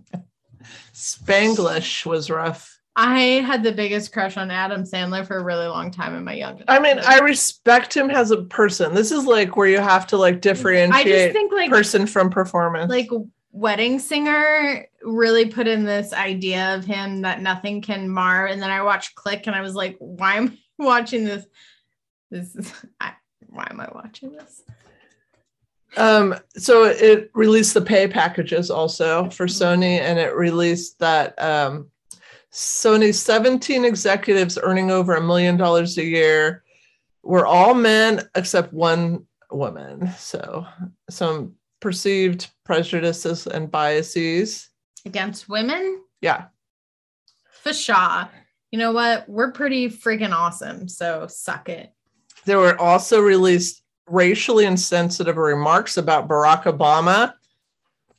Spanglish 1.04 2.06
was 2.06 2.30
rough. 2.30 2.80
I 2.96 3.18
had 3.44 3.62
the 3.62 3.72
biggest 3.72 4.12
crush 4.12 4.36
on 4.36 4.50
Adam 4.50 4.84
Sandler 4.84 5.26
for 5.26 5.36
a 5.36 5.42
really 5.42 5.66
long 5.66 5.90
time 5.90 6.14
in 6.14 6.24
my 6.24 6.34
young. 6.34 6.62
I 6.68 6.78
mean, 6.78 6.98
I 7.00 7.18
respect 7.18 7.94
him 7.94 8.08
as 8.08 8.30
a 8.30 8.42
person. 8.44 8.94
This 8.94 9.10
is 9.10 9.26
like 9.26 9.56
where 9.56 9.68
you 9.68 9.80
have 9.80 10.06
to 10.08 10.16
like 10.16 10.36
I 10.36 10.38
just 10.38 10.42
differentiate 10.42 11.32
think 11.32 11.52
like 11.52 11.70
person 11.70 12.06
from 12.06 12.30
performance. 12.30 12.88
like 12.88 13.10
wedding 13.54 13.98
singer 13.98 14.86
really 15.02 15.46
put 15.46 15.68
in 15.68 15.84
this 15.84 16.12
idea 16.12 16.74
of 16.74 16.84
him 16.84 17.22
that 17.22 17.40
nothing 17.40 17.80
can 17.80 18.08
mar 18.08 18.46
and 18.48 18.60
then 18.60 18.68
i 18.68 18.82
watched 18.82 19.14
click 19.14 19.46
and 19.46 19.54
i 19.54 19.60
was 19.60 19.76
like 19.76 19.94
why 20.00 20.34
am 20.34 20.58
i 20.80 20.84
watching 20.84 21.22
this 21.22 21.46
this 22.32 22.56
is 22.56 22.72
I, 23.00 23.12
why 23.46 23.68
am 23.70 23.78
i 23.78 23.88
watching 23.94 24.32
this 24.32 24.64
Um, 25.96 26.34
so 26.56 26.84
it 26.84 27.30
released 27.34 27.74
the 27.74 27.80
pay 27.80 28.08
packages 28.08 28.70
also 28.70 29.30
for 29.30 29.46
Sony, 29.46 30.00
and 30.00 30.18
it 30.18 30.34
released 30.34 30.98
that 30.98 31.40
um, 31.40 31.88
Sony's 32.52 33.20
17 33.22 33.84
executives 33.84 34.58
earning 34.62 34.90
over 34.90 35.14
a 35.14 35.22
million 35.22 35.56
dollars 35.56 35.96
a 35.98 36.04
year 36.04 36.62
were 37.22 37.46
all 37.46 37.74
men 37.74 38.20
except 38.34 38.72
one 38.72 39.26
woman. 39.50 40.10
So 40.18 40.66
some 41.10 41.54
perceived 41.80 42.48
prejudices 42.64 43.46
and 43.46 43.70
biases. 43.70 44.70
against 45.06 45.48
women 45.48 46.02
Yeah. 46.22 46.46
Fashaw. 47.64 48.28
you 48.70 48.78
know 48.78 48.92
what 48.92 49.28
we're 49.28 49.52
pretty 49.52 49.88
freaking 49.88 50.32
awesome 50.32 50.88
so 50.88 51.26
suck 51.28 51.68
it 51.68 51.92
There 52.46 52.58
were 52.58 52.78
also 52.80 53.20
released 53.20 53.82
racially 54.06 54.64
insensitive 54.64 55.36
remarks 55.36 55.96
about 55.96 56.28
Barack 56.28 56.64
Obama 56.64 57.34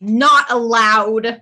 not 0.01 0.45
allowed 0.51 1.41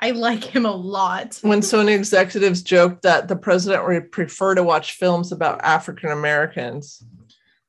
i 0.00 0.10
like 0.12 0.42
him 0.42 0.64
a 0.64 0.74
lot 0.74 1.38
when 1.42 1.60
Sony 1.60 1.94
executives 1.94 2.62
joked 2.62 3.02
that 3.02 3.28
the 3.28 3.36
president 3.36 3.86
would 3.86 4.10
prefer 4.10 4.54
to 4.54 4.62
watch 4.62 4.92
films 4.92 5.32
about 5.32 5.62
African 5.62 6.10
Americans. 6.10 7.02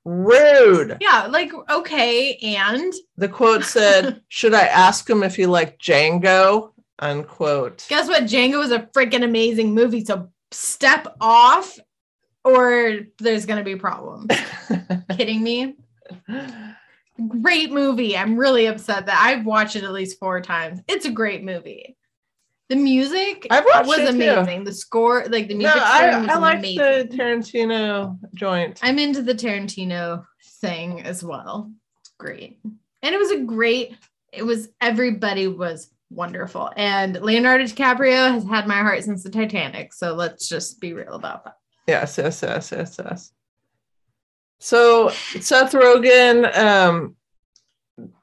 Rude. 0.06 0.98
yeah 1.02 1.28
like 1.28 1.52
okay 1.70 2.36
and 2.38 2.94
The 3.18 3.28
quote 3.28 3.64
said, 3.64 4.22
Should 4.30 4.54
I 4.54 4.64
ask 4.64 5.08
him 5.10 5.24
if 5.24 5.36
he 5.36 5.46
liked 5.46 5.82
Django? 5.84 6.72
Unquote. 7.00 7.86
Guess 7.90 8.08
what? 8.08 8.24
Django 8.24 8.64
is 8.64 8.72
a 8.72 8.80
freaking 8.96 9.24
amazing 9.24 9.74
movie. 9.74 10.04
So 10.04 10.30
step 10.52 11.16
off 11.22 11.78
or 12.44 13.00
there's 13.20 13.46
going 13.46 13.60
to 13.60 13.64
be 13.64 13.76
problems. 13.76 14.32
Kidding 15.18 15.44
me? 15.44 15.76
Great 17.42 17.72
movie. 17.72 18.16
I'm 18.16 18.38
really 18.38 18.68
upset 18.68 19.06
that 19.08 19.22
I've 19.22 19.46
watched 19.46 19.76
it 19.76 19.84
at 19.84 19.92
least 19.92 20.20
four 20.20 20.42
times. 20.42 20.82
It's 20.88 21.06
a 21.06 21.12
great 21.12 21.44
movie. 21.44 21.98
The 22.70 22.76
music 22.76 23.48
I've 23.50 23.66
watched 23.66 23.88
was 23.88 24.00
it 24.00 24.12
too. 24.12 24.30
amazing. 24.32 24.64
The 24.64 24.74
score, 24.74 25.26
like 25.28 25.48
the 25.48 25.56
no, 25.56 25.60
music 25.60 25.82
I, 25.82 25.98
scoring 25.98 26.22
was 26.22 26.30
I 26.30 26.38
like 26.38 26.58
amazing. 26.60 26.78
the 26.78 27.18
Tarantino 27.18 28.20
joint. 28.36 28.80
I'm 28.84 29.00
into 29.00 29.24
the 29.24 29.34
Tarantino 29.34 30.24
thing 30.62 31.02
as 31.02 31.24
well. 31.24 31.72
It's 32.02 32.12
great. 32.20 32.60
And 33.02 33.16
it 33.16 33.18
was 33.18 33.32
a 33.32 33.40
great, 33.40 33.98
it 34.32 34.44
was 34.44 34.70
everybody 34.82 35.48
was 35.48 35.92
wonderful. 36.12 36.72
And 36.76 37.20
Leonardo 37.20 37.64
DiCaprio 37.64 38.32
has 38.32 38.44
had 38.44 38.68
my 38.68 38.80
heart 38.80 39.04
since 39.04 39.24
the 39.24 39.32
Titanic. 39.32 39.94
So 39.94 40.14
let's 40.14 40.48
just 40.48 40.80
be 40.80 40.94
real 40.94 41.16
about 41.16 41.46
that. 41.46 41.58
Yes, 41.88 42.20
yes, 42.20 42.44
yes, 42.44 42.72
yes, 42.72 43.00
yes. 43.04 43.32
So 44.60 45.10
Seth 45.10 45.72
Rogen 45.72 46.56
um, 46.58 47.16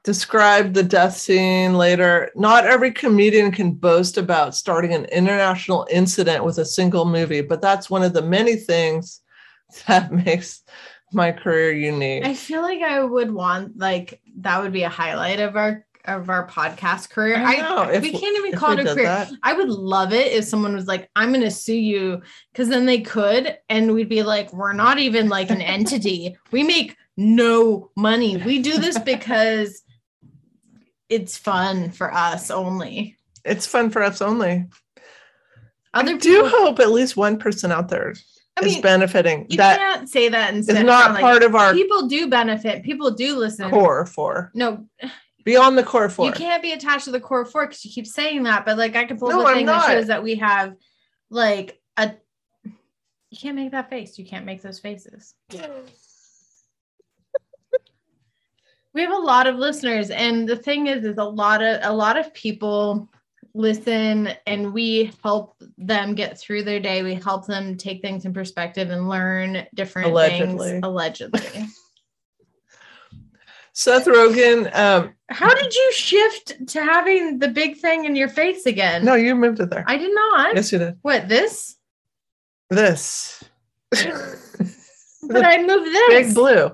described 0.03 0.73
the 0.73 0.83
death 0.83 1.17
scene 1.17 1.73
later. 1.73 2.31
Not 2.35 2.65
every 2.65 2.91
comedian 2.91 3.51
can 3.51 3.71
boast 3.71 4.17
about 4.17 4.55
starting 4.55 4.93
an 4.93 5.05
international 5.05 5.87
incident 5.91 6.43
with 6.43 6.59
a 6.59 6.65
single 6.65 7.05
movie, 7.05 7.41
but 7.41 7.61
that's 7.61 7.89
one 7.89 8.03
of 8.03 8.13
the 8.13 8.21
many 8.21 8.55
things 8.55 9.21
that 9.87 10.11
makes 10.11 10.63
my 11.11 11.31
career 11.31 11.71
unique. 11.71 12.25
I 12.25 12.33
feel 12.33 12.61
like 12.61 12.81
I 12.81 13.03
would 13.03 13.31
want 13.31 13.77
like 13.77 14.21
that 14.41 14.61
would 14.61 14.73
be 14.73 14.83
a 14.83 14.89
highlight 14.89 15.39
of 15.39 15.55
our 15.55 15.85
of 16.07 16.29
our 16.29 16.47
podcast 16.47 17.09
career. 17.09 17.35
I 17.35 17.55
I, 17.55 17.57
know, 17.57 17.81
if- 17.91 18.01
we 18.01 18.11
can't 18.11 18.37
even 18.37 18.57
call 18.57 18.71
it 18.77 18.79
a 18.85 18.93
career. 18.93 19.03
that. 19.05 19.31
I 19.43 19.53
would 19.53 19.69
love 19.69 20.13
it 20.13 20.31
if 20.31 20.45
someone 20.45 20.73
was 20.73 20.87
like, 20.87 21.09
I'm 21.15 21.29
going 21.29 21.41
to 21.41 21.51
sue 21.51 21.75
you 21.75 22.21
because 22.51 22.69
then 22.69 22.85
they 22.85 23.01
could. 23.01 23.57
And 23.69 23.93
we'd 23.93 24.09
be 24.09 24.23
like, 24.23 24.51
we're 24.53 24.73
not 24.73 24.99
even 24.99 25.29
like 25.29 25.49
an 25.49 25.61
entity. 25.61 26.37
We 26.51 26.63
make 26.63 26.95
no 27.17 27.91
money. 27.95 28.37
We 28.37 28.59
do 28.61 28.77
this 28.77 28.97
because 28.99 29.83
it's 31.09 31.37
fun 31.37 31.91
for 31.91 32.13
us 32.13 32.49
only. 32.51 33.17
It's 33.45 33.65
fun 33.67 33.89
for 33.89 34.03
us 34.03 34.21
only. 34.21 34.65
Other 35.93 36.13
I 36.13 36.17
do 36.17 36.45
hope 36.45 36.79
at 36.79 36.91
least 36.91 37.17
one 37.17 37.39
person 37.39 37.71
out 37.71 37.89
there 37.89 38.11
is 38.11 38.23
I 38.57 38.65
mean, 38.65 38.81
benefiting. 38.81 39.47
you 39.49 39.57
That 39.57 39.77
can't 39.79 40.09
say 40.09 40.29
that 40.29 40.49
and 40.49 40.59
is 40.59 40.67
sound 40.67 40.85
not 40.85 41.11
like- 41.13 41.21
part 41.21 41.43
of 41.43 41.55
our 41.55 41.73
people 41.73 42.07
do 42.07 42.27
benefit. 42.27 42.83
People 42.83 43.11
do 43.11 43.35
listen. 43.37 43.69
core 43.69 44.05
four. 44.05 44.51
No, 44.53 44.85
Beyond 45.47 45.77
the 45.77 45.83
core 45.83 46.09
four. 46.09 46.25
you 46.25 46.33
can't 46.33 46.61
be 46.61 46.73
attached 46.73 47.05
to 47.05 47.11
the 47.11 47.21
core 47.21 47.45
four 47.45 47.67
because 47.67 47.85
you 47.85 47.89
keep 47.89 48.05
saying 48.05 48.43
that. 48.43 48.65
But 48.65 48.77
like, 48.77 48.97
I 48.97 49.05
could 49.05 49.17
pull 49.17 49.29
No, 49.29 49.43
a 49.43 49.45
I'm 49.45 49.55
thing 49.55 49.65
that 49.67 49.87
shows 49.87 50.07
that 50.07 50.21
we 50.21 50.35
have 50.35 50.75
like 51.29 51.79
a. 51.95 52.15
You 52.65 53.37
can't 53.37 53.55
make 53.55 53.71
that 53.71 53.89
face. 53.89 54.19
You 54.19 54.25
can't 54.25 54.45
make 54.45 54.61
those 54.61 54.79
faces. 54.81 55.35
we 58.93 59.01
have 59.01 59.11
a 59.11 59.15
lot 59.15 59.47
of 59.47 59.55
listeners 59.55 60.09
and 60.09 60.49
the 60.49 60.55
thing 60.57 60.87
is 60.87 61.05
is 61.05 61.17
a 61.17 61.23
lot 61.23 61.61
of 61.63 61.79
a 61.83 61.93
lot 61.93 62.17
of 62.17 62.33
people 62.33 63.07
listen 63.53 64.29
and 64.47 64.73
we 64.73 65.11
help 65.23 65.55
them 65.77 66.13
get 66.15 66.37
through 66.37 66.63
their 66.63 66.79
day 66.79 67.03
we 67.03 67.13
help 67.13 67.45
them 67.45 67.77
take 67.77 68.01
things 68.01 68.25
in 68.25 68.33
perspective 68.33 68.89
and 68.89 69.07
learn 69.07 69.65
different 69.75 70.09
Allegedly. 70.09 70.69
things 70.69 70.79
allegedly 70.83 71.67
Seth 73.77 74.05
Rogen. 74.07 74.75
Um, 74.75 75.13
How 75.29 75.53
did 75.53 75.71
you 75.71 75.91
shift 75.93 76.67
to 76.69 76.83
having 76.83 77.37
the 77.37 77.47
big 77.47 77.77
thing 77.77 78.05
in 78.05 78.15
your 78.15 78.27
face 78.27 78.65
again? 78.65 79.05
no, 79.05 79.13
you 79.13 79.35
moved 79.35 79.59
it 79.59 79.69
there. 79.69 79.83
I 79.85 79.97
did 79.97 80.15
not. 80.15 80.55
yes, 80.55 80.71
you 80.71 80.79
did. 80.79 80.97
What 81.03 81.29
this? 81.29 81.75
This. 82.71 83.43
But 85.29 85.43
I 85.43 85.57
moved 85.61 85.87
this. 85.87 86.27
Big 86.27 86.33
blue. 86.33 86.71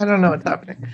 I 0.00 0.04
don't 0.06 0.22
know 0.22 0.30
what's 0.30 0.44
happening. 0.44 0.88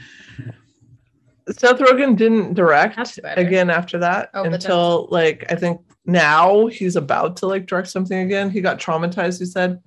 Seth 1.50 1.78
Rogen 1.78 2.16
didn't 2.16 2.54
direct 2.54 3.22
better. 3.22 3.40
again 3.40 3.70
after 3.70 3.98
that 3.98 4.30
Oh, 4.34 4.42
but 4.44 4.54
until 4.54 5.06
like 5.12 5.44
I 5.52 5.54
think 5.54 5.80
now 6.04 6.66
he's 6.66 6.96
about 6.96 7.36
to 7.38 7.46
like 7.46 7.66
direct 7.66 7.88
something 7.88 8.18
again. 8.18 8.50
He 8.50 8.60
got 8.60 8.80
traumatized, 8.80 9.38
he 9.38 9.44
said. 9.44 9.80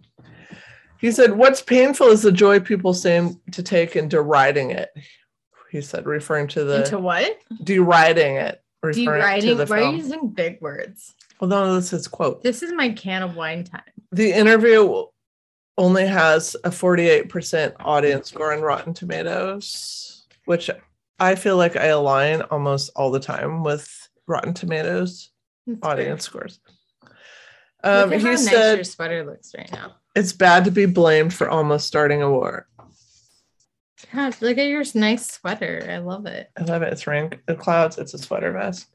He 1.06 1.12
said, 1.12 1.34
What's 1.34 1.62
painful 1.62 2.08
is 2.08 2.24
the 2.24 2.32
joy 2.32 2.60
people 2.60 2.92
seem 2.92 3.40
to 3.52 3.62
take 3.62 3.96
in 3.96 4.08
deriding 4.10 4.72
it. 4.72 4.90
He 5.70 5.80
said, 5.80 6.08
referring 6.08 6.48
to 6.48 6.64
the 6.64 6.78
Into 6.84 6.98
what? 6.98 7.38
deriding 7.64 8.38
it. 8.38 8.64
To 8.84 8.92
Deriding. 8.92 9.56
Why 9.68 9.82
are 9.82 9.92
you 9.92 9.98
using 9.98 10.30
big 10.30 10.60
words? 10.62 11.14
Well, 11.40 11.48
no, 11.48 11.76
this 11.76 11.94
is 11.94 12.08
quote. 12.08 12.42
This 12.42 12.64
is 12.64 12.74
my 12.74 12.90
can 12.90 13.22
of 13.22 13.36
wine 13.36 13.66
time. 13.66 13.84
The 14.14 14.34
interview 14.34 15.04
only 15.78 16.08
has 16.08 16.56
a 16.64 16.72
48% 16.72 17.76
audience 17.82 18.30
score 18.30 18.52
on 18.52 18.62
Rotten 18.62 18.96
Tomatoes, 18.96 20.26
which 20.46 20.72
I 21.20 21.36
feel 21.36 21.58
like 21.58 21.76
I 21.76 21.86
align 21.86 22.42
almost 22.50 22.90
all 22.96 23.12
the 23.12 23.20
time 23.20 23.64
with 23.64 24.10
Rotten 24.26 24.56
Tomatoes 24.56 25.30
That's 25.68 25.80
audience 25.84 26.24
scores. 26.24 26.60
Um, 27.84 28.10
Look 28.10 28.14
at 28.14 28.18
he 28.22 28.26
how 28.26 28.32
nice 28.32 28.50
said 28.50 28.76
your 28.78 28.84
sweater 28.84 29.24
looks 29.24 29.54
right 29.56 29.72
now. 29.72 29.98
It's 30.16 30.34
bad 30.34 30.66
to 30.66 30.72
be 30.72 30.86
blamed 30.86 31.34
for 31.34 31.50
almost 31.50 31.88
starting 31.88 32.22
a 32.22 32.30
war. 32.32 32.68
Gosh, 34.14 34.42
look 34.42 34.58
at 34.58 34.68
your 34.68 34.84
nice 34.94 35.28
sweater. 35.34 35.88
I 35.90 35.98
love 35.98 36.26
it. 36.26 36.50
I 36.58 36.64
love 36.64 36.82
it. 36.82 36.94
It's 36.94 37.08
rain 37.08 37.32
the 37.48 37.56
clouds. 37.56 37.98
It's 37.98 38.14
a 38.14 38.18
sweater 38.18 38.52
vest. 38.52 38.88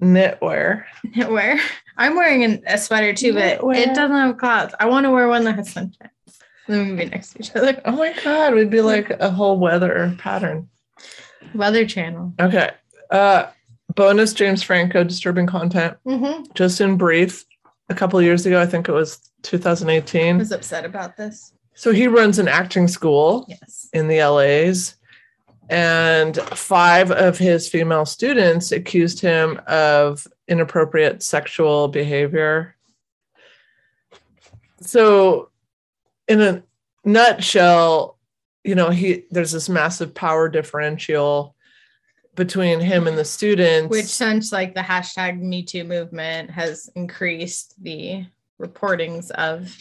Knitwear. 0.00 0.84
Knitwear. 1.06 1.58
I'm 1.96 2.14
wearing 2.16 2.44
an, 2.44 2.62
a 2.66 2.78
sweater 2.78 3.12
too, 3.12 3.34
but 3.34 3.60
Knitwear. 3.60 3.76
it 3.76 3.94
doesn't 3.94 4.16
have 4.16 4.38
clouds. 4.38 4.74
I 4.78 4.86
want 4.86 5.04
to 5.04 5.10
wear 5.10 5.28
one 5.28 5.44
that 5.44 5.56
has 5.56 5.72
sunshine. 5.72 6.10
Then 6.66 6.80
we 6.80 6.86
can 6.86 6.96
be 6.96 7.04
next 7.06 7.32
to 7.32 7.40
each 7.40 7.54
other. 7.56 7.80
Oh 7.84 7.92
my 7.92 8.14
god, 8.22 8.54
we'd 8.54 8.70
be 8.70 8.80
like 8.80 9.10
a 9.10 9.30
whole 9.30 9.58
weather 9.58 10.14
pattern. 10.18 10.68
Weather 11.54 11.86
channel. 11.86 12.32
Okay. 12.40 12.70
Uh 13.10 13.46
bonus 13.94 14.32
James 14.34 14.62
Franco 14.62 15.02
disturbing 15.02 15.46
content. 15.46 15.96
Mm-hmm. 16.06 16.44
just 16.54 16.80
in 16.80 16.96
brief, 16.96 17.44
a 17.88 17.94
couple 17.94 18.20
years 18.22 18.46
ago, 18.46 18.60
I 18.60 18.66
think 18.66 18.88
it 18.88 18.92
was 18.92 19.18
2018. 19.42 20.38
was 20.38 20.52
upset 20.52 20.84
about 20.84 21.16
this. 21.16 21.52
So 21.74 21.92
he 21.92 22.08
runs 22.08 22.38
an 22.38 22.48
acting 22.48 22.88
school 22.88 23.46
Yes. 23.48 23.88
in 23.92 24.08
the 24.08 24.22
LAs, 24.22 24.96
and 25.70 26.36
five 26.36 27.10
of 27.10 27.38
his 27.38 27.68
female 27.68 28.04
students 28.06 28.72
accused 28.72 29.20
him 29.20 29.60
of 29.66 30.26
inappropriate 30.48 31.22
sexual 31.22 31.88
behavior. 31.88 32.74
So, 34.80 35.50
in 36.26 36.40
a 36.40 36.62
nutshell, 37.04 38.18
you 38.64 38.74
know, 38.74 38.90
he 38.90 39.24
there's 39.30 39.52
this 39.52 39.68
massive 39.68 40.14
power 40.14 40.48
differential 40.48 41.54
between 42.34 42.78
him 42.80 43.06
and 43.08 43.18
the 43.18 43.24
students. 43.24 43.90
Which, 43.90 44.06
since 44.06 44.52
like 44.52 44.74
the 44.74 44.80
hashtag 44.80 45.40
Me 45.40 45.62
Too 45.64 45.84
movement 45.84 46.50
has 46.50 46.88
increased 46.94 47.74
the 47.82 48.24
reportings 48.60 49.30
of. 49.32 49.76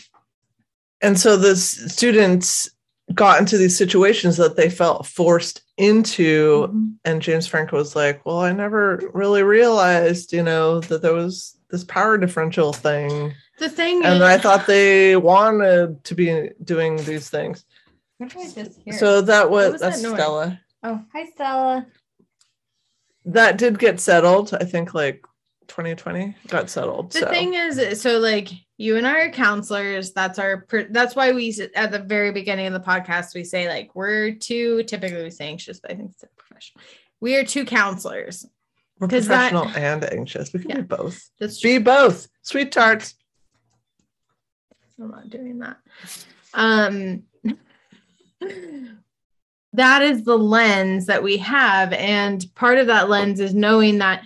and 1.01 1.19
so 1.19 1.35
the 1.37 1.55
students 1.55 2.69
got 3.13 3.39
into 3.39 3.57
these 3.57 3.77
situations 3.77 4.35
that 4.37 4.55
they 4.55 4.69
felt 4.69 5.05
forced 5.05 5.61
into 5.77 6.67
Mhm. 6.67 6.93
and 7.05 7.21
james 7.21 7.47
franco 7.47 7.77
was 7.77 7.95
like 7.95 8.25
well 8.25 8.39
i 8.39 8.51
never 8.51 8.99
really 9.13 9.43
realized 9.43 10.33
you 10.33 10.43
know 10.43 10.79
that 10.81 11.01
there 11.01 11.13
was 11.13 11.55
this 11.69 11.83
power 11.83 12.17
differential 12.17 12.73
thing 12.73 13.33
The 13.59 13.69
thing 13.69 14.03
and 14.03 14.15
is, 14.15 14.21
i 14.21 14.37
thought 14.37 14.65
they 14.67 15.15
wanted 15.15 16.03
to 16.03 16.15
be 16.15 16.49
doing 16.63 16.97
these 17.05 17.29
things 17.29 17.63
What 18.17 18.29
did 18.31 18.39
I 18.39 18.63
just 18.63 18.79
hear? 18.81 18.93
so 18.97 19.21
that 19.21 19.49
was, 19.49 19.73
was 19.73 19.81
that's 19.81 20.01
noise? 20.01 20.13
stella 20.13 20.59
oh, 20.83 21.01
hi 21.13 21.25
Stella. 21.33 21.85
that 23.25 23.57
did 23.57 23.79
get 23.79 23.99
settled 23.99 24.53
i 24.59 24.63
think 24.65 24.93
like 24.93 25.23
2020 25.67 26.35
got 26.47 26.69
settled 26.69 27.11
The 27.11 27.19
so 27.19 27.29
thing 27.29 27.53
is, 27.53 28.01
so 28.01 28.19
like 28.19 28.49
you 28.77 28.95
and 28.97 29.07
I 29.07 29.21
are 29.21 29.31
counselors. 29.31 30.13
That's 30.13 30.37
our. 30.39 30.65
That's 30.91 31.15
why 31.15 31.31
we 31.33 31.53
at 31.75 31.91
the 31.91 31.99
very 31.99 32.31
beginning 32.31 32.67
of 32.67 32.73
the 32.73 32.79
podcast 32.79 33.33
we 33.35 33.43
say 33.43 33.67
like 33.67 33.95
we're 33.95 34.31
two. 34.35 34.83
Typically 34.83 35.23
we 35.23 35.31
say 35.31 35.47
anxious, 35.47 35.79
but 35.79 35.91
I 35.91 35.95
think 35.95 36.11
it's 36.11 36.23
professional. 36.37 36.83
We 37.19 37.35
are 37.37 37.43
two 37.43 37.65
counselors. 37.65 38.45
we're 38.99 39.07
'cause 39.07 39.27
that- 39.27 39.51
professional 39.51 39.83
and 39.83 40.03
anxious 40.11 40.53
we 40.53 40.59
can 40.59 40.69
Yeah. 40.69 40.75
be 40.77 40.81
both 40.83 41.29
That's 41.39 41.59
true. 41.59 41.77
be 41.77 41.83
both 41.83 42.27
sweet 42.41 42.71
tarts 42.71 43.13
I'm 44.99 45.11
not 45.11 45.29
doing 45.29 45.59
that. 45.59 45.77
Um, 46.55 47.21
that 49.73 50.01
is 50.01 50.23
the 50.23 50.37
lens 50.37 51.05
that 51.05 51.21
we 51.21 51.37
have. 51.37 51.93
And 51.93 52.43
part 52.55 52.79
of 52.79 52.87
that 52.87 53.07
lens 53.09 53.39
is 53.39 53.53
knowing 53.53 53.99
that 53.99 54.23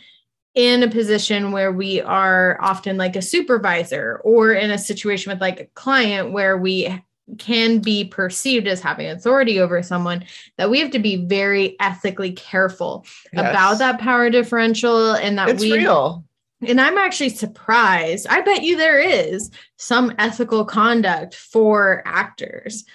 in 0.54 0.84
a 0.84 0.90
position 0.90 1.52
where 1.52 1.72
we 1.72 2.02
are 2.02 2.58
often 2.62 2.98
like 2.98 3.16
a 3.16 3.22
supervisor 3.22 4.20
or 4.24 4.54
in 4.54 4.72
a 4.72 4.78
situation 4.78 5.32
with 5.32 5.42
like 5.42 5.60
a 5.60 5.66
client 5.76 6.32
where 6.32 6.58
we 6.58 7.02
can 7.38 7.80
be 7.80 8.04
perceived 8.04 8.68
as 8.68 8.82
having 8.82 9.08
authority 9.08 9.62
over 9.62 9.82
someone 9.82 10.26
that 10.58 10.70
we 10.70 10.80
have 10.80 10.92
to 10.92 11.00
be 11.00 11.26
very 11.26 11.78
ethically 11.80 12.34
careful 12.34 13.06
about 13.34 13.78
that 13.78 14.00
power 14.00 14.30
differential 14.30 15.14
and 15.14 15.38
that 15.38 15.48
it's 15.48 15.62
we 15.62 15.72
real 15.72 16.26
and 16.68 16.80
I'm 16.80 16.98
actually 16.98 17.30
surprised. 17.30 18.28
I 18.28 18.42
bet 18.42 18.64
you 18.64 18.78
there 18.78 19.00
is 19.00 19.50
some 19.78 20.14
ethical 20.18 20.66
conduct 20.66 21.36
for 21.36 22.04
actors. 22.06 22.86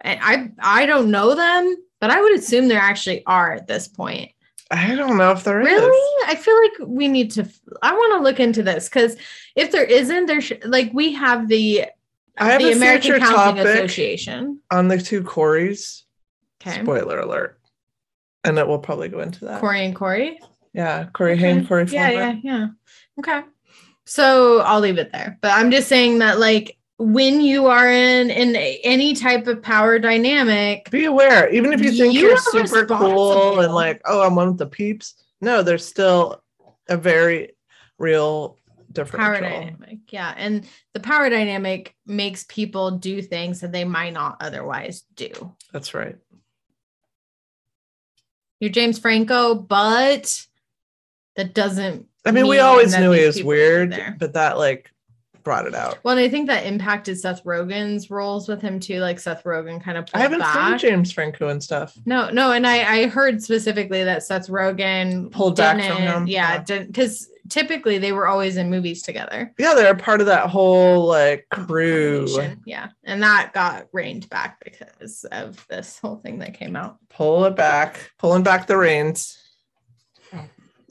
And 0.00 0.20
I 0.22 0.52
I 0.60 0.86
don't 0.86 1.10
know 1.10 1.34
them, 1.34 1.76
but 2.00 2.10
I 2.10 2.20
would 2.20 2.38
assume 2.38 2.68
there 2.68 2.78
actually 2.80 3.24
are 3.26 3.52
at 3.52 3.66
this 3.66 3.88
point. 3.88 4.30
I 4.70 4.94
don't 4.94 5.16
know 5.16 5.32
if 5.32 5.44
there 5.44 5.60
is. 5.60 5.66
Really? 5.66 6.26
I 6.26 6.34
feel 6.34 6.60
like 6.60 6.88
we 6.88 7.08
need 7.08 7.30
to 7.32 7.48
I 7.82 7.92
want 7.92 8.18
to 8.18 8.22
look 8.22 8.38
into 8.38 8.62
this 8.62 8.88
cuz 8.88 9.16
if 9.56 9.70
there 9.70 9.84
isn't 9.84 10.26
there 10.26 10.40
should 10.40 10.64
like 10.64 10.90
we 10.92 11.12
have 11.14 11.48
the 11.48 11.86
I 12.36 12.52
have 12.52 12.62
the 12.62 12.72
American 12.72 13.18
Counseling 13.18 13.66
Association. 13.66 14.60
on 14.70 14.88
the 14.88 14.98
two 14.98 15.22
Corys. 15.22 16.02
Okay. 16.60 16.82
Spoiler 16.82 17.20
alert. 17.20 17.58
And 18.44 18.58
it 18.58 18.66
will 18.66 18.78
probably 18.78 19.08
go 19.08 19.20
into 19.20 19.44
that. 19.46 19.60
Corey 19.60 19.84
and 19.84 19.94
Corey. 19.94 20.38
Yeah, 20.72 21.06
Corey 21.12 21.36
Haim, 21.36 21.66
Corey 21.66 21.86
yeah, 21.90 22.10
yeah, 22.10 22.36
yeah. 22.42 22.66
Okay. 23.18 23.42
So 24.04 24.60
I'll 24.60 24.80
leave 24.80 24.98
it 24.98 25.12
there. 25.12 25.38
But 25.40 25.52
I'm 25.52 25.70
just 25.70 25.88
saying 25.88 26.20
that 26.20 26.38
like 26.38 26.77
when 26.98 27.40
you 27.40 27.66
are 27.66 27.90
in 27.90 28.28
in 28.30 28.56
any 28.56 29.14
type 29.14 29.46
of 29.46 29.62
power 29.62 29.98
dynamic, 29.98 30.90
Be 30.90 31.04
aware, 31.04 31.48
even 31.50 31.72
if 31.72 31.80
you 31.80 31.92
think 31.92 32.12
You 32.12 32.22
you 32.22 32.30
are 32.30 32.34
are 32.34 32.66
super 32.66 32.86
cool 32.86 33.60
and 33.60 33.72
like, 33.72 34.02
oh, 34.04 34.20
I'm 34.22 34.34
one 34.34 34.48
with 34.48 34.58
the 34.58 34.66
peeps. 34.66 35.14
No, 35.40 35.62
there's 35.62 35.86
still 35.86 36.42
a 36.88 36.96
very 36.96 37.52
real 37.98 38.58
difference. 38.90 39.22
power 39.22 39.40
dynamic. 39.40 39.98
Yeah. 40.10 40.34
And 40.36 40.66
the 40.92 41.00
power 41.00 41.30
dynamic 41.30 41.94
makes 42.04 42.44
people 42.44 42.92
do 42.92 43.22
things 43.22 43.60
that 43.60 43.70
they 43.70 43.84
might 43.84 44.12
not 44.12 44.38
otherwise 44.40 45.02
do. 45.14 45.54
That's 45.72 45.94
right. 45.94 46.16
You're 48.58 48.72
James 48.72 48.98
Franco, 48.98 49.54
but 49.54 50.44
that 51.36 51.54
doesn't 51.54 52.06
I 52.26 52.32
mean, 52.32 52.48
we 52.48 52.58
always 52.58 52.98
knew 52.98 53.12
he 53.12 53.24
was 53.24 53.42
weird, 53.42 54.16
but 54.18 54.32
that 54.32 54.58
like 54.58 54.90
brought 55.48 55.66
it 55.66 55.74
out. 55.74 55.98
well, 56.04 56.14
and 56.14 56.22
I 56.22 56.28
think 56.28 56.46
that 56.48 56.66
impacted 56.66 57.18
Seth 57.18 57.42
Rogen's 57.42 58.10
roles 58.10 58.48
with 58.48 58.60
him 58.60 58.78
too. 58.78 59.00
Like 59.00 59.18
Seth 59.18 59.44
Rogen 59.44 59.82
kind 59.82 59.96
of 59.96 60.06
I 60.12 60.18
haven't 60.18 60.40
back. 60.40 60.78
seen 60.78 60.90
James 60.90 61.10
Franco 61.10 61.48
and 61.48 61.62
stuff. 61.62 61.96
No, 62.04 62.28
no, 62.28 62.52
and 62.52 62.66
I 62.66 62.82
I 63.02 63.06
heard 63.06 63.42
specifically 63.42 64.04
that 64.04 64.22
Seth 64.22 64.48
Rogen 64.48 65.30
Pulled 65.32 65.56
back 65.56 65.76
from 65.82 66.02
him? 66.02 66.26
Yeah, 66.26 66.52
Yeah. 66.56 66.62
didn't 66.64 66.86
because 66.88 67.30
typically 67.48 67.96
they 67.96 68.12
were 68.12 68.26
always 68.28 68.58
in 68.58 68.68
movies 68.68 69.02
together. 69.02 69.54
Yeah, 69.58 69.72
they're 69.74 69.94
part 69.94 70.20
of 70.20 70.26
that 70.26 70.50
whole 70.50 71.06
like 71.06 71.46
crew. 71.50 72.28
Yeah, 72.66 72.88
and 73.04 73.22
that 73.22 73.52
got 73.54 73.86
reined 73.94 74.28
back 74.28 74.62
because 74.62 75.24
of 75.32 75.66
this 75.70 75.98
whole 75.98 76.16
thing 76.16 76.40
that 76.40 76.52
came 76.52 76.76
out. 76.76 76.98
Pull 77.08 77.46
it 77.46 77.56
back, 77.56 78.10
pulling 78.18 78.42
back 78.42 78.66
the 78.66 78.76
reins. 78.76 79.38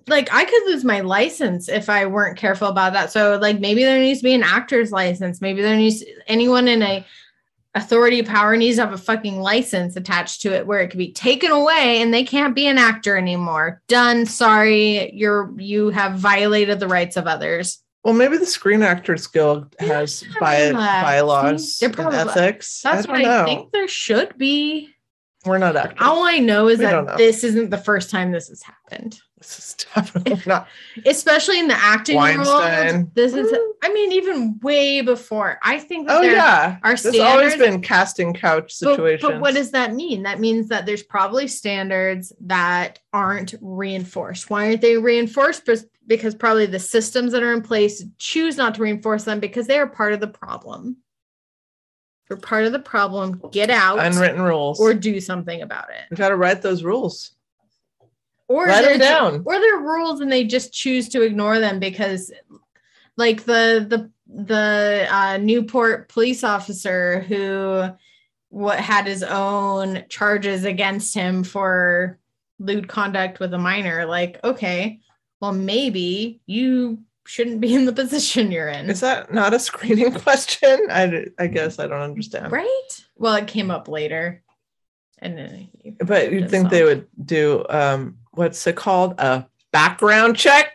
Like 0.07 0.33
I 0.33 0.45
could 0.45 0.63
lose 0.65 0.83
my 0.83 1.01
license 1.01 1.67
if 1.69 1.89
I 1.89 2.05
weren't 2.05 2.37
careful 2.37 2.69
about 2.69 2.93
that. 2.93 3.11
So 3.11 3.37
like 3.37 3.59
maybe 3.59 3.83
there 3.83 3.99
needs 3.99 4.19
to 4.19 4.23
be 4.23 4.33
an 4.33 4.43
actor's 4.43 4.91
license. 4.91 5.41
Maybe 5.41 5.61
there 5.61 5.75
needs 5.75 6.03
anyone 6.27 6.67
in 6.67 6.81
a 6.81 7.05
authority 7.75 8.23
power 8.23 8.57
needs 8.57 8.77
to 8.77 8.83
have 8.85 8.93
a 8.93 8.97
fucking 8.97 9.39
license 9.39 9.95
attached 9.95 10.41
to 10.41 10.51
it 10.51 10.65
where 10.65 10.79
it 10.79 10.87
could 10.89 10.97
be 10.97 11.11
taken 11.11 11.51
away 11.51 12.01
and 12.01 12.11
they 12.13 12.23
can't 12.23 12.55
be 12.55 12.65
an 12.67 12.77
actor 12.77 13.15
anymore. 13.17 13.81
Done. 13.87 14.25
Sorry, 14.25 15.11
you're 15.13 15.53
you 15.59 15.89
have 15.89 16.13
violated 16.13 16.79
the 16.79 16.87
rights 16.87 17.17
of 17.17 17.27
others. 17.27 17.83
Well, 18.03 18.15
maybe 18.15 18.37
the 18.37 18.45
Screen 18.45 18.83
Actors 18.83 19.27
Guild 19.27 19.75
has 19.79 20.23
by, 20.39 20.67
Yeah. 20.67 21.01
bylaws 21.03 21.77
They're 21.79 21.89
and 21.89 22.13
ethics. 22.15 22.79
That's 22.81 23.05
I 23.05 23.11
what 23.11 23.21
know. 23.21 23.41
I 23.41 23.45
think 23.45 23.71
there 23.71 23.87
should 23.89 24.37
be. 24.37 24.89
We're 25.45 25.57
not 25.57 25.75
actors. 25.75 25.97
All 26.01 26.23
I 26.25 26.39
know 26.39 26.69
is 26.69 26.79
We 26.79 26.85
that 26.85 27.17
this 27.17 27.43
isn't 27.43 27.69
the 27.69 27.77
first 27.77 28.09
time 28.09 28.31
this 28.31 28.47
has 28.47 28.63
happened. 28.63 29.19
This 29.37 29.59
is 29.59 29.85
definitely 29.93 30.41
not. 30.47 30.67
especially 31.05 31.59
in 31.59 31.67
the 31.67 31.75
acting 31.75 32.15
Weinstein. 32.15 32.95
world. 32.95 33.15
This 33.15 33.33
is, 33.33 33.55
I 33.83 33.93
mean, 33.93 34.11
even 34.11 34.59
way 34.63 35.01
before. 35.01 35.59
I 35.63 35.77
think 35.79 36.07
that 36.07 36.17
Oh 36.17 36.21
yeah, 36.21 36.77
are 36.83 36.95
there's 36.95 37.19
always 37.19 37.55
been 37.55 37.81
casting 37.81 38.33
couch 38.33 38.73
situations. 38.73 39.21
but 39.21 39.39
what 39.39 39.53
does 39.53 39.71
that 39.71 39.93
mean? 39.93 40.23
That 40.23 40.39
means 40.39 40.69
that 40.69 40.87
there's 40.87 41.03
probably 41.03 41.47
standards 41.47 42.33
that 42.41 42.99
aren't 43.13 43.53
reinforced. 43.61 44.49
Why 44.49 44.67
aren't 44.69 44.81
they 44.81 44.97
reinforced? 44.97 45.69
Because 46.07 46.33
probably 46.33 46.65
the 46.65 46.79
systems 46.79 47.31
that 47.33 47.43
are 47.43 47.53
in 47.53 47.61
place 47.61 48.03
choose 48.17 48.57
not 48.57 48.75
to 48.75 48.81
reinforce 48.81 49.23
them 49.23 49.39
because 49.39 49.67
they 49.67 49.77
are 49.77 49.87
part 49.87 50.13
of 50.13 50.19
the 50.19 50.27
problem. 50.27 50.97
They're 52.27 52.37
part 52.37 52.65
of 52.65 52.71
the 52.71 52.79
problem. 52.79 53.41
Get 53.51 53.69
out 53.69 53.99
unwritten 53.99 54.41
rules? 54.41 54.79
or 54.79 54.93
do 54.93 55.21
something 55.21 55.61
about 55.61 55.89
it. 55.91 56.09
we 56.09 56.17
got 56.17 56.29
to 56.29 56.35
write 56.35 56.61
those 56.61 56.83
rules. 56.83 57.31
Or 58.47 58.65
Write 58.65 58.85
'em 58.85 58.99
they're 58.99 59.09
down. 59.09 59.43
or 59.45 59.59
they're 59.59 59.77
rules 59.79 60.21
and 60.21 60.31
they 60.31 60.43
just 60.43 60.71
choose 60.73 61.09
to 61.09 61.21
ignore 61.21 61.59
them 61.59 61.79
because 61.79 62.31
like 63.17 63.43
the 63.43 63.85
the 63.89 64.11
the 64.43 65.07
uh, 65.11 65.37
newport 65.37 66.09
police 66.09 66.43
officer 66.43 67.21
who 67.21 67.85
what 68.49 68.79
had 68.79 69.07
his 69.07 69.23
own 69.23 70.03
charges 70.09 70.65
against 70.65 71.13
him 71.13 71.43
for 71.43 72.17
lewd 72.59 72.87
conduct 72.87 73.39
with 73.39 73.53
a 73.53 73.57
minor 73.57 74.05
like 74.05 74.39
okay 74.43 74.99
well 75.41 75.51
maybe 75.53 76.39
you 76.45 76.99
shouldn't 77.25 77.59
be 77.61 77.73
in 77.75 77.85
the 77.85 77.93
position 78.01 78.51
you're 78.51 78.69
in 78.69 78.89
Is 78.89 79.01
that 79.01 79.33
not 79.33 79.53
a 79.53 79.59
screening 79.59 80.11
question? 80.25 80.87
I, 80.89 81.25
I 81.37 81.47
guess 81.47 81.77
I 81.79 81.87
don't 81.87 82.01
understand. 82.01 82.51
right 82.51 82.89
well 83.17 83.35
it 83.35 83.47
came 83.47 83.69
up 83.71 83.87
later 83.87 84.41
and 85.19 85.37
then 85.37 85.69
But 86.05 86.31
you'd 86.31 86.49
think 86.49 86.65
so. 86.65 86.69
they 86.69 86.83
would 86.83 87.07
do 87.25 87.65
um 87.69 88.16
what's 88.37 88.65
it 88.67 88.75
called? 88.75 89.15
A 89.19 89.45
background 89.71 90.37
check? 90.37 90.73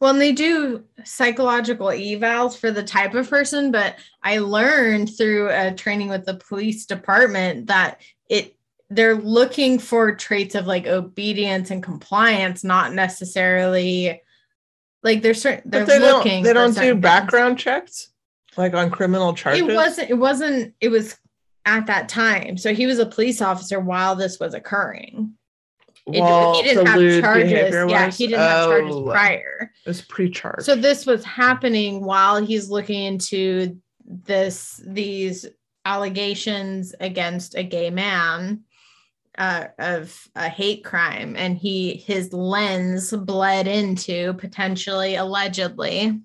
Well, 0.00 0.10
and 0.10 0.20
they 0.20 0.32
do 0.32 0.84
psychological 1.04 1.86
evals 1.86 2.58
for 2.58 2.70
the 2.70 2.82
type 2.82 3.14
of 3.14 3.30
person, 3.30 3.70
but 3.72 3.96
I 4.22 4.38
learned 4.38 5.16
through 5.16 5.48
uh, 5.48 5.70
training 5.74 6.08
with 6.10 6.26
the 6.26 6.34
police 6.34 6.84
department 6.86 7.68
that 7.68 8.00
it 8.28 8.54
they're 8.90 9.16
looking 9.16 9.78
for 9.78 10.14
traits 10.14 10.54
of 10.54 10.66
like 10.66 10.86
obedience 10.86 11.70
and 11.70 11.82
compliance, 11.82 12.62
not 12.62 12.92
necessarily 12.92 14.22
like 15.02 15.22
they're 15.22 15.34
certain 15.34 15.70
they're 15.70 15.84
But 15.86 15.92
they 15.92 15.98
don't 15.98 16.18
looking. 16.18 16.42
they 16.44 16.52
don't 16.52 16.74
do 16.74 16.80
things. 16.80 17.00
background 17.02 17.58
checks 17.58 18.10
like 18.56 18.74
on 18.74 18.90
criminal 18.90 19.32
charges. 19.34 19.62
It 19.62 19.74
wasn't. 19.74 20.10
It 20.10 20.14
wasn't. 20.14 20.74
It 20.80 20.88
was 20.88 21.16
at 21.64 21.86
that 21.86 22.08
time. 22.08 22.56
So 22.58 22.74
he 22.74 22.86
was 22.86 22.98
a 22.98 23.06
police 23.06 23.40
officer 23.42 23.80
while 23.80 24.14
this 24.14 24.38
was 24.38 24.54
occurring. 24.54 25.32
It- 26.12 26.20
Well, 26.20 26.54
he 26.54 26.62
didn't 26.62 26.86
have 26.86 27.20
charges. 27.20 27.52
Yeah, 27.90 28.06
was? 28.06 28.16
he 28.16 28.26
didn't 28.28 28.40
have 28.40 28.64
charges 28.68 28.94
Oh, 28.94 29.04
prior. 29.10 29.72
It 29.84 29.88
was 29.88 30.02
pre-charged. 30.02 30.62
So 30.64 30.76
this 30.76 31.04
was 31.04 31.24
happening 31.24 32.04
while 32.04 32.36
he's 32.44 32.70
looking 32.70 33.02
into 33.04 33.80
this 34.04 34.80
these 34.86 35.46
allegations 35.84 36.94
against 37.00 37.56
a 37.56 37.62
gay 37.64 37.90
man 37.90 38.62
uh, 39.38 39.66
of 39.78 40.28
a 40.36 40.48
hate 40.48 40.84
crime, 40.84 41.34
and 41.36 41.58
he 41.58 41.94
his 41.96 42.32
lens 42.32 43.10
bled 43.12 43.66
into 43.66 44.32
potentially 44.34 45.16
allegedly, 45.16 46.20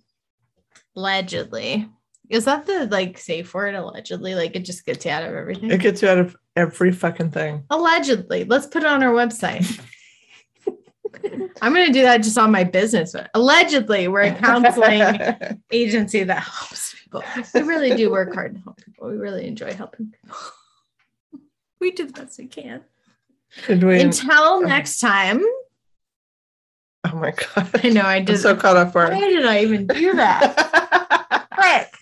allegedly. 0.95 1.89
Is 2.29 2.45
that 2.45 2.65
the 2.65 2.87
like 2.87 3.17
safe 3.17 3.53
word? 3.53 3.75
Allegedly, 3.75 4.35
like 4.35 4.55
it 4.55 4.63
just 4.63 4.85
gets 4.85 5.05
you 5.05 5.11
out 5.11 5.23
of 5.23 5.33
everything. 5.33 5.71
it 5.71 5.81
gets 5.81 6.01
you 6.01 6.07
out 6.07 6.19
of 6.19 6.35
every 6.55 6.91
fucking 6.91 7.31
thing. 7.31 7.63
Allegedly, 7.69 8.43
let's 8.45 8.67
put 8.67 8.83
it 8.83 8.87
on 8.87 9.03
our 9.03 9.13
website. 9.13 9.79
I'm 11.61 11.73
gonna 11.73 11.91
do 11.93 12.01
that 12.03 12.23
just 12.23 12.37
on 12.37 12.51
my 12.51 12.63
business. 12.63 13.11
But 13.13 13.29
allegedly, 13.33 14.07
we're 14.07 14.21
a 14.21 14.33
counseling 14.33 15.61
agency 15.71 16.23
that 16.23 16.39
helps 16.39 16.95
people. 16.95 17.23
We 17.53 17.61
really 17.61 17.95
do 17.95 18.09
work 18.09 18.33
hard 18.33 18.55
to 18.55 18.61
help 18.61 18.77
people. 18.83 19.09
We 19.09 19.17
really 19.17 19.45
enjoy 19.47 19.73
helping 19.73 20.11
people. 20.21 20.37
We 21.79 21.91
do 21.91 22.05
the 22.05 22.13
best 22.13 22.37
we 22.39 22.47
can. 22.47 22.81
We? 23.67 23.99
Until 24.01 24.61
next 24.61 24.99
time. 24.99 25.41
oh 27.03 27.15
my 27.15 27.31
god! 27.31 27.69
I 27.83 27.89
know 27.89 28.01
I 28.01 28.15
I'm 28.17 28.25
did. 28.25 28.37
so 28.39 28.55
caught 28.55 28.77
up 28.77 28.87
off 28.89 28.93
Why 29.11 29.19
did 29.19 29.45
I 29.45 29.61
even 29.61 29.87
do 29.87 30.13
that? 30.15 31.47
Frick. 31.55 31.93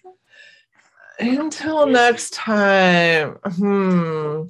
Until 1.20 1.86
next 1.86 2.34
time. 2.34 3.38
Hmm. 3.44 4.44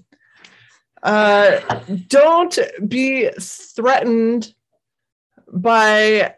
Uh, 1.02 1.60
don't 2.08 2.58
be 2.88 3.30
threatened 3.40 4.54
by 5.52 6.36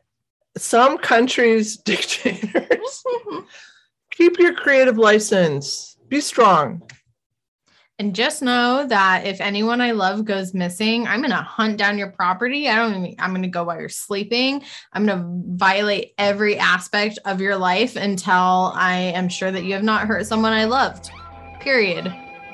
some 0.57 0.97
countries' 0.97 1.77
dictators. 1.85 3.03
Keep 4.11 4.39
your 4.39 4.53
creative 4.53 4.97
license. 4.97 5.97
Be 6.07 6.21
strong. 6.21 6.83
And 8.01 8.15
just 8.15 8.41
know 8.41 8.87
that 8.87 9.27
if 9.27 9.39
anyone 9.39 9.79
I 9.79 9.91
love 9.91 10.25
goes 10.25 10.55
missing, 10.55 11.05
I'm 11.05 11.21
gonna 11.21 11.43
hunt 11.43 11.77
down 11.77 11.99
your 11.99 12.09
property. 12.09 12.67
I 12.67 12.75
don't 12.75 12.95
even, 12.95 13.15
I'm 13.19 13.31
gonna 13.31 13.47
go 13.47 13.63
while 13.63 13.79
you're 13.79 13.89
sleeping. 13.89 14.63
I'm 14.91 15.05
gonna 15.05 15.23
violate 15.55 16.15
every 16.17 16.57
aspect 16.57 17.19
of 17.25 17.39
your 17.39 17.57
life 17.57 17.95
until 17.95 18.73
I 18.73 19.13
am 19.13 19.29
sure 19.29 19.51
that 19.51 19.65
you 19.65 19.73
have 19.73 19.83
not 19.83 20.07
hurt 20.07 20.25
someone 20.25 20.51
I 20.51 20.65
loved. 20.65 21.11
Period. 21.59 22.11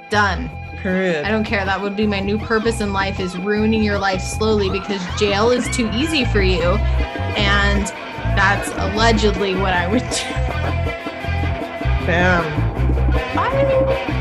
Done. 0.09 0.49
Period. 0.81 1.23
I 1.23 1.31
don't 1.31 1.45
care. 1.45 1.63
That 1.63 1.79
would 1.81 1.95
be 1.95 2.07
my 2.07 2.19
new 2.19 2.37
purpose 2.39 2.81
in 2.81 2.91
life 2.91 3.17
is 3.21 3.37
ruining 3.37 3.83
your 3.83 3.99
life 3.99 4.21
slowly 4.21 4.69
because 4.69 5.01
jail 5.17 5.51
is 5.51 5.65
too 5.73 5.89
easy 5.93 6.25
for 6.25 6.41
you. 6.41 6.61
And 7.37 7.85
that's 8.35 8.67
allegedly 8.71 9.55
what 9.55 9.71
I 9.71 9.87
would 9.87 10.01
do. 10.01 10.25
Bam. 12.05 12.43
Bye. 13.33 14.15